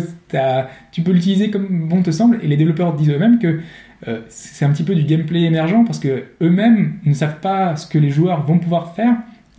tu 0.91 1.03
peux 1.03 1.11
l'utiliser 1.11 1.51
comme 1.51 1.87
bon 1.87 2.01
te 2.01 2.09
semble, 2.09 2.39
et 2.41 2.47
les 2.47 2.57
développeurs 2.57 2.95
disent 2.95 3.11
eux-mêmes 3.11 3.37
que 3.37 3.59
euh, 4.07 4.21
c'est 4.29 4.65
un 4.65 4.69
petit 4.71 4.83
peu 4.83 4.95
du 4.95 5.03
gameplay 5.03 5.41
émergent 5.43 5.83
parce 5.85 5.99
que 5.99 6.23
eux-mêmes 6.41 6.93
ne 7.05 7.13
savent 7.13 7.41
pas 7.41 7.75
ce 7.75 7.85
que 7.85 7.99
les 7.99 8.09
joueurs 8.09 8.43
vont 8.43 8.57
pouvoir 8.57 8.95
faire, 8.95 9.13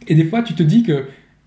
et 0.09 0.15
des 0.15 0.25
fois 0.25 0.43
tu 0.43 0.55
te 0.55 0.63
dis 0.63 0.83
que 0.83 1.05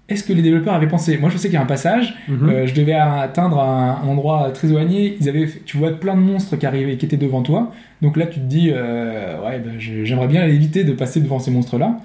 est-ce 0.09 0.23
que 0.25 0.33
les 0.33 0.41
développeurs 0.41 0.73
avaient 0.73 0.87
pensé? 0.87 1.17
Moi 1.17 1.29
je 1.29 1.37
sais 1.37 1.47
qu'il 1.47 1.55
y 1.55 1.57
a 1.57 1.61
un 1.61 1.65
passage, 1.65 2.13
Mhm. 2.27 2.49
euh, 2.49 2.67
je 2.67 2.73
devais 2.75 2.93
atteindre 2.93 3.59
un, 3.59 4.01
un 4.03 4.07
endroit 4.07 4.51
très 4.51 4.67
éloigné, 4.67 5.15
ils 5.19 5.29
avaient, 5.29 5.47
fait- 5.47 5.61
tu 5.65 5.77
vois 5.77 5.91
plein 5.91 6.15
de 6.15 6.19
monstres 6.21 6.57
qui 6.57 6.65
arrivaient, 6.65 6.97
qui 6.97 7.05
étaient 7.05 7.17
devant 7.17 7.41
toi, 7.41 7.71
donc 8.01 8.17
là 8.17 8.25
tu 8.25 8.39
te 8.39 8.45
dis 8.45 8.69
euh, 8.73 9.41
ouais 9.45 9.59
ben, 9.59 9.73
j'aimerais 9.79 10.27
bien 10.27 10.45
éviter 10.45 10.83
de 10.83 10.91
passer 10.91 11.21
devant 11.21 11.39
ces 11.39 11.51
monstres-là. 11.51 11.99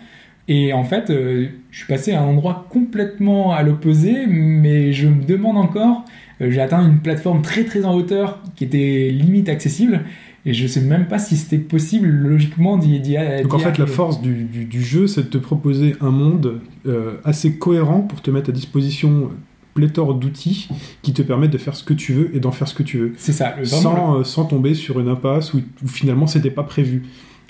Et 0.51 0.73
en 0.73 0.83
fait, 0.85 1.11
euh, 1.11 1.49
je 1.71 1.77
suis 1.79 1.87
passé 1.87 2.13
à 2.13 2.23
un 2.23 2.25
endroit 2.25 2.67
complètement 2.71 3.53
à 3.53 3.63
l'opposé, 3.63 4.25
mais 4.27 4.95
je 4.95 5.07
me 5.07 5.23
demande 5.23 5.59
encore. 5.59 6.07
J'ai 6.41 6.61
atteint 6.63 6.83
une 6.89 7.01
plateforme 7.01 7.43
très 7.43 7.65
très 7.65 7.85
en 7.85 7.95
hauteur 7.95 8.41
qui 8.57 8.65
était 8.65 9.11
limite 9.13 9.51
accessible, 9.51 10.01
et 10.47 10.55
je 10.55 10.67
sais 10.67 10.81
même 10.81 11.07
pas 11.09 11.19
si 11.19 11.37
c'était 11.37 11.59
possible 11.59 12.09
logiquement 12.09 12.79
d'y 12.79 13.01
d'y 13.01 13.17
Donc 13.43 13.55
en 13.55 13.59
fait, 13.59 13.77
la 13.79 13.87
force 13.87 14.21
du, 14.23 14.45
du- 14.45 14.65
du 14.65 14.83
jeu, 14.83 15.07
c'est 15.07 15.23
de 15.23 15.27
te 15.29 15.39
proposer 15.39 15.97
un 16.01 16.11
monde 16.11 16.61
euh, 16.87 17.17
assez 17.25 17.55
cohérent 17.55 18.01
pour 18.03 18.23
te 18.23 18.31
mettre 18.31 18.51
à 18.51 18.53
disposition 18.53 19.31
pléthore 19.75 20.15
d'outils 20.15 20.69
qui 21.03 21.13
te 21.13 21.23
permettent 21.23 21.53
de 21.53 21.59
faire 21.59 21.77
ce 21.77 21.85
que 21.85 21.95
tu 21.95 22.13
veux 22.13 22.35
et 22.35 22.41
d'en 22.41 22.51
faire 22.51 22.67
ce 22.67 22.75
que 22.75 22.83
tu 22.83 22.99
veux. 22.99 23.13
C'est 23.17 23.33
ça, 23.33 23.55
Sans, 23.65 24.17
euh, 24.21 24.25
sans 24.25 24.45
tomber 24.45 24.75
sur 24.75 24.99
une 25.01 25.09
impasse 25.09 25.55
où, 25.55 25.59
où 25.85 25.87
finalement 25.89 26.27
c'était 26.27 26.51
pas 26.51 26.65
prévu. 26.65 27.05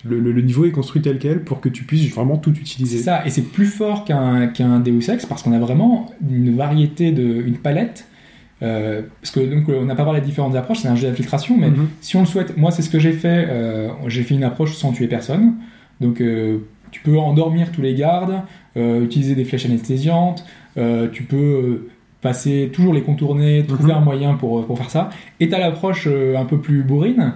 Le, 0.04 0.20
le- 0.20 0.30
le 0.32 0.42
niveau 0.42 0.64
est 0.64 0.70
construit 0.70 1.00
tel 1.02 1.18
quel 1.18 1.42
pour 1.42 1.60
que 1.60 1.68
tu 1.68 1.84
puisses 1.84 2.08
vraiment 2.14 2.36
tout 2.36 2.52
C'est 2.54 2.60
utiliser. 2.60 2.98
ça, 2.98 3.26
et 3.26 3.30
c'est 3.30 3.42
plus 3.42 3.66
fort 3.66 4.04
qu'un 4.04 4.46
qu'un 4.48 4.78
Deus 4.80 5.08
Ex 5.10 5.24
parce 5.26 5.42
qu'on 5.42 5.52
a 5.52 5.58
vraiment 5.58 6.10
une 6.30 6.54
variété 6.56 7.12
de 7.12 7.22
une 7.24 7.56
palette. 7.58 8.06
Euh, 8.62 9.02
parce 9.20 9.30
que 9.30 9.40
donc 9.40 9.68
on 9.68 9.84
n'a 9.84 9.94
pas 9.94 10.04
parlé 10.04 10.20
des 10.20 10.26
différentes 10.26 10.54
approches, 10.56 10.78
c'est 10.78 10.88
un 10.88 10.96
jeu 10.96 11.08
d'infiltration, 11.08 11.56
mais 11.58 11.70
Mhm. 11.70 11.88
si 12.00 12.16
on 12.16 12.20
le 12.20 12.26
souhaite, 12.26 12.56
moi 12.56 12.70
c'est 12.70 12.82
ce 12.82 12.90
que 12.90 12.98
j'ai 12.98 13.12
fait. 13.12 13.46
euh, 13.48 13.88
j'ai 14.08 14.22
fait 14.22 14.34
une 14.34 14.44
approche 14.44 14.74
sans 14.74 14.92
tuer 14.92 15.06
personne. 15.08 15.54
Donc 16.00 16.20
euh, 16.20 16.58
tu 16.90 17.00
peux 17.02 17.18
endormir 17.18 17.70
tous 17.72 17.82
les 17.82 17.94
gardes, 17.94 18.42
euh, 18.76 19.02
utiliser 19.04 19.34
des 19.34 19.44
flèches 19.44 19.66
anesthésiantes, 19.66 20.44
euh, 20.76 21.08
tu 21.12 21.22
peux 21.24 21.36
euh, 21.36 21.88
passer 22.20 22.70
toujours 22.72 22.94
les 22.94 23.02
contourner, 23.02 23.64
trouver 23.66 23.92
Mhm. 23.92 23.98
un 23.98 24.00
moyen 24.00 24.34
pour, 24.34 24.64
pour 24.66 24.76
faire 24.78 24.90
ça. 24.90 25.10
Et 25.40 25.48
t'as 25.48 25.58
l'approche 25.58 26.06
euh, 26.08 26.36
un 26.36 26.44
peu 26.44 26.58
plus 26.58 26.82
bourrine. 26.82 27.32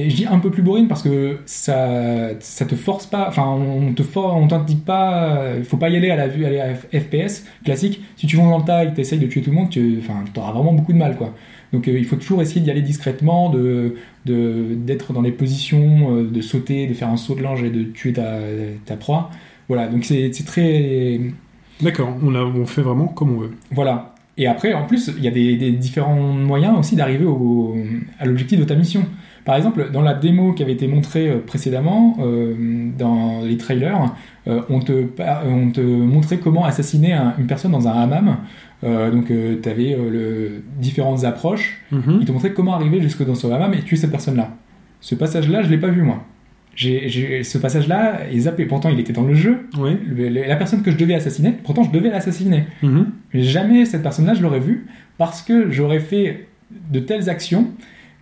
Et 0.00 0.10
je 0.10 0.16
dis 0.16 0.26
un 0.26 0.38
peu 0.38 0.50
plus 0.50 0.62
bourrine 0.62 0.86
parce 0.86 1.02
que 1.02 1.38
ça, 1.46 2.30
ça 2.40 2.64
te 2.66 2.74
force 2.76 3.06
pas, 3.06 3.26
enfin 3.28 3.46
on 3.46 3.92
te 3.94 4.02
for, 4.04 4.36
on 4.36 4.46
t'indique 4.46 4.84
pas, 4.84 5.54
il 5.58 5.64
faut 5.64 5.76
pas 5.76 5.88
y 5.88 5.96
aller 5.96 6.10
à 6.10 6.16
la 6.16 6.28
vue, 6.28 6.44
aller 6.44 6.60
à 6.60 6.74
FPS 6.74 7.44
classique. 7.64 8.02
Si 8.16 8.26
tu 8.26 8.36
vas 8.36 8.44
dans 8.44 8.58
le 8.58 8.90
que 8.90 8.94
t'essayes 8.94 9.18
de 9.18 9.26
tuer 9.26 9.42
tout 9.42 9.50
le 9.50 9.56
monde, 9.56 9.70
tu, 9.70 9.98
enfin, 9.98 10.22
auras 10.36 10.52
vraiment 10.52 10.72
beaucoup 10.72 10.92
de 10.92 10.98
mal 10.98 11.16
quoi. 11.16 11.34
Donc 11.72 11.88
euh, 11.88 11.98
il 11.98 12.04
faut 12.04 12.16
toujours 12.16 12.42
essayer 12.42 12.60
d'y 12.60 12.70
aller 12.70 12.82
discrètement, 12.82 13.50
de 13.50 13.96
de- 14.26 14.74
d'être 14.76 15.12
dans 15.12 15.22
les 15.22 15.32
positions, 15.32 16.14
euh, 16.16 16.30
de 16.30 16.40
sauter, 16.42 16.86
de 16.86 16.94
faire 16.94 17.08
un 17.08 17.16
saut 17.16 17.34
de 17.34 17.42
linge 17.42 17.62
et 17.64 17.70
de 17.70 17.82
tuer 17.82 18.12
ta, 18.12 18.38
ta 18.84 18.96
proie. 18.96 19.30
Voilà, 19.68 19.88
donc 19.88 20.04
c'est 20.04 20.30
très 20.46 21.20
D'accord, 21.80 22.14
on, 22.22 22.34
a- 22.34 22.42
on 22.44 22.66
fait 22.66 22.82
vraiment 22.82 23.08
comme 23.08 23.36
on 23.36 23.40
veut. 23.40 23.50
voilà. 23.70 24.14
Et 24.40 24.46
après, 24.46 24.72
en 24.72 24.86
plus, 24.86 25.10
il 25.16 25.24
y 25.24 25.26
a 25.28 25.32
des, 25.32 25.56
des 25.56 25.72
différents 25.72 26.14
moyens 26.14 26.78
aussi 26.78 26.94
d'arriver 26.94 27.24
au- 27.24 27.76
à 28.20 28.24
l'objectif 28.24 28.58
de 28.60 28.64
ta 28.64 28.76
mission. 28.76 29.04
Par 29.48 29.56
exemple, 29.56 29.88
dans 29.90 30.02
la 30.02 30.12
démo 30.12 30.52
qui 30.52 30.62
avait 30.62 30.74
été 30.74 30.86
montrée 30.88 31.26
euh, 31.30 31.38
précédemment, 31.38 32.18
euh, 32.20 32.52
dans 32.98 33.40
les 33.42 33.56
trailers, 33.56 34.14
euh, 34.46 34.60
on, 34.68 34.80
te, 34.80 35.04
par- 35.04 35.42
on 35.46 35.70
te 35.70 35.80
montrait 35.80 36.36
comment 36.36 36.66
assassiner 36.66 37.14
un- 37.14 37.32
une 37.38 37.46
personne 37.46 37.72
dans 37.72 37.88
un 37.88 37.92
hammam. 37.92 38.36
Euh, 38.84 39.10
donc, 39.10 39.28
tu 39.28 39.68
avais 39.70 39.96
différentes 40.78 41.24
approches. 41.24 41.80
Mhm. 41.90 42.18
Il 42.20 42.26
te 42.26 42.32
montrait 42.32 42.52
comment 42.52 42.74
arriver 42.74 43.00
jusque 43.00 43.24
dans 43.24 43.34
ce 43.34 43.46
hammam 43.46 43.72
et 43.72 43.80
tuer 43.80 43.96
cette 43.96 44.10
personne-là. 44.10 44.50
Ce 45.00 45.14
passage-là, 45.14 45.62
je 45.62 45.70
l'ai 45.70 45.78
pas 45.78 45.88
vu, 45.88 46.02
moi. 46.02 46.22
Ce 46.76 47.56
passage-là 47.58 48.30
est 48.30 48.40
zappé. 48.40 48.66
Pourtant, 48.66 48.90
il 48.90 49.00
était 49.00 49.14
dans 49.14 49.24
le 49.24 49.32
jeu. 49.34 49.66
Oui. 49.78 49.92
Le- 50.06 50.28
le- 50.28 50.46
la 50.46 50.56
personne 50.56 50.82
que 50.82 50.90
je 50.90 50.96
devais 50.98 51.14
assassiner, 51.14 51.54
pourtant, 51.64 51.84
je 51.84 51.90
devais 51.90 52.10
l'assassiner. 52.10 52.64
Mhm. 52.82 53.06
Mais 53.32 53.42
jamais 53.42 53.86
cette 53.86 54.02
personne-là, 54.02 54.34
je 54.34 54.42
l'aurais 54.42 54.60
vue 54.60 54.86
parce 55.16 55.40
que 55.40 55.70
j'aurais 55.70 56.00
fait 56.00 56.48
de 56.92 57.00
telles 57.00 57.30
actions 57.30 57.68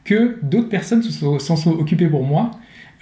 que 0.07 0.38
d'autres 0.42 0.70
personnes 0.70 1.02
s'en 1.02 1.57
sont 1.57 1.72
occupées 1.72 2.07
pour 2.07 2.24
moi. 2.24 2.52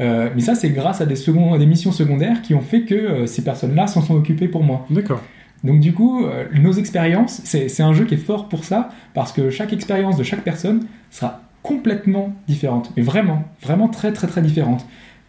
Euh, 0.00 0.28
mais 0.34 0.40
ça, 0.40 0.56
c'est 0.56 0.70
grâce 0.70 1.00
à 1.00 1.06
des, 1.06 1.14
second- 1.14 1.56
des 1.56 1.66
missions 1.66 1.92
secondaires 1.92 2.42
qui 2.42 2.52
ont 2.54 2.60
fait 2.60 2.82
que 2.82 2.94
euh, 2.96 3.26
ces 3.26 3.44
personnes-là 3.44 3.86
s'en 3.86 4.02
sont 4.02 4.16
occupées 4.16 4.48
pour 4.48 4.64
moi. 4.64 4.84
D'accord. 4.90 5.22
Donc 5.62 5.78
du 5.80 5.92
coup, 5.92 6.24
euh, 6.24 6.46
nos 6.52 6.72
expériences, 6.72 7.40
c'est 7.44 7.82
un 7.82 7.92
jeu 7.92 8.04
qui 8.04 8.14
est 8.14 8.24
fort 8.30 8.48
pour 8.48 8.64
ça, 8.64 8.90
parce 9.14 9.30
que 9.32 9.50
chaque 9.50 9.72
expérience 9.72 10.16
de 10.16 10.24
chaque 10.24 10.42
personne 10.42 10.80
sera 11.10 11.42
complètement 11.62 12.34
différente. 12.48 12.90
Mais 12.96 13.02
vraiment, 13.02 13.44
vraiment 13.62 13.88
très 13.88 14.12
très 14.12 14.26
très 14.26 14.42
différente. 14.42 14.84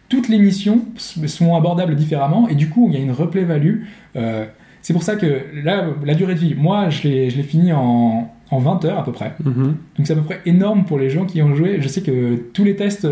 Toutes 0.08 0.28
les 0.28 0.38
missions 0.38 0.80
sont 0.96 1.54
abordables 1.54 1.94
différemment, 1.94 2.48
et 2.48 2.54
du 2.54 2.68
coup, 2.68 2.88
il 2.88 2.94
y 2.94 3.00
a 3.00 3.00
une 3.00 3.12
replay 3.12 3.44
value. 3.44 3.84
C'est 4.82 4.92
pour 4.92 5.02
ça 5.02 5.16
que 5.16 5.42
là, 5.64 5.86
la 6.04 6.14
durée 6.14 6.34
de 6.34 6.38
vie, 6.38 6.54
moi, 6.54 6.90
je 6.90 7.08
l'ai 7.08 7.42
fini 7.42 7.72
en, 7.72 8.30
en 8.50 8.58
20 8.58 8.84
heures 8.84 8.98
à 8.98 9.04
peu 9.04 9.12
près. 9.12 9.34
Mhm. 9.44 9.54
Donc 9.96 10.06
c'est 10.06 10.12
à 10.12 10.16
peu 10.16 10.22
près 10.22 10.40
énorme 10.46 10.84
pour 10.84 10.98
les 10.98 11.10
gens 11.10 11.24
qui 11.24 11.42
ont 11.42 11.54
joué. 11.54 11.78
Je 11.80 11.88
sais 11.88 12.02
que 12.02 12.36
tous 12.52 12.64
les 12.64 12.76
tests 12.76 13.06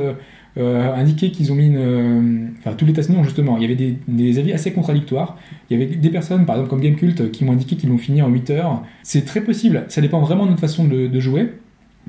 euh, 0.57 0.95
indiquaient 0.95 1.31
qu'ils 1.33 1.51
ont 1.51 1.57
mis 1.57 1.67
une... 1.67 1.77
euh, 1.77 2.47
Enfin, 2.59 2.75
tous 2.77 2.87
les 2.87 2.93
tests 2.93 3.11
non, 3.11 3.25
justement. 3.25 3.57
Il 3.57 3.63
y 3.63 3.65
avait 3.65 3.75
des, 3.75 3.99
des 4.07 4.39
avis 4.39 4.53
assez 4.53 4.73
contradictoires. 4.73 5.37
Il 5.69 5.79
y 5.79 5.83
avait 5.83 5.95
des 5.97 6.11
personnes, 6.11 6.47
par 6.47 6.55
exemple 6.57 6.71
comme 6.71 6.81
Gamecult, 6.81 7.31
qui 7.33 7.45
m'ont 7.45 7.53
indiqué 7.53 7.75
qu'ils 7.77 7.91
l'ont 7.91 7.99
fini 7.99 8.23
en 8.23 8.29
8 8.29 8.51
heures. 8.51 8.83
C'est 9.03 9.25
très 9.25 9.41
possible. 9.41 9.85
Ça 9.89 10.01
dépend 10.01 10.21
vraiment 10.21 10.45
de 10.45 10.51
notre 10.51 10.61
façon 10.61 10.85
de, 10.85 11.09
de 11.09 11.21
jouer. 11.21 11.53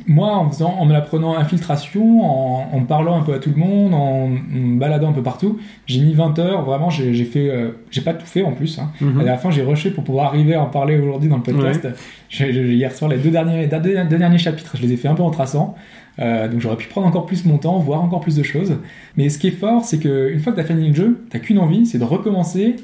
Moi, 0.08 0.30
en, 0.36 0.50
faisant, 0.50 0.76
en 0.78 0.86
me 0.86 0.92
l'apprenant 0.94 1.38
infiltration, 1.38 2.22
en, 2.22 2.70
en 2.76 2.82
parlant 2.82 3.18
un 3.18 3.24
peu 3.24 3.34
à 3.34 3.40
tout 3.40 3.50
le 3.50 3.56
monde, 3.56 3.94
en, 3.94 4.26
en 4.26 4.30
me 4.30 4.78
baladant 4.78 5.10
un 5.10 5.14
peu 5.14 5.24
partout, 5.24 5.58
j'ai 5.86 6.02
mis 6.02 6.14
20 6.14 6.38
heures. 6.40 6.64
Vraiment, 6.64 6.90
j'ai 6.90 7.14
fait... 7.24 7.50
euh, 7.50 7.72
j'ai 7.92 8.02
pas 8.02 8.14
tout 8.14 8.26
fait 8.26 8.44
en 8.44 8.52
plus. 8.52 8.78
Hein. 8.78 8.92
Mhm. 9.00 9.22
À 9.22 9.24
la 9.24 9.38
fin, 9.38 9.52
j'ai 9.52 9.64
rushé 9.64 9.92
pour 9.92 10.04
pouvoir 10.04 10.26
arriver 10.28 10.54
à 10.56 10.62
en 10.62 10.66
parler 10.68 10.98
aujourd'hui 11.00 11.30
dans 11.30 11.38
le 11.38 11.44
podcast. 11.44 11.88
Hier 12.40 12.92
soir, 12.92 13.10
les 13.10 13.18
deux 13.18 13.32
derniers, 13.32 13.68
deux, 13.68 13.80
deux 14.04 14.18
derniers 14.18 14.38
chapitres, 14.38 14.76
je 14.76 14.82
les 14.82 14.94
ai 14.94 14.98
fait 14.98 15.08
un 15.08 15.16
peu 15.16 15.24
en 15.24 15.32
traçant. 15.32 15.76
Euh, 16.20 16.48
donc 16.48 16.62
j'aurais 16.62 16.78
pu 16.78 16.88
prendre 16.88 17.08
encore 17.08 17.26
plus 17.26 17.46
mon 17.46 17.58
temps, 17.58 17.78
voir 17.80 18.02
encore 18.02 18.20
plus 18.22 18.36
de 18.36 18.44
choses. 18.44 18.78
Mais 19.18 19.30
ce 19.30 19.38
qui 19.38 19.48
est 19.48 19.52
fort, 19.52 19.84
c'est 19.86 20.00
qu'une 20.00 20.40
fois 20.40 20.52
que 20.54 20.58
tu 20.58 20.64
as 20.64 20.68
fini 20.68 20.90
le 20.90 20.94
jeu, 20.96 21.26
t'as 21.30 21.40
qu'une 21.40 21.60
envie, 21.60 21.86
c'est 21.86 22.00
de 22.00 22.04
recommencer, 22.04 22.76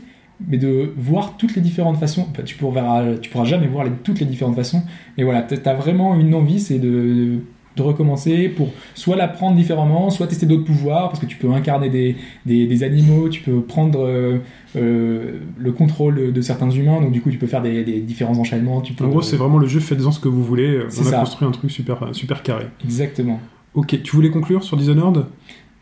mais 0.48 0.58
de 0.58 0.92
voir 0.98 1.38
toutes 1.38 1.56
les 1.56 1.62
différentes 1.62 1.98
façons. 1.98 2.26
Enfin, 2.32 2.44
tu, 2.44 2.56
pourras, 2.56 3.16
tu 3.22 3.30
pourras 3.30 3.46
jamais 3.46 3.68
voir 3.68 3.84
les- 3.86 3.92
toutes 4.04 4.20
les 4.20 4.26
différentes 4.26 4.56
façons. 4.56 4.82
Mais 5.18 5.24
voilà, 5.24 5.42
tu 5.44 5.56
as 5.64 5.74
vraiment 5.74 6.16
une 6.16 6.34
envie, 6.36 6.60
c'est 6.60 6.80
de, 6.80 7.40
de 7.78 7.82
recommencer 7.82 8.50
pour 8.50 8.70
soit 8.96 9.16
l'apprendre 9.16 9.56
différemment, 9.56 10.10
soit 10.10 10.28
tester 10.28 10.46
d'autres 10.46 10.66
pouvoirs, 10.66 11.08
parce 11.10 11.20
que 11.20 11.26
tu 11.26 11.38
peux 11.38 11.50
incarner 11.52 11.90
des, 11.90 12.16
des, 12.46 12.68
des 12.68 12.84
animaux, 12.84 13.30
tu 13.30 13.42
peux 13.42 13.62
prendre 13.62 14.00
euh, 14.06 14.40
euh, 14.76 15.40
le 15.58 15.72
contrôle 15.72 16.34
de 16.34 16.42
certains 16.42 16.70
humains, 16.70 17.00
donc 17.02 17.12
du 17.12 17.22
coup 17.22 17.32
tu 17.32 17.38
peux 17.38 17.48
faire 17.48 17.62
des, 17.62 17.84
des 17.84 18.00
différents 18.02 18.38
enchaînements. 18.38 18.82
Tu 18.82 18.94
peux, 18.94 19.06
En 19.06 19.10
gros, 19.10 19.22
c'est 19.22 19.38
vraiment 19.38 19.58
le 19.58 19.68
jeu, 19.68 19.80
faites-en 19.80 20.12
ce 20.12 20.20
que 20.20 20.28
vous 20.28 20.44
voulez. 20.44 20.80
On 20.84 21.02
a 21.02 21.12
ça. 21.12 21.20
construit 21.20 21.48
un 21.48 21.52
truc 21.52 21.72
super, 21.72 22.10
super 22.14 22.44
carré. 22.44 22.66
Exactement. 22.84 23.40
Ok, 23.74 24.02
tu 24.04 24.16
voulais 24.18 24.32
conclure 24.32 24.64
sur 24.66 24.76
Dishonored? 24.76 25.26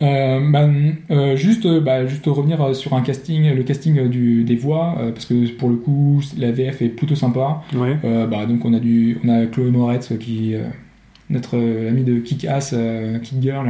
Bah, 0.02 0.70
euh, 1.12 1.36
juste, 1.36 1.66
euh, 1.66 1.82
bah, 1.82 2.06
juste 2.06 2.26
revenir 2.26 2.62
euh, 2.62 2.74
sur 2.74 2.94
un 2.94 3.02
casting, 3.02 3.54
le 3.54 3.64
casting 3.64 3.98
euh, 4.00 4.08
du, 4.08 4.44
des 4.44 4.56
voix, 4.56 4.96
euh, 5.00 5.12
parce 5.12 5.26
que 5.26 5.50
pour 5.52 5.70
le 5.70 5.76
coup, 5.76 6.22
la 6.38 6.52
VF 6.52 6.82
est 6.82 6.90
plutôt 6.90 7.16
sympa. 7.16 7.62
Ouais. 7.76 7.98
Euh, 8.06 8.28
bah, 8.28 8.46
donc 8.46 8.64
on 8.66 8.74
a 8.74 8.80
du, 8.80 9.18
on 9.24 9.30
a 9.30 9.46
Chloé 9.46 9.72
Moretz 9.72 10.12
euh, 10.12 10.18
qui, 10.18 10.56
euh, 10.56 10.64
notre 11.30 11.58
euh, 11.58 11.90
ami 11.90 12.04
de 12.04 12.20
Kick 12.20 12.46
Ass, 12.46 12.74
euh, 12.74 13.20
Kick 13.20 13.42
Girl. 13.42 13.68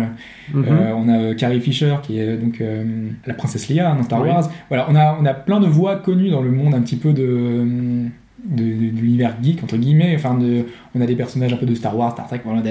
Mhm. 0.54 0.66
Euh, 0.68 0.94
on 0.96 1.10
a 1.10 1.18
euh, 1.20 1.34
Carrie 1.34 1.60
Fisher 1.62 1.96
qui 2.04 2.20
est 2.20 2.38
donc 2.38 2.62
euh, 2.62 3.10
la 3.26 3.34
princesse 3.34 3.68
Leia 3.70 3.94
dans 3.96 4.04
Star 4.04 4.22
Oui. 4.22 4.30
Wars. 4.30 4.50
Voilà, 4.70 4.88
on 4.90 4.96
a, 4.96 5.18
on 5.20 5.26
a 5.26 5.34
plein 5.34 5.60
de 5.60 5.68
voix 5.68 5.98
connues 5.98 6.30
dans 6.30 6.42
le 6.42 6.52
monde 6.52 6.74
un 6.74 6.82
petit 6.82 6.96
peu 6.96 7.12
de 7.12 8.06
de, 8.46 8.64
de- 8.64 8.70
de 8.96 9.02
l'univers 9.02 9.36
geek 9.42 9.64
entre 9.64 9.78
guillemets. 9.78 10.14
Enfin, 10.16 10.36
de, 10.38 10.66
on 10.96 11.02
a 11.02 11.06
des 11.06 11.16
personnages 11.16 11.54
un 11.54 11.58
peu 11.58 11.66
de 11.66 11.76
Star 11.76 11.98
Wars, 11.98 12.12
Star 12.14 12.28
Trek. 12.28 12.42
Voilà, 12.46 12.62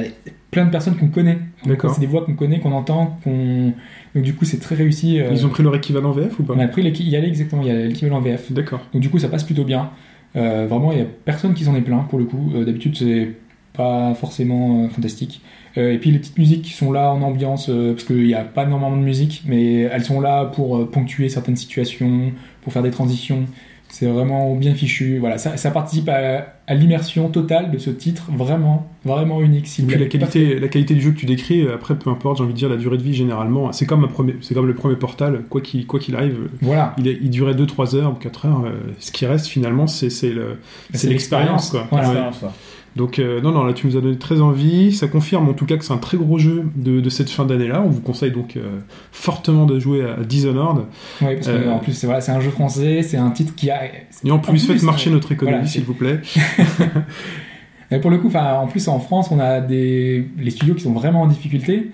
plein 0.51 0.65
de 0.65 0.71
personnes 0.71 0.97
qu'on 0.97 1.09
connaît. 1.09 1.39
C'est 1.65 2.01
des 2.01 2.07
voix 2.07 2.25
qu'on 2.25 2.35
connaît, 2.35 2.61
qu'on 2.61 2.73
entend, 2.73 3.19
qu'on 3.25 3.73
donc 4.15 4.25
du 4.25 4.35
coup 4.35 4.45
c'est 4.45 4.59
très 4.59 4.75
réussi. 4.75 5.21
euh, 5.21 5.29
Ils 5.33 5.45
ont 5.45 5.51
pris 5.51 5.63
leur 5.63 5.75
équivalent 5.77 6.11
VF 6.13 6.39
ou 6.41 6.43
pas? 6.43 6.55
On 6.57 6.59
a 6.61 6.69
pris 6.69 6.83
il 6.83 7.09
y 7.09 7.17
a 7.17 7.23
exactement, 7.25 7.63
il 7.63 7.69
y 7.69 7.71
a 7.71 7.87
l'équivalent 7.87 8.21
VF. 8.21 8.51
D'accord. 8.53 8.81
Donc 8.93 9.03
du 9.03 9.11
coup 9.11 9.19
ça 9.19 9.29
passe 9.29 9.45
plutôt 9.45 9.65
bien. 9.65 9.91
Euh, 10.37 10.67
vraiment 10.69 10.93
il 10.93 10.99
y 10.99 11.03
a 11.03 11.07
personne 11.25 11.55
qui 11.55 11.65
s'en 11.65 11.75
est 11.75 11.81
plaint 11.83 12.07
pour 12.09 12.19
le 12.19 12.25
coup. 12.25 12.51
Euh, 12.55 12.65
D'habitude 12.65 12.97
c'est 12.97 13.33
pas 13.75 14.15
forcément 14.15 14.89
fantastique. 14.89 15.41
Et 15.77 15.99
puis 15.99 16.11
les 16.11 16.19
petites 16.19 16.39
musiques 16.39 16.63
qui 16.63 16.73
sont 16.73 16.91
là 16.91 17.13
en 17.13 17.23
ambiance, 17.23 17.67
parce 17.71 18.03
qu'il 18.03 18.25
n'y 18.25 18.35
a 18.35 18.43
pas 18.43 18.65
énormément 18.65 18.97
de 18.97 19.03
musique, 19.03 19.45
mais 19.47 19.83
elles 19.83 20.03
sont 20.03 20.21
là 20.21 20.47
pour 20.47 20.91
ponctuer 20.91 21.29
certaines 21.29 21.55
situations, 21.55 22.33
pour 22.63 22.73
faire 22.73 22.83
des 22.83 22.91
transitions. 22.91 23.45
C'est 23.91 24.07
vraiment 24.07 24.55
bien 24.55 24.75
fichu. 24.75 25.19
Voilà, 25.19 25.39
ça, 25.39 25.57
ça 25.57 25.71
participe 25.71 26.09
à, 26.11 26.47
à 26.67 26.75
l'immersion 26.75 27.29
totale 27.31 27.71
de 27.71 27.79
ce 27.79 27.89
titre, 27.91 28.29
vraiment, 28.37 28.87
vraiment 29.05 29.41
unique. 29.41 29.67
Si 29.67 29.81
vous 29.83 29.89
la 29.91 30.05
qualité, 30.07 30.59
la 30.61 30.69
qualité 30.69 30.95
du 30.95 31.01
jeu 31.01 31.11
que 31.13 31.17
tu 31.19 31.27
décris, 31.27 31.63
euh, 31.63 31.75
après, 31.75 31.95
peu 31.97 32.11
importe, 32.11 32.37
j'ai 32.39 32.45
envie 32.45 32.53
de 32.53 32.59
dire, 32.59 32.69
la 32.69 32.77
durée 32.77 32.99
de 32.99 33.03
vie, 33.03 33.15
généralement, 33.15 33.73
c'est 33.73 33.87
comme, 33.87 34.05
un 34.05 34.09
premier, 34.09 34.37
c'est 34.43 34.55
comme 34.55 34.67
le 34.67 34.75
premier 34.75 34.97
portal, 34.97 35.43
quoi 35.49 35.61
qu'il, 35.63 35.87
quoi 35.87 35.99
qu'il 36.01 36.15
arrive, 36.17 36.37
Voilà. 36.61 36.95
il, 36.99 37.09
est- 37.09 37.19
il 37.23 37.31
durait 37.31 37.55
2-3 37.55 37.97
heures 37.97 38.13
ou 38.13 38.17
4 38.17 38.47
heures. 38.47 38.63
euh, 38.67 38.73
ce 38.99 39.11
qui 39.11 39.25
reste, 39.27 39.47
finalement, 39.47 39.87
c'est, 39.87 40.11
c'est, 40.11 40.31
le, 40.31 40.59
c'est 40.93 41.09
l'expérience, 41.09 41.71
quoi. 41.71 41.87
Voilà. 41.91 42.05
Ouais. 42.09 42.13
Expérience, 42.13 42.39
quoi. 42.39 42.53
Donc, 42.97 43.19
euh, 43.21 43.41
non, 43.41 43.53
non, 43.53 43.65
là, 43.65 43.73
tu 43.75 43.87
nous 43.87 43.97
as 43.97 44.01
donné 44.01 44.19
très 44.19 44.41
envie. 44.41 44.93
Ça 44.93 45.07
confirme, 45.07 45.49
en 45.49 45.53
tout 45.53 45.67
cas, 45.67 45.77
que 45.77 45.85
c'est 45.85 45.93
un 45.93 45.99
très 45.99 46.17
gros 46.17 46.39
jeu 46.39 46.65
de, 46.75 47.01
de 47.01 47.11
cette 47.11 47.31
fin 47.31 47.45
d'année-là. 47.45 47.83
On 47.85 47.89
vous 47.91 48.01
conseille 48.01 48.33
donc 48.33 48.57
euh, 48.57 48.79
fortement 49.13 49.67
de 49.67 49.79
jouer 49.79 50.05
à 50.05 50.25
Dishonored. 50.25 50.85
Oui, 51.21 51.35
parce 51.35 51.47
que 51.47 51.53
Euh, 51.53 51.73
en 51.73 51.79
plus, 51.79 51.93
c'est 51.93 52.07
voilà, 52.09 52.23
un 52.29 52.41
jeu 52.41 52.51
français, 52.51 53.03
c'est 53.03 53.17
un 53.19 53.31
titre 53.31 53.55
qui 53.55 53.71
a. 53.71 53.83
Et 54.25 54.31
en 54.31 54.39
plus, 54.39 54.67
faites 54.67 54.83
marcher 54.83 55.11
notre 55.11 55.31
économie, 55.33 55.57
voilà, 55.59 55.69
s'il 55.69 55.85
vous 55.85 55.95
plaît. 55.95 56.21
Mais 57.91 58.01
pour 58.01 58.11
le 58.11 58.19
coup, 58.19 58.31
en 58.35 58.67
plus 58.67 58.87
en 58.89 58.99
France, 59.01 59.31
on 59.31 59.39
a 59.41 59.61
des 59.61 60.27
les 60.39 60.51
studios 60.51 60.75
qui 60.75 60.83
sont 60.83 60.93
vraiment 60.93 61.23
en 61.23 61.27
difficulté. 61.27 61.91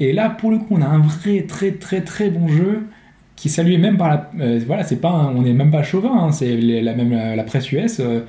Et 0.00 0.12
là, 0.12 0.30
pour 0.30 0.50
le 0.50 0.58
coup, 0.58 0.66
on 0.70 0.80
a 0.82 0.86
un 0.86 0.98
vrai 1.00 1.42
très 1.48 1.72
très 1.72 2.00
très 2.02 2.30
bon 2.30 2.48
jeu 2.48 2.84
qui 3.36 3.48
est 3.48 3.50
salué 3.50 3.76
même 3.78 3.96
par 3.98 4.08
la. 4.08 4.30
euh, 4.40 4.60
voilà, 4.66 4.84
c'est 4.84 5.00
pas, 5.00 5.10
un- 5.10 5.34
on 5.34 5.42
n'est 5.42 5.52
même 5.52 5.70
pas 5.70 5.82
chauvin. 5.82 6.12
hein, 6.26 6.32
c'est 6.32 6.56
la 6.56 6.94
même 6.94 7.10
la, 7.10 7.36
la 7.36 7.42
presse 7.44 7.70
US. 7.72 8.00
euh, 8.00 8.20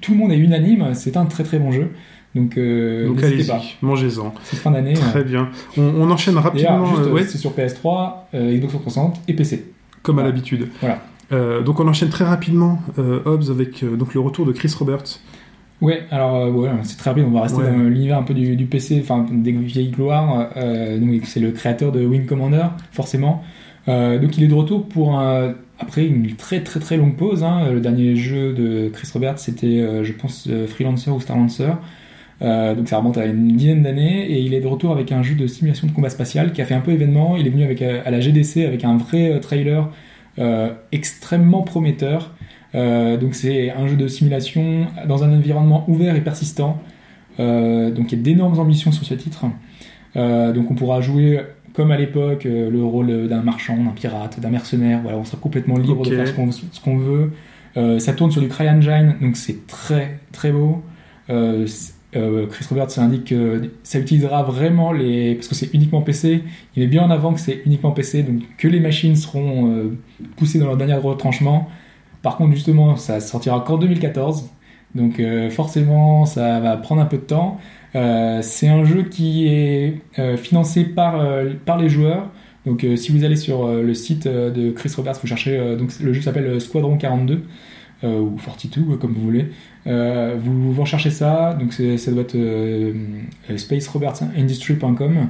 tout, 0.00 0.12
le 0.12 0.18
monde 0.18 0.32
est 0.32 0.38
unanime. 0.38 0.94
C'est 0.94 1.16
un 1.16 1.24
très 1.26 1.44
très 1.44 1.58
bon 1.58 1.70
jeu. 1.70 1.90
Donc, 2.34 2.58
euh, 2.58 3.06
donc, 3.08 3.22
allez-y, 3.22 3.50
mangez-en. 3.80 4.34
Cette 4.44 4.58
fin 4.58 4.70
d'année. 4.70 4.92
euh, 4.94 5.10
Très 5.10 5.24
bien. 5.24 5.48
On, 5.78 5.82
on 5.82 6.10
enchaîne 6.10 6.36
rapidement, 6.36 6.84
juste, 6.86 7.00
euh, 7.00 7.08
euh, 7.08 7.12
ouais, 7.12 7.22
c'est 7.24 7.38
sur 7.38 7.52
PS3, 7.52 8.12
euh, 8.34 8.52
Xbox 8.54 8.72
360 8.74 9.20
et 9.28 9.32
PC. 9.32 9.64
comme 10.02 10.18
à 10.18 10.22
l'habitude. 10.22 10.68
Voilà. 10.80 11.00
Euh, 11.32 11.62
donc, 11.62 11.80
on 11.80 11.88
enchaîne 11.88 12.10
très 12.10 12.24
rapidement, 12.24 12.78
euh, 12.98 13.20
Hobbs, 13.24 13.50
avec 13.50 13.82
euh, 13.82 13.96
donc, 13.96 14.12
le 14.14 14.20
retour 14.20 14.44
de 14.44 14.52
Chris 14.52 14.72
Roberts. 14.78 15.20
Ouais, 15.82 16.04
alors 16.10 16.36
euh, 16.36 16.50
ouais, 16.50 16.70
c'est 16.84 16.96
très 16.96 17.10
rapide, 17.10 17.24
on 17.28 17.32
va 17.32 17.42
rester 17.42 17.58
Ouais. 17.60 17.70
dans 17.70 17.76
l'univers 17.76 18.16
un 18.16 18.22
peu 18.22 18.32
du, 18.32 18.56
du 18.56 18.64
PC, 18.64 18.98
enfin 19.02 19.26
des 19.30 19.52
vieilles 19.52 19.90
gloires. 19.90 20.48
Euh, 20.56 20.98
donc 20.98 21.10
c'est 21.24 21.38
le 21.40 21.50
créateur 21.50 21.92
de 21.92 22.02
Wing 22.04 22.24
Commander, 22.24 22.64
forcément. 22.92 23.44
Euh, 23.86 24.18
donc 24.18 24.38
il 24.38 24.44
est 24.44 24.48
de 24.48 24.54
retour 24.54 24.88
pour 24.88 25.18
un- 25.18 25.52
après 25.78 26.06
une 26.06 26.34
très 26.36 26.62
très 26.62 26.80
très 26.80 26.96
longue 26.96 27.16
pause. 27.16 27.42
hein. 27.44 27.70
Le 27.72 27.80
dernier 27.80 28.16
jeu 28.16 28.52
de 28.52 28.88
Chris 28.92 29.08
Roberts, 29.12 29.38
c'était, 29.38 29.80
euh, 29.80 30.04
je 30.04 30.12
pense, 30.12 30.46
euh, 30.48 30.66
Freelancer 30.66 31.10
ou 31.10 31.20
Starlancer. 31.20 31.72
Euh, 32.42 32.74
donc 32.74 32.88
ça 32.88 32.98
remonte 32.98 33.16
à 33.16 33.24
une 33.24 33.48
dizaine 33.56 33.82
d'années 33.82 34.30
et 34.30 34.40
il 34.40 34.52
est 34.52 34.60
de 34.60 34.66
retour 34.66 34.92
avec 34.92 35.10
un 35.10 35.22
jeu 35.22 35.34
de 35.34 35.46
simulation 35.46 35.86
de 35.86 35.92
combat 35.92 36.10
spatial 36.10 36.52
qui 36.52 36.60
a 36.60 36.66
fait 36.66 36.74
un 36.74 36.80
peu 36.80 36.92
événement. 36.92 37.36
Il 37.36 37.46
est 37.46 37.50
venu 37.50 37.64
avec 37.64 37.80
euh, 37.82 38.02
à 38.04 38.10
la 38.10 38.20
GDC 38.20 38.64
avec 38.66 38.84
un 38.84 38.96
vrai 38.96 39.40
trailer 39.40 39.88
extrêmement 40.92 41.62
prometteur. 41.62 42.34
Donc 42.74 43.34
c'est 43.34 43.70
un 43.70 43.86
jeu 43.86 43.96
de 43.96 44.06
simulation 44.06 44.86
dans 45.08 45.24
un 45.24 45.32
environnement 45.32 45.86
ouvert 45.88 46.14
et 46.14 46.20
persistant. 46.20 46.78
Donc 47.38 48.12
il 48.12 48.18
y 48.18 48.20
a 48.20 48.22
d'énormes 48.22 48.58
ambitions 48.58 48.92
sur 48.92 49.06
ce 49.06 49.14
titre. 49.14 49.46
Donc 50.14 50.70
on 50.70 50.74
pourra 50.74 51.00
jouer 51.00 51.40
comme 51.76 51.90
à 51.90 51.98
l'époque 51.98 52.46
euh, 52.46 52.70
le 52.70 52.82
rôle 52.82 53.28
d'un 53.28 53.42
marchand, 53.42 53.76
d'un 53.76 53.90
pirate, 53.90 54.40
d'un 54.40 54.48
mercenaire. 54.48 55.00
Voilà, 55.02 55.18
on 55.18 55.24
sera 55.24 55.36
complètement 55.36 55.76
libre 55.76 56.04
de 56.06 56.16
faire 56.16 56.26
ce 56.26 56.80
qu'on 56.80 56.96
veut. 56.96 57.32
Euh, 57.76 57.98
ça 57.98 58.14
tourne 58.14 58.30
sur 58.30 58.40
du 58.40 58.48
CryEngine, 58.48 59.16
donc 59.20 59.36
c'est 59.36 59.66
très 59.66 60.18
très 60.32 60.50
beau. 60.50 60.82
Euh, 61.28 61.66
Chris 62.50 62.64
Roberts 62.70 62.98
indique 62.98 63.26
que 63.26 63.70
ça 63.82 63.98
utilisera 63.98 64.42
vraiment 64.42 64.90
les 64.90 65.34
parce 65.34 65.48
que 65.48 65.54
c'est 65.54 65.74
uniquement 65.74 66.00
PC. 66.00 66.42
Il 66.74 66.82
met 66.82 66.86
bien 66.86 67.02
en 67.02 67.10
avant 67.10 67.34
que 67.34 67.40
c'est 67.40 67.60
uniquement 67.66 67.90
PC, 67.90 68.22
donc 68.22 68.40
que 68.56 68.68
les 68.68 68.80
machines 68.80 69.14
seront 69.14 69.90
poussées 70.36 70.58
dans 70.58 70.64
leur 70.64 70.78
dernier 70.78 70.94
retranchement. 70.94 71.68
Par 72.22 72.38
contre, 72.38 72.54
justement, 72.54 72.96
ça 72.96 73.20
sortira 73.20 73.60
qu'en 73.60 73.76
2014. 73.76 74.48
Donc 74.96 75.20
euh, 75.20 75.50
forcément, 75.50 76.24
ça 76.26 76.58
va 76.60 76.76
prendre 76.76 77.00
un 77.02 77.06
peu 77.06 77.18
de 77.18 77.22
temps. 77.22 77.58
Euh, 77.94 78.40
c'est 78.42 78.68
un 78.68 78.84
jeu 78.84 79.02
qui 79.04 79.46
est 79.48 80.00
euh, 80.18 80.36
financé 80.36 80.84
par, 80.84 81.20
par 81.64 81.78
les 81.78 81.88
joueurs. 81.88 82.30
Donc 82.64 82.82
euh, 82.82 82.96
si 82.96 83.12
vous 83.12 83.22
allez 83.24 83.36
sur 83.36 83.64
euh, 83.66 83.82
le 83.82 83.94
site 83.94 84.26
euh, 84.26 84.50
de 84.50 84.70
Chris 84.72 84.90
Roberts, 84.96 85.14
vous 85.22 85.28
cherchez, 85.28 85.76
donc 85.76 85.90
le 86.02 86.12
jeu 86.12 86.20
s'appelle 86.22 86.60
Squadron 86.60 86.96
42 86.96 87.42
euh, 88.04 88.20
ou 88.20 88.36
42 88.44 88.80
euh, 88.92 88.96
comme 88.96 89.12
vous 89.12 89.20
voulez. 89.22 89.46
Vous, 89.86 90.72
vous 90.72 90.80
recherchez 90.82 91.10
ça, 91.10 91.54
donc 91.60 91.72
c'est- 91.72 91.96
ça 91.96 92.10
doit 92.10 92.22
être 92.22 92.34
euh, 92.34 92.92
euh, 93.50 93.56
spacerobertsindustry.com 93.56 95.28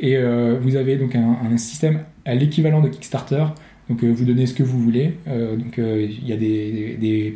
et 0.00 0.16
vous 0.60 0.76
avez 0.76 0.96
donc 0.96 1.14
un, 1.14 1.36
un 1.52 1.56
système 1.58 2.00
à 2.24 2.34
l'équivalent 2.34 2.80
de 2.80 2.88
Kickstarter. 2.88 3.44
Donc 3.88 4.04
vous 4.04 4.24
donnez 4.24 4.46
ce 4.46 4.54
que 4.54 4.62
vous 4.62 4.78
voulez. 4.80 5.14
Donc 5.26 5.74
il 5.78 6.26
y 6.26 6.32
a 6.32 6.36
des, 6.36 6.96
des, 7.00 7.30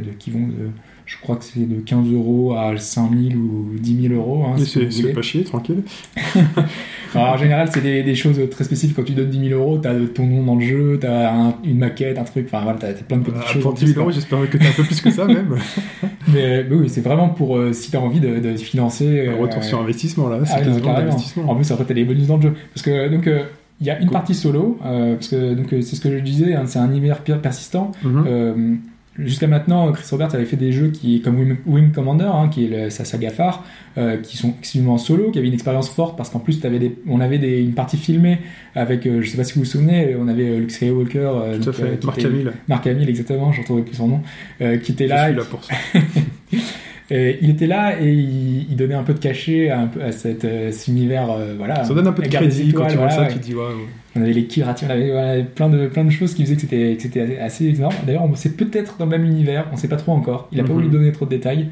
de, 0.00 0.10
qui 0.18 0.30
vont 0.30 0.46
de, 0.48 0.70
je 1.12 1.18
crois 1.20 1.36
que 1.36 1.44
c'est 1.44 1.68
de 1.68 1.80
15 1.80 2.10
euros 2.12 2.54
à 2.54 2.76
5000 2.76 3.36
ou 3.36 3.70
10 3.78 4.08
000 4.08 4.14
euros. 4.14 4.44
hein, 4.46 4.56
si 4.58 4.86
c'est, 4.90 5.12
pas 5.12 5.20
chier, 5.22 5.44
tranquille. 5.44 5.82
Alors, 7.14 7.34
en 7.34 7.36
général, 7.36 7.68
c'est 7.72 7.82
des, 7.82 8.02
des 8.02 8.14
choses 8.14 8.40
très 8.50 8.64
spécifiques. 8.64 8.96
Quand 8.96 9.02
tu 9.04 9.12
donnes 9.12 9.28
10 9.28 9.48
000 9.50 9.60
euros, 9.60 9.78
t'as 9.78 9.92
ton 10.14 10.26
nom 10.26 10.42
dans 10.44 10.54
le 10.54 10.62
jeu, 10.64 10.98
t'as 11.00 11.30
un- 11.34 11.54
une 11.64 11.78
maquette, 11.78 12.18
un 12.18 12.24
truc. 12.24 12.46
Enfin 12.46 12.62
voilà, 12.62 12.78
t'as 12.78 12.92
plein 12.94 13.18
de 13.18 13.24
petites 13.24 13.40
Ah, 13.44 13.52
choses. 13.52 13.62
pour 13.62 13.72
en 13.72 13.74
10 13.74 13.80
000 13.80 13.92
plus, 13.92 14.00
euros, 14.00 14.10
j'espère 14.10 14.48
que 14.50 14.56
t'as 14.56 14.68
un 14.68 14.72
peu 14.72 14.84
plus 14.84 15.00
que 15.00 15.10
ça, 15.10 15.26
même. 15.26 15.56
Mais, 16.32 16.64
mais 16.64 16.76
oui, 16.76 16.88
c'est 16.88 17.00
vraiment 17.02 17.28
pour 17.28 17.56
euh, 17.58 17.72
si 17.72 17.90
t'as 17.90 17.98
envie 17.98 18.20
de, 18.20 18.38
de 18.38 18.56
financer. 18.56 19.26
Un 19.28 19.32
euh, 19.32 19.36
retour 19.36 19.62
sur 19.64 19.80
investissement, 19.80 20.28
là. 20.28 20.38
C'est 20.44 20.52
Ah, 20.56 20.60
quasiment 20.62 20.92
l'investissement. 20.92 21.50
En 21.50 21.56
plus, 21.56 21.70
après, 21.70 21.84
t'as 21.84 21.94
les 21.94 22.04
bonus 22.04 22.28
dans 22.28 22.36
le 22.36 22.42
jeu. 22.42 22.54
Parce 22.72 22.82
que, 22.86 23.08
donc, 23.08 23.26
euh, 23.26 23.42
il 23.80 23.86
y 23.86 23.90
a 23.90 23.98
une 23.98 24.04
Cool. 24.06 24.12
partie 24.12 24.34
solo, 24.34 24.78
euh, 24.86 25.14
parce 25.14 25.28
que 25.28 25.54
donc, 25.54 25.72
euh, 25.72 25.82
c'est 25.82 25.96
ce 25.96 26.00
que 26.00 26.10
je 26.16 26.22
disais, 26.22 26.54
hein, 26.54 26.62
c'est 26.66 26.78
un 26.78 26.88
univers 26.88 27.18
per- 27.18 27.38
persistant. 27.42 27.90
Mhm. 28.04 28.24
Euh, 28.26 28.74
Jusqu'à 29.18 29.46
maintenant, 29.46 29.92
Chris 29.92 30.04
Roberts 30.10 30.34
avait 30.34 30.46
fait 30.46 30.56
des 30.56 30.72
jeux 30.72 30.88
qui, 30.88 31.20
comme 31.20 31.38
Wing, 31.38 31.56
Wing 31.66 31.92
Commander, 31.92 32.30
hein, 32.32 32.48
qui 32.48 32.64
est 32.64 32.68
le- 32.68 32.88
sa 32.90 33.04
saga 33.04 33.28
phare, 33.28 33.62
euh, 33.98 34.16
qui 34.16 34.38
sont 34.38 34.54
exclusivement 34.58 34.96
solo, 34.96 35.30
qui 35.30 35.38
avaient 35.38 35.48
une 35.48 35.52
expérience 35.54 35.90
forte 35.90 36.16
parce 36.16 36.30
qu'en 36.30 36.38
plus, 36.38 36.60
t'avais 36.60 36.78
des, 36.78 36.96
on 37.06 37.20
avait 37.20 37.36
des, 37.38 37.60
une 37.60 37.74
partie 37.74 37.98
filmée 37.98 38.38
avec, 38.74 39.06
euh, 39.06 39.20
je 39.20 39.28
sais 39.28 39.36
pas 39.36 39.44
si 39.44 39.52
vous 39.52 39.60
vous 39.60 39.66
souvenez, 39.66 40.16
on 40.18 40.28
avait 40.28 40.48
euh, 40.48 40.58
Luke 40.60 40.70
Skywalker, 40.70 41.18
euh, 41.18 41.58
Tout 41.58 41.68
à 41.68 41.72
donc, 41.72 41.80
euh, 41.80 41.90
fait. 41.92 41.98
qui 41.98 42.06
Marc 42.06 42.24
Hamill. 42.24 42.52
Mark 42.68 42.86
Hamill, 42.86 43.08
exactement, 43.10 43.52
je 43.52 43.60
retrouvais 43.60 43.82
plus 43.82 43.96
son 43.96 44.08
nom, 44.08 44.20
euh, 44.62 44.78
qui 44.78 44.92
était 44.92 45.04
Je 45.04 45.10
là. 45.10 45.26
suis 45.28 45.36
là 45.36 45.42
pour 45.44 45.62
ça. 45.62 45.74
Et 47.14 47.38
il 47.42 47.50
était 47.50 47.66
là 47.66 48.00
et 48.00 48.10
il, 48.10 48.66
il 48.70 48.76
donnait 48.76 48.94
un 48.94 49.02
peu 49.02 49.12
de 49.12 49.18
cachet 49.18 49.68
à, 49.68 49.80
un 49.80 49.86
peu, 49.86 50.02
à 50.02 50.12
cet, 50.12 50.44
euh, 50.46 50.70
cet 50.72 50.88
univers. 50.88 51.30
euh, 51.30 51.54
voilà, 51.58 51.84
Ça 51.84 51.92
donne 51.92 52.06
un 52.06 52.12
peu 52.12 52.22
de 52.22 52.28
crédit 52.28 52.72
quand 52.72 52.86
tu 52.86 52.96
vois 52.96 53.06
voilà, 53.08 53.28
ça, 53.28 53.32
tu 53.32 53.38
te 53.38 53.44
dis, 53.44 53.54
ouais, 53.54 53.60
ouais. 53.60 53.86
on 54.16 54.22
avait 54.22 54.32
les 54.32 54.46
Kirati, 54.46 54.84
on 54.86 54.90
avait 54.90 55.10
voilà, 55.10 55.42
plein, 55.42 55.68
de, 55.68 55.88
plein 55.88 56.04
de 56.04 56.10
choses 56.10 56.32
qui 56.32 56.42
faisaient 56.44 56.54
que 56.54 56.62
c'était, 56.62 56.94
que 56.96 57.02
c'était 57.02 57.38
assez 57.38 57.66
énorme. 57.66 57.94
D'ailleurs, 58.06 58.24
on- 58.24 58.34
c'est 58.34 58.56
peut-être 58.56 58.96
dans 58.98 59.04
le 59.04 59.10
même 59.10 59.24
univers, 59.26 59.66
on 59.72 59.76
sait 59.76 59.88
pas 59.88 59.96
trop 59.96 60.12
encore. 60.12 60.48
Il 60.52 60.60
a 60.60 60.62
pas 60.62 60.70
Mhm. 60.70 60.74
voulu 60.74 60.88
donner 60.88 61.12
trop 61.12 61.26
de 61.26 61.30
détails. 61.30 61.68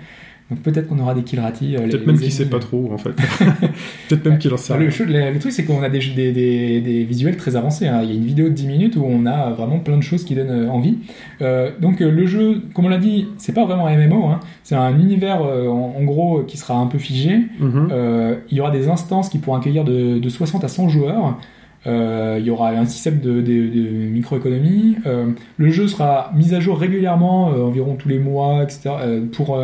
Donc 0.50 0.60
peut-être 0.62 0.88
qu'on 0.88 0.98
aura 0.98 1.14
des 1.14 1.22
Kilrati. 1.22 1.76
euh, 1.76 1.80
Peut-être 1.88 2.06
même 2.06 2.18
qu'il 2.18 2.32
sait 2.32 2.46
pas 2.46 2.58
trop, 2.58 2.90
en 2.92 2.98
fait. 2.98 3.10
Peut-être 4.08 4.24
même 4.28 4.38
qu'il 4.38 4.52
en 4.52 4.56
sait 4.56 4.76
le, 4.78 4.90
chose- 4.90 5.06
le- 5.06 5.30
le 5.32 5.38
truc, 5.38 5.52
c'est 5.52 5.64
qu'on 5.64 5.82
a 5.82 5.88
des, 5.88 6.00
des, 6.00 6.32
des, 6.32 6.80
des 6.80 7.04
visuels 7.04 7.36
très 7.36 7.54
avancés. 7.56 7.86
hein. 7.86 8.00
Il 8.02 8.08
y 8.08 8.12
a 8.12 8.14
une 8.16 8.24
vidéo 8.24 8.46
de 8.48 8.54
10 8.54 8.66
minutes 8.66 8.96
où 8.96 9.04
on 9.04 9.26
a 9.26 9.50
vraiment 9.50 9.78
plein 9.78 9.96
de 9.96 10.02
choses 10.02 10.24
qui 10.24 10.34
donnent 10.34 10.50
euh, 10.50 10.68
envie. 10.68 10.98
Euh, 11.42 11.70
donc 11.80 12.00
euh, 12.00 12.10
le 12.10 12.26
jeu, 12.26 12.62
comme 12.74 12.86
on 12.86 12.88
l'a 12.88 12.98
dit, 12.98 13.28
c'est 13.38 13.52
pas 13.54 13.64
vraiment 13.64 13.86
un 13.86 13.96
MMO. 13.96 14.26
hein. 14.26 14.40
C'est 14.64 14.74
un 14.74 14.98
univers, 14.98 15.42
euh, 15.42 15.68
en, 15.68 15.94
en 15.98 16.04
gros, 16.04 16.42
qui 16.42 16.56
sera 16.56 16.74
un 16.76 16.86
peu 16.86 16.98
figé. 16.98 17.38
Mhm. 17.60 17.88
Il 18.50 18.56
y 18.56 18.60
aura 18.60 18.70
des 18.70 18.88
instances 18.88 19.28
qui 19.28 19.38
pourront 19.38 19.56
accueillir 19.56 19.84
de, 19.84 20.18
de 20.18 20.28
60 20.28 20.64
à 20.64 20.68
100 20.68 20.88
joueurs. 20.88 21.38
Euh, 21.86 22.36
il 22.38 22.44
y 22.44 22.50
aura 22.50 22.70
un 22.70 22.84
système 22.84 23.20
de, 23.20 23.40
de- 23.40 23.68
de 23.68 23.88
microéconomie. 24.10 24.96
Euh, 25.06 25.26
le 25.56 25.70
jeu 25.70 25.88
sera 25.88 26.30
mis 26.36 26.54
à 26.54 26.60
jour 26.60 26.78
régulièrement, 26.78 27.52
euh, 27.52 27.62
environ 27.64 27.94
tous 27.94 28.08
les 28.08 28.18
mois, 28.18 28.62
etc. 28.62 28.90
pour, 29.32 29.56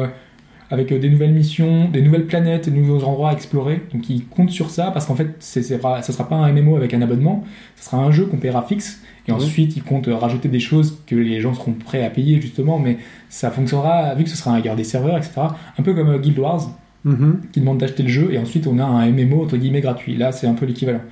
avec 0.70 0.92
euh, 0.92 0.98
des 0.98 1.08
nouvelles 1.10 1.32
missions, 1.32 1.88
des 1.88 2.02
nouvelles 2.02 2.26
planètes, 2.26 2.68
des 2.68 2.76
nouveaux 2.78 3.04
endroits 3.04 3.30
à 3.30 3.32
explorer. 3.32 3.82
Donc 3.92 4.08
il 4.10 4.24
compte 4.26 4.50
sur 4.50 4.70
ça 4.70 4.90
parce 4.90 5.06
qu'en 5.06 5.14
fait, 5.14 5.38
pas- 5.80 6.02
ça 6.02 6.12
sera 6.12 6.28
pas 6.28 6.36
un 6.36 6.52
MMO 6.52 6.76
avec 6.76 6.92
un 6.94 7.02
abonnement, 7.02 7.44
ça 7.76 7.90
sera 7.90 8.02
un 8.02 8.10
jeu 8.10 8.26
qu'on 8.26 8.38
paiera 8.38 8.62
fixe. 8.62 9.02
Et 9.28 9.32
ensuite, 9.32 9.76
il 9.76 9.82
compte 9.82 10.06
euh, 10.08 10.14
rajouter 10.16 10.48
des 10.48 10.60
choses 10.60 11.02
que 11.06 11.16
les 11.16 11.40
gens 11.40 11.52
seront 11.52 11.72
prêts 11.72 12.04
à 12.04 12.10
payer 12.10 12.40
justement, 12.40 12.78
mais 12.78 12.98
ça 13.28 13.50
fonctionnera 13.50 14.14
vu 14.14 14.22
que 14.24 14.30
ce 14.30 14.36
sera 14.36 14.52
un 14.52 14.60
guerre 14.60 14.76
des 14.76 14.84
serveurs, 14.84 15.16
etc. 15.16 15.32
Un 15.78 15.82
peu 15.82 15.94
comme 15.94 16.08
euh, 16.10 16.18
Guild 16.18 16.38
Wars 16.38 16.70
Mhm. 17.04 17.40
qui 17.52 17.60
demande 17.60 17.78
d'acheter 17.78 18.02
le 18.02 18.08
jeu 18.08 18.30
et 18.32 18.38
ensuite 18.38 18.66
on 18.66 18.80
a 18.80 18.84
un 18.84 19.08
MMO 19.12 19.44
entre 19.44 19.56
guillemets 19.56 19.80
gratuit. 19.80 20.16
Là, 20.16 20.32
c'est 20.32 20.48
un 20.48 20.54
peu 20.54 20.66
l'équivalent. 20.66 21.02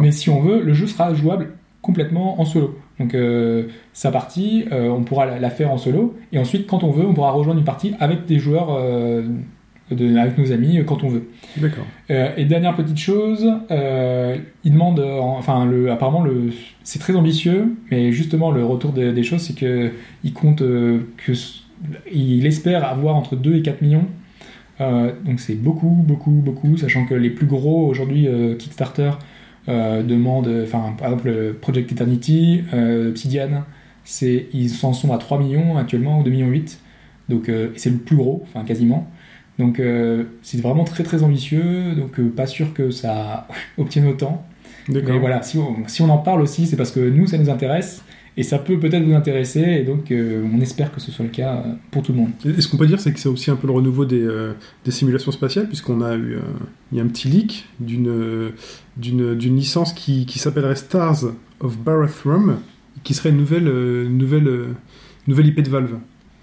Mais 0.00 0.12
si 0.12 0.30
on 0.30 0.40
veut, 0.40 0.62
le 0.62 0.72
jeu 0.74 0.86
sera 0.86 1.12
jouable 1.12 1.48
complètement 1.82 2.40
en 2.40 2.44
solo. 2.44 2.78
Donc 3.00 3.14
euh, 3.14 3.64
sa 3.92 4.10
partie, 4.12 4.66
euh, 4.70 4.88
on 4.90 5.02
pourra 5.02 5.26
la, 5.26 5.40
la 5.40 5.50
faire 5.50 5.72
en 5.72 5.78
solo 5.78 6.16
et 6.32 6.38
ensuite, 6.38 6.66
quand 6.68 6.84
on 6.84 6.90
veut, 6.92 7.06
on 7.06 7.14
pourra 7.14 7.32
rejoindre 7.32 7.58
une 7.58 7.64
partie 7.64 7.94
avec 7.98 8.26
des 8.26 8.38
joueurs, 8.38 8.68
euh, 8.78 9.22
de- 9.90 10.16
avec 10.18 10.38
nos 10.38 10.52
amis 10.52 10.78
quand 10.86 11.02
on 11.02 11.08
veut. 11.08 11.24
D'accord. 11.56 11.84
Et 12.10 12.44
dernière 12.44 12.76
petite 12.76 12.98
chose, 12.98 13.50
il 14.64 14.72
demande, 14.72 15.00
enfin, 15.00 15.64
le, 15.64 15.90
apparemment, 15.90 16.22
le, 16.22 16.50
c'est 16.84 16.98
très 17.00 17.16
ambitieux, 17.16 17.74
mais 17.90 18.12
justement, 18.12 18.50
le 18.52 18.64
retour 18.64 18.92
de- 18.92 19.10
des 19.10 19.22
choses, 19.24 19.40
c'est 19.40 19.56
que 19.56 19.90
il 20.22 20.32
compte 20.32 20.58
que, 20.58 21.32
il 22.12 22.46
espère 22.46 22.84
avoir 22.84 23.16
entre 23.16 23.34
2 23.34 23.56
et 23.56 23.62
4 23.62 23.80
millions. 23.82 24.06
Donc 24.78 25.40
c'est 25.40 25.54
beaucoup, 25.56 25.88
beaucoup, 26.06 26.30
beaucoup, 26.30 26.76
sachant 26.76 27.04
que 27.06 27.14
les 27.14 27.30
plus 27.30 27.46
gros 27.46 27.86
aujourd'hui 27.86 28.26
Kickstarter 28.58 29.10
euh, 29.70 30.02
demandent, 30.02 30.50
enfin, 30.64 30.94
par 30.98 31.08
exemple, 31.08 31.54
Project 31.60 31.92
Eternity, 31.92 32.64
euh, 32.74 33.10
Obsidian, 33.10 33.64
C'est, 34.04 34.46
ils 34.52 34.72
en 34.84 34.92
sont 34.92 35.12
à 35.12 35.18
3 35.18 35.38
millions 35.38 35.78
actuellement, 35.78 36.20
ou 36.20 36.22
2 36.24 36.30
millions 36.30 36.48
8. 36.48 36.80
Donc, 37.28 37.48
euh, 37.48 37.68
c'est 37.76 37.90
le 37.90 37.98
plus 37.98 38.16
gros, 38.16 38.42
enfin 38.44 38.64
quasiment. 38.64 39.08
Donc, 39.58 39.80
c'est 40.42 40.60
vraiment 40.62 40.84
très 40.84 41.04
très 41.04 41.22
ambitieux. 41.22 41.94
Donc, 41.94 42.18
pas 42.34 42.46
sûr 42.46 42.72
que 42.72 42.90
ça 42.90 43.46
obtienne 43.78 44.06
autant. 44.06 44.44
Mais 44.88 45.18
voilà, 45.18 45.42
si 45.42 45.58
on, 45.58 45.86
si 45.86 46.00
on 46.00 46.08
en 46.08 46.18
parle 46.18 46.40
aussi, 46.40 46.66
c'est 46.66 46.76
parce 46.76 46.90
que 46.90 47.00
nous, 47.00 47.26
ça 47.26 47.36
nous 47.36 47.50
intéresse. 47.50 48.02
Et 48.36 48.42
ça 48.42 48.58
peut 48.58 48.78
peut-être 48.78 49.04
vous 49.04 49.14
intéresser. 49.14 49.60
Et 49.60 49.82
donc, 49.82 50.10
euh, 50.10 50.42
on 50.52 50.60
espère 50.60 50.92
que 50.92 51.00
ce 51.00 51.10
soit 51.10 51.24
le 51.24 51.30
cas 51.30 51.56
euh, 51.56 51.72
pour 51.90 52.02
tout 52.02 52.12
le 52.12 52.18
monde. 52.18 52.30
Et 52.44 52.60
ce 52.60 52.68
qu'on 52.68 52.76
peut 52.76 52.86
dire, 52.86 53.00
c'est 53.00 53.12
que 53.12 53.18
c'est 53.18 53.28
aussi 53.28 53.50
un 53.50 53.56
peu 53.56 53.66
le 53.66 53.72
renouveau 53.72 54.04
des, 54.04 54.22
euh, 54.22 54.52
simulations 54.88 55.32
spatiales, 55.32 55.66
puisqu'on 55.66 56.00
a 56.00 56.16
eu 56.16 56.38
il 56.92 56.98
y 56.98 57.00
a 57.00 57.04
un 57.04 57.08
petit 57.08 57.28
leak 57.28 57.66
d'une 57.80 58.52
licence 59.56 59.92
qui, 59.92 60.26
qui 60.26 60.38
s'appellerait 60.38 60.76
Stars 60.76 61.26
of 61.60 61.78
Barathrum, 61.78 62.58
qui 63.04 63.14
serait 63.14 63.30
une 63.30 63.36
nouvelle 63.36 64.08
nouvelle 64.08 64.74
nouvelle 65.28 65.46
IP 65.46 65.62
de 65.62 65.70
Valve. 65.70 65.98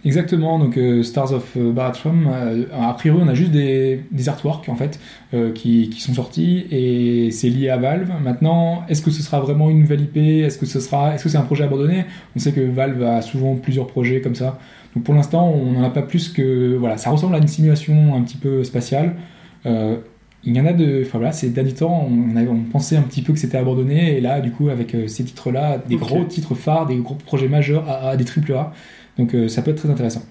Exactement, 0.08 0.58
donc 0.58 0.78
euh, 0.78 1.04
Stars 1.04 1.34
of 1.34 1.58
euh, 1.58 1.74
Barathrum, 1.74 2.30
euh, 2.32 2.64
a 2.72 2.94
priori 2.94 3.20
on 3.22 3.28
a 3.28 3.34
juste 3.34 3.52
des, 3.52 4.00
des 4.10 4.30
artworks 4.30 4.70
en 4.70 4.76
fait 4.76 5.02
euh, 5.34 5.52
qui, 5.52 5.90
qui 5.90 6.00
sont 6.00 6.14
sortis 6.14 6.66
et 6.72 7.30
c'est 7.32 7.50
lié 7.50 7.68
à 7.70 7.76
Valve. 7.76 8.10
Maintenant, 8.24 8.84
est-ce 8.88 9.02
que 9.02 9.12
ce 9.12 9.22
sera 9.22 9.42
vraiment 9.42 9.70
une 9.70 9.82
nouvelle 9.82 10.00
IP 10.00 10.16
Est-ce 10.16 10.58
que 10.58 10.66
ce 10.66 10.80
sera, 10.80 11.14
est-ce 11.14 11.26
que 11.26 11.30
c'est 11.30 11.38
un 11.38 11.42
projet 11.42 11.66
abandonné? 11.66 12.06
On 12.38 12.40
sait 12.40 12.54
que 12.54 12.62
Valve 12.62 13.04
a 13.04 13.22
souvent 13.22 13.56
plusieurs 13.56 13.88
projets 13.88 14.22
comme 14.22 14.36
ça. 14.36 14.58
Donc 14.96 15.04
pour 15.04 15.14
l'instant, 15.14 15.46
on 15.54 15.74
n'en 15.74 15.84
a 15.84 15.90
pas 15.90 16.04
plus 16.04 16.30
que 16.30 16.78
voilà, 16.78 16.96
ça 16.98 17.10
ressemble 17.10 17.36
à 17.36 17.40
une 17.40 17.48
simulation 17.50 18.16
un 18.16 18.22
petit 18.22 18.38
peu 18.38 18.64
spatiale. 18.64 19.14
Il 20.44 20.56
y 20.56 20.62
en 20.62 20.66
a 20.66 20.72
de, 20.72 21.04
enfin 21.06 21.18
voilà, 21.18 21.34
ces 21.34 21.50
derniers 21.50 21.74
temps, 21.74 22.08
on, 22.10 22.36
avait- 22.38 22.48
on 22.48 22.62
pensait 22.64 22.96
un 22.96 23.02
petit 23.02 23.22
peu 23.22 23.34
que 23.34 23.40
c'était 23.40 23.58
abandonné 23.58 24.16
et 24.18 24.22
là, 24.22 24.40
du 24.40 24.52
coup, 24.52 24.70
avec 24.70 24.96
ces 25.08 25.26
titres-là, 25.26 25.80
des 25.80 25.96
gros 25.98 26.24
titres 26.24 26.56
phares, 26.56 26.86
des 26.86 26.96
gros 26.98 27.16
projets 27.16 27.50
majeurs, 27.50 27.90
AA, 27.90 28.16
des 28.16 28.24
triple 28.24 28.54
A. 28.54 28.72
Donc 29.18 29.34
euh, 29.34 29.48
ça 29.48 29.62
peut 29.62 29.72
être 29.72 29.78
très 29.78 29.90
intéressant. 29.90 30.24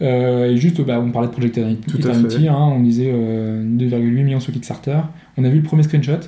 Euh, 0.00 0.50
et 0.50 0.56
juste, 0.56 0.80
bah, 0.80 1.00
on 1.00 1.10
parlait 1.12 1.28
de 1.28 1.32
Project 1.32 1.58
Eternity, 1.58 2.48
hein, 2.48 2.56
on 2.58 2.80
disait 2.80 3.10
euh, 3.12 3.62
2,8 3.64 4.00
millions 4.24 4.40
sur 4.40 4.52
Kickstarter. 4.52 4.98
On 5.36 5.44
a 5.44 5.48
vu 5.48 5.58
le 5.58 5.62
premier 5.62 5.82
screenshot. 5.84 6.18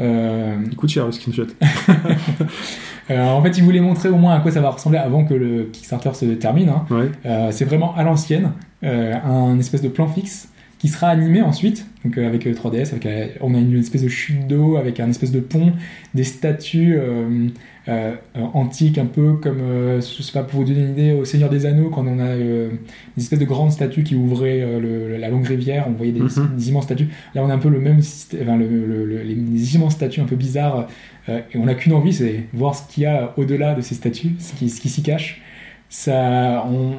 Euh, 0.00 0.56
Il 0.70 0.76
coûte 0.76 0.90
cher 0.90 1.04
le 1.04 1.12
screenshot. 1.12 1.46
euh, 3.10 3.28
en 3.28 3.42
fait, 3.42 3.56
ils 3.58 3.64
voulaient 3.64 3.80
montrer 3.80 4.08
au 4.08 4.16
moins 4.16 4.34
à 4.34 4.40
quoi 4.40 4.50
ça 4.50 4.60
va 4.60 4.70
ressembler 4.70 4.98
avant 4.98 5.24
que 5.24 5.34
le 5.34 5.64
Kickstarter 5.72 6.14
se 6.14 6.24
termine. 6.34 6.68
hein. 6.68 6.86
Ouais. 6.90 7.10
Euh, 7.26 7.48
c'est 7.50 7.64
vraiment 7.64 7.94
à 7.96 8.02
l'ancienne, 8.02 8.52
euh, 8.84 9.14
un 9.24 9.58
espèce 9.58 9.82
de 9.82 9.88
plan 9.88 10.06
fixe 10.06 10.48
qui 10.78 10.86
sera 10.86 11.08
animé 11.08 11.42
ensuite, 11.42 11.86
donc 12.04 12.16
euh, 12.18 12.26
avec 12.28 12.46
euh, 12.46 12.52
3DS, 12.52 12.92
avec, 12.92 13.04
euh, 13.06 13.26
on 13.40 13.52
a 13.54 13.58
une 13.58 13.76
espèce 13.80 14.04
de 14.04 14.08
chute 14.08 14.46
d'eau 14.46 14.76
avec 14.76 15.00
un 15.00 15.10
espèce 15.10 15.32
de 15.32 15.40
pont, 15.40 15.72
des 16.14 16.22
statues 16.22 16.96
euh, 16.96 17.48
euh, 17.88 18.12
euh, 18.36 18.40
antiques, 18.54 18.98
un 18.98 19.06
peu 19.06 19.34
comme, 19.34 19.60
euh, 19.62 20.00
je 20.00 20.22
sais 20.22 20.32
pas, 20.32 20.42
pour 20.42 20.60
vous 20.60 20.66
donner 20.66 20.80
une 20.84 20.90
idée, 20.90 21.12
au 21.14 21.24
Seigneur 21.24 21.48
des 21.48 21.64
Anneaux, 21.66 21.88
quand 21.88 22.06
on 22.06 22.18
a 22.18 22.22
euh, 22.24 22.68
des 23.16 23.22
espèces 23.22 23.38
de 23.38 23.44
grandes 23.44 23.72
statues 23.72 24.02
qui 24.02 24.14
ouvraient 24.14 24.78
le- 24.80 25.16
la 25.16 25.28
longue 25.30 25.46
rivière, 25.46 25.86
on 25.88 25.92
voyait 25.92 26.12
des, 26.12 26.20
Mhm. 26.20 26.50
des 26.56 26.68
immenses 26.68 26.84
statues. 26.84 27.08
Là, 27.34 27.42
on 27.44 27.48
a 27.50 27.54
un 27.54 27.58
peu 27.58 27.68
le 27.70 27.80
même 27.80 28.00
système, 28.02 28.42
enfin, 28.42 28.56
le- 28.56 28.68
le- 28.68 29.04
le- 29.06 29.22
les, 29.22 29.74
immenses 29.74 29.94
statues 29.94 30.20
un 30.20 30.24
peu 30.26 30.36
bizarres, 30.36 30.86
et 31.28 31.56
on 31.56 31.64
n'a 31.64 31.74
qu'une 31.74 31.92
envie, 31.92 32.12
c'est 32.12 32.44
voir 32.52 32.74
ce 32.74 32.82
qu'il 32.92 33.02
y 33.04 33.06
a 33.06 33.32
au-delà 33.36 33.74
de 33.74 33.80
ces 33.80 33.94
statues, 33.94 34.32
ce 34.38 34.52
qui, 34.54 34.68
ce 34.70 34.80
qui 34.80 34.88
s'y 34.88 35.02
cache. 35.02 35.40
Ça, 35.88 36.64
on, 36.70 36.92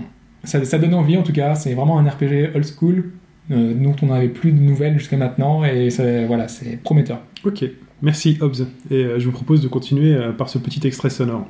ça, 0.44 0.64
ça 0.66 0.80
donne 0.80 0.94
envie 0.96 1.18
en 1.18 1.24
tout 1.24 1.34
cas, 1.34 1.54
c'est 1.56 1.74
vraiment 1.74 2.00
un 2.00 2.10
RPG 2.10 2.50
old 2.56 2.66
school 2.66 3.12
dont 3.50 3.96
on 4.04 4.08
n'avait 4.08 4.28
plus 4.30 4.52
de 4.52 4.60
nouvelles 4.60 4.98
jusqu'à 5.00 5.18
maintenant 5.18 5.64
et 5.64 5.90
ça- 5.90 6.26
voilà, 6.28 6.48
c'est 6.48 6.82
prometteur. 6.84 7.20
Ok. 7.46 7.66
Merci 8.02 8.38
Hobbs. 8.42 8.66
Et 8.90 9.04
euh, 9.04 9.20
je 9.20 9.26
vous 9.26 9.32
propose 9.32 9.62
de 9.62 9.68
continuer 9.68 10.14
euh, 10.14 10.32
par 10.32 10.50
ce 10.50 10.58
petit 10.58 10.86
extrait 10.88 11.10
sonore. 11.10 11.48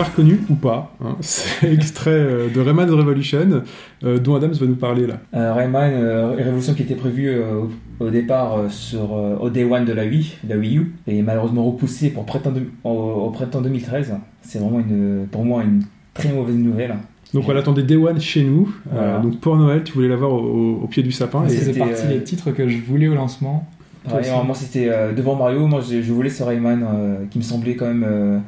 L'aurez 0.00 0.10
reconnu 0.10 0.40
ou 0.48 0.54
pas, 0.54 0.92
hein, 1.04 1.16
c'est 1.20 1.72
extrait 1.72 2.10
euh, 2.10 2.48
de 2.48 2.60
Rayman's 2.60 2.90
Revolution 2.90 3.62
euh, 4.04 4.18
dont 4.18 4.34
Adams 4.36 4.52
va 4.52 4.66
nous 4.66 4.76
parler 4.76 5.06
là. 5.06 5.18
Euh, 5.34 5.52
Rayman, 5.52 5.92
euh, 5.92 6.32
révolution 6.36 6.74
qui 6.74 6.82
était 6.82 6.94
prévue 6.94 7.28
euh, 7.28 7.62
au, 8.00 8.08
départ 8.10 8.58
euh, 8.58 8.68
sur, 8.68 9.14
euh, 9.14 9.36
au 9.40 9.50
Day 9.50 9.64
One 9.64 9.84
de 9.84 9.92
la 9.92 10.04
Wii, 10.04 10.34
la 10.48 10.56
Wii 10.56 10.78
U, 10.78 10.94
et 11.06 11.20
malheureusement 11.22 11.64
repoussée 11.64 12.10
pour 12.10 12.24
printemps 12.24 12.52
de- 12.52 12.62
au, 12.84 12.90
au 12.90 13.30
printemps 13.30 13.60
2013. 13.60 14.14
C'est 14.42 14.58
vraiment 14.58 14.80
une, 14.80 15.26
pour 15.30 15.44
moi 15.44 15.62
une 15.62 15.82
très 16.14 16.32
mauvaise 16.32 16.56
nouvelle. 16.56 16.96
Donc 17.34 17.44
on 17.48 17.52
l'attendait 17.52 17.82
Day 17.82 17.96
One 17.96 18.20
chez 18.20 18.42
nous, 18.42 18.74
euh, 18.88 18.90
Voilà. 18.92 19.18
donc 19.18 19.38
pour 19.40 19.56
Noël 19.56 19.82
tu 19.84 19.92
voulais 19.92 20.08
l'avoir 20.08 20.32
au, 20.32 20.86
pied 20.90 21.02
du 21.02 21.12
sapin. 21.12 21.44
Et, 21.46 21.50
c'était, 21.50 21.78
partie 21.78 22.06
euh, 22.06 22.18
des 22.18 22.24
titres 22.24 22.50
que 22.50 22.68
je 22.68 22.78
voulais 22.78 23.06
au 23.08 23.14
lancement. 23.14 23.68
Moi 24.08 24.54
c'était 24.54 24.88
euh, 24.88 25.12
devant 25.12 25.36
Mario, 25.36 25.66
moi 25.66 25.80
je, 25.80 26.00
je 26.00 26.12
voulais 26.12 26.30
ce 26.30 26.42
Rayman 26.42 26.82
euh, 26.82 27.16
qui 27.30 27.38
me 27.38 27.42
semblait 27.44 27.76
quand 27.76 27.86
même 27.86 28.42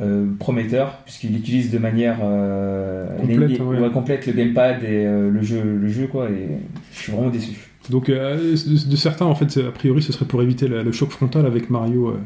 euh, 0.00 0.26
prometteur, 0.38 0.98
puisqu'il 1.04 1.36
utilise 1.36 1.70
de 1.70 1.78
manière 1.78 2.18
euh, 2.22 3.16
Complète, 3.18 3.48
les- 3.50 3.60
ouais. 3.60 3.78
ouais, 3.80 3.90
complète 3.90 4.26
le 4.26 4.32
gamepad 4.32 4.82
et 4.82 5.06
euh, 5.06 5.30
le, 5.30 5.42
jeu, 5.42 5.62
le 5.62 5.88
jeu, 5.88 6.06
quoi, 6.08 6.28
et 6.30 6.48
je 6.92 6.98
suis 6.98 7.12
vraiment 7.12 7.30
déçu. 7.30 7.52
donc 7.90 8.08
de, 8.10 8.90
de 8.90 8.96
certains 8.96 9.26
en 9.26 9.34
fait 9.34 9.56
a 9.58 9.70
priori 9.70 10.02
ce 10.02 10.12
serait 10.12 10.24
pour 10.24 10.42
éviter 10.42 10.66
la- 10.68 10.82
le 10.82 10.90
choc 10.92 11.10
frontal 11.10 11.46
avec 11.46 11.70
Mario, 11.70 12.16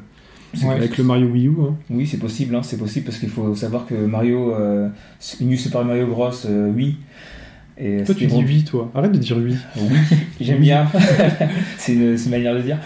Ouais. 0.65 0.75
avec 0.77 0.97
le 0.97 1.05
Mario 1.05 1.27
Wii 1.27 1.47
U. 1.49 1.53
hein. 1.61 1.75
Oui, 1.91 2.07
c'est 2.07 2.17
possible, 2.17 2.55
hein, 2.57 2.63
c'est 2.63 2.79
possible 2.79 3.05
parce 3.05 3.19
qu'il 3.19 3.29
faut 3.29 3.55
savoir 3.55 3.85
que 3.85 3.95
Mario, 3.95 4.55
New 5.43 5.57
Super 5.59 5.85
Mario 5.85 6.07
Bros. 6.07 6.31
oui. 6.75 6.97
Et 7.81 8.03
Toi 8.03 8.15
tu 8.15 8.27
dis 8.27 8.35
oui 8.45 8.65
toi, 8.65 8.91
arrête 8.95 9.13
de 9.13 9.19
dire 9.19 9.37
oui. 9.37 9.55
Oui, 9.77 9.99
j'aime 10.41 10.59
bien. 10.61 10.87
c'est 11.77 11.93
une, 11.93 12.17
c'est 12.17 12.25
une 12.25 12.31
manière 12.33 12.55
de 12.57 12.63
dire. 12.63 12.79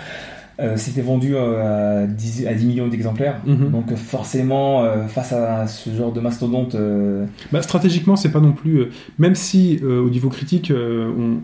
Euh, 0.60 0.74
C'était 0.76 1.00
vendu 1.00 1.34
euh, 1.34 2.04
à 2.04 2.06
10, 2.06 2.46
à 2.46 2.54
10 2.54 2.66
millions 2.66 2.88
d'exemplaires. 2.88 3.40
Mhm. 3.46 3.70
Donc 3.70 3.90
euh, 3.92 3.96
forcément, 3.96 4.82
euh, 4.84 5.06
face 5.06 5.32
à 5.32 5.66
ce 5.66 5.90
genre 5.90 6.12
de 6.12 6.20
mastodonte, 6.20 6.74
euh, 6.74 7.24
Bah, 7.52 7.62
stratégiquement, 7.62 8.16
c'est 8.16 8.30
pas 8.32 8.40
non 8.40 8.52
plus. 8.52 8.78
euh, 8.80 8.90
même 9.18 9.34
si 9.34 9.80
euh, 9.82 10.00
au 10.04 10.10
niveau 10.10 10.28
critique, 10.28 10.70
euh, 10.70 11.10
on- 11.18 11.36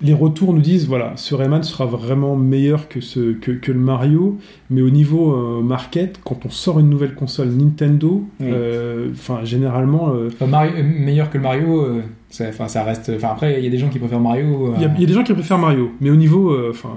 les 0.00 0.14
retours 0.14 0.54
nous 0.54 0.60
disent 0.60 0.86
voilà, 0.86 1.12
ce 1.16 1.34
Rayman 1.34 1.64
sera 1.64 1.84
vraiment 1.84 2.36
meilleur 2.36 2.86
que, 2.88 3.00
ce, 3.00 3.32
que, 3.32 3.50
que 3.50 3.72
le 3.72 3.80
Mario, 3.80 4.38
mais 4.70 4.80
au 4.80 4.90
niveau 4.90 5.32
euh, 5.32 5.60
market, 5.60 6.20
quand 6.24 6.46
on 6.46 6.50
sort 6.50 6.78
une 6.78 6.88
nouvelle 6.88 7.14
console 7.14 7.48
Nintendo, 7.48 8.24
Oui. 8.38 8.46
euh, 8.48 9.08
enfin 9.12 9.40
généralement, 9.44 10.10
euh, 10.14 10.28
Enfin, 10.32 10.46
Mario- 10.46 10.72
euh, 10.78 10.82
meilleur 10.84 11.30
que 11.30 11.36
le 11.38 11.42
Mario, 11.42 11.80
euh, 11.80 12.02
ça, 12.30 12.44
enfin, 12.48 12.68
ça 12.68 12.84
reste. 12.84 13.10
Enfin, 13.16 13.30
après, 13.32 13.58
il 13.58 13.64
y 13.64 13.66
a 13.66 13.70
des 13.70 13.78
gens 13.78 13.88
qui 13.88 13.98
préfèrent 13.98 14.20
Mario. 14.20 14.72
il 14.76 14.82
y, 14.82 14.84
euh, 14.84 14.88
y 15.00 15.04
a 15.04 15.06
des 15.06 15.12
gens 15.14 15.24
qui 15.24 15.32
préfèrent 15.32 15.58
Mario, 15.58 15.90
mais 16.00 16.10
au 16.10 16.16
niveau, 16.16 16.50
euh, 16.52 16.68
enfin, 16.70 16.90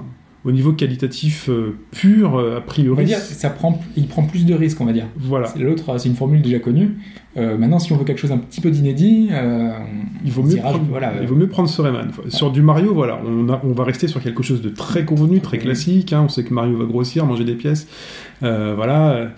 au 0.44 0.52
niveau 0.52 0.74
qualitatif 0.74 1.50
euh, 1.50 1.76
pur, 1.92 2.36
euh, 2.36 2.44
a 2.44 2.50
on 2.52 2.54
va 2.56 2.62
priori, 2.62 3.06
dire, 3.06 3.18
ça 3.20 3.50
prend, 3.52 3.80
il 3.96 4.08
prend 4.08 4.24
plus 4.24 4.46
de 4.46 4.54
risques, 4.56 4.82
on 4.82 4.86
va 4.86 4.94
dire. 4.94 5.06
voilà, 5.18 5.48
C'est- 5.48 5.60
L'autre, 5.60 5.98
c'est 6.00 6.10
une 6.10 6.16
formule 6.16 6.42
déjà 6.42 6.58
connue. 6.60 6.98
Euh, 7.38 7.58
maintenant, 7.58 7.78
si 7.80 7.94
on 7.94 7.98
veut 7.98 8.04
quelque 8.06 8.18
chose 8.20 8.32
un 8.32 8.38
petit 8.40 8.60
peu 8.60 8.72
d'inédit, 8.72 9.30
il 10.26 10.32
vaut 10.32 10.44
mieux 10.44 10.58
prendre, 10.58 10.82
voilà, 10.90 11.14
il 11.22 11.28
vaut 11.28 11.36
mieux 11.36 11.48
prendre 11.48 11.70
Sur 12.30 12.52
du 12.52 12.62
Mario, 12.62 12.94
voilà, 12.94 13.20
on, 13.26 13.50
a- 13.50 13.62
on 13.64 13.72
va 13.74 13.84
rester 13.84 14.08
sur 14.08 14.22
quelque 14.22 14.42
chose 14.44 14.62
de 14.62 14.70
très 14.70 15.06
convenu, 15.06 15.40
très 15.42 15.58
Oui. 15.58 15.64
classique. 15.64 16.12
hein, 16.14 16.24
on 16.26 16.30
sait 16.30 16.44
que 16.44 16.54
Mario 16.54 16.76
va 16.78 16.86
grossir, 16.86 17.26
manger 17.26 17.44
des 17.46 17.56
pièces, 17.56 17.88
voilà. 18.42 19.30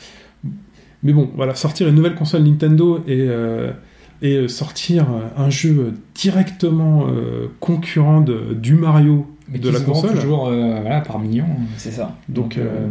Mais 1.03 1.11
bon, 1.11 1.29
voilà, 1.35 1.53
sortir 1.53 1.87
une 1.89 1.95
nouvelle 1.95 2.15
console 2.15 2.43
Nintendo 2.43 3.03
et 3.07 3.27
et 4.21 4.47
sortir 4.47 5.05
un 5.35 5.49
jeu 5.49 5.91
directement 6.15 7.07
euh, 7.09 7.47
concurrent 7.59 8.21
de, 8.21 8.53
du 8.53 8.73
Mario 8.73 9.27
mais 9.49 9.59
de 9.59 9.69
la 9.69 9.79
se 9.79 9.83
vend 9.83 9.93
console. 9.93 10.15
toujours 10.15 10.47
euh, 10.47 10.79
voilà, 10.81 11.01
par 11.01 11.19
millions. 11.19 11.45
c'est 11.77 11.91
ça. 11.91 12.15
Donc, 12.29 12.55
Donc, 12.55 12.57
euh, 12.57 12.87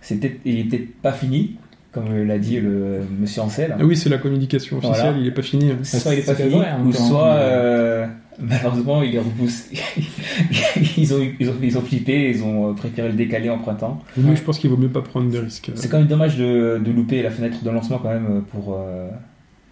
c'est 0.00 0.16
peut-être- 0.20 0.40
il 0.44 0.68
peut-être 0.68 0.94
pas 1.02 1.12
fini, 1.12 1.56
comme 1.92 2.12
l'a 2.26 2.38
dit 2.38 2.60
le 2.60 3.00
monsieur 3.20 3.42
Ansel. 3.42 3.74
Ah 3.78 3.84
oui, 3.84 3.96
c'est 3.96 4.08
la 4.08 4.18
communication 4.18 4.78
officielle, 4.78 5.00
Voilà. 5.00 5.18
il 5.18 5.26
est 5.26 5.30
pas 5.30 5.42
fini. 5.42 5.70
hein. 5.70 5.78
Soit 5.82 6.14
il 6.14 6.18
est 6.20 6.26
pas 6.26 6.34
fini, 6.34 6.50
vrai, 6.50 6.72
ou 6.84 6.92
soit 6.92 7.34
euh, 7.34 8.06
malheureusement 8.40 9.02
il 9.02 9.14
est 9.14 9.18
repoussé. 9.20 9.78
ils, 10.96 11.14
ont, 11.14 11.18
ils, 11.38 11.48
ont, 11.50 11.54
ils 11.62 11.78
ont 11.78 11.82
flippé, 11.82 12.30
ils 12.30 12.42
ont 12.42 12.74
préféré 12.74 13.08
le 13.08 13.14
décaler 13.14 13.48
en 13.50 13.58
printemps. 13.58 14.02
Mieux, 14.16 14.34
je 14.34 14.42
pense 14.42 14.58
qu'il 14.58 14.70
vaut 14.70 14.76
mieux 14.76 14.88
pas 14.88 15.02
prendre 15.02 15.30
de 15.30 15.38
risques. 15.38 15.70
C'est 15.76 15.88
quand 15.88 15.98
même 15.98 16.06
dommage 16.08 16.36
de, 16.36 16.80
de 16.84 16.90
louper 16.90 17.22
la 17.22 17.30
fenêtre 17.30 17.62
de 17.62 17.70
lancement 17.70 17.98
quand 17.98 18.10
même 18.10 18.42
pour 18.50 18.76
euh, 18.78 19.08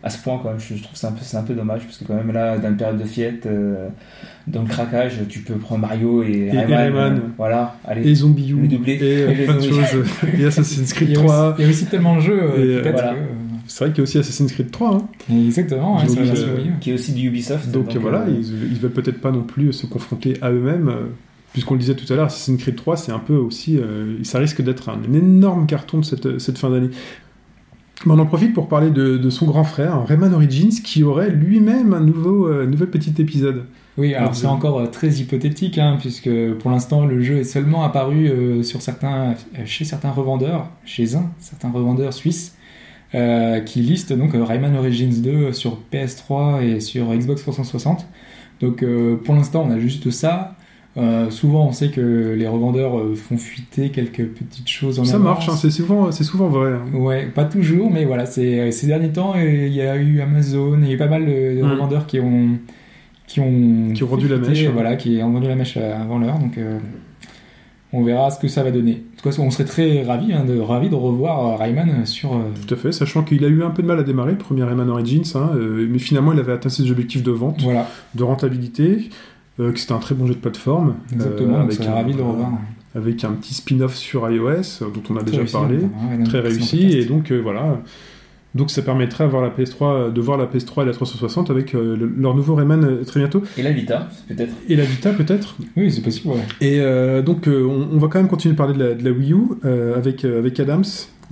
à 0.02 0.10
ce 0.10 0.22
point 0.22 0.38
quand 0.42 0.50
même. 0.50 0.58
Je, 0.60 0.74
trouve 0.82 0.92
que 0.92 0.98
c'est 0.98 1.06
un 1.06 1.12
peu 1.12 1.20
c'est 1.22 1.36
un 1.36 1.42
peu 1.42 1.54
dommage 1.54 1.82
parce 1.84 1.98
que 1.98 2.04
quand 2.04 2.14
même 2.14 2.32
là 2.32 2.58
dans 2.58 2.68
une 2.68 2.76
période 2.76 2.98
de 2.98 3.04
fête, 3.04 3.46
euh, 3.46 3.88
dans 4.46 4.62
le 4.62 4.68
craquage, 4.68 5.14
tu 5.28 5.40
peux 5.40 5.54
prendre 5.54 5.82
Mario 5.82 6.22
et, 6.22 6.50
Et 6.52 6.58
Rayman. 6.60 7.16
euh, 7.16 7.20
voilà, 7.36 7.76
allez. 7.84 8.08
Et 8.08 8.14
Zombie 8.14 8.50
U, 8.50 8.60
Le 8.62 8.68
doublé. 8.68 8.94
et, 8.94 9.02
euh, 9.22 9.30
Et 9.30 9.34
les 9.34 9.44
plein 9.44 9.54
de 9.54 9.60
zombies. 9.60 9.84
choses, 9.86 10.04
et 10.38 10.44
Assassin's 10.44 10.92
Creed 10.92 11.08
y, 11.10 11.12
a 11.12 11.20
3. 11.20 11.48
aussi, 11.52 11.54
il 11.58 11.62
y 11.64 11.66
a 11.66 11.70
aussi 11.70 11.86
tellement 11.86 12.16
de 12.16 12.20
jeux 12.20 12.40
euh, 12.42 12.80
voilà. 12.82 13.12
euh, 13.12 13.16
C'est 13.68 13.84
vrai 13.84 13.92
qu'il 13.92 13.98
y 13.98 14.02
a 14.02 14.04
aussi 14.04 14.18
Assassin's 14.18 14.52
Creed 14.52 14.70
3. 14.72 14.94
hein. 14.96 15.08
Exactement, 15.46 16.00
euh. 16.00 16.56
Qui 16.80 16.90
est 16.90 16.94
aussi 16.94 17.12
du 17.12 17.28
Ubisoft. 17.28 17.70
Donc, 17.70 17.94
voilà, 17.96 18.22
euh, 18.22 18.30
ils, 18.30 18.72
ils 18.72 18.78
veulent 18.80 18.90
peut-être 18.90 19.20
pas 19.20 19.30
non 19.30 19.42
plus 19.42 19.72
se 19.72 19.86
confronter 19.86 20.34
à 20.42 20.50
eux-mêmes. 20.50 20.88
euh, 20.88 21.06
Puisqu'on 21.52 21.74
le 21.74 21.80
disait 21.80 21.94
tout 21.94 22.10
à 22.10 22.16
l'heure, 22.16 22.26
Assassin's 22.26 22.58
Creed 22.60 22.76
3, 22.76 22.96
c'est 22.96 23.12
un 23.12 23.18
peu 23.18 23.34
aussi. 23.34 23.76
euh, 23.78 24.16
ça 24.24 24.38
risque 24.38 24.62
d'être 24.62 24.88
un, 24.88 25.00
énorme 25.14 25.66
carton 25.66 25.98
de 25.98 26.04
cette, 26.04 26.38
cette 26.38 26.56
fin 26.58 26.70
d'année. 26.70 26.88
On 28.06 28.18
en 28.18 28.26
profite 28.26 28.52
pour 28.52 28.68
parler 28.68 28.90
de, 28.90 29.16
de 29.16 29.30
son 29.30 29.46
grand 29.46 29.64
frère, 29.64 30.04
Rayman 30.06 30.34
Origins, 30.34 30.70
qui 30.82 31.04
aurait 31.04 31.30
lui-même 31.30 31.94
un 31.94 32.00
nouveau, 32.00 32.48
euh, 32.48 32.66
nouvel 32.66 32.90
petit 32.90 33.14
épisode. 33.18 33.64
Oui, 33.98 34.14
alors 34.14 34.34
c'est 34.34 34.46
euh, 34.46 34.50
encore 34.50 34.80
euh, 34.80 34.86
très 34.86 35.08
hypothétique, 35.08 35.76
hein, 35.78 35.98
puisque 36.00 36.30
pour 36.58 36.70
l'instant 36.70 37.04
le 37.04 37.20
jeu 37.22 37.38
est 37.38 37.44
seulement 37.44 37.84
apparu 37.84 38.28
euh, 38.28 38.62
sur 38.62 38.80
certains, 38.80 39.34
chez 39.66 39.84
certains 39.84 40.10
revendeurs, 40.10 40.70
chez 40.84 41.14
un 41.14 41.30
certain 41.38 41.70
revendeur 41.70 42.12
suisse, 42.14 42.56
euh, 43.14 43.60
qui 43.60 43.80
liste 43.80 44.12
donc 44.14 44.30
Rayman 44.34 44.74
Origins 44.76 45.20
2 45.20 45.52
sur 45.52 45.78
PS3 45.92 46.62
et 46.62 46.80
sur 46.80 47.12
Xbox 47.12 47.42
360. 47.42 48.06
Donc 48.60 48.84
pour 49.24 49.34
l'instant 49.34 49.64
on 49.68 49.72
a 49.72 49.78
juste 49.80 50.10
ça. 50.10 50.56
Euh, 50.98 51.30
souvent 51.30 51.68
on 51.68 51.72
sait 51.72 51.88
que 51.88 52.34
les 52.36 52.46
revendeurs 52.46 52.98
euh, 52.98 53.14
font 53.14 53.38
fuiter 53.38 53.88
quelques 53.88 54.26
petites 54.26 54.68
choses 54.68 55.00
en 55.00 55.04
ça 55.04 55.14
avance. 55.14 55.24
marche, 55.24 55.48
hein, 55.48 55.56
c'est 55.56 55.70
souvent, 55.70 56.12
c'est 56.12 56.22
souvent 56.24 56.48
vrai. 56.48 56.72
hein. 56.72 56.94
Ouais, 56.94 57.26
pas 57.34 57.44
toujours, 57.46 57.90
mais 57.90 58.04
voilà, 58.04 58.26
c'est 58.26 58.70
ces 58.72 58.86
derniers 58.88 59.08
temps, 59.10 59.32
euh, 59.34 59.42
il 59.66 59.72
y 59.72 59.80
a 59.80 59.96
eu 59.96 60.20
Amazon, 60.20 60.78
il 60.82 60.88
y 60.88 60.90
a 60.90 60.94
eu 60.94 60.98
pas 60.98 61.06
mal 61.08 61.24
de, 61.24 61.62
Mm. 61.62 61.70
revendeurs 61.70 62.06
qui 62.06 62.20
ont 62.20 62.58
qui 63.26 63.40
ont 63.40 63.92
Qui 63.94 64.04
ont 64.04 64.08
rendu 64.08 64.28
la 64.28 64.36
fuité, 64.36 64.50
mèche, 64.50 64.62
ouais. 64.64 64.68
voilà, 64.72 64.96
qui 64.96 65.18
ont 65.22 65.30
vendu 65.30 65.46
la 65.48 65.54
mèche 65.54 65.78
avant 65.78 66.18
l'heure, 66.18 66.38
donc 66.38 66.58
euh, 66.58 66.78
on 67.94 68.02
verra 68.02 68.30
ce 68.30 68.38
que 68.38 68.48
ça 68.48 68.62
va 68.62 68.70
donner. 68.70 69.02
En 69.18 69.22
tout 69.22 69.30
cas, 69.30 69.36
on 69.42 69.50
serait 69.50 69.64
très 69.64 70.02
ravis 70.02 70.32
hein, 70.34 70.44
de 70.44 70.58
ravis 70.58 70.88
de 70.90 70.94
revoir 70.94 71.46
euh, 71.46 71.56
Rayman 71.56 72.04
sur. 72.04 72.34
euh, 72.34 72.38
Tout 72.66 72.74
à 72.74 72.76
fait, 72.76 72.92
sachant 72.92 73.22
qu'il 73.22 73.44
a 73.44 73.48
eu 73.48 73.62
un 73.62 73.70
peu 73.70 73.82
de 73.82 73.86
mal 73.86 73.98
à 73.98 74.02
démarrer, 74.02 74.32
le 74.32 74.38
premier 74.38 74.64
Rayman 74.64 74.90
Origins, 74.90 75.22
hein, 75.36 75.50
euh, 75.54 75.86
mais 75.90 75.98
finalement 75.98 76.32
il 76.34 76.38
avait 76.38 76.52
atteint 76.52 76.68
ses 76.68 76.90
objectifs 76.90 77.22
de 77.22 77.30
vente, 77.30 77.62
voilà, 77.62 77.88
de 78.14 78.22
rentabilité, 78.22 78.82
euh, 78.84 78.98
que 79.70 79.78
c'était 79.78 79.92
un 79.92 79.98
très 79.98 80.14
bon 80.14 80.26
jeu 80.26 80.34
de 80.34 80.38
plateforme. 80.40 80.94
exactement. 81.12 81.54
euh, 81.54 81.58
on 81.58 81.64
avec 81.66 81.80
un- 81.80 81.92
ravis 81.94 82.12
de 82.12 82.18
le 82.18 82.24
revoir. 82.24 82.50
avec 82.96 83.22
un 83.24 83.32
petit 83.32 83.54
spin-off 83.54 83.94
sur 83.94 84.28
iOS 84.28 84.48
euh, 84.48 84.86
dont 84.92 85.02
on 85.10 85.16
a 85.16 85.20
Très 85.20 85.26
déjà 85.26 85.38
réussi, 85.38 85.52
parlé, 85.52 85.76
ouais, 85.78 86.24
très 86.24 86.40
réussi 86.40 86.76
podcast. 86.78 86.94
et 86.96 87.04
donc 87.04 87.30
euh, 87.30 87.40
voilà. 87.40 87.78
Donc 88.54 88.70
ça 88.70 88.82
permettrait 88.82 89.24
avoir 89.24 89.40
la 89.42 89.48
PS3, 89.48 90.12
de 90.12 90.20
voir 90.20 90.36
la 90.36 90.44
PS3 90.44 90.82
et 90.82 90.86
la 90.86 90.92
360 90.92 91.48
avec 91.50 91.74
euh, 91.74 91.96
le- 91.96 92.12
leur 92.18 92.34
nouveau 92.34 92.54
Rayman 92.54 92.84
euh, 92.84 93.02
très 93.02 93.18
bientôt 93.20 93.42
Et 93.56 93.62
la 93.62 93.72
Vita, 93.72 94.10
peut-être. 94.28 94.52
et 94.68 94.76
la 94.76 94.84
Vita 94.84 95.10
peut-être. 95.14 95.56
Oui, 95.74 95.90
c'est 95.90 96.02
possible. 96.02 96.34
Ouais. 96.34 96.40
Et 96.60 96.80
euh, 96.80 97.22
donc 97.22 97.48
euh, 97.48 97.64
on, 97.66 97.96
on 97.96 97.98
va 97.98 98.08
quand 98.08 98.18
même 98.18 98.28
continuer 98.28 98.52
de 98.52 98.58
parler 98.58 98.74
de 98.74 98.82
la, 98.84 98.94
de 98.94 99.02
la 99.04 99.10
Wii 99.10 99.32
U 99.32 99.36
euh, 99.64 99.96
avec 99.96 100.26
euh, 100.26 100.38
avec 100.38 100.60
Adams. 100.60 100.84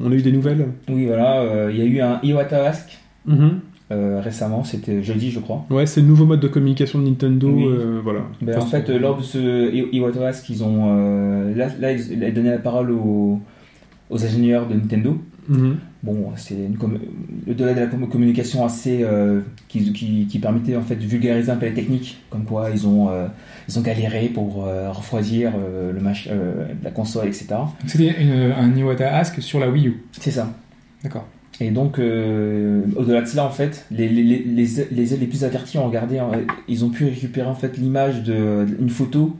On 0.03 0.11
a 0.11 0.15
eu 0.15 0.23
des 0.23 0.33
nouvelles. 0.33 0.69
Oui, 0.89 1.05
voilà, 1.09 1.41
euh, 1.43 1.71
il 1.71 1.79
y 1.79 1.83
a 1.83 1.85
eu 1.85 2.01
un 2.01 2.21
Iwata 2.23 2.65
Ask 2.71 2.99
euh, 3.93 4.21
récemment, 4.23 4.63
c'était 4.65 5.03
jeudi, 5.03 5.31
je 5.31 5.41
crois. 5.41 5.65
Ouais, 5.71 5.87
c'est 5.87 6.01
le 6.01 6.07
nouveau 6.07 6.25
mode 6.27 6.41
de 6.41 6.49
communication 6.49 6.99
de 7.01 7.05
Nintendo. 7.09 7.51
Oui. 7.53 7.65
euh, 7.67 8.01
voilà. 8.03 8.21
Ben, 8.41 8.59
en 8.59 8.67
fait, 8.67 8.89
lors 8.89 9.17
de 9.19 9.23
ce 9.23 9.73
I- 9.75 9.97
Iwata 9.97 10.27
Ask, 10.29 10.49
ils 10.49 10.63
ont. 10.63 10.87
euh, 10.99 11.55
là, 11.55 11.69
là, 11.81 11.93
ils 11.93 12.33
donné 12.33 12.51
la 12.51 12.59
parole 12.59 12.91
aux, 12.93 13.41
aux 14.11 14.25
ingénieurs 14.25 14.67
de 14.69 14.75
Nintendo. 14.75 15.17
mhm. 15.49 15.77
Bon, 16.03 16.31
c'est 16.37 16.57
com- 16.79 16.99
au-delà 17.47 17.75
de 17.75 17.81
la 17.81 17.87
com- 17.87 18.09
communication 18.09 18.65
assez 18.65 19.05
qui, 19.69 19.93
qui, 19.93 20.27
qui 20.27 20.39
permettait 20.39 20.75
en 20.75 20.81
fait 20.81 20.95
de 20.97 21.05
vulgariser 21.05 21.51
un 21.51 21.57
peu 21.57 21.67
les 21.67 21.75
techniques, 21.75 22.23
comme 22.31 22.45
quoi 22.45 22.71
ils 22.73 22.87
ont 22.87 23.11
ils 23.69 23.79
ont 23.79 23.83
galéré 23.83 24.29
pour 24.33 24.65
refroidir 24.97 25.53
le 25.93 26.01
mach- 26.01 26.27
la 26.83 26.91
console, 26.91 27.27
etc. 27.29 27.49
C'était 27.87 28.15
un 28.57 28.75
Iwata 28.75 29.15
Ask 29.15 29.43
sur 29.43 29.61
la 29.61 29.69
Wii 29.69 29.89
U. 29.89 30.03
C'est 30.13 30.31
ça. 30.31 30.51
D'accord. 31.03 31.27
Et 31.61 31.71
donc, 31.71 31.99
euh, 31.99 32.83
au-delà 32.97 33.21
de 33.23 33.27
cela, 33.27 33.45
en 33.45 33.51
fait, 33.51 33.85
les, 33.91 34.09
les, 34.09 34.23
les, 34.25 34.67
les, 34.91 35.27
plus 35.27 35.45
avertis 35.45 35.77
ont 35.79 35.87
regardé, 35.87 36.19
hein, 36.19 36.31
ils 36.69 36.85
ont 36.85 36.89
pu 36.89 37.05
récupérer 37.05 37.47
en 37.49 37.55
fait 37.55 37.77
l'image 37.77 38.23
de 38.23 38.67
une 38.81 38.89
photo 38.89 39.37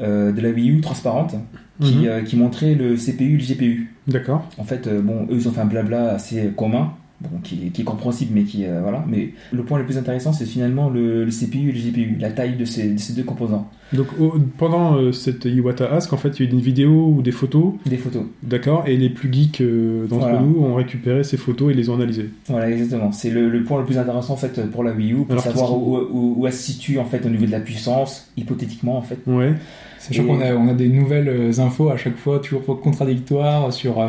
euh, 0.00 0.32
de 0.32 0.40
la 0.40 0.48
Wii 0.50 0.70
U 0.70 0.80
transparente 0.80 1.34
qui, 1.80 1.94
Mhm. 1.96 2.04
euh, 2.06 2.22
qui 2.22 2.36
montrait 2.36 2.74
le 2.74 2.96
CPU 2.96 3.34
et 3.34 3.36
le 3.38 3.44
GPU. 3.54 3.94
D'accord. 4.06 4.48
En 4.58 4.64
fait, 4.64 4.88
bon, 5.02 5.24
eux, 5.30 5.34
ils 5.36 5.46
ont 5.48 5.52
fait 5.52 5.60
un 5.60 5.66
blabla 5.66 6.12
assez 6.14 6.50
commun, 6.56 6.92
bon, 7.20 7.38
qui, 7.42 7.56
qui 7.70 7.82
est 7.82 7.84
compréhensible, 7.84 8.32
mais 8.34 8.42
qui, 8.44 8.64
euh, 8.66 8.80
voilà. 8.82 9.04
Mais 9.08 9.30
le 9.52 9.62
point 9.64 9.78
le 9.78 9.84
plus 9.84 9.98
intéressant, 9.98 10.32
c'est 10.32 10.44
finalement 10.46 10.88
le, 10.90 11.24
le 11.24 11.30
CPU 11.30 11.70
et 11.70 11.72
le 11.72 11.78
GPU, 11.78 12.16
la 12.20 12.30
taille 12.30 12.56
de 12.56 12.64
ces, 12.64 12.90
de 12.94 12.98
ces 12.98 13.12
deux 13.14 13.24
composants. 13.24 13.68
Donc 13.94 14.06
au- 14.20 14.34
pendant 14.58 14.96
euh, 14.96 15.12
cette 15.12 15.46
Iwata 15.46 15.90
Ask, 15.92 16.12
en 16.12 16.18
fait, 16.18 16.38
il 16.38 16.44
y 16.44 16.46
a 16.46 16.50
eu 16.50 16.54
une 16.54 16.60
vidéo 16.60 17.14
ou 17.16 17.22
des 17.22 17.32
photos, 17.32 17.72
Des 17.86 17.96
photos. 17.96 18.22
d'accord, 18.42 18.84
et 18.86 18.96
les 18.98 19.08
plus 19.08 19.32
geeks 19.32 19.60
euh, 19.62 20.06
d'entre 20.06 20.22
Voilà. 20.28 20.40
nous 20.40 20.60
ont 20.62 20.74
récupéré 20.74 21.24
ces 21.24 21.38
photos 21.38 21.70
et 21.72 21.74
les 21.74 21.88
ont 21.88 21.94
analysées. 21.94 22.28
Voilà, 22.48 22.70
exactement. 22.70 23.12
C'est 23.12 23.30
le, 23.30 23.48
le 23.48 23.62
point 23.64 23.78
le 23.80 23.86
plus 23.86 23.96
intéressant, 23.98 24.34
en 24.34 24.36
fait, 24.36 24.60
pour 24.70 24.84
la 24.84 24.92
Wii 24.92 25.12
U, 25.12 25.16
pour 25.24 25.30
Alors, 25.32 25.44
savoir 25.44 25.72
où, 25.76 25.96
où, 25.96 26.34
où 26.38 26.46
elle 26.46 26.52
se 26.52 26.62
situe, 26.62 26.98
en 26.98 27.04
fait, 27.06 27.24
au 27.24 27.30
niveau 27.30 27.46
de 27.46 27.50
la 27.50 27.60
puissance, 27.60 28.30
hypothétiquement, 28.36 28.98
en 28.98 29.02
fait. 29.02 29.18
Ouais. 29.26 29.54
Sachant 29.98 30.22
Et- 30.22 30.26
qu'on 30.26 30.40
a, 30.40 30.52
on 30.54 30.68
a 30.68 30.74
des 30.74 30.88
nouvelles 30.88 31.58
infos 31.58 31.88
à 31.88 31.96
chaque 31.96 32.16
fois, 32.16 32.38
toujours 32.40 32.64
contradictoires 32.80 33.72
sur 33.72 34.00
euh, 34.00 34.08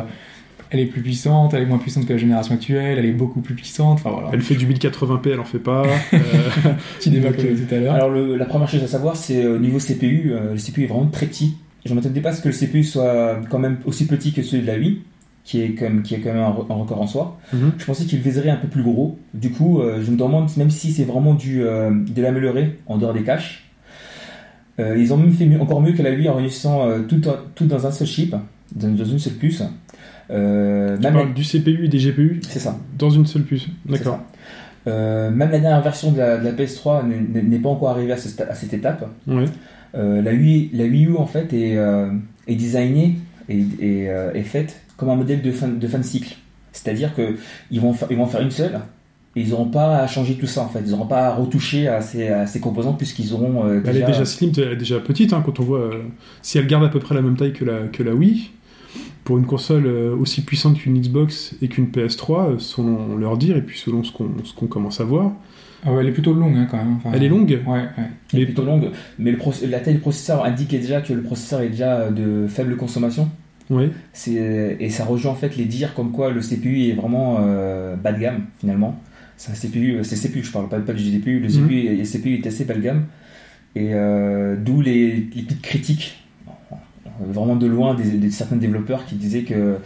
elle 0.70 0.80
est 0.80 0.86
plus 0.86 1.02
puissante, 1.02 1.52
elle 1.54 1.62
est 1.62 1.66
moins 1.66 1.78
puissante 1.78 2.06
que 2.06 2.12
la 2.12 2.18
génération 2.18 2.54
actuelle, 2.54 2.98
elle 2.98 3.06
est 3.06 3.12
beaucoup 3.12 3.40
plus 3.40 3.54
puissante. 3.54 3.98
Enfin 4.00 4.10
voilà, 4.10 4.28
Elle 4.32 4.40
fait 4.42 4.54
du 4.54 4.66
1080p, 4.66 5.30
elle 5.32 5.40
en 5.40 5.44
fait 5.44 5.58
pas. 5.58 5.82
Euh, 6.14 6.18
petit 6.98 7.10
débat 7.10 7.30
eu 7.30 7.54
tout 7.66 7.74
à 7.74 7.78
l'heure. 7.78 7.94
Alors, 7.94 8.10
le- 8.10 8.36
la 8.36 8.44
première 8.44 8.68
chose 8.68 8.82
à 8.82 8.86
savoir, 8.86 9.16
c'est 9.16 9.44
euh, 9.44 9.56
au 9.56 9.58
niveau 9.58 9.78
CPU, 9.78 10.32
euh, 10.32 10.52
le 10.52 10.58
CPU 10.58 10.84
est 10.84 10.86
vraiment 10.86 11.06
très 11.06 11.26
petit. 11.26 11.56
Je 11.86 11.94
m'attendais 11.94 12.20
pas 12.20 12.30
à 12.30 12.32
ce 12.32 12.42
que 12.42 12.48
le 12.48 12.54
CPU 12.54 12.84
soit 12.84 13.40
quand 13.50 13.58
même 13.58 13.78
aussi 13.86 14.06
petit 14.06 14.32
que 14.32 14.42
celui 14.42 14.62
de 14.62 14.66
la 14.66 14.76
Wii, 14.76 14.98
qui 15.44 15.62
est 15.62 15.70
quand 15.72 15.84
même, 15.86 16.02
qui 16.02 16.14
est 16.14 16.20
quand 16.20 16.32
même 16.32 16.42
un, 16.42 16.50
re- 16.50 16.66
un 16.70 16.74
record 16.74 17.00
en 17.00 17.06
soi. 17.06 17.38
Mhm. 17.52 17.72
Je 17.78 17.84
pensais 17.86 18.04
qu'il 18.04 18.20
viserait 18.20 18.50
un 18.50 18.56
peu 18.56 18.68
plus 18.68 18.82
gros. 18.82 19.18
Du 19.34 19.50
coup, 19.50 19.80
euh, 19.80 20.00
je 20.04 20.10
me 20.10 20.16
demande 20.16 20.48
même 20.56 20.70
si 20.70 20.92
c'est 20.92 21.04
vraiment 21.04 21.34
dû 21.34 21.62
euh, 21.62 21.90
de 21.90 22.22
l'améliorer 22.22 22.78
en 22.86 22.98
dehors 22.98 23.14
des 23.14 23.22
caches. 23.22 23.66
Euh, 24.78 24.96
ils 24.98 25.12
ont 25.12 25.16
même 25.16 25.32
fait 25.32 25.46
mieux- 25.46 25.60
encore 25.60 25.80
mieux 25.80 25.92
que 25.92 26.02
la 26.02 26.10
Wii 26.10 26.28
en 26.28 26.34
réunissant 26.34 26.88
euh, 26.88 27.00
tout, 27.00 27.66
dans 27.66 27.86
un 27.86 27.90
seul 27.90 28.06
chip, 28.06 28.34
dans, 28.74 28.88
dans 28.88 29.04
une 29.04 29.18
seule 29.18 29.34
puce. 29.34 29.62
Euh, 30.30 30.96
Tu 30.96 31.02
même 31.02 31.12
parles 31.14 31.34
du 31.34 31.42
CPU 31.42 31.84
et 31.84 31.88
des 31.88 31.98
GPU 31.98 32.40
C'est 32.48 32.58
ça. 32.60 32.78
dans 32.98 33.10
une 33.10 33.26
seule 33.26 33.42
puce. 33.42 33.66
D'accord. 33.86 34.20
Euh, 34.86 35.30
même 35.30 35.50
la 35.50 35.58
dernière 35.58 35.82
version 35.82 36.10
de 36.12 36.18
la, 36.18 36.38
de 36.38 36.44
la 36.44 36.52
PS3 36.52 37.02
n'est- 37.06 37.58
pas 37.58 37.68
encore 37.68 37.90
arrivée 37.90 38.12
à, 38.12 38.16
ce 38.16 38.28
sta- 38.28 38.48
à 38.48 38.54
cette 38.54 38.72
étape. 38.72 39.06
Euh, 39.28 40.22
la, 40.22 40.30
Wii, 40.32 40.70
la 40.72 40.84
Wii 40.84 41.06
U 41.06 41.16
en 41.16 41.26
fait 41.26 41.52
est, 41.52 41.76
est 42.46 42.54
designée 42.54 43.16
et, 43.48 43.64
et, 43.80 44.04
est 44.34 44.42
faite 44.42 44.80
comme 44.96 45.10
un 45.10 45.16
modèle 45.16 45.42
de 45.42 45.50
fin 45.50 45.68
de, 45.68 45.86
fin 45.86 45.98
de 45.98 46.04
cycle. 46.04 46.36
C'est-à-dire 46.72 47.14
que 47.14 47.34
ils 47.70 47.80
vont, 47.80 47.94
ils 48.10 48.16
vont 48.16 48.26
faire 48.26 48.40
une 48.42 48.50
seule 48.52 48.78
et 49.36 49.42
ils 49.42 49.50
n'auront 49.50 49.66
pas 49.68 49.98
à 49.98 50.06
changer 50.06 50.34
tout 50.34 50.46
ça 50.46 50.62
en 50.62 50.68
fait. 50.68 50.80
Ils 50.84 50.90
n'auront 50.92 51.06
pas 51.06 51.26
à 51.26 51.34
retoucher 51.34 51.88
à 51.88 52.00
ces, 52.00 52.28
à 52.28 52.46
ces 52.46 52.60
composants 52.60 52.94
puisqu'ils 52.94 53.32
auront 53.34 53.66
euh, 53.66 53.80
Elle 53.84 53.96
est 53.98 54.02
déjà 54.06 54.24
slim, 54.24 54.52
elle 54.56 54.72
est 54.72 54.76
déjà 54.76 55.00
petite 55.00 55.32
hein, 55.32 55.42
quand 55.44 55.58
on 55.60 55.64
voit. 55.64 55.80
euh, 55.80 56.02
si 56.42 56.56
elle 56.58 56.66
garde 56.66 56.84
à 56.84 56.88
peu 56.88 57.00
près 57.00 57.14
la 57.14 57.22
même 57.22 57.36
taille 57.36 57.52
que 57.52 57.64
la, 57.64 57.88
que 57.92 58.02
la 58.02 58.14
Wii, 58.14 58.50
pour 59.24 59.38
une 59.38 59.46
console 59.46 59.86
euh, 59.86 60.14
aussi 60.16 60.42
puissante 60.42 60.78
qu'une 60.78 60.98
Xbox 61.00 61.54
et 61.62 61.68
qu'une 61.68 61.86
PS3, 61.86 62.50
euh, 62.54 62.58
selon 62.58 63.16
leur 63.16 63.36
dire 63.36 63.56
et 63.56 63.62
puis 63.62 63.78
selon 63.78 64.02
ce 64.02 64.12
qu'on 64.12 64.30
ce 64.44 64.54
qu'on 64.54 64.66
commence 64.66 65.00
à 65.00 65.04
voir, 65.04 65.32
Ah 65.84 65.92
ouais, 65.92 66.00
elle 66.02 66.08
est 66.08 66.12
plutôt 66.12 66.32
longue 66.34 66.56
hein, 66.56 66.66
quand 66.70 66.76
même. 66.78 66.96
Enfin, 66.96 67.10
elle 67.14 67.22
est 67.22 67.28
longue. 67.28 67.58
Ouais, 67.66 67.72
ouais. 67.72 67.88
Elle 68.32 68.40
est 68.40 68.44
plutôt 68.46 68.64
longue, 68.64 68.90
mais 69.18 69.30
le 69.32 69.38
la 69.68 69.80
taille 69.80 69.94
du 69.94 70.00
processeur 70.00 70.44
indique 70.44 70.70
déjà 70.70 71.00
que 71.00 71.12
le 71.12 71.22
processeur 71.22 71.60
est 71.62 71.68
déjà 71.70 72.10
de 72.10 72.46
faible 72.48 72.76
consommation. 72.76 73.28
C'est- 74.12 74.76
Et 74.80 74.90
ça 74.90 75.04
rejoint 75.04 75.30
en 75.32 75.36
fait 75.36 75.56
les 75.56 75.64
dires 75.64 75.94
comme 75.94 76.10
quoi 76.10 76.30
le 76.32 76.40
CPU 76.40 76.88
est 76.88 76.92
vraiment 76.92 77.36
euh, 77.40 77.94
bas 77.96 78.12
de 78.12 78.18
gamme 78.20 78.42
finalement. 78.58 79.00
C'est 79.36 79.52
un 79.52 79.54
CPU, 79.54 79.98
c'est 80.02 80.16
CPU, 80.16 80.42
je 80.44 80.50
parle 80.52 80.68
pas, 80.68 80.80
pas 80.80 80.92
du 80.92 81.02
GPU, 81.02 81.38
le 81.40 81.46
Mhm. 81.48 81.68
CPU, 81.68 81.96
le 81.96 82.04
CPU 82.04 82.34
est 82.34 82.46
assez 82.46 82.64
bas 82.64 82.74
de 82.74 82.80
gamme. 82.80 83.04
Et 83.76 83.90
euh, 83.94 84.56
d'où 84.58 84.80
les, 84.82 85.12
les 85.12 85.20
petites 85.20 85.62
critiques, 85.62 86.19
vraiment 87.20 87.56
de 87.56 87.66
loin, 87.66 87.94
des, 87.94 88.30
certains 88.30 88.56
développeurs 88.56 89.06
qui 89.06 89.14
disaient 89.14 89.42
que 89.42 89.76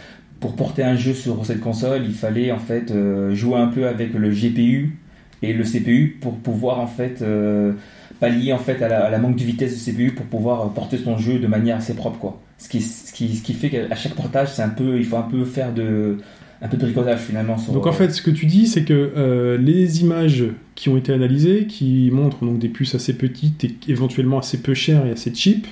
pour 0.41 0.55
porter 0.55 0.83
un 0.83 0.97
jeu 0.97 1.15
sur 1.15 1.45
cette 1.47 1.61
console, 1.61 2.03
il 2.05 2.15
fallait 2.15 2.53
en 2.53 2.59
fait 2.59 2.91
euh, 2.91 3.35
jouer 3.35 3.59
un 3.59 3.69
peu 3.69 3.87
avec 3.87 4.15
le 4.15 4.31
GPU 4.31 4.99
et 5.43 5.53
le 5.53 5.65
CPU 5.65 6.19
pour 6.21 6.37
pouvoir 6.39 6.81
en 6.81 6.87
fait 6.87 7.23
euh, 7.23 7.73
pallier 8.21 8.53
en 8.53 8.59
fait 8.59 8.83
à 8.83 9.11
la, 9.11 9.19
manque 9.19 9.37
de 9.37 9.45
vitesse 9.45 9.75
du 9.75 9.93
CPU 9.93 10.13
pour 10.13 10.27
pouvoir 10.27 10.73
porter 10.73 10.99
son 10.99 11.19
jeu 11.19 11.39
de 11.39 11.47
manière 11.47 11.77
assez 11.77 11.95
propre 11.95 12.19
quoi. 12.19 12.41
Ce 12.59 12.69
qui, 12.69 12.81
ce 12.81 13.13
qui, 13.13 13.35
ce 13.37 13.43
qui 13.43 13.53
fait 13.53 13.69
qu'à 13.69 13.95
chaque 13.97 14.15
portage, 14.15 14.49
c'est 14.53 14.63
un 14.63 14.69
peu, 14.69 14.97
il 14.99 15.05
faut 15.05 15.17
un 15.17 15.23
peu 15.23 15.45
faire 15.45 15.73
de, 15.73 16.19
un 16.63 16.69
peu 16.69 16.77
de 16.77 16.83
bricolage 16.83 17.21
finalement. 17.21 17.57
Donc 17.73 17.87
en 17.87 17.93
fait, 17.93 18.11
ce 18.11 18.23
que 18.23 18.31
tu 18.31 18.47
dis, 18.47 18.67
c'est 18.67 18.85
que 18.85 19.13
euh, 19.17 19.59
les 19.59 20.01
images 20.01 20.45
qui 20.75 20.89
ont 20.89 20.97
été 20.97 21.13
analysées, 21.13 21.67
qui 21.67 22.11
montrent 22.11 22.45
donc 22.45 22.59
des 22.59 22.69
puces 22.69 22.95
assez 22.95 23.13
petites 23.13 23.65
et 23.65 23.77
éventuellement 23.89 24.39
assez 24.39 24.59
peu 24.59 24.73
chères 24.73 25.05
et 25.05 25.11
assez 25.11 25.35
cheap, 25.35 25.67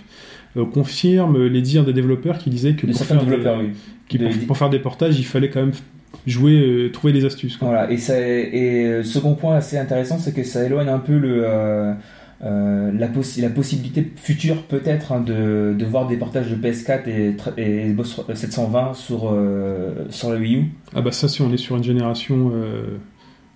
euh, 0.57 0.65
confirment 0.65 1.47
les 1.47 1.63
dires 1.63 1.85
des 1.85 1.93
développeurs 1.93 2.39
qui 2.39 2.51
disaient 2.51 2.75
que 2.75 2.87
pour 2.87 2.97
faire, 3.01 3.25
développeurs, 3.25 3.59
des, 3.59 3.65
oui. 3.65 3.71
qui 4.09 4.19
De- 4.19 4.29
pour, 4.29 4.47
pour 4.49 4.57
faire 4.59 4.71
des 4.71 4.79
portages, 4.79 5.19
il 5.19 5.25
fallait 5.25 5.49
quand 5.51 5.61
même 5.61 5.73
jouer, 6.27 6.59
euh, 6.61 6.91
trouver 6.93 7.13
des 7.13 7.25
astuces. 7.25 7.57
quoi. 7.57 7.69
Voilà, 7.69 7.91
et, 7.91 7.97
ça, 7.97 8.19
et 8.21 8.85
euh, 8.87 9.03
second 9.03 9.35
point 9.35 9.57
assez 9.57 9.79
intéressant, 9.79 10.19
c'est 10.19 10.33
que 10.35 10.43
ça 10.45 10.65
éloigne 10.65 10.89
un 10.89 10.99
peu 10.99 11.17
le, 11.19 11.43
euh, 11.47 11.95
la, 12.45 13.09
possi- 13.09 13.41
la 13.41 13.51
possibilité 13.51 14.13
future 14.17 14.63
peut-être 14.65 15.13
hein, 15.13 15.21
de, 15.21 15.75
de 15.79 15.85
voir 15.85 16.09
des 16.09 16.17
portages 16.17 16.51
de 16.51 16.57
PS4 16.57 17.09
et, 17.09 17.37
et 17.57 17.89
Xbox 17.91 18.21
720 18.35 18.95
sur, 18.95 19.35
sur 20.11 20.31
la 20.33 20.39
Wii 20.39 20.57
U. 20.57 20.65
Ah 20.95 21.01
bah 21.03 21.13
ça, 21.13 21.29
si 21.29 21.41
on 21.43 21.53
est 21.53 21.57
sur 21.57 21.77
une 21.77 21.85
génération... 21.85 22.53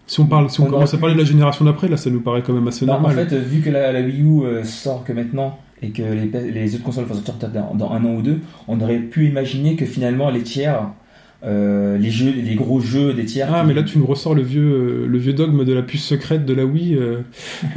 Si 0.09 0.21
on, 0.21 0.27
parle, 0.27 0.49
si 0.51 0.61
on, 0.61 0.67
On 0.67 0.71
commence 0.71 0.95
à 0.95 0.99
parler 0.99 1.17
de 1.17 1.19
la 1.21 1.25
génération 1.27 1.65
d'après, 1.65 1.89
là, 1.89 1.97
ça 1.97 2.11
nous 2.11 2.21
paraît 2.21 2.43
quand 2.43 2.53
même 2.53 2.69
assez 2.69 2.87
Bah, 2.87 2.93
en 2.97 3.01
normal. 3.01 3.29
fait, 3.29 3.35
vu 3.39 3.61
que 3.61 3.71
la, 3.71 3.91
la 3.91 4.01
Wii 4.03 4.21
U 4.23 4.65
sort 4.65 5.03
que 5.03 5.13
maintenant 5.13 5.59
et 5.83 5.91
que 5.91 6.03
les, 6.03 6.75
autres 6.75 6.85
consoles 6.85 7.05
vont 7.05 7.15
sortir 7.15 7.49
dans, 7.51 7.75
dans 7.75 7.91
un 7.93 8.05
an 8.05 8.15
ou 8.15 8.23
deux, 8.23 8.39
on 8.69 8.81
aurait 8.81 8.99
pu 8.99 9.27
imaginer 9.29 9.77
que 9.77 9.85
finalement 9.85 10.31
les 10.31 10.43
tiers, 10.43 10.89
euh, 11.45 11.99
les 11.99 12.11
jeux, 12.11 12.33
les 12.35 12.55
gros 12.55 12.81
jeux 12.81 13.13
des 13.13 13.25
tiers. 13.27 13.49
Ah, 13.55 13.61
qui- 13.61 13.69
mais 13.69 13.75
là, 13.75 13.83
tu 13.83 13.99
nous 13.99 14.07
ressors 14.07 14.35
le 14.35 14.43
vieux, 14.43 14.63
euh, 14.63 15.07
le 15.07 15.19
vieux 15.19 15.35
dogme 15.35 15.65
de 15.65 15.73
la 15.75 15.83
puce 15.83 16.03
secrète 16.03 16.47
de 16.47 16.55
la 16.55 16.65
Wii. 16.65 16.95
euh. 16.97 17.21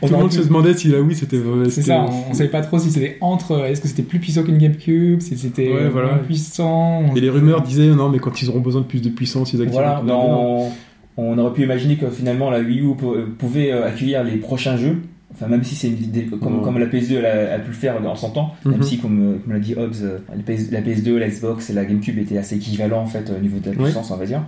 Tout 0.00 0.08
le 0.08 0.16
monde 0.16 0.30
pu- 0.30 0.36
se 0.38 0.42
demandait 0.48 0.74
si 0.74 0.88
la 0.88 1.00
Wii 1.00 1.14
c'était. 1.14 1.38
C'est 1.68 1.82
ça, 1.82 2.04
on, 2.08 2.30
on 2.30 2.34
savait 2.34 2.48
pas 2.50 2.62
trop 2.62 2.78
si 2.78 2.90
c'était 2.90 3.18
entre. 3.20 3.64
Est-ce 3.66 3.80
que 3.80 3.88
c'était 3.88 4.02
plus 4.02 4.18
puissant 4.18 4.42
qu'une 4.42 4.58
GameCube 4.58 5.20
Si 5.20 5.36
c'était 5.36 5.68
Ouais, 5.68 5.82
euh, 5.82 5.88
voilà. 5.90 6.14
puissant 6.26 7.02
on- 7.10 7.14
Et 7.14 7.20
les 7.20 7.30
rumeurs 7.30 7.62
disaient 7.62 7.86
non, 7.88 8.08
mais 8.08 8.18
quand 8.18 8.40
ils 8.42 8.48
auront 8.48 8.60
besoin 8.60 8.80
de 8.80 8.86
plus 8.86 9.02
de 9.02 9.10
puissance, 9.10 9.52
ils 9.52 9.60
activent. 9.60 9.74
Voilà, 9.74 10.02
on, 11.16 11.38
aurait 11.38 11.52
pu 11.52 11.62
imaginer 11.62 11.96
que 11.96 12.08
finalement 12.08 12.50
la 12.50 12.60
Wii 12.60 12.80
U 12.80 12.94
pou- 12.96 13.14
pouvait 13.38 13.70
euh, 13.70 13.86
accueillir 13.86 14.24
les 14.24 14.36
prochains 14.36 14.76
jeux. 14.78 14.96
Enfin, 15.34 15.46
même 15.48 15.64
si 15.64 15.74
c'est 15.74 15.88
une 15.88 16.38
comme, 16.38 16.78
la 16.78 16.86
PS2 16.86 17.16
elle 17.18 17.26
a, 17.26 17.54
a 17.54 17.58
pu 17.58 17.68
le 17.68 17.74
faire 17.74 17.96
en 18.06 18.14
son 18.14 18.30
temps, 18.30 18.54
même 18.66 18.76
Mhm. 18.76 18.82
si 18.82 18.98
comme, 18.98 19.22
euh, 19.22 19.38
comme 19.42 19.52
l'a 19.54 19.60
dit 19.60 19.74
Hobbs, 19.74 20.02
euh, 20.02 20.18
la, 20.36 20.42
PS, 20.42 20.70
la 20.70 20.80
PS2, 20.82 21.16
la 21.16 21.28
Xbox 21.28 21.70
et 21.70 21.72
la 21.72 21.84
GameCube 21.86 22.18
étaient 22.18 22.36
assez 22.38 22.56
équivalents 22.56 23.00
en 23.02 23.06
fait 23.06 23.30
au 23.30 23.40
niveau 23.40 23.58
de 23.58 23.70
la 23.70 23.76
puissance, 23.76 24.10
on 24.10 24.16
va 24.16 24.26
dire. 24.26 24.42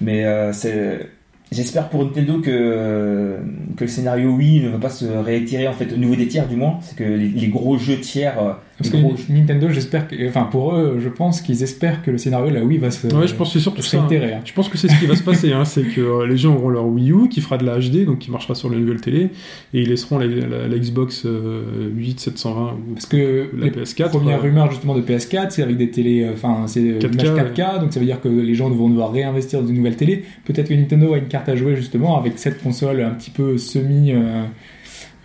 Mais 0.00 0.24
euh, 0.24 0.52
c'est 0.52 1.08
J'espère 1.52 1.88
pour 1.88 2.04
Nintendo 2.04 2.40
que, 2.40 3.36
que 3.76 3.84
le 3.84 3.88
scénario 3.88 4.30
Wii 4.34 4.64
ne 4.64 4.70
va 4.70 4.78
pas 4.78 4.88
se 4.88 5.04
réitérer 5.04 5.68
en 5.68 5.72
fait 5.72 5.92
au 5.92 5.96
niveau 5.96 6.16
des 6.16 6.26
tiers 6.26 6.48
du 6.48 6.56
moins, 6.56 6.78
c'est 6.80 6.96
que 6.96 7.04
les, 7.04 7.28
les 7.28 7.48
gros 7.48 7.76
jeux 7.78 8.00
tiers, 8.00 8.56
Parce 8.76 8.90
que 8.90 8.96
gros- 8.96 9.14
Nintendo, 9.28 9.68
j'espère 9.70 10.08
que. 10.08 10.28
Enfin, 10.28 10.44
pour 10.50 10.74
eux, 10.74 10.98
je 11.00 11.08
pense 11.08 11.40
qu'ils 11.40 11.62
espèrent 11.62 12.02
que 12.02 12.10
le 12.10 12.18
scénario 12.18 12.50
de 12.50 12.54
la 12.56 12.64
Wii 12.64 12.78
va 12.78 12.90
se. 12.90 13.06
Ouais, 13.06 13.28
je 13.28 13.34
pense 13.34 13.48
que 13.48 13.58
c'est 13.58 13.62
surtout 13.62 13.82
ça. 13.82 13.98
hein. 14.02 14.08
hein. 14.10 14.40
Je 14.44 14.52
pense 14.52 14.68
que 14.68 14.76
c'est 14.76 14.88
ce 14.88 14.98
qui 14.98 15.06
va 15.06 15.14
se 15.14 15.22
passer, 15.22 15.52
hein, 15.52 15.64
c'est 15.64 15.84
que 15.84 16.00
euh, 16.00 16.26
les 16.26 16.36
gens 16.36 16.54
auront 16.56 16.70
leur 16.70 16.86
Wii 16.86 17.12
U 17.12 17.28
qui 17.28 17.40
fera 17.40 17.56
de 17.56 17.64
la 17.64 17.78
HD, 17.78 18.04
donc 18.04 18.18
qui 18.18 18.30
marchera 18.32 18.54
sur 18.56 18.68
la 18.70 18.76
nouvelle 18.76 19.00
télé, 19.00 19.30
et 19.72 19.82
ils 19.82 19.88
laisseront 19.88 20.18
la, 20.18 20.26
la- 20.26 20.66
la 20.66 20.78
Xbox 20.78 21.22
euh, 21.24 21.62
8 21.94 22.18
720 22.18 22.72
ou 22.90 22.94
Parce 22.94 23.06
que 23.06 23.48
la 23.56 23.66
les 23.66 23.70
PS4. 23.70 24.08
premières 24.10 24.38
euh, 24.38 24.42
rumeurs 24.42 24.70
justement 24.70 24.96
de 24.96 25.02
PS4, 25.02 25.50
c'est 25.50 25.62
avec 25.62 25.76
des 25.76 25.90
télés, 25.90 26.24
euh, 26.24 26.32
enfin 26.32 26.64
c'est 26.66 26.80
euh, 26.80 26.98
4K, 26.98 27.12
image 27.30 27.52
4K, 27.54 27.80
donc 27.80 27.92
ça 27.92 28.00
veut 28.00 28.06
dire 28.06 28.20
que 28.20 28.28
les 28.28 28.54
gens 28.56 28.68
vont 28.70 28.88
devoir 28.88 29.12
réinvestir 29.12 29.62
dans 29.62 29.68
une 29.68 29.76
nouvelle 29.76 29.96
télé. 29.96 30.24
Peut-être 30.44 30.68
que 30.68 30.74
Nintendo 30.74 31.14
a 31.14 31.18
une 31.18 31.28
carte 31.28 31.48
à 31.48 31.54
jouer 31.54 31.76
justement 31.76 32.18
avec 32.18 32.38
cette 32.40 32.60
console 32.62 33.00
un 33.02 33.10
petit 33.10 33.30
peu 33.30 33.56
semi 33.56 34.10
euh, 34.12 34.42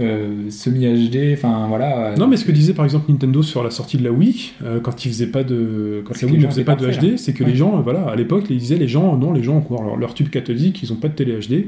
euh, 0.01 0.49
semi 0.49 0.85
HD, 0.87 1.33
enfin 1.33 1.65
voilà. 1.67 2.15
Non, 2.17 2.27
mais 2.27 2.37
ce 2.37 2.45
que 2.45 2.51
disait 2.51 2.73
par 2.73 2.85
exemple 2.85 3.11
Nintendo 3.11 3.43
sur 3.43 3.63
la 3.63 3.69
sortie 3.71 3.97
de 3.97 4.03
la 4.03 4.11
Wii, 4.11 4.51
euh, 4.63 4.79
quand 4.79 5.05
ils 5.05 5.09
faisaient 5.09 5.27
pas 5.27 5.43
de, 5.43 6.01
quand 6.05 6.21
la 6.21 6.27
Wii 6.27 6.37
ne 6.39 6.47
faisait 6.47 6.63
pas 6.63 6.75
de 6.75 6.87
HD, 6.89 7.17
c'est 7.17 7.33
que 7.33 7.43
Ouais. 7.43 7.49
les 7.51 7.55
gens, 7.55 7.77
euh, 7.77 7.81
voilà, 7.81 8.07
à 8.09 8.15
l'époque, 8.15 8.45
ils 8.49 8.57
disaient 8.57 8.77
les 8.77 8.87
gens, 8.87 9.17
non, 9.17 9.33
les 9.33 9.43
gens 9.43 9.55
ont 9.55 9.57
encore 9.57 9.83
leur, 9.83 9.97
leur 9.97 10.13
tube 10.13 10.29
cathodique, 10.29 10.81
ils 10.83 10.91
ont 10.93 10.97
pas 10.97 11.07
de 11.09 11.13
télé 11.13 11.33
HD. 11.39 11.67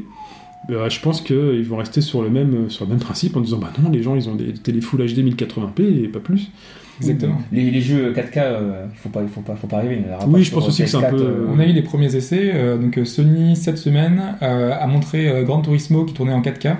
Euh, 0.69 0.89
je 0.89 0.99
pense 1.01 1.21
qu'ils 1.21 1.63
vont 1.65 1.77
rester 1.77 2.01
sur 2.01 2.21
le 2.21 2.29
même 2.29 2.69
sur 2.69 2.85
le 2.85 2.91
même 2.91 2.99
principe 2.99 3.35
en 3.35 3.41
disant 3.41 3.57
bah 3.57 3.71
non, 3.81 3.89
les 3.89 4.03
gens 4.03 4.15
ils 4.15 4.29
ont 4.29 4.35
des 4.35 4.53
télé 4.53 4.79
Full 4.79 4.99
HD 5.07 5.19
1080p 5.25 6.03
et 6.03 6.07
pas 6.07 6.19
plus. 6.19 6.51
Exactement. 6.99 7.41
les, 7.51 7.71
les 7.71 7.81
jeux 7.81 8.13
4K, 8.13 8.37
euh, 8.37 8.85
il 8.93 8.95
faut 8.97 9.09
pas, 9.09 9.23
il 9.23 9.27
faut 9.27 9.41
pas, 9.41 9.55
faut 9.55 9.65
pas 9.65 9.77
arriver. 9.77 9.95
il 10.05 10.27
Oui, 10.27 10.33
pas 10.33 10.41
je 10.41 10.51
pense 10.51 10.67
aussi 10.67 10.83
que 10.83 10.87
c'est 10.89 10.97
un 10.97 11.01
PS4, 11.01 11.09
peu- 11.09 11.17
euh, 11.23 11.45
On 11.51 11.57
a 11.59 11.65
eu 11.65 11.71
les 11.71 11.81
premiers 11.81 12.15
essais, 12.15 12.51
euh, 12.53 12.77
donc 12.77 12.95
euh, 12.99 13.05
Sony 13.05 13.55
cette 13.55 13.79
semaine 13.79 14.21
euh, 14.43 14.71
a 14.79 14.85
montré 14.85 15.27
euh, 15.27 15.41
Gran 15.43 15.61
Turismo 15.61 16.05
qui 16.05 16.13
tournait 16.13 16.33
en 16.33 16.41
4K. 16.43 16.75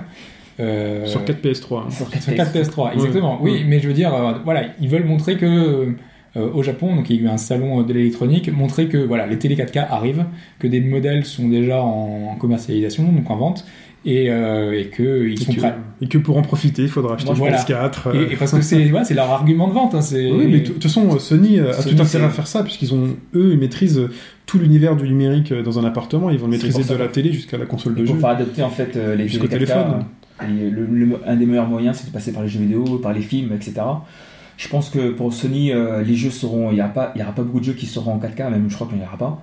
Euh, 0.60 1.06
Sur 1.06 1.24
4 1.24 1.42
PS3. 1.44 1.78
hein. 1.86 1.90
sur 1.90 2.08
Sur 2.22 2.34
4 2.34 2.54
PS3, 2.54 2.92
exactement. 2.94 3.42
Ouais. 3.42 3.50
Oui, 3.52 3.64
mais 3.66 3.80
je 3.80 3.88
veux 3.88 3.94
dire, 3.94 4.14
euh, 4.14 4.32
voilà, 4.44 4.64
ils 4.80 4.88
veulent 4.88 5.04
montrer 5.06 5.36
que 5.36 5.46
euh, 6.36 6.48
au 6.54 6.62
Japon, 6.62 6.94
donc 6.96 7.10
il 7.10 7.16
y 7.16 7.18
a 7.20 7.22
eu 7.22 7.28
un 7.28 7.36
salon 7.36 7.82
de 7.82 7.92
l'électronique, 7.92 8.50
montrer 8.52 8.86
que 8.88 8.98
voilà, 8.98 9.26
les 9.26 9.38
télé 9.38 9.54
4K 9.56 9.86
arrivent, 9.90 10.24
que 10.58 10.66
des 10.66 10.80
modèles 10.80 11.24
sont 11.24 11.48
déjà 11.48 11.82
en, 11.82 12.30
en 12.32 12.36
commercialisation, 12.36 13.04
donc 13.04 13.30
en 13.30 13.36
vente, 13.36 13.66
et, 14.04 14.30
euh, 14.30 14.72
et 14.80 14.86
que 14.86 15.28
ils 15.28 15.34
Et 15.40 15.44
sont 15.44 15.52
que, 15.52 15.58
prêts. 15.58 15.74
et 16.00 16.08
que 16.08 16.18
pour 16.18 16.36
en 16.36 16.42
profiter, 16.42 16.82
il 16.82 16.88
faudra 16.88 17.14
acheter 17.14 17.30
une 17.30 17.36
voilà. 17.36 17.58
PS4. 17.58 18.08
euh, 18.08 18.26
Et, 18.28 18.32
et 18.32 18.36
parce 18.36 18.50
que 18.52 18.60
c'est 18.62 19.14
leur 19.14 19.30
argument 19.30 19.68
de 19.68 19.74
vente. 19.74 19.94
Hein, 19.94 20.00
c'est 20.00 20.28
Oui, 20.30 20.46
mais 20.48 20.60
de 20.60 20.66
toute 20.68 20.82
façon, 20.82 21.18
Sony 21.18 21.60
a 21.60 21.72
Sony, 21.74 21.94
tout 21.96 22.02
intérêt 22.02 22.24
à 22.24 22.30
faire 22.30 22.46
ça, 22.48 22.62
puisqu'ils 22.64 22.92
ont, 22.94 23.14
eux, 23.34 23.50
ils 23.52 23.58
maîtrisent 23.58 24.08
tout 24.46 24.58
l'univers 24.58 24.96
du 24.96 25.06
numérique 25.08 25.52
dans 25.52 25.78
un 25.78 25.84
appartement, 25.84 26.30
ils 26.30 26.38
vont 26.38 26.46
le 26.46 26.52
maîtriser 26.52 26.82
de 26.82 26.98
la 26.98 27.08
télé 27.08 27.32
jusqu'à 27.32 27.58
la 27.58 27.66
console 27.66 27.94
de 27.94 28.04
jeu. 28.04 28.12
pour 28.14 28.20
faire 28.20 28.30
adopter 28.30 28.62
en 28.62 28.70
fait 28.70 28.96
euh, 28.96 29.14
les 29.14 29.28
Jusqu'au 29.28 29.46
télé 29.46 29.66
4K, 29.66 29.68
téléphone. 29.68 30.04
Et 30.40 30.70
le- 30.70 30.86
le- 30.86 31.20
un 31.26 31.36
des 31.36 31.46
meilleurs 31.46 31.68
moyens 31.68 31.96
c'est 31.98 32.06
de 32.08 32.12
passer 32.12 32.32
par 32.32 32.42
les 32.42 32.48
jeux 32.48 32.60
vidéo, 32.60 32.98
par 33.02 33.12
les 33.12 33.20
films, 33.22 33.52
etc. 33.52 33.74
Je 34.56 34.68
pense 34.68 34.90
que 34.90 35.10
pour 35.10 35.32
Sony, 35.32 35.72
euh, 35.72 36.02
les 36.02 36.14
jeux 36.14 36.30
seront, 36.30 36.70
il 36.70 36.74
n'y 36.74 36.80
aura 36.80 36.90
pas, 36.90 37.12
il 37.14 37.20
y 37.20 37.22
aura 37.22 37.32
pas 37.32 37.42
beaucoup 37.42 37.60
de 37.60 37.64
jeux 37.64 37.72
qui 37.72 37.86
seront 37.86 38.12
en 38.14 38.18
4K, 38.18 38.50
même 38.50 38.66
je 38.68 38.74
crois 38.74 38.86
qu'il 38.86 38.96
n'y 38.98 39.02
en 39.02 39.06
aura 39.08 39.16
pas. 39.16 39.42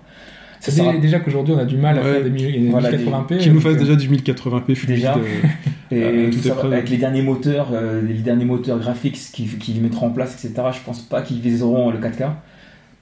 Ça 0.61 0.72
C'est 0.74 0.80
sera 0.82 0.98
déjà 0.98 1.20
qu'aujourd'hui 1.22 1.53
on 1.53 1.57
a 1.57 1.64
du 1.66 1.78
mal 1.78 1.98
à 1.98 2.02
Ouais. 2.03 2.11
faire 2.16 2.24
des 2.24 2.30
mi- 2.30 2.68
Voilà, 2.70 2.91
1080p. 2.91 3.38
Qui 3.38 3.49
nous 3.49 3.61
fasse 3.61 3.76
euh, 3.76 3.80
déjà 3.80 3.95
du 3.95 4.10
1080p 4.10 4.76
fluide. 4.76 4.95
Déjà. 4.98 5.16
Et 5.91 6.30
tout 6.30 6.38
est 6.38 6.41
savoir, 6.41 6.68
prêt. 6.68 6.76
avec 6.78 6.90
les 6.90 6.98
derniers 6.98 7.22
moteurs, 7.22 7.70
euh, 7.74 8.02
les 8.02 8.14
derniers 8.16 8.44
moteurs 8.45 8.78
graphiques 8.78 9.18
qu'ils 9.34 9.57
qu'ils 9.57 9.82
mettront 9.82 10.07
en 10.07 10.11
place, 10.11 10.34
etc. 10.44 10.68
Je 10.74 10.80
pense 10.86 11.02
pas 11.02 11.22
qu'ils 11.22 11.40
viseront 11.40 11.90
le 11.91 11.98
4K. 11.98 12.30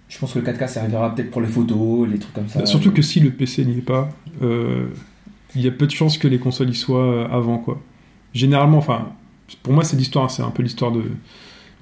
Je 0.07 0.18
pense 0.19 0.34
que 0.34 0.39
le 0.39 0.45
4K 0.45 0.68
servira 0.68 1.14
peut-être 1.14 1.31
pour 1.31 1.41
les 1.41 1.47
photos, 1.47 2.07
les 2.07 2.18
trucs 2.19 2.34
comme 2.34 2.47
ça. 2.47 2.59
Bah, 2.59 2.65
Surtout 2.68 2.91
que 2.91 3.01
si 3.01 3.19
le 3.19 3.31
PC 3.31 3.65
n'y 3.65 3.80
est 3.80 3.81
pas, 3.81 4.07
euh, 4.41 4.85
il 5.57 5.65
y 5.65 5.67
a 5.67 5.71
peu 5.71 5.85
de 5.88 5.91
chances 5.91 6.17
que 6.17 6.27
les 6.27 6.39
consoles 6.39 6.69
y 6.69 6.75
soient 6.75 7.03
euh, 7.05 7.27
avant, 7.29 7.57
quoi. 7.57 7.81
Généralement, 8.34 8.77
enfin, 8.77 9.09
pour 9.63 9.73
moi, 9.73 9.84
c'est 9.84 9.97
l'histoire, 9.97 10.29
c'est 10.31 10.43
un 10.43 10.51
peu 10.51 10.63
l'histoire 10.63 10.91
de. 10.91 11.03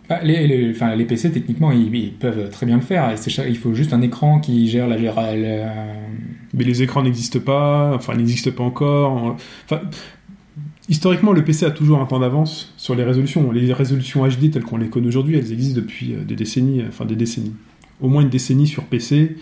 bah, 0.09 0.19
les, 0.23 0.47
les, 0.47 0.71
enfin, 0.71 0.95
les 0.95 1.05
PC 1.05 1.31
techniquement 1.31 1.71
ils, 1.71 1.93
ils 1.95 2.13
peuvent 2.13 2.49
très 2.49 2.65
bien 2.65 2.75
le 2.75 2.81
faire. 2.81 3.13
Il 3.47 3.57
faut 3.57 3.73
juste 3.73 3.93
un 3.93 4.01
écran 4.01 4.39
qui 4.39 4.67
gère 4.67 4.87
la 4.87 4.97
géra- 4.97 5.35
la- 5.35 5.73
Mais 6.53 6.63
les 6.63 6.81
écrans 6.83 7.03
n'existent 7.03 7.39
pas, 7.39 7.93
enfin, 7.95 8.15
n'existent 8.15 8.51
pas 8.51 8.63
encore. 8.63 9.35
Enfin, 9.65 9.81
historiquement, 10.89 11.33
le 11.33 11.43
PC 11.43 11.65
a 11.65 11.71
toujours 11.71 11.99
un 11.99 12.05
temps 12.05 12.19
d'avance 12.19 12.73
sur 12.77 12.95
les 12.95 13.03
résolutions. 13.03 13.51
Les 13.51 13.73
résolutions 13.73 14.25
HD 14.27 14.51
telles 14.51 14.63
qu'on 14.63 14.77
les 14.77 14.89
connaît 14.89 15.07
aujourd'hui, 15.07 15.37
elles 15.37 15.51
existent 15.51 15.81
depuis 15.81 16.13
euh, 16.13 16.23
des 16.23 16.35
décennies, 16.35 16.81
euh, 16.81 16.85
enfin 16.89 17.05
des 17.05 17.15
décennies. 17.15 17.53
Au 18.01 18.07
moins 18.09 18.21
une 18.21 18.29
décennie 18.29 18.67
sur 18.67 18.83
PC. 18.83 19.37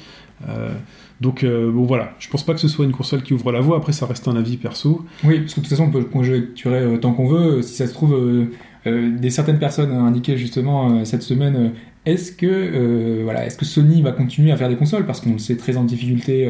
Euh, 0.47 0.73
donc, 1.23 1.43
euh, 1.43 1.71
bon, 1.71 1.85
voilà. 1.85 2.13
Je 2.19 2.27
pense 2.29 2.43
pas 2.43 2.53
que 2.53 2.59
ce 2.59 2.67
soit 2.67 2.85
une 2.85 2.91
console 2.91 3.23
qui 3.23 3.33
ouvre 3.33 3.51
la 3.51 3.61
voie. 3.61 3.77
Après, 3.77 3.93
ça 3.93 4.05
reste 4.05 4.27
un 4.27 4.35
avis 4.35 4.57
perso. 4.57 5.03
Oui, 5.23 5.39
parce 5.39 5.53
que 5.53 5.59
de 5.61 5.65
toute 5.65 5.69
façon, 5.69 5.85
on 5.85 5.91
peut 5.91 6.03
conjecturer 6.03 6.79
euh, 6.81 6.97
tant 6.97 7.13
qu'on 7.13 7.27
veut. 7.27 7.61
Si 7.61 7.73
ça 7.75 7.87
se 7.87 7.93
trouve, 7.93 8.13
euh, 8.13 9.17
des 9.17 9.29
certaines 9.31 9.59
personnes 9.59 9.91
ont 9.91 10.05
indiqué 10.05 10.37
justement 10.37 11.05
cette 11.05 11.23
semaine, 11.23 11.71
est-ce 12.05 12.33
que 12.33 13.23
voilà, 13.23 13.45
est-ce 13.45 13.57
que 13.57 13.63
Sony 13.65 14.01
va 14.01 14.11
continuer 14.11 14.51
à 14.51 14.57
faire 14.57 14.67
des 14.67 14.75
consoles? 14.75 15.05
Parce 15.05 15.21
qu'on 15.21 15.31
le 15.33 15.37
sait 15.39 15.55
très 15.55 15.77
en 15.77 15.85
difficulté 15.85 16.45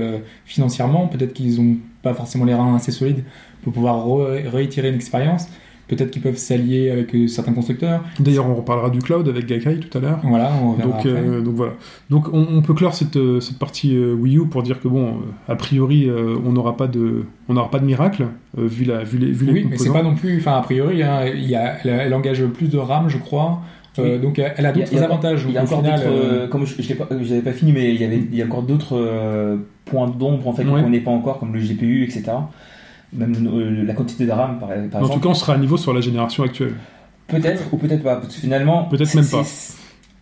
financièrement. 0.46 1.08
Peut-être 1.08 1.34
qu'ils 1.34 1.62
n'ont 1.62 1.78
pas 2.02 2.16
forcément 2.16 2.46
les 2.46 2.56
reins 2.56 2.76
assez 2.76 2.92
solides 2.92 3.24
pour 3.62 3.72
pouvoir 3.72 4.08
re- 4.08 4.48
réitérer 4.50 4.90
une 4.90 4.96
expérience. 4.96 5.48
Peut-être 5.96 6.12
qu'ils 6.12 6.22
peuvent 6.22 6.38
s'allier 6.38 6.90
avec 6.90 7.14
euh, 7.14 7.28
certains 7.28 7.54
constructeurs. 7.54 8.02
D'ailleurs, 8.20 8.48
on 8.50 8.56
reparlera 8.56 8.90
du 8.90 9.00
cloud 9.00 9.28
avec 9.28 9.46
Gaikai 9.46 9.78
tout 9.80 9.98
à 9.98 10.02
l'heure. 10.02 10.20
Voilà, 10.24 10.52
on 10.64 10.74
verra 10.74 10.90
Donc, 10.90 11.00
après. 11.00 11.10
euh, 11.10 11.42
donc 11.42 11.56
voilà. 11.56 11.74
Donc 12.10 12.28
on, 12.34 12.48
on 12.52 12.62
peut 12.62 12.74
clore 12.74 12.94
cette, 12.96 13.18
euh, 13.18 13.40
cette 13.40 13.60
partie 13.60 13.96
euh, 13.96 14.14
Wii 14.14 14.38
U 14.38 14.46
pour 14.48 14.64
dire 14.64 14.80
que 14.80 14.88
bon, 14.88 15.08
euh, 15.08 15.52
a 15.52 15.56
priori, 15.56 16.10
euh, 16.10 16.36
on 16.46 16.52
n'aura 16.54 16.76
pas 16.78 16.88
de, 16.88 17.26
on 17.50 17.54
n'aura 17.54 17.70
pas 17.70 17.80
de 17.80 17.86
miracle 17.86 18.26
euh, 18.58 18.66
vu 18.68 18.86
la, 18.86 19.04
vu 19.04 19.18
les, 19.18 19.32
vu 19.32 19.46
les 19.46 19.52
Oui, 19.54 19.68
mais 19.70 19.78
c'est 19.78 19.86
composants. 19.90 19.94
pas 19.94 20.04
non 20.10 20.16
plus. 20.16 20.38
Enfin, 20.38 20.54
a 20.58 20.62
priori, 20.62 21.04
hein, 21.04 21.22
il 21.34 21.50
y 21.50 21.56
a, 21.56 21.76
elle, 21.84 21.90
elle 21.92 22.14
engage 22.14 22.44
plus 22.48 22.70
de 22.70 22.78
RAM, 22.78 23.10
je 23.10 23.18
crois. 23.18 23.60
Euh, 24.00 24.16
Oui. 24.16 24.22
donc, 24.22 24.40
elle 24.40 24.66
a 24.66 24.72
d'autres 24.72 24.88
il 24.92 24.98
y 24.98 25.02
a- 25.02 25.06
avantages. 25.06 25.46
Il 25.48 25.54
y 25.54 25.58
a 25.60 25.62
encore 25.64 25.82
final, 25.84 26.00
euh, 26.08 26.48
comme 26.48 26.66
je 26.66 26.74
n'avais 27.30 27.42
pas, 27.42 27.52
fini, 27.52 27.72
mais 27.72 27.94
il 27.94 28.02
y 28.02 28.04
avait, 28.04 28.18
il 28.32 28.36
y 28.36 28.42
a 28.42 28.46
encore 28.46 28.64
d'autres 28.64 28.98
euh, 28.98 29.58
points 29.86 30.08
d'ombre 30.10 30.48
en 30.48 30.54
fait 30.54 30.64
qu'on 30.66 30.90
n'est 30.90 31.00
pas 31.02 31.12
encore, 31.12 31.38
comme 31.40 31.54
le 31.54 31.60
GPU, 31.60 32.04
etc. 32.04 32.24
Même 33.16 33.34
euh, 33.54 33.84
la 33.86 33.94
quantité 33.94 34.26
de 34.26 34.32
RAM, 34.32 34.58
par, 34.60 34.70
par 34.70 34.78
en 34.78 34.84
exemple. 34.84 35.14
tout 35.14 35.20
cas, 35.20 35.30
on 35.30 35.34
sera 35.34 35.54
à 35.54 35.58
niveau 35.58 35.78
sur 35.78 35.94
la 35.94 36.02
génération 36.02 36.44
actuelle. 36.44 36.74
Peut-être 37.28 37.64
ou 37.72 37.78
peut-être 37.78 38.04
pas. 38.04 38.16
Parce 38.18 38.34
que 38.36 38.40
finalement, 38.42 38.86
Peut-être 38.86 39.14
même 39.16 39.26
pas. 39.26 39.44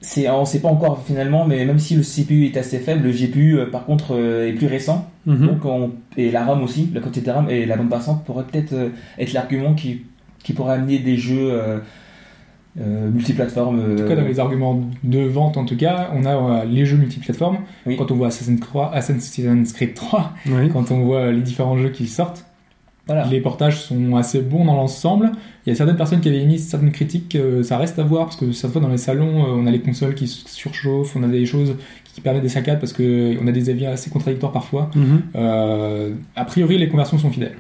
c'est- 0.02 0.30
on 0.30 0.46
sait 0.46 0.60
pas 0.60 0.70
encore 0.70 1.04
finalement, 1.06 1.46
mais 1.46 1.64
même 1.66 1.80
si 1.80 1.96
le 1.96 2.04
CPU 2.04 2.46
est 2.46 2.58
assez 2.58 2.80
faible, 2.80 3.04
le 3.04 3.12
GPU 3.12 3.60
euh, 3.60 3.66
par 3.70 3.86
contre 3.86 4.16
euh, 4.16 4.48
est 4.48 4.54
plus 4.54 4.68
récent. 4.68 5.10
Mhm. 5.26 5.48
Donc 5.48 5.66
on, 5.66 5.92
et 6.18 6.32
la 6.32 6.44
RAM 6.44 6.64
aussi, 6.64 6.90
la 6.94 7.02
quantité 7.02 7.28
de 7.28 7.32
RAM 7.32 7.50
et 7.50 7.66
la 7.66 7.76
bande 7.78 7.90
passante 7.90 8.24
pourrait 8.26 8.44
peut-être 8.46 8.74
euh, 8.74 8.90
être 9.20 9.34
l'argument 9.34 9.74
qui, 9.74 10.02
qui 10.44 10.54
pourrait 10.54 10.74
amener 10.74 11.00
des 11.00 11.18
jeux 11.18 11.52
euh, 11.54 11.78
euh, 12.80 13.10
multiplateformes. 13.12 13.80
En 13.80 13.96
tout 13.98 14.08
cas, 14.08 14.16
dans 14.16 14.24
les 14.26 14.40
arguments 14.40 14.82
de 15.04 15.20
vente, 15.20 15.58
en 15.58 15.66
tout 15.66 15.76
cas, 15.78 16.10
on 16.16 16.24
a 16.26 16.36
euh, 16.62 16.66
les 16.66 16.86
jeux 16.86 16.98
multiplateformes. 16.98 17.60
Oui. 17.86 17.98
Quand 17.98 18.12
on 18.12 18.16
voit 18.16 18.28
Assassin's 18.28 18.60
Creed, 18.60 18.84
Assassin's 18.94 19.74
Creed 19.74 19.94
3, 19.94 20.34
Oui. 20.48 20.70
quand 20.72 20.90
on 20.92 21.02
voit 21.04 21.32
les 21.32 21.42
différents 21.42 21.78
jeux 21.78 21.90
qui 21.90 22.08
sortent, 22.08 22.46
Voilà. 23.14 23.28
les 23.28 23.40
portages 23.42 23.82
sont 23.82 24.16
assez 24.16 24.42
bons 24.42 24.66
dans 24.66 24.76
l'ensemble. 24.76 25.32
Il 25.66 25.70
y 25.70 25.74
a 25.74 25.76
certaines 25.76 25.96
personnes 25.98 26.22
qui 26.22 26.30
avaient 26.30 26.42
émis 26.42 26.58
certaines 26.60 26.92
critiques, 26.92 27.36
euh, 27.36 27.62
ça 27.64 27.78
reste 27.78 28.00
à 28.00 28.04
voir, 28.04 28.26
parce 28.26 28.36
que 28.36 28.52
certaines 28.52 28.74
fois 28.74 28.82
dans 28.82 28.90
les 28.94 28.98
salons, 28.98 29.44
euh, 29.44 29.58
on 29.58 29.68
a 29.68 29.72
les 29.72 29.80
consoles 29.82 30.16
qui 30.16 30.28
se 30.28 30.48
surchauffent, 30.50 31.16
on 31.16 31.24
a 31.24 31.28
des 31.28 31.46
choses 31.46 31.76
qui 32.14 32.20
permettent 32.22 32.44
des 32.44 32.50
saccades, 32.50 32.80
parce 32.80 32.94
qu'on 32.94 33.48
a 33.48 33.52
des 33.52 33.70
avis 33.70 33.86
assez 33.86 34.10
contradictoires 34.10 34.52
parfois. 34.52 34.90
Mhm. 34.96 35.22
Euh, 35.36 36.14
a 36.36 36.46
priori, 36.46 36.78
les 36.78 36.90
conversions 36.90 37.18
sont 37.18 37.30
fidèles. 37.30 37.56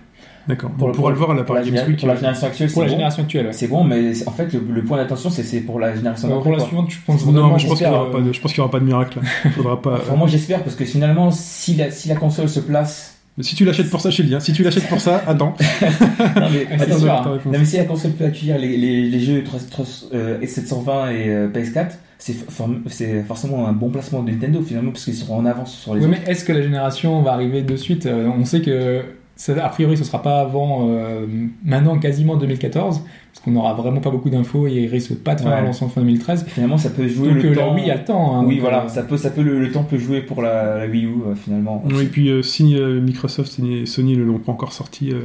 D'accord. 0.48 0.72
Pour 0.72 0.86
On 0.86 0.90
le- 0.90 0.96
pourra 0.96 1.12
le 1.12 1.16
voir 1.18 1.32
à 1.32 1.36
la 1.36 1.44
pour 1.44 1.54
la, 1.54 1.62
Paris 1.62 1.70
géné- 1.72 1.78
Games 1.82 1.90
Week. 1.92 2.00
pour 2.00 2.08
la 2.08 2.16
génération 2.16 2.48
actuelle, 2.48 2.72
Pour 2.72 2.82
la 2.82 2.88
c'est 2.88 2.92
bon. 2.92 2.98
génération 2.98 3.24
actuelle, 3.24 3.46
ouais. 3.46 3.54
C'est 3.54 3.68
bon, 3.68 3.84
mais 3.84 4.28
en 4.28 4.32
fait, 4.32 4.52
le, 4.52 4.60
le 4.74 4.84
point 4.84 4.98
d'attention, 4.98 5.30
c'est 5.30 5.60
pour 5.62 5.80
la 5.80 5.96
génération 5.96 6.30
Euh. 6.36 6.42
Pour 6.42 6.52
la 6.52 6.60
suivante, 6.60 6.90
je 6.90 6.98
pense 7.06 7.24
Non, 7.28 7.32
vraiment. 7.32 7.54
mais 7.54 7.60
je 7.60 7.68
pense 7.68 7.78
qu'il 7.78 7.88
n'y 7.88 7.94
aura, 7.94 8.12
pas 8.12 8.20
de- 8.22 8.60
aura 8.62 8.72
pas 8.72 8.80
miracle. 8.80 9.20
Faudra 9.56 9.80
pas. 9.80 9.94
Enfin, 9.98 10.16
moi, 10.16 10.28
j'espère, 10.28 10.64
parce 10.64 10.76
que 10.76 10.84
finalement, 10.84 11.30
si 11.30 11.76
la, 11.76 11.92
si 11.92 12.10
la 12.10 12.16
console 12.16 12.50
se 12.50 12.60
place. 12.60 13.11
Si 13.40 13.56
tu 13.56 13.66
l'achètes 13.66 13.90
pour 13.90 14.02
ça, 14.02 14.10
je 14.10 14.18
te 14.18 14.22
le 14.24 14.28
dis. 14.28 14.36
hein. 14.36 14.40
Si 14.40 14.52
tu 14.54 14.62
l'achètes 14.62 14.88
pour 14.90 15.00
ça, 15.00 15.24
attends. 15.26 15.56
non, 15.82 16.48
mais, 16.52 16.68
Ah, 16.72 16.78
c'est 16.78 16.82
attends, 16.84 16.98
sûr, 17.00 17.08
ta 17.08 17.14
hein. 17.30 17.40
non, 17.46 17.52
mais 17.60 17.66
si 17.66 17.78
la 17.78 17.86
console 17.86 18.12
peut 18.12 18.26
accueillir 18.26 18.58
les, 18.60 18.78
les, 18.78 19.10
les 19.10 19.20
jeux 19.20 19.44
3, 19.44 19.60
3, 19.72 19.86
euh, 20.14 20.40
S720 20.42 21.12
et 21.16 21.30
euh, 21.30 21.48
PS4, 21.50 21.92
c'est 22.20 22.34
for- 22.34 22.70
c'est 22.88 23.24
forcément 23.24 23.68
un 23.68 23.72
bon 23.74 23.90
placement 23.90 24.22
de 24.22 24.32
Nintendo 24.32 24.62
finalement, 24.62 24.92
parce 24.92 25.06
qu'ils 25.06 25.16
seront 25.16 25.38
en 25.38 25.46
avance 25.46 25.74
sur 25.76 25.96
les 25.96 26.02
Oui, 26.02 26.08
autres. 26.08 26.20
mais 26.26 26.32
est-ce 26.32 26.44
que 26.46 26.52
la 26.54 26.62
génération 26.62 27.22
va 27.24 27.32
arriver 27.34 27.62
de 27.64 27.76
suite? 27.78 28.06
Euh, 28.06 28.28
On 28.38 28.46
sait 28.46 28.62
que 28.62 29.02
ça, 29.42 29.66
a 29.66 29.70
priori 29.70 29.98
ce 29.98 30.04
sera 30.04 30.22
pas 30.22 30.40
avant 30.42 30.88
euh, 30.90 31.26
maintenant 31.66 31.98
quasiment 31.98 32.36
2014, 32.36 33.00
parce 33.34 33.44
qu'on 33.44 33.52
n'aura 33.52 33.74
vraiment 33.74 34.00
pas 34.00 34.12
beaucoup 34.12 34.30
d'infos 34.30 34.68
et 34.68 34.74
il 34.74 34.88
risque 34.88 35.16
pas 35.16 35.34
de 35.36 35.42
faire 35.42 35.50
Ouais. 35.52 35.58
un 35.58 35.64
lancement 35.64 35.90
fin 35.90 36.02
2013. 36.02 36.46
Finalement, 36.48 36.78
ça 36.78 36.90
peut 36.92 37.08
jouer 37.08 37.30
Donc 37.30 37.44
le 37.44 37.50
euh, 37.50 37.56
la 37.56 37.62
temps. 37.64 37.74
Wii 37.76 37.90
a 37.92 37.96
le 37.98 38.04
temps. 38.04 38.36
hein, 38.36 38.44
oui, 38.46 38.56
donc, 38.56 38.62
voilà, 38.62 38.84
euh, 38.84 38.88
ça 38.88 39.02
peut, 39.04 39.18
ça 39.18 39.32
peut 39.32 39.42
le, 39.42 39.60
le 39.60 39.72
temps 39.72 39.84
peut 39.84 39.98
jouer 39.98 40.22
pour 40.22 40.42
la, 40.44 40.78
la 40.78 40.86
Wii 40.88 41.06
U 41.06 41.10
euh, 41.26 41.36
finalement. 41.36 41.84
Et 42.00 42.06
puis 42.06 42.30
euh, 42.30 42.42
si 42.44 42.76
euh, 42.78 43.02
Microsoft 43.02 43.58
et 43.60 43.86
Sony 43.88 44.16
ne 44.16 44.24
l'ont 44.24 44.38
pas 44.38 44.52
encore 44.52 44.74
sorti, 44.74 45.12
euh, 45.12 45.22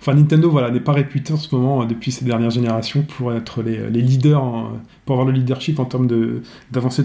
enfin 0.00 0.14
Nintendo 0.14 0.48
voilà 0.50 0.70
n'est 0.70 0.80
pas 0.80 0.92
réputé 0.92 1.32
en 1.34 1.36
ce 1.36 1.54
moment 1.54 1.84
depuis 1.84 2.10
ces 2.10 2.24
dernières 2.24 2.50
générations 2.50 3.02
pour 3.02 3.34
être 3.34 3.62
les, 3.62 3.90
les 3.90 4.00
leaders, 4.00 4.42
en- 4.42 4.70
pour 5.04 5.14
avoir 5.16 5.26
le 5.26 5.34
leadership 5.38 5.78
en 5.78 5.84
termes 5.84 6.06
de 6.06 6.40
d'avancée 6.70 7.02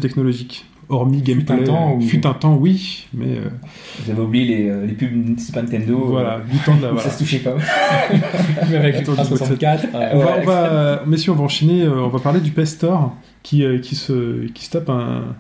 Hormis 0.90 1.18
Fut 1.24 1.32
un 1.32 1.36
gameplay, 1.36 1.64
temps 1.66 1.94
où- 1.96 2.02
fut 2.02 2.26
un 2.26 2.34
temps 2.34 2.56
oui, 2.56 3.08
mais 3.14 3.26
euh, 3.38 3.50
J'avais 4.08 4.22
oublié 4.22 4.46
les, 4.46 4.70
euh, 4.70 4.86
les 4.86 4.94
pubs 4.94 5.38
Super 5.40 5.64
Nintendo. 5.64 5.98
voilà 6.08 6.36
euh, 6.36 6.40
du 6.50 6.58
temps 6.60 6.76
de 6.78 6.82
la 6.84 6.88
voilà. 6.92 7.04
ça 7.04 7.10
se 7.10 7.20
touchait 7.20 7.40
pas. 7.40 7.56
même 8.72 8.82
avec 8.82 8.96
Attends, 8.96 9.12
le 9.18 9.24
64. 9.24 9.84
euh, 9.94 10.10
On 10.14 10.20
va, 10.20 10.26
Ouais. 10.26 10.32
on 10.42 10.46
va, 10.46 10.64
euh, 10.66 10.98
messieurs, 11.06 11.34
on 11.34 11.36
va 11.36 11.44
enchaîner. 11.44 11.82
euh, 11.84 12.04
on 12.04 12.10
va 12.10 12.20
parler 12.20 12.40
du 12.40 12.52
PS 12.52 12.70
Store 12.76 13.14
qui, 13.44 13.64
euh, 13.66 13.80
qui, 13.80 13.96
se, 13.96 14.46
qui 14.48 14.64
se 14.66 14.72
tape 14.72 14.90
un, 14.90 15.36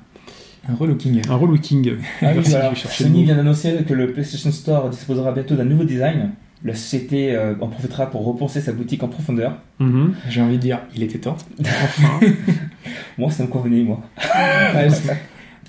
un 0.69 0.76
relooking. 0.76 1.22
un 1.30 1.36
relooking. 1.36 1.94
Ah 2.22 2.32
oui, 2.36 2.44
voilà. 2.45 2.74
Sony 2.76 3.24
vient 3.24 3.36
d'annoncer 3.38 3.74
que 3.88 3.94
le 3.94 4.11
PlayStation 4.11 4.52
Store 4.52 4.90
disposera 4.90 5.32
bientôt 5.32 5.56
d'un 5.56 5.65
nouveau 5.65 5.84
design. 5.86 6.32
La 6.65 6.74
société 6.74 7.36
euh, 7.36 7.53
en 7.61 7.68
profitera 7.68 8.07
pour 8.10 8.26
repenser 8.26 8.61
sa 8.61 8.72
boutique 8.74 9.03
en 9.03 9.07
profondeur. 9.07 9.53
Mhm. 9.80 10.14
J'ai 10.28 10.41
envie 10.41 10.56
de 10.57 10.61
dire, 10.61 10.80
il 10.95 11.03
était 11.03 11.19
temps. 11.19 11.38
Enfin, 11.61 12.19
Moi, 13.19 13.30
ça 13.32 13.44
me 13.44 13.48
convenait, 13.48 13.84
moi. 13.84 14.02
Ouais, 14.18 14.90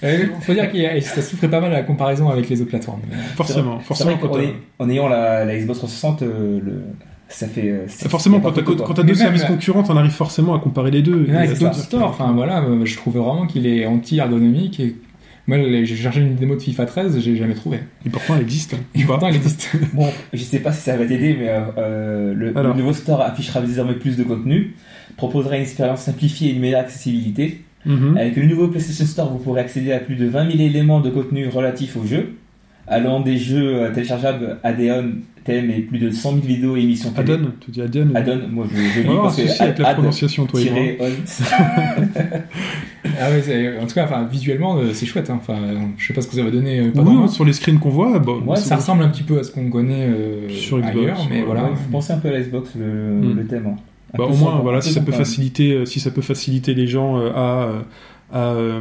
c'est- 0.00 0.06
Euh, 0.06 0.26
faut 0.40 0.52
dire 0.54 0.70
que 0.70 1.00
ça 1.00 1.22
souffrait 1.22 1.48
pas 1.48 1.60
mal 1.60 1.72
à 1.72 1.78
la 1.78 1.82
comparaison 1.82 2.28
avec 2.28 2.48
les 2.48 2.60
autres 2.60 2.70
plateformes. 2.70 3.00
forcément, 3.36 3.78
C'est 3.80 3.86
forcément 3.86 4.16
vrai 4.16 4.54
en 4.78 4.88
ayant 4.90 5.08
la, 5.08 5.44
la 5.44 5.56
Xbox 5.56 5.78
360, 5.78 6.22
euh, 6.22 6.60
le, 6.62 6.82
ça 7.28 7.46
fait. 7.46 7.68
euh, 7.70 7.84
c'est- 7.88 8.08
forcément 8.08 8.40
quand 8.40 8.52
t'as 8.52 9.02
deux 9.02 9.14
services 9.14 9.44
concurrents, 9.44 9.82
t'en 9.82 9.96
arrives 9.96 10.10
forcément 10.12 10.54
à 10.54 10.60
comparer 10.60 10.90
les 10.90 11.02
deux. 11.02 11.26
Ouais, 11.28 11.48
Et 11.50 11.54
dire 11.54 11.74
Store, 11.74 12.08
enfin 12.08 12.32
voilà, 12.32 12.64
je 12.84 12.96
trouve 12.96 13.16
vraiment 13.18 13.46
qu'il 13.46 13.66
est 13.66 13.86
anti-ergonomique. 13.86 14.80
Et... 14.80 14.96
Moi, 15.46 15.56
j'ai 15.84 15.96
cherché 15.96 16.20
une 16.20 16.34
démo 16.34 16.56
de 16.56 16.60
FIFA 16.60 16.84
13, 16.84 17.20
j'ai 17.20 17.34
jamais 17.36 17.54
trouvé. 17.54 17.78
Et 18.04 18.10
pourtant, 18.10 18.34
elle 18.36 18.42
existe. 18.42 18.76
Et 18.94 19.04
pourtant, 19.04 19.28
elle 19.28 19.36
existe. 19.36 19.70
Bon, 19.94 20.06
je 20.34 20.42
sais 20.42 20.58
pas 20.58 20.72
si 20.72 20.82
ça 20.82 20.94
va 20.98 21.06
t'aider, 21.06 21.36
mais 21.40 21.46
euh, 21.78 22.34
le, 22.34 22.54
Alors. 22.54 22.74
le 22.74 22.78
nouveau 22.82 22.92
store 22.92 23.22
affichera 23.22 23.62
désormais 23.62 23.94
plus 23.94 24.18
de 24.18 24.24
contenu, 24.24 24.74
proposera 25.16 25.56
une 25.56 25.62
expérience 25.62 26.02
simplifiée 26.02 26.50
et 26.50 26.52
une 26.52 26.60
meilleure 26.60 26.80
accessibilité. 26.82 27.62
Mhm. 27.88 28.16
Avec 28.16 28.36
le 28.36 28.46
nouveau 28.46 28.68
PlayStation 28.68 29.04
Store, 29.06 29.32
vous 29.32 29.38
pourrez 29.38 29.60
accéder 29.62 29.92
à 29.92 29.98
plus 29.98 30.14
de 30.14 30.26
20 30.26 30.50
000 30.52 30.62
éléments 30.62 31.00
de 31.00 31.10
contenu 31.10 31.48
relatifs 31.48 31.96
au 31.96 32.04
jeu, 32.06 32.34
allant 32.86 33.20
des 33.20 33.36
jeux 33.38 33.74
euh, 33.82 33.90
téléchargeables 33.92 34.58
add-on, 34.62 35.12
thèmes 35.44 35.70
et 35.70 35.80
plus 35.80 35.98
de 35.98 36.10
100 36.10 36.32
000 36.34 36.42
vidéos 36.46 36.76
et 36.76 36.82
émissions 36.82 37.10
télé. 37.10 37.32
Addon, 37.34 37.50
tu 37.60 37.70
dis 37.70 37.80
Addon. 37.82 38.08
Add-on, 38.14 38.48
moi 38.50 38.66
je, 38.70 38.76
je 38.76 39.00
lis 39.00 39.08
un 39.08 39.22
parce 39.22 39.36
que 39.36 39.46
souci 39.48 39.62
avec 39.62 39.78
la 39.78 39.94
prononciation, 39.94 40.44
toi 40.46 40.60
et 40.60 40.96
moi. 40.98 41.06
Ah 43.20 43.30
ouais, 43.30 43.78
en 43.80 43.86
tout 43.86 43.94
cas, 43.94 44.04
enfin, 44.04 44.24
visuellement, 44.30 44.76
euh, 44.78 44.90
c'est 44.92 45.06
chouette. 45.06 45.30
hein. 45.30 45.38
Enfin, 45.40 45.56
je 45.96 46.06
sais 46.06 46.12
pas 46.12 46.20
ce 46.20 46.28
que 46.28 46.34
ça 46.34 46.42
va 46.42 46.50
donner. 46.50 46.80
euh, 46.80 46.90
Oui, 46.94 47.28
sur 47.28 47.44
les 47.44 47.52
screens 47.52 47.78
qu'on 47.78 47.88
voit, 47.90 48.18
bon, 48.18 48.42
Ouais, 48.42 48.56
ça 48.56 48.76
ressemble 48.76 49.02
un 49.02 49.08
petit 49.08 49.22
peu 49.22 49.38
à 49.38 49.42
ce 49.44 49.50
qu'on 49.50 49.70
connaît 49.70 50.06
euh, 50.06 50.48
Sur 50.50 50.78
Xbox, 50.78 50.96
ailleurs, 50.96 51.26
mais 51.30 51.36
ouais, 51.38 51.42
voilà. 51.46 51.64
Ouais, 51.64 51.70
faut 51.76 51.90
penser 51.90 52.12
un 52.12 52.18
peu 52.18 52.28
à 52.28 52.32
la 52.32 52.40
Xbox, 52.40 52.70
le, 52.78 52.86
Mm. 52.86 53.36
le 53.36 53.46
thème. 53.46 53.66
hein. 53.66 53.76
Bah, 54.16 54.24
au 54.24 54.34
moins, 54.34 54.58
voilà, 54.60 54.80
si 54.80 54.92
ça 54.92 55.00
peut 55.00 55.12
faciliter, 55.12 55.72
euh, 55.72 55.84
si 55.84 56.00
ça 56.00 56.10
peut 56.10 56.22
faciliter 56.22 56.74
les 56.74 56.86
gens 56.86 57.18
euh, 57.18 57.30
à, 57.34 57.68
à, 58.32 58.52
euh, 58.54 58.80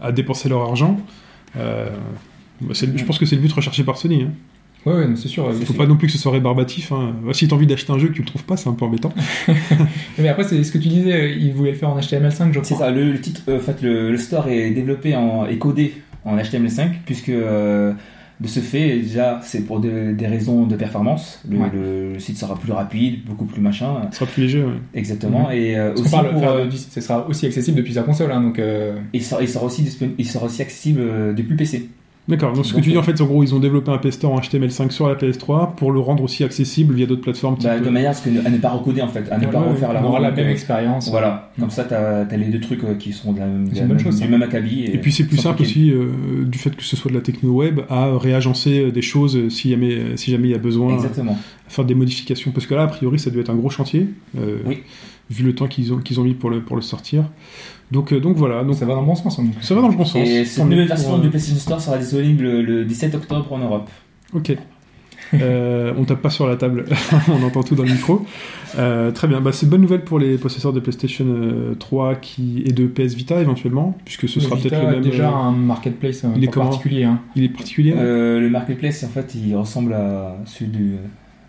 à 0.00 0.12
dépenser 0.12 0.48
leur 0.48 0.62
argent. 0.62 0.98
euh, 1.56 1.88
bah, 2.60 2.74
le- 2.82 2.98
je 2.98 3.04
pense 3.04 3.18
que 3.18 3.24
c'est 3.26 3.36
le 3.36 3.42
but 3.42 3.52
recherché 3.52 3.82
par 3.84 3.96
Sony. 3.96 4.22
Hein. 4.24 4.30
Ouais, 4.86 5.06
c'est 5.16 5.28
sûr. 5.28 5.50
Il 5.58 5.66
faut 5.66 5.72
pas 5.74 5.86
non 5.86 5.96
plus 5.96 6.06
que 6.06 6.12
ce 6.12 6.18
soit 6.18 6.32
rébarbatif. 6.32 6.92
Hein. 6.92 7.14
Ouais, 7.24 7.34
Si 7.34 7.48
t'as 7.48 7.56
envie 7.56 7.66
d'acheter 7.66 7.92
un 7.92 7.98
jeu 7.98 8.08
que 8.08 8.12
tu 8.14 8.22
le 8.22 8.26
trouves 8.26 8.44
pas, 8.44 8.56
c'est 8.56 8.68
un 8.68 8.72
peu 8.74 8.84
embêtant. 8.84 9.12
Mais 10.18 10.28
après, 10.28 10.44
c'est 10.44 10.62
ce 10.62 10.70
que 10.72 10.78
tu 10.78 10.88
disais, 10.88 11.34
ils 11.38 11.52
voulaient 11.52 11.72
le 11.72 11.76
faire 11.76 11.88
en 11.90 11.98
HTML5, 11.98 12.52
je 12.52 12.60
C'est 12.62 12.74
crois. 12.74 12.86
ça, 12.86 12.90
le, 12.92 13.12
le 13.12 13.20
titre, 13.20 13.42
euh, 13.48 13.56
en 13.56 13.60
fait, 13.60 13.82
le, 13.82 14.10
le 14.12 14.16
store 14.18 14.48
est 14.48 14.70
développé 14.70 15.16
en, 15.16 15.46
est 15.46 15.58
codé 15.58 15.94
en 16.24 16.36
HTML5, 16.36 16.90
puisque 17.06 17.28
euh, 17.30 17.92
de 18.40 18.46
ce 18.46 18.60
fait, 18.60 18.98
déjà, 19.00 19.40
c'est 19.42 19.62
pour 19.66 19.80
des, 19.80 20.12
des 20.12 20.26
raisons 20.26 20.66
de 20.66 20.76
performance. 20.76 21.40
Le, 21.50 21.58
Ouais. 21.58 21.70
le- 21.72 22.12
le 22.14 22.18
site 22.20 22.36
sera 22.38 22.54
plus 22.56 22.72
rapide, 22.72 23.24
beaucoup 23.24 23.44
plus 23.46 23.60
machin, 23.60 24.02
Ce 24.12 24.18
sera 24.18 24.30
plus 24.30 24.42
léger. 24.42 24.62
ouais. 24.62 24.74
exactement. 24.94 25.50
Et 25.50 25.76
euh, 25.76 25.92
aussi, 25.94 26.10
parle, 26.10 26.30
pour, 26.30 26.42
enfin, 26.42 26.52
euh, 26.56 26.70
ce 26.70 27.00
sera 27.00 27.26
aussi 27.28 27.46
accessible 27.46 27.76
depuis 27.78 27.94
sa 27.94 28.02
console, 28.02 28.30
hein, 28.32 28.40
donc. 28.40 28.58
euh, 28.58 28.98
il, 29.12 29.22
sera, 29.22 29.42
il, 29.42 29.48
sera 29.48 29.64
aussi 29.64 29.84
il 30.18 30.26
sera 30.26 30.46
aussi 30.46 30.62
accessible 30.62 31.34
depuis 31.34 31.56
PC. 31.56 31.88
D'accord. 32.28 32.52
Donc 32.52 32.66
ce 32.66 32.74
que 32.74 32.80
tu 32.80 32.90
dis 32.90 32.96
euh, 32.96 33.00
en 33.00 33.02
fait, 33.02 33.18
en 33.22 33.24
gros, 33.24 33.42
ils 33.42 33.54
ont 33.54 33.58
développé 33.58 33.90
un 33.90 34.10
Store 34.10 34.32
en 34.32 34.38
HTML5 34.40 34.90
sur 34.90 35.08
la 35.08 35.14
PS3 35.14 35.74
pour 35.76 35.92
le 35.92 36.00
rendre 36.00 36.22
aussi 36.22 36.44
accessible 36.44 36.94
via 36.94 37.06
d'autres 37.06 37.22
plateformes. 37.22 37.56
type, 37.56 37.68
Bah, 37.70 37.78
de 37.80 37.86
euh, 37.86 37.90
manière 37.90 38.10
à, 38.10 38.14
ce 38.14 38.22
que, 38.28 38.46
à 38.46 38.50
ne 38.50 38.58
pas 38.58 38.68
recoder, 38.68 39.00
en 39.00 39.08
fait, 39.08 39.24
à 39.32 39.38
ne 39.38 39.46
Ouais, 39.46 39.50
pas 39.52 39.60
ouais, 39.62 39.70
refaire 39.70 39.92
la 39.94 40.04
aura 40.04 40.20
même 40.30 40.48
expérience. 40.48 41.10
Voilà, 41.10 41.50
Mm. 41.56 41.60
comme 41.62 41.70
ça, 41.70 41.84
t'as 41.84 42.26
as 42.26 42.36
les 42.36 42.46
deux 42.46 42.60
trucs 42.60 42.84
euh, 42.84 42.94
qui 42.94 43.12
sont 43.12 43.32
de 43.32 43.38
la, 43.38 43.46
de 43.46 43.88
même- 43.88 43.98
chose, 43.98 44.16
du 44.16 44.22
ça. 44.24 44.28
même 44.28 44.42
acabit. 44.42 44.84
Et 44.84 44.98
puis 44.98 45.10
c'est 45.10 45.24
plus 45.24 45.38
simple 45.38 45.62
aussi 45.62 45.90
euh, 45.90 46.10
du 46.44 46.58
fait 46.58 46.74
que 46.76 46.82
ce 46.84 46.96
soit 46.96 47.10
de 47.10 47.16
la 47.16 47.22
techno 47.22 47.50
web 47.52 47.80
à 47.88 48.16
réagencer 48.18 48.92
des 48.92 49.02
choses 49.02 49.48
si 49.48 49.70
jamais 49.70 50.16
si 50.16 50.30
jamais 50.30 50.48
il 50.48 50.52
y 50.52 50.54
a 50.54 50.58
besoin 50.58 50.94
Exactement. 50.94 51.32
à 51.66 51.70
faire 51.70 51.84
des 51.86 51.94
modifications 51.94 52.50
parce 52.50 52.66
que 52.66 52.74
là 52.74 52.82
a 52.82 52.86
priori 52.88 53.18
ça 53.18 53.30
doit 53.30 53.40
être 53.40 53.50
un 53.50 53.54
gros 53.56 53.70
chantier 53.70 54.06
euh, 54.38 54.58
Oui. 54.66 54.78
vu 55.30 55.44
le 55.44 55.54
temps 55.54 55.66
qu'ils 55.66 55.92
ont 55.92 55.98
qu'ils 55.98 56.20
ont 56.20 56.24
mis 56.24 56.34
pour 56.34 56.50
le 56.50 56.60
pour 56.62 56.76
le 56.76 56.82
sortir 56.82 57.24
donc 57.90 58.12
euh, 58.12 58.20
donc 58.20 58.36
voilà 58.36 58.62
donc 58.64 58.74
ça 58.76 58.84
va 58.86 58.94
dans 58.94 59.00
le 59.00 59.06
bon 59.06 59.14
sens. 59.14 59.38
hein. 59.38 59.44
ça 59.60 59.74
va 59.74 59.80
dans 59.80 59.88
le 59.88 59.96
bon 59.96 60.04
sens 60.04 60.16
Et 60.26 60.44
cette 60.44 60.64
nouvelle 60.64 60.86
pour, 60.86 60.96
version 60.96 61.14
euh, 61.16 61.20
du 61.20 61.28
PlayStation 61.30 61.58
Store 61.60 61.80
sera 61.80 61.98
disponible 61.98 62.44
le, 62.44 62.62
le 62.62 62.84
17 62.84 63.14
octobre 63.14 63.52
en 63.52 63.58
Europe. 63.58 63.88
ok 64.34 64.56
Euh, 65.34 65.92
on 65.98 66.04
tape 66.04 66.22
pas 66.22 66.30
sur 66.30 66.46
la 66.46 66.56
table, 66.56 66.86
on 67.28 67.42
entend 67.44 67.62
tout 67.62 67.74
dans 67.74 67.82
le 67.82 67.90
micro. 67.92 68.24
Euh, 68.78 69.10
très 69.10 69.28
bien, 69.28 69.42
bah, 69.42 69.52
c'est 69.52 69.68
bonne 69.68 69.82
nouvelle 69.82 70.02
pour 70.02 70.18
les 70.18 70.38
possesseurs 70.38 70.72
de 70.72 70.80
PlayStation 70.80 71.26
euh, 71.28 71.74
3 71.74 72.14
qui... 72.14 72.62
et 72.64 72.72
de 72.72 72.86
PS 72.86 73.12
Vita 73.14 73.38
éventuellement, 73.38 73.94
puisque 74.06 74.26
ce 74.26 74.38
Le 74.38 74.44
sera 74.46 74.56
peut-être 74.56 74.80
le 74.80 74.88
a 74.88 74.90
même. 74.92 75.00
déjà 75.02 75.28
euh, 75.28 75.34
un 75.34 75.52
marketplace 75.52 76.24
euh, 76.24 76.28
il 76.34 76.44
est 76.44 76.48
particulier. 76.54 77.04
Hein. 77.04 77.20
Il 77.36 77.44
est 77.44 77.50
particulier 77.50 77.92
Euh, 77.94 78.40
le 78.40 78.48
marketplace, 78.48 79.04
en 79.04 79.08
fait, 79.08 79.34
il 79.34 79.54
ressemble 79.54 79.92
à 79.92 80.36
celui 80.46 80.70
du, 80.70 80.78
de 80.92 80.96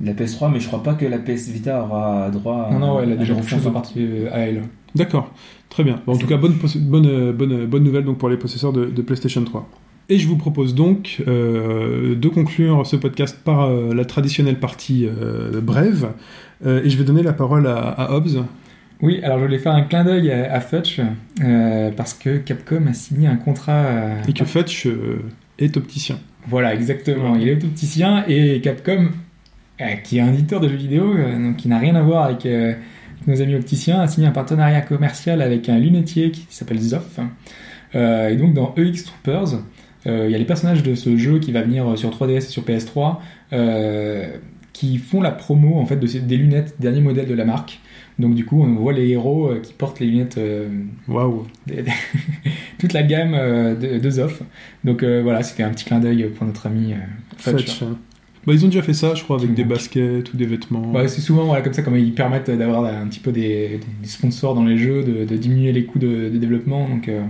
la 0.01 0.13
PS3, 0.13 0.51
mais 0.51 0.59
je 0.59 0.67
crois 0.67 0.83
pas 0.83 0.93
que 0.93 1.05
la 1.05 1.17
PS 1.17 1.49
Vita 1.49 1.83
aura 1.83 2.29
droit 2.29 2.67
à. 2.69 2.73
Non, 2.73 2.79
non, 2.79 2.95
ouais, 2.97 3.03
elle 3.03 3.13
a 3.13 3.15
déjà 3.15 3.33
quelque 3.35 3.47
chose 3.49 3.59
refonte. 3.59 3.73
particulier 3.73 4.27
à 4.31 4.39
elle. 4.39 4.61
D'accord, 4.95 5.31
très 5.69 5.83
bien. 5.83 6.01
Bon, 6.05 6.13
en 6.13 6.17
tout 6.17 6.27
cas, 6.27 6.37
bonne, 6.37 6.53
bonne, 6.75 7.05
euh, 7.05 7.31
bonne, 7.33 7.51
euh, 7.53 7.65
bonne 7.67 7.83
nouvelle 7.83 8.03
donc 8.05 8.17
pour 8.17 8.29
les 8.29 8.37
possesseurs 8.37 8.73
de, 8.73 8.85
de 8.85 9.01
PlayStation 9.01 9.43
3. 9.43 9.67
Et 10.11 10.17
je 10.17 10.27
vous 10.27 10.37
propose 10.37 10.73
donc 10.73 11.21
euh, 11.27 12.15
de 12.15 12.27
conclure 12.29 12.85
ce 12.87 12.95
podcast 12.95 13.37
par 13.43 13.61
euh, 13.69 13.93
la 13.93 14.05
traditionnelle 14.05 14.59
partie 14.59 15.05
euh, 15.07 15.61
brève. 15.61 16.09
Euh, 16.65 16.81
et 16.83 16.89
je 16.89 16.97
vais 16.97 17.03
donner 17.03 17.21
la 17.21 17.33
parole 17.33 17.67
à, 17.67 17.77
à 17.89 18.11
Hobbs. 18.13 18.43
Oui, 19.01 19.19
alors 19.23 19.37
je 19.39 19.45
voulais 19.45 19.59
faire 19.59 19.73
un 19.73 19.83
clin 19.83 20.03
d'œil 20.03 20.31
à, 20.31 20.51
à 20.51 20.59
Futch 20.61 20.99
euh, 21.43 21.91
parce 21.95 22.13
que 22.15 22.37
Capcom 22.37 22.87
a 22.89 22.93
signé 22.93 23.27
un 23.27 23.35
contrat. 23.35 23.71
euh, 23.85 24.15
Et 24.27 24.33
que 24.33 24.43
Fetch 24.45 24.87
euh, 24.87 25.19
est 25.59 25.77
opticien. 25.77 26.17
Voilà, 26.47 26.73
exactement. 26.73 27.35
Il 27.35 27.47
est 27.47 27.63
opticien 27.63 28.23
et 28.27 28.59
Capcom, 28.61 29.05
euh, 29.05 29.07
qui 30.03 30.17
est 30.17 30.21
un 30.21 30.33
éditeur 30.33 30.59
de 30.59 30.67
jeux 30.69 30.75
vidéo, 30.75 31.13
euh, 31.15 31.37
donc 31.37 31.57
qui 31.57 31.67
n'a 31.67 31.79
rien 31.79 31.95
à 31.95 32.01
voir 32.01 32.25
avec 32.25 32.45
euh, 32.45 32.73
nos 33.27 33.41
amis 33.41 33.55
opticiens, 33.55 33.99
a 34.01 34.07
signé 34.07 34.27
un 34.27 34.31
partenariat 34.31 34.81
commercial 34.81 35.41
avec 35.41 35.69
un 35.69 35.77
lunetier 35.79 36.31
qui 36.31 36.45
s'appelle 36.49 36.79
Zoff. 36.79 37.19
Euh, 37.95 38.29
et 38.29 38.35
donc 38.35 38.53
dans 38.53 38.73
EX 38.77 39.03
Troopers, 39.05 39.61
euh, 40.07 40.25
il 40.27 40.31
y 40.31 40.35
a 40.35 40.37
les 40.37 40.45
personnages 40.45 40.83
de 40.83 40.95
ce 40.95 41.17
jeu 41.17 41.39
qui 41.39 41.51
va 41.51 41.61
venir 41.61 41.97
sur 41.97 42.09
3DS 42.11 42.37
et 42.37 42.41
sur 42.41 42.63
PS3 42.63 43.17
euh, 43.53 44.27
qui 44.73 44.97
font 44.97 45.21
la 45.21 45.31
promo 45.31 45.77
en 45.77 45.85
fait 45.85 45.97
de 45.97 46.07
ces- 46.07 46.19
des 46.21 46.37
lunettes 46.37 46.75
dernier 46.79 47.01
modèle 47.01 47.27
de 47.27 47.33
la 47.33 47.43
marque. 47.45 47.79
Donc 48.17 48.35
du 48.35 48.45
coup, 48.45 48.61
on 48.61 48.75
voit 48.75 48.93
les 48.93 49.07
héros 49.09 49.47
euh, 49.49 49.59
qui 49.61 49.73
portent 49.73 49.99
les 49.99 50.05
lunettes 50.07 50.37
euh, 50.37 50.67
Waouh. 51.07 51.47
des- 51.67 51.83
toute 52.79 52.93
la 52.93 53.03
gamme 53.03 53.33
euh, 53.33 53.75
de, 53.75 53.97
de 53.99 54.09
Zoff. 54.09 54.41
Donc 54.83 55.03
euh, 55.03 55.21
voilà, 55.23 55.41
c'était 55.43 55.63
un 55.63 55.69
petit 55.71 55.85
clin 55.85 55.99
d'œil 55.99 56.29
pour 56.35 56.45
notre 56.45 56.67
ami 56.67 56.93
euh. 56.93 56.97
Fetch. 57.37 57.81
Bah, 58.47 58.53
ils 58.53 58.63
ont 58.65 58.69
déjà 58.69 58.81
fait 58.81 58.93
ça, 58.93 59.13
je 59.15 59.23
crois, 59.23 59.37
avec 59.37 59.53
des 59.53 59.63
baskets 59.65 60.33
ou 60.33 60.37
des 60.37 60.45
vêtements. 60.45 60.91
Bah, 60.91 61.07
c'est 61.07 61.21
souvent 61.21 61.43
voilà, 61.43 61.61
comme 61.61 61.73
ça, 61.73 61.81
comme 61.81 61.97
ils 61.97 62.13
permettent 62.13 62.49
d'avoir 62.49 62.85
un 62.85 63.05
petit 63.07 63.19
peu 63.19 63.31
des, 63.31 63.79
des 64.01 64.07
sponsors 64.07 64.55
dans 64.55 64.63
les 64.63 64.77
jeux, 64.77 65.03
de, 65.03 65.25
de 65.25 65.37
diminuer 65.37 65.71
les 65.73 65.83
coûts 65.85 65.99
de, 65.99 66.29
de 66.29 66.37
développement. 66.37 66.87
Donc, 66.87 67.09
euh, 67.09 67.21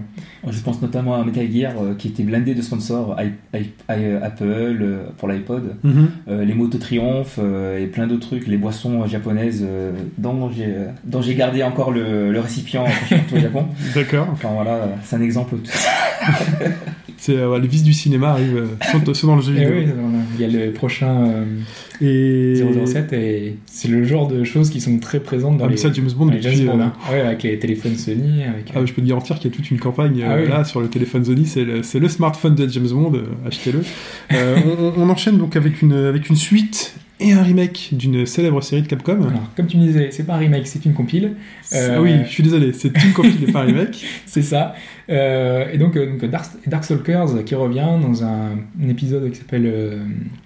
Je 0.47 0.59
pense 0.61 0.81
notamment 0.81 1.15
à 1.15 1.25
Metal 1.25 1.47
Gear 1.51 1.73
euh, 1.81 1.95
qui 1.95 2.09
était 2.09 2.23
blindé 2.23 2.53
de 2.53 2.61
sponsors, 2.61 3.17
i- 3.21 3.57
i- 3.57 3.71
i- 3.89 4.15
Apple 4.21 4.43
euh, 4.81 5.03
pour 5.17 5.27
l'iPod, 5.27 5.75
Mhm. 5.83 6.09
euh, 6.29 6.45
les 6.45 6.53
motos 6.53 6.77
Triumph 6.77 7.37
euh, 7.39 7.79
et 7.83 7.87
plein 7.87 8.05
d'autres 8.07 8.27
trucs, 8.27 8.47
les 8.47 8.57
boissons 8.57 9.05
japonaises 9.07 9.65
euh, 9.67 9.91
dont 10.19 10.49
j'ai 10.51 11.35
gardé 11.35 11.63
encore 11.63 11.91
le, 11.91 12.31
le 12.31 12.39
récipient 12.39 12.83
quand 12.85 12.91
je 13.01 13.05
suis 13.07 13.15
retourné 13.15 13.39
au 13.41 13.43
Japon. 13.43 13.65
D'accord. 13.95 14.27
Enfin 14.31 14.49
voilà, 14.53 14.89
c'est 15.03 15.15
un 15.15 15.21
exemple. 15.21 15.55
C'est 17.21 17.35
euh, 17.35 17.59
les 17.59 17.67
vices 17.67 17.83
du 17.83 17.91
cinéma 17.93 18.29
arrivent 18.29 18.55
euh, 18.93 18.97
dans 19.25 19.35
le 19.35 19.41
jeu 19.41 19.51
et 19.53 19.59
vidéo. 19.59 19.71
oui, 19.75 19.87
il 20.35 20.41
y 20.41 20.45
a 20.45 20.47
le 20.65 20.71
prochain 20.71 21.27
euh, 21.27 21.45
Et 22.01 22.85
007 22.85 23.11
et 23.13 23.57
c'est 23.65 23.89
le 23.89 24.05
genre 24.05 24.27
de 24.29 24.43
choses 24.45 24.69
qui 24.69 24.79
sont 24.79 24.99
très 24.99 25.19
présentes 25.19 25.57
dans 25.57 25.65
Ah, 25.65 25.67
mais 25.67 25.73
les, 25.75 25.77
ça, 25.81 25.91
James 25.91 26.09
Bond 26.15 26.27
depuis. 26.27 26.41
James 26.43 26.65
Bond, 26.67 26.79
hein. 26.81 26.93
Ouais, 27.11 27.19
avec 27.19 27.43
les 27.43 27.59
téléphones 27.59 27.95
Sony. 27.95 28.43
Avec, 28.43 28.71
Ah, 28.73 28.85
je 28.85 28.93
peux 28.93 29.01
te 29.01 29.07
garantir 29.07 29.37
qu'il 29.37 29.51
y 29.51 29.53
a 29.53 29.55
toute 29.57 29.69
une 29.69 29.79
campagne 29.79 30.23
Ah 30.25 30.37
oui. 30.41 30.47
là 30.47 30.63
sur 30.63 30.79
le 30.79 30.87
téléphone 30.87 31.25
Sony, 31.25 31.45
c'est 31.45 31.65
le, 31.65 31.81
le 31.99 32.09
smartphone 32.09 32.55
de 32.55 32.67
James 32.69 32.87
Bond, 32.89 33.11
achetez-le. 33.45 33.81
On, 34.31 34.93
on 34.97 35.09
enchaîne 35.09 35.37
donc 35.37 35.55
avec 35.57 35.81
une, 35.81 35.93
avec 35.93 36.29
une 36.29 36.35
suite 36.37 36.95
et 37.19 37.33
un 37.33 37.43
remake 37.43 37.89
d'une 37.91 38.25
célèbre 38.25 38.61
série 38.61 38.81
de 38.81 38.87
Capcom. 38.87 39.21
Alors, 39.21 39.53
comme 39.55 39.67
tu 39.67 39.77
me 39.77 39.85
disais, 39.85 40.09
c'est 40.11 40.23
pas 40.23 40.35
un 40.35 40.37
remake, 40.37 40.67
c'est 40.67 40.85
une 40.85 40.93
compile. 40.93 41.33
Euh, 41.73 41.99
Oui, 41.99 42.11
je 42.25 42.29
suis 42.29 42.43
désolé, 42.43 42.71
c'est 42.73 42.91
une 43.03 43.13
copie 43.13 43.37
et 43.47 43.51
pas 43.51 43.61
un 43.61 43.65
remake. 43.65 44.05
C'est 44.25 44.41
ça. 44.41 44.73
Euh, 45.09 45.65
et 45.71 45.77
donc, 45.77 45.97
euh, 45.97 46.05
donc 46.11 46.23
Dark, 46.29 46.51
Darkstalkers 46.67 47.43
qui 47.43 47.55
revient 47.55 47.87
dans 48.01 48.23
un, 48.23 48.51
un 48.81 48.89
épisode 48.89 49.29
qui 49.31 49.37
s'appelle 49.37 49.65
euh, 49.65 50.03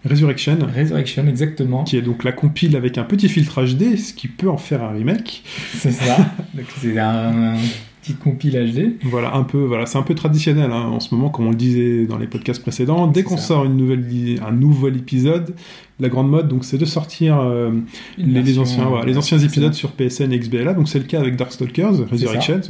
Resurrection, 0.09 0.57
Resurrection, 0.75 1.27
exactement. 1.27 1.83
qui 1.83 1.97
est 1.97 2.01
donc 2.01 2.23
la 2.23 2.31
compile 2.31 2.75
avec 2.75 2.97
un 2.97 3.03
petit 3.03 3.27
filtrage 3.29 3.75
HD, 3.75 3.97
ce 3.97 4.13
qui 4.13 4.27
peut 4.27 4.49
en 4.49 4.57
faire 4.57 4.83
un 4.83 4.91
remake. 4.91 5.43
C'est 5.75 5.91
ça. 5.91 6.17
donc, 6.53 6.65
c'est 6.81 6.97
un, 6.97 7.53
un 7.53 7.57
petit 8.03 8.13
compile 8.15 8.53
HD. 8.53 9.05
Voilà, 9.09 9.33
un 9.35 9.43
peu, 9.43 9.59
voilà, 9.59 9.85
c'est 9.85 9.97
un 9.97 10.03
peu 10.03 10.15
traditionnel 10.15 10.71
hein, 10.71 10.89
en 10.91 10.99
ce 10.99 11.13
moment, 11.15 11.29
comme 11.29 11.47
on 11.47 11.51
le 11.51 11.55
disait 11.55 12.05
dans 12.05 12.17
les 12.17 12.27
podcasts 12.27 12.61
précédents. 12.61 13.07
Dès 13.07 13.23
qu'on 13.23 13.37
sort 13.37 13.65
une 13.65 13.77
nouvelle, 13.77 14.05
un 14.45 14.51
nouvel 14.51 14.97
épisode, 14.97 15.55
la 15.99 16.09
grande 16.09 16.29
mode, 16.29 16.47
donc 16.47 16.65
c'est 16.65 16.77
de 16.77 16.85
sortir 16.85 17.39
euh, 17.39 17.71
les, 18.17 18.59
anciens, 18.59 18.89
les 19.05 19.15
euh, 19.15 19.19
anciens 19.19 19.39
épisodes 19.39 19.73
sur 19.73 19.91
PSN 19.91 20.31
et 20.31 20.39
XBLA. 20.39 20.73
Donc 20.73 20.89
c'est 20.89 20.99
le 20.99 21.05
cas 21.05 21.19
avec 21.19 21.35
Darkstalkers, 21.35 22.09
Resurrection. 22.09 22.61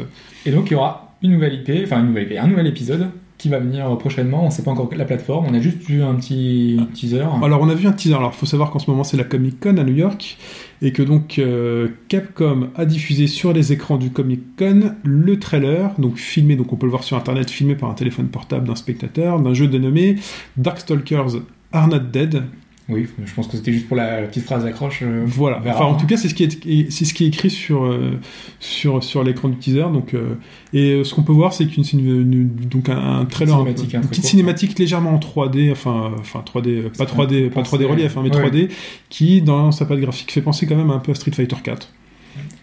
Et 0.45 0.51
donc, 0.51 0.69
il 0.69 0.73
y 0.73 0.75
aura 0.75 1.15
une 1.21 1.31
nouvelle 1.31 1.53
IP, 1.53 1.85
enfin 1.85 2.01
une 2.01 2.07
nouvelle 2.07 2.31
IP, 2.31 2.39
un 2.39 2.47
nouvel 2.47 2.67
épisode 2.67 3.09
qui 3.37 3.49
va 3.49 3.59
venir 3.59 3.97
prochainement. 3.97 4.45
On 4.45 4.49
sait 4.49 4.63
pas 4.63 4.71
encore 4.71 4.89
la 4.95 5.05
plateforme. 5.05 5.47
On 5.49 5.53
a 5.53 5.59
juste 5.59 5.89
eu 5.89 6.01
un 6.01 6.15
petit 6.15 6.79
teaser. 6.93 7.25
Alors 7.43 7.61
on 7.61 7.69
a 7.69 7.73
vu 7.73 7.87
un 7.87 7.91
teaser. 7.91 8.15
Alors 8.15 8.33
faut 8.33 8.45
savoir 8.45 8.71
qu'en 8.71 8.79
ce 8.79 8.89
moment 8.89 9.03
c'est 9.03 9.17
la 9.17 9.23
Comic 9.25 9.59
Con 9.59 9.77
à 9.77 9.83
New 9.83 9.95
York 9.95 10.37
et 10.81 10.91
que 10.91 11.01
donc 11.01 11.39
euh, 11.39 11.89
Capcom 12.07 12.69
a 12.75 12.85
diffusé 12.85 13.27
sur 13.27 13.51
les 13.51 13.73
écrans 13.73 13.97
du 13.97 14.11
Comic 14.11 14.41
Con 14.57 14.95
le 15.03 15.39
trailer, 15.39 15.93
donc 15.97 16.17
filmé, 16.17 16.55
donc 16.55 16.71
on 16.71 16.75
peut 16.75 16.85
le 16.85 16.91
voir 16.91 17.03
sur 17.03 17.17
internet, 17.17 17.49
filmé 17.49 17.75
par 17.75 17.89
un 17.89 17.95
téléphone 17.95 18.27
portable 18.27 18.67
d'un 18.67 18.75
spectateur, 18.75 19.39
d'un 19.41 19.53
jeu 19.53 19.67
dénommé 19.67 20.17
Darkstalkers 20.57 21.41
Are 21.73 21.87
Not 21.87 21.99
Dead. 21.99 22.43
Oui, 22.89 23.07
je 23.25 23.33
pense 23.33 23.47
que 23.47 23.55
c'était 23.55 23.71
juste 23.71 23.87
pour 23.87 23.95
la, 23.95 24.19
la 24.19 24.27
petite 24.27 24.43
phrase 24.43 24.65
d'accroche. 24.65 24.99
euh, 25.03 25.23
Voilà. 25.25 25.61
Enfin, 25.65 25.85
en 25.85 25.95
tout 25.95 26.05
cas, 26.05 26.17
c'est 26.17 26.27
ce 26.27 26.33
qui 26.35 26.43
est, 26.43 26.91
c'est 26.91 27.05
ce 27.05 27.13
qui 27.13 27.23
est 27.23 27.27
écrit 27.27 27.49
sur 27.49 27.85
euh, 27.85 28.19
sur 28.59 29.01
sur 29.01 29.23
l'écran 29.23 29.47
du 29.47 29.55
teaser. 29.55 29.83
Donc, 29.93 30.13
euh, 30.13 30.35
et 30.73 31.01
ce 31.05 31.13
qu'on 31.15 31.23
peut 31.23 31.31
voir, 31.31 31.53
c'est 31.53 31.65
qu'une 31.65 31.83
donc 32.69 32.89
un, 32.89 33.19
un 33.21 33.25
trailer, 33.25 33.55
cinématique, 33.55 33.93
une 33.93 34.01
petite 34.01 34.25
cinématique 34.25 34.77
légèrement 34.79 35.11
en 35.11 35.19
3D, 35.19 35.71
enfin, 35.71 36.11
euh, 36.13 36.19
enfin 36.19 36.43
3D, 36.45 36.67
euh, 36.67 36.89
pas 36.89 37.05
C'est 37.07 37.15
3D, 37.15 37.45
un 37.45 37.49
pas 37.49 37.61
peu 37.61 37.67
3D 37.67 37.71
pensé, 37.71 37.85
relief, 37.85 38.17
hein, 38.17 38.21
mais 38.23 38.35
ouais. 38.35 38.49
3D, 38.49 38.69
qui 39.09 39.41
dans 39.41 39.71
sa 39.71 39.85
palette 39.85 40.03
graphique 40.03 40.31
fait 40.33 40.41
penser 40.41 40.65
quand 40.67 40.75
même 40.75 40.91
un 40.91 40.99
peu 40.99 41.13
à 41.13 41.15
Street 41.15 41.31
Fighter 41.31 41.55
4. 41.63 41.89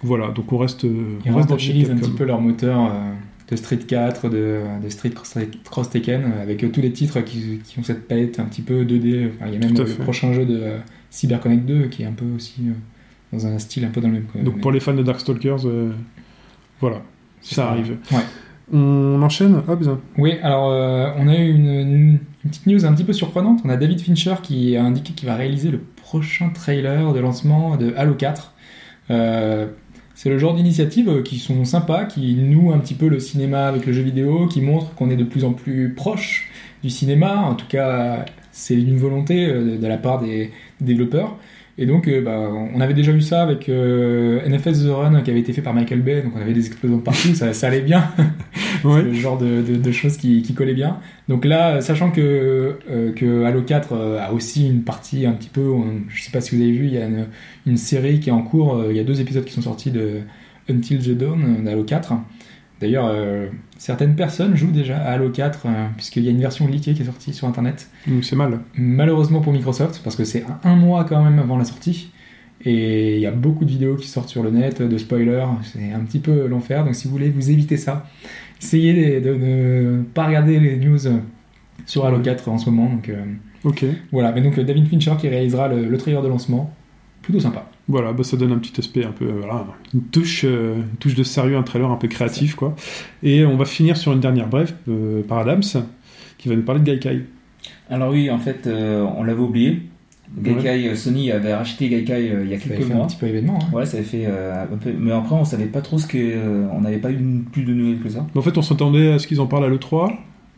Voilà. 0.02 0.28
Donc 0.28 0.52
on 0.52 0.58
reste, 0.58 0.82
Ils 0.84 1.32
on 1.32 1.36
reste 1.36 1.48
dans 1.48 1.56
chez 1.56 1.90
un 1.90 1.96
petit 1.96 2.10
peu 2.10 2.24
leur 2.24 2.40
moteur 2.42 2.92
de 3.50 3.56
Street 3.56 3.78
4, 3.78 4.28
de, 4.28 4.60
de 4.82 4.88
Street 4.88 5.10
Cross, 5.10 5.34
Cross 5.64 5.90
Tekken, 5.90 6.22
euh, 6.24 6.42
avec 6.42 6.62
euh, 6.64 6.68
tous 6.68 6.80
les 6.80 6.92
titres 6.92 7.20
qui, 7.20 7.60
qui 7.64 7.78
ont 7.78 7.82
cette 7.82 8.06
palette 8.08 8.38
un 8.40 8.44
petit 8.44 8.62
peu 8.62 8.84
2D. 8.84 9.30
Enfin, 9.34 9.46
il 9.48 9.54
y 9.54 9.56
a 9.56 9.58
même 9.60 9.76
le 9.76 9.84
fait. 9.86 10.02
prochain 10.02 10.32
jeu 10.32 10.44
de 10.46 10.58
euh, 10.60 10.78
CyberConnect 11.10 11.64
2 11.66 11.86
qui 11.88 12.02
est 12.02 12.06
un 12.06 12.12
peu 12.12 12.24
aussi 12.36 12.62
dans 13.32 13.46
un 13.46 13.58
style 13.58 13.84
un 13.84 13.88
peu 13.90 14.00
dans 14.00 14.08
le 14.08 14.14
même. 14.14 14.44
Donc 14.44 14.60
pour 14.60 14.70
les 14.72 14.80
fans 14.80 14.94
de 14.94 15.02
Darkstalkers, 15.02 15.66
voilà, 16.80 17.02
ça 17.40 17.70
arrive. 17.70 17.96
Ouais. 18.12 18.18
On 18.72 19.20
enchaîne, 19.22 19.60
Hobbs. 19.66 19.98
Oui, 20.16 20.34
alors 20.42 20.70
euh, 20.70 21.10
on 21.18 21.26
a 21.28 21.36
eu 21.36 21.50
une, 21.50 21.66
une- 21.68 22.18
une 22.44 22.50
petite 22.50 22.66
news 22.66 22.84
un 22.86 22.94
petit 22.94 23.04
peu 23.04 23.12
surprenante. 23.12 23.60
On 23.64 23.68
a 23.68 23.76
David 23.76 24.00
Fincher 24.00 24.36
qui 24.42 24.76
a 24.76 24.84
indiqué 24.84 25.12
qu'il 25.12 25.28
va 25.28 25.34
réaliser 25.34 25.70
le 25.70 25.78
prochain 25.96 26.48
trailer 26.50 27.12
de 27.12 27.18
lancement 27.20 27.76
de 27.76 27.92
Halo 27.96 28.14
4. 28.14 28.54
Euh, 29.10 29.66
c'est 30.22 30.28
le 30.28 30.36
genre 30.36 30.52
d'initiatives 30.52 31.22
qui 31.22 31.38
sont 31.38 31.64
sympas, 31.64 32.04
qui 32.04 32.34
nouent 32.34 32.72
un 32.72 32.78
petit 32.78 32.92
peu 32.92 33.08
le 33.08 33.20
cinéma 33.20 33.66
avec 33.66 33.86
le 33.86 33.94
jeu 33.94 34.02
vidéo, 34.02 34.48
qui 34.48 34.60
montrent 34.60 34.94
qu'on 34.94 35.08
est 35.08 35.16
de 35.16 35.24
plus 35.24 35.46
en 35.46 35.54
plus 35.54 35.94
proche 35.94 36.50
du 36.82 36.90
cinéma. 36.90 37.38
En 37.38 37.54
tout 37.54 37.64
cas, 37.66 38.26
c'est 38.52 38.74
une 38.74 38.98
volonté 38.98 39.46
euh, 39.46 39.78
de 39.78 39.86
la 39.86 39.96
part 39.96 40.20
des 40.20 40.50
développeurs. 40.78 41.38
Et 41.78 41.86
donc, 41.86 42.08
euh, 42.08 42.20
bah, 42.20 42.50
on 42.74 42.80
avait 42.80 42.92
déjà 42.94 43.10
vu 43.12 43.22
ça 43.22 43.42
avec 43.42 43.68
euh, 43.70 44.46
NFS 44.46 44.84
The 44.84 44.88
Run 44.90 45.20
qui 45.22 45.30
avait 45.30 45.40
été 45.40 45.52
fait 45.54 45.62
par 45.62 45.72
Michael 45.72 46.00
Bay, 46.02 46.20
donc 46.22 46.32
on 46.36 46.40
avait 46.40 46.52
des 46.52 46.66
explosions 46.66 46.98
partout, 46.98 47.34
ça, 47.34 47.52
ça 47.52 47.66
allait 47.68 47.80
bien. 47.80 48.04
Ouais. 48.82 49.00
C'est 49.02 49.08
le 49.08 49.12
genre 49.12 49.36
de, 49.36 49.60
de- 49.60 49.76
de 49.76 49.92
choses 49.92 50.16
qui, 50.16 50.40
qui 50.40 50.54
collaient 50.54 50.72
bien. 50.72 51.00
Donc 51.28 51.44
là, 51.44 51.82
sachant 51.82 52.10
que, 52.10 52.78
euh, 52.90 53.12
que 53.12 53.44
Halo 53.44 53.60
4 53.60 53.92
euh, 53.92 54.18
a 54.18 54.32
aussi 54.32 54.66
une 54.66 54.84
partie 54.84 55.26
un 55.26 55.32
petit 55.32 55.50
peu, 55.50 55.60
on- 55.68 56.00
je 56.08 56.22
sais 56.22 56.30
pas 56.30 56.40
si 56.40 56.56
vous 56.56 56.62
avez 56.62 56.72
vu, 56.72 56.86
il 56.86 56.94
y 56.94 56.96
a 56.96 57.04
une, 57.04 57.26
une 57.66 57.76
série 57.76 58.20
qui 58.20 58.30
est 58.30 58.32
en 58.32 58.40
cours, 58.40 58.82
il 58.88 58.96
y 58.96 59.00
a 59.00 59.04
deux 59.04 59.20
épisodes 59.20 59.44
qui 59.44 59.52
sont 59.52 59.60
sortis 59.60 59.90
de 59.90 60.20
Until 60.70 60.98
the 60.98 61.10
Dawn 61.10 61.62
d'Halo 61.62 61.84
4. 61.84 62.14
D'ailleurs, 62.80 63.12
certaines 63.80 64.14
personnes 64.14 64.56
jouent 64.56 64.72
déjà 64.72 64.98
à 64.98 65.12
Halo 65.12 65.30
4, 65.30 65.60
euh, 65.64 65.86
puisqu'il 65.96 66.22
y 66.22 66.28
a 66.28 66.30
une 66.30 66.40
version 66.40 66.68
leakée 66.68 66.92
qui 66.92 67.00
est 67.00 67.06
sortie 67.06 67.32
sur 67.32 67.48
Internet. 67.48 67.88
Donc, 68.06 68.24
C'est 68.24 68.36
mal. 68.36 68.60
Malheureusement 68.74 69.40
pour 69.40 69.54
Microsoft, 69.54 70.02
parce 70.04 70.16
que 70.16 70.24
c'est 70.24 70.44
un, 70.64 70.76
mois 70.76 71.04
quand 71.04 71.24
même 71.24 71.38
avant 71.38 71.56
la 71.56 71.64
sortie. 71.64 72.12
Et 72.62 73.14
il 73.16 73.20
y 73.22 73.26
a 73.26 73.30
beaucoup 73.30 73.64
de 73.64 73.70
vidéos 73.70 73.96
qui 73.96 74.06
sortent 74.06 74.28
sur 74.28 74.42
le 74.42 74.50
net, 74.50 74.82
de 74.82 74.98
spoilers, 74.98 75.46
c'est 75.62 75.92
un 75.94 76.00
petit 76.00 76.18
peu 76.18 76.46
l'enfer. 76.46 76.84
Donc 76.84 76.94
si 76.94 77.06
vous 77.08 77.12
voulez 77.12 77.30
vous 77.30 77.50
éviter 77.50 77.78
ça, 77.78 78.06
essayez 78.60 79.18
de, 79.18 79.32
ne 79.32 80.02
pas 80.02 80.26
regarder 80.26 80.60
les 80.60 80.76
news 80.76 80.98
sur 81.86 82.04
Halo 82.04 82.20
4 82.20 82.50
en 82.50 82.58
ce 82.58 82.68
moment. 82.68 82.90
Donc 82.90 83.08
euh, 83.08 83.24
Ok. 83.64 83.86
voilà, 84.12 84.32
mais 84.32 84.42
donc 84.42 84.58
euh, 84.58 84.62
David 84.62 84.88
Fincher 84.88 85.14
qui 85.18 85.28
réalisera 85.30 85.68
le, 85.68 85.86
le 85.86 85.96
trailer 85.96 86.20
de 86.20 86.28
lancement, 86.28 86.70
plutôt 87.22 87.40
sympa. 87.40 87.69
Voilà, 87.90 88.12
bah 88.12 88.22
ça 88.22 88.36
donne 88.36 88.52
un 88.52 88.58
petit 88.58 88.72
aspect 88.78 89.04
un 89.04 89.10
peu, 89.10 89.24
euh, 89.26 89.32
voilà, 89.40 89.66
une 89.92 90.02
touche, 90.02 90.44
euh, 90.44 90.76
une 90.76 90.96
touche 91.00 91.14
de 91.16 91.22
sérieux, 91.24 91.56
un 91.56 91.62
trailer 91.64 91.90
un 91.90 91.96
peu 91.96 92.06
créatif, 92.08 92.54
quoi. 92.54 92.74
Et 93.22 93.44
on 93.44 93.56
va 93.56 93.64
finir 93.64 93.96
sur 93.96 94.12
une 94.12 94.20
dernière 94.20 94.46
brève 94.48 94.72
euh, 94.88 95.22
par 95.22 95.38
Adams, 95.38 95.62
qui 96.38 96.48
va 96.48 96.54
nous 96.54 96.62
parler 96.62 96.80
de 96.80 96.86
Gaikai. 96.86 97.22
Alors 97.90 98.10
oui, 98.12 98.30
en 98.30 98.38
fait, 98.38 98.66
euh, 98.66 99.04
on 99.16 99.24
l'avait 99.24 99.40
oublié. 99.42 99.82
Gaikai, 100.40 100.94
Sony 100.94 101.32
avait 101.32 101.52
racheté 101.52 101.88
Gaikai 101.88 102.30
euh, 102.30 102.44
il 102.44 102.50
y 102.50 102.54
a 102.54 102.58
Ça 102.60 102.66
avait 102.66 102.76
quelques 102.76 102.86
fait 102.88 102.92
un 102.94 102.96
mois. 102.98 103.06
petit 103.08 103.16
peu 103.16 103.26
événement. 103.26 103.58
hein. 103.60 103.66
Voilà, 103.72 103.84
ça 103.86 103.96
avait 103.96 104.06
fait 104.06 104.26
euh, 104.28 104.62
un 104.72 104.76
peu. 104.76 104.92
Mais 104.96 105.10
après, 105.10 105.34
on 105.34 105.44
savait 105.44 105.64
pas 105.66 105.80
trop 105.80 105.98
ce 105.98 106.06
que. 106.06 106.16
euh, 106.18 106.68
on 106.72 106.82
n'avait 106.82 106.98
pas 106.98 107.10
eu 107.10 107.18
plus 107.50 107.64
de 107.64 107.74
nouvelles 107.74 107.98
que 107.98 108.08
ça. 108.08 108.24
En 108.36 108.40
fait, 108.42 108.56
on 108.56 108.62
s'attendait 108.62 109.10
à 109.10 109.18
ce 109.18 109.26
qu'ils 109.26 109.40
en 109.40 109.46
parlent 109.48 109.64
à 109.64 109.68
l'E3, 109.68 110.12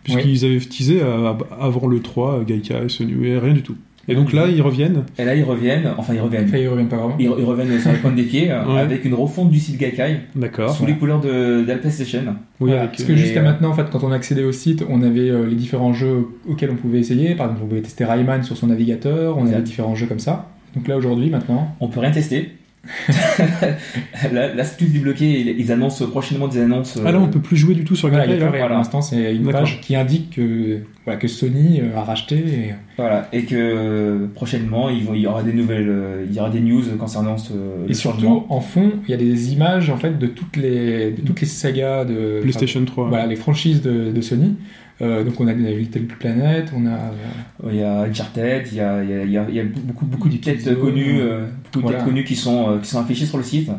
puisqu'ils 0.04 0.44
avaient 0.44 0.58
teasé 0.58 1.00
euh, 1.02 1.32
avant 1.58 1.88
l'E3, 1.88 2.40
euh, 2.40 2.44
Gaikai, 2.44 2.90
Sony, 2.90 3.14
rien 3.38 3.54
du 3.54 3.62
tout. 3.62 3.76
Et 4.08 4.14
donc 4.16 4.32
là, 4.32 4.46
ils 4.48 4.60
reviennent. 4.62 5.04
Et 5.18 5.24
là, 5.24 5.34
ils 5.34 5.44
reviennent. 5.44 5.88
Enfin, 5.96 6.12
ils 6.14 6.20
reviennent. 6.20 6.44
Enfin, 6.48 6.58
il 6.58 6.68
revient 6.68 6.86
pas 6.88 6.96
vraiment. 6.96 7.14
Ils, 7.18 7.26
ils 7.38 7.44
reviennent 7.44 7.78
sur 7.78 7.92
les 7.92 7.98
points 7.98 8.10
des 8.12 8.24
pieds 8.24 8.48
Ouais. 8.68 8.80
avec 8.80 9.04
une 9.04 9.14
refonte 9.14 9.50
du 9.50 9.60
site 9.60 9.78
Gaikai 9.78 10.16
D'accord. 10.34 10.74
sous 10.74 10.84
les 10.86 10.94
couleurs 10.94 11.20
de, 11.20 11.62
de 11.62 11.68
la 11.68 11.76
PlayStation. 11.76 12.22
Oui, 12.26 12.34
Voilà, 12.70 12.80
avec, 12.82 12.92
parce 12.92 13.04
que 13.04 13.14
jusqu'à 13.14 13.40
euh, 13.40 13.44
maintenant, 13.44 13.70
en 13.70 13.74
fait, 13.74 13.86
quand 13.90 14.02
on 14.02 14.10
accédait 14.12 14.42
au 14.44 14.52
site, 14.52 14.84
on 14.88 15.02
avait 15.02 15.30
euh, 15.30 15.46
les 15.46 15.54
différents 15.54 15.92
jeux 15.92 16.26
auxquels 16.48 16.70
on 16.70 16.76
pouvait 16.76 16.98
essayer. 16.98 17.34
Par 17.36 17.46
exemple, 17.46 17.62
on 17.64 17.68
pouvait 17.68 17.80
tester 17.82 18.04
Rayman 18.04 18.42
sur 18.42 18.56
son 18.56 18.66
navigateur, 18.66 19.36
on 19.38 19.42
Exact. 19.42 19.54
avait 19.54 19.64
différents 19.64 19.94
jeux 19.94 20.06
comme 20.06 20.18
ça. 20.18 20.48
Donc 20.74 20.88
là, 20.88 20.96
aujourd'hui, 20.96 21.30
maintenant, 21.30 21.74
On 21.80 21.88
peut 21.88 22.00
rien 22.00 22.10
tester. 22.10 22.50
là, 24.32 24.54
là 24.54 24.64
c'est 24.64 24.76
tout 24.76 24.90
débloqué. 24.90 25.54
Ils, 25.56 25.72
annoncent 25.72 26.04
prochainement 26.06 26.48
des 26.48 26.60
annonces. 26.60 26.96
euh, 26.96 27.04
Ah 27.06 27.12
là, 27.12 27.20
on 27.20 27.28
peut 27.28 27.40
plus 27.40 27.56
jouer 27.56 27.74
du 27.74 27.84
tout 27.84 27.94
sur 27.94 28.08
voilà, 28.08 28.26
il 28.26 28.30
y 28.30 28.32
a 28.32 28.36
Gaikai, 28.36 28.46
pas 28.46 28.50
là 28.50 28.52
rien. 28.52 28.60
voilà. 28.60 28.74
Pour 28.74 28.78
l'instant, 28.78 29.02
c'est 29.02 29.34
une 29.34 29.50
page 29.50 29.80
qui 29.80 29.94
indique 29.94 30.30
que, 30.30 30.80
voilà, 31.04 31.18
que 31.18 31.28
Sony 31.28 31.80
euh, 31.80 31.96
a 31.96 32.02
racheté. 32.02 32.36
Et... 32.36 32.74
Voilà, 32.96 33.28
et 33.32 33.44
que 33.44 33.54
euh, 33.56 34.26
prochainement, 34.34 34.90
il 34.90 35.16
y 35.16 35.26
aura 35.26 35.42
des 35.42 35.52
nouvelles, 35.52 35.88
euh, 35.88 36.26
il 36.28 36.34
y 36.34 36.40
aura 36.40 36.50
des 36.50 36.60
news 36.60 36.82
concernant 36.98 37.38
ce. 37.38 37.52
Et 37.88 37.94
surtout, 37.94 38.44
en 38.48 38.60
fond, 38.60 38.92
il 39.06 39.10
y 39.10 39.14
a 39.14 39.16
des 39.16 39.52
images 39.52 39.88
en 39.88 39.96
fait 39.96 40.18
de 40.18 40.26
toutes 40.26 40.56
les, 40.56 41.12
de 41.12 41.20
toutes 41.22 41.40
les 41.40 41.46
sagas 41.46 42.04
de 42.04 42.40
PlayStation 42.42 42.84
3. 42.84 43.04
enfin, 43.04 43.10
voilà, 43.10 43.26
les 43.26 43.36
franchises 43.36 43.82
de, 43.82 44.10
de 44.10 44.20
Sony. 44.20 44.56
Euh, 45.00 45.24
donc 45.24 45.40
on 45.40 45.48
a 45.48 45.52
Little 45.52 46.02
Planet, 46.06 46.70
on 46.76 46.86
a 46.86 46.90
euh, 46.90 47.70
Il 47.70 47.76
y 47.76 47.82
a 47.82 48.02
Uncharted, 48.02 48.66
il 48.70 48.76
y 48.76 48.80
a, 48.80 49.02
il 49.02 49.10
y 49.10 49.14
a, 49.14 49.22
il 49.24 49.30
y 49.32 49.38
a, 49.38 49.46
il 49.48 49.54
y 49.54 49.60
a 49.60 49.64
beaucoup, 49.64 50.04
beaucoup 50.06 50.28
de 50.28 50.36
têtes 50.36 50.78
connues, 50.78 51.20
euh, 51.20 51.46
beaucoup 51.64 51.78
de 51.78 51.82
voilà. 51.82 51.98
têtes 51.98 52.06
connues 52.06 52.24
qui 52.24 52.36
sont, 52.36 52.70
euh, 52.72 52.78
qui 52.78 52.88
sont 52.88 53.00
affichées 53.00 53.26
sur 53.26 53.38
le 53.38 53.42
site. 53.44 53.70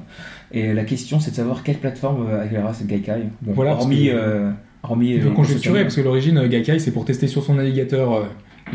Et 0.51 0.73
la 0.73 0.83
question, 0.83 1.19
c'est 1.19 1.31
de 1.31 1.35
savoir 1.35 1.63
quelle 1.63 1.77
plateforme 1.77 2.27
euh, 2.29 2.41
accueillera 2.43 2.73
cette 2.73 2.87
Gaikai. 2.87 3.23
Bon, 3.41 3.53
Voilà, 3.53 3.73
hormis, 3.73 4.05
que- 4.07 4.11
euh, 4.11 4.49
euh, 4.49 5.31
conjecturé 5.31 5.75
Sony. 5.75 5.83
parce 5.83 5.95
que 5.95 6.01
l'origine 6.01 6.37
euh, 6.39 6.47
Gaikai 6.47 6.77
c'est 6.79 6.91
pour 6.91 7.05
tester 7.05 7.27
sur 7.27 7.43
son 7.43 7.55
navigateur 7.55 8.13
euh, 8.13 8.23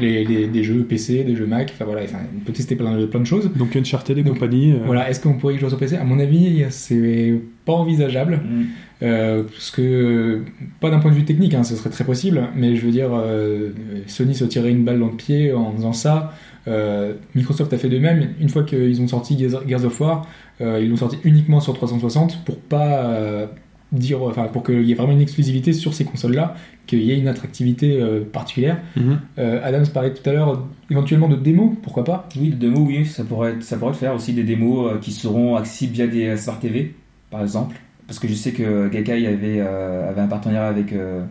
les, 0.01 0.25
les- 0.25 0.47
des 0.47 0.65
jeux 0.65 0.83
PC, 0.85 1.25
des 1.25 1.37
jeux 1.37 1.47
Mac, 1.47 1.71
enfin 1.75 1.85
voilà, 1.85 2.03
enfin, 2.05 2.19
on 2.37 2.41
peut 2.45 2.53
tester 2.53 2.77
plein 2.77 2.97
de, 2.97 3.07
plein 3.07 3.21
de 3.21 3.27
choses. 3.27 3.51
Donc 3.57 3.75
Uncharted 3.77 4.17
et 4.19 4.23
Donc, 4.23 4.35
compagnie. 4.35 4.73
euh, 4.73 4.79
Voilà, 4.87 5.09
est-ce 5.11 5.21
qu'on 5.21 5.35
pourrait 5.35 5.55
y 5.55 5.59
jouer 5.59 5.69
sur 5.69 5.79
PC 5.79 5.97
À 5.97 6.05
mon 6.05 6.19
avis, 6.19 6.65
c'est 6.71 7.35
pas 7.65 7.73
envisageable. 7.75 8.41
Mm. 8.45 8.63
Euh, 9.05 9.43
parce 9.45 9.71
que, 9.71 10.41
pas 10.81 10.91
d'un 10.91 10.99
point 10.99 11.11
de 11.13 11.17
vue 11.17 11.25
technique, 11.25 11.55
hein, 11.55 11.63
ce 11.63 11.77
serait 11.77 11.91
très 11.91 12.05
possible, 12.05 12.43
mais 12.57 12.75
je 12.75 12.85
veux 12.85 12.91
dire, 12.91 13.11
euh, 13.13 13.71
Sony 14.09 14.35
se 14.35 14.45
tirait 14.45 14.71
une 14.71 14.85
balle 14.85 14.99
dans 14.99 15.07
le 15.07 15.17
pied 15.17 15.53
en 15.53 15.73
faisant 15.73 15.93
ça. 15.93 16.33
Euh, 16.67 17.15
Microsoft 17.37 17.73
a 17.73 17.79
fait 17.79 17.89
de 17.89 17.99
même. 17.99 18.31
Une 18.41 18.49
fois 18.49 18.65
qu'ils 18.65 19.01
ont 19.01 19.07
sorti 19.09 19.39
Gears 19.39 19.63
Gears 19.69 19.85
of 19.85 20.01
War, 20.01 20.27
euh, 20.61 20.81
ils 20.83 20.91
l'ont 20.91 20.97
sorti 20.97 21.17
uniquement 21.25 21.61
sur 21.61 21.73
360 21.75 22.45
pour 22.45 22.59
pas 22.59 23.05
euh, 23.07 23.47
dire, 23.93 24.23
enfin, 24.23 24.45
pour 24.45 24.63
qu'il 24.65 24.83
y 24.83 24.93
ait 24.93 24.95
vraiment 24.95 25.13
une 25.13 25.21
exclusivité 25.21 25.73
sur 25.73 25.95
ces 25.95 26.05
consoles-là, 26.05 26.55
qu'il 26.87 27.03
y 27.03 27.11
ait 27.13 27.19
une 27.19 27.29
attractivité 27.29 27.99
euh, 28.01 28.21
particulière. 28.25 28.79
mhm. 28.97 29.19
Euh, 29.39 29.61
Adams 29.65 29.87
parlait 29.93 30.13
tout 30.13 30.29
à 30.29 30.33
l'heure 30.33 30.67
éventuellement 30.91 31.29
de 31.29 31.37
démos, 31.37 31.73
pourquoi 31.83 32.05
pas? 32.05 32.29
Oui, 32.39 32.51
des 32.51 32.57
démos, 32.69 32.87
oui, 32.87 33.07
ça 33.07 33.25
pourrait, 33.25 33.53
être- 33.53 33.63
ça 33.63 33.77
pourrait 33.77 33.93
le 33.93 33.97
faire 33.99 34.15
aussi 34.15 34.33
des 34.33 34.45
démos 34.45 34.93
euh, 34.93 34.99
qui 34.99 35.11
seront 35.13 35.57
accessibles 35.57 35.95
via 35.95 36.07
des 36.07 36.27
euh, 36.29 36.37
Smart 36.37 36.59
TV, 36.59 36.95
par 37.31 37.43
exemple. 37.43 37.77
Parce 38.07 38.19
que 38.19 38.27
je 38.29 38.33
sais 38.33 38.53
que 38.53 38.89
Gaikai 38.89 39.27
avait, 39.27 39.57
euh, 39.61 40.09
avait 40.09 40.23
un 40.23 40.29
partenariat 40.29 40.69
avec 40.69 40.95
euh, 40.95 41.23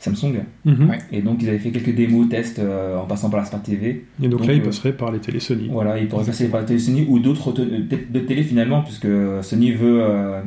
Samsung. 0.00 0.40
Mhm. 0.64 0.90
Ouais. 0.90 0.98
Et 1.12 1.22
donc, 1.22 1.40
ils 1.42 1.48
avaient 1.48 1.60
fait 1.60 1.70
quelques 1.70 1.94
démos, 1.94 2.28
tests 2.28 2.58
euh, 2.58 2.98
en 2.98 3.04
passant 3.06 3.30
par 3.30 3.38
la 3.38 3.46
Smart 3.46 3.62
TV. 3.62 4.04
Et 4.20 4.28
donc, 4.28 4.40
Donc, 4.40 4.48
là, 4.48 4.54
il 4.54 4.60
euh, 4.60 4.64
passerait 4.64 4.92
par 4.94 5.12
les 5.12 5.20
télé 5.20 5.38
Sony. 5.38 5.68
Voilà, 5.70 5.96
ils 5.98 6.08
pourraient 6.08 6.24
passer 6.24 6.48
par 6.48 6.60
la 6.60 6.66
télé 6.66 6.80
Sony 6.80 7.06
ou 7.08 7.20
d'autres 7.20 7.54
euh, 7.60 8.20
télé 8.26 8.42
finalement, 8.42 8.82
puisque 8.82 9.06
Sony 9.42 9.72
veut, 9.72 10.02
euh, 10.02 10.40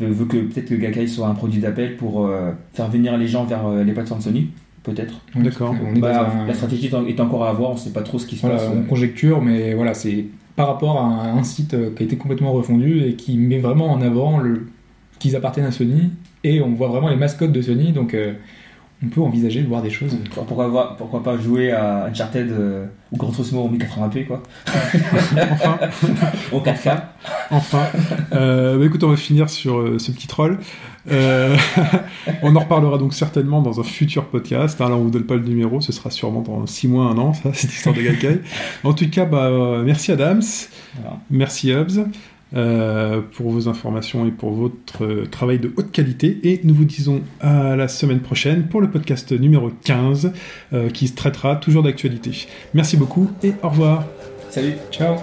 veut, 0.00 0.08
veut 0.08 0.24
que 0.26 0.36
peut-être 0.38 0.68
que 0.68 0.74
Gaikai 0.74 1.06
soit 1.06 1.26
un 1.28 1.34
produit 1.34 1.60
d'appel 1.60 1.96
pour 1.96 2.26
euh, 2.26 2.52
faire 2.74 2.88
venir 2.88 3.16
les 3.16 3.26
gens 3.28 3.44
vers 3.44 3.66
euh, 3.66 3.84
les 3.84 3.92
plateformes 3.92 4.20
Sony. 4.20 4.48
Peut-être. 4.82 5.14
D'accord. 5.34 5.74
On 5.84 5.96
est 5.96 6.00
Bah, 6.00 6.30
un- 6.42 6.46
La 6.46 6.54
stratégie 6.54 6.86
est 6.86 6.94
en- 6.94 7.06
est 7.06 7.18
encore 7.18 7.44
à 7.44 7.52
voir, 7.52 7.70
on 7.72 7.76
sait 7.76 7.90
pas 7.90 8.02
trop 8.02 8.18
ce 8.20 8.26
qui 8.26 8.36
se 8.36 8.42
Voilà, 8.42 8.56
passe. 8.58 8.68
on 8.72 8.82
conjecture, 8.82 9.42
mais 9.42 9.74
voilà, 9.74 9.94
c'est 9.94 10.26
par 10.54 10.68
rapport 10.68 11.00
à 11.00 11.28
un, 11.32 11.42
site 11.42 11.74
euh, 11.74 11.90
qui 11.94 12.02
a 12.04 12.06
été 12.06 12.16
complètement 12.16 12.52
refondu 12.52 13.00
et 13.02 13.14
qui 13.14 13.36
met 13.36 13.58
vraiment 13.58 13.90
en 13.92 14.00
avant 14.00 14.38
le 14.38 14.66
qu'ils 15.18 15.34
appartiennent 15.34 15.66
à 15.66 15.72
Sony 15.72 16.10
et 16.44 16.60
on 16.62 16.72
voit 16.74 16.88
vraiment 16.88 17.08
les 17.08 17.16
mascottes 17.16 17.50
de 17.52 17.62
Sony, 17.62 17.92
donc 17.92 18.14
euh, 18.14 18.34
on 19.04 19.08
peut 19.08 19.20
envisager 19.20 19.60
de 19.62 19.68
voir 19.68 19.82
des 19.82 19.90
choses. 19.90 20.16
Pourquoi, 20.34 20.68
voir- 20.68 20.96
pourquoi 20.96 21.22
pas 21.22 21.36
jouer 21.38 21.70
à 21.70 22.06
Uncharted 22.06 22.50
euh, 22.50 22.86
ou 23.12 23.16
Gran 23.18 23.30
Turismo 23.30 23.62
en 23.64 23.70
1080p 23.70 24.26
quoi 24.26 24.42
Enfin, 25.52 25.78
Au 26.52 26.60
4K 26.60 27.02
enfin. 27.50 27.82
Euh, 28.32 28.78
bah, 28.78 28.84
écoute, 28.86 29.04
on 29.04 29.10
va 29.10 29.16
finir 29.16 29.50
sur 29.50 29.78
euh, 29.78 29.98
ce 29.98 30.10
petit 30.12 30.26
troll. 30.26 30.58
Euh, 31.10 31.56
on 32.42 32.56
en 32.56 32.60
reparlera 32.60 32.98
donc 32.98 33.12
certainement 33.14 33.60
dans 33.62 33.78
un 33.80 33.84
futur 33.84 34.24
podcast. 34.24 34.80
hein, 34.80 34.88
là, 34.88 34.96
on 34.96 35.02
vous 35.04 35.10
donne 35.10 35.24
pas 35.24 35.34
le 35.34 35.42
numéro, 35.44 35.80
ce 35.80 35.92
sera 35.92 36.10
sûrement 36.10 36.40
dans 36.40 36.66
6 36.66 36.88
mois, 36.88 37.04
un 37.06 37.18
an, 37.18 37.32
ça, 37.34 37.52
cette 37.52 37.72
histoire 37.72 37.94
de 37.94 38.00
Gaikai. 38.02 38.40
En 38.82 38.92
tout 38.94 39.08
cas, 39.10 39.24
bah, 39.26 39.44
euh, 39.44 39.82
merci 39.84 40.10
Adams, 40.10 40.42
Voilà. 41.00 41.18
merci 41.30 41.70
Hubs. 41.70 42.06
Euh, 42.54 43.22
pour 43.32 43.50
vos 43.50 43.68
informations 43.68 44.26
et 44.26 44.30
pour 44.30 44.52
votre 44.52 45.04
euh, 45.04 45.26
travail 45.26 45.58
de 45.58 45.72
haute 45.76 45.90
qualité. 45.90 46.38
Et 46.44 46.60
nous 46.62 46.74
vous 46.74 46.84
disons 46.84 47.22
à 47.40 47.74
la 47.74 47.88
semaine 47.88 48.20
prochaine 48.20 48.68
pour 48.68 48.80
le 48.80 48.88
podcast 48.88 49.32
numéro 49.32 49.70
15 49.84 50.32
euh, 50.72 50.88
qui 50.88 51.08
se 51.08 51.14
traitera 51.16 51.56
toujours 51.56 51.82
d'actualité. 51.82 52.46
Merci 52.72 52.96
beaucoup 52.96 53.30
et 53.42 53.52
au 53.62 53.68
revoir. 53.68 54.04
Salut 54.50 54.74
Ciao 54.92 55.16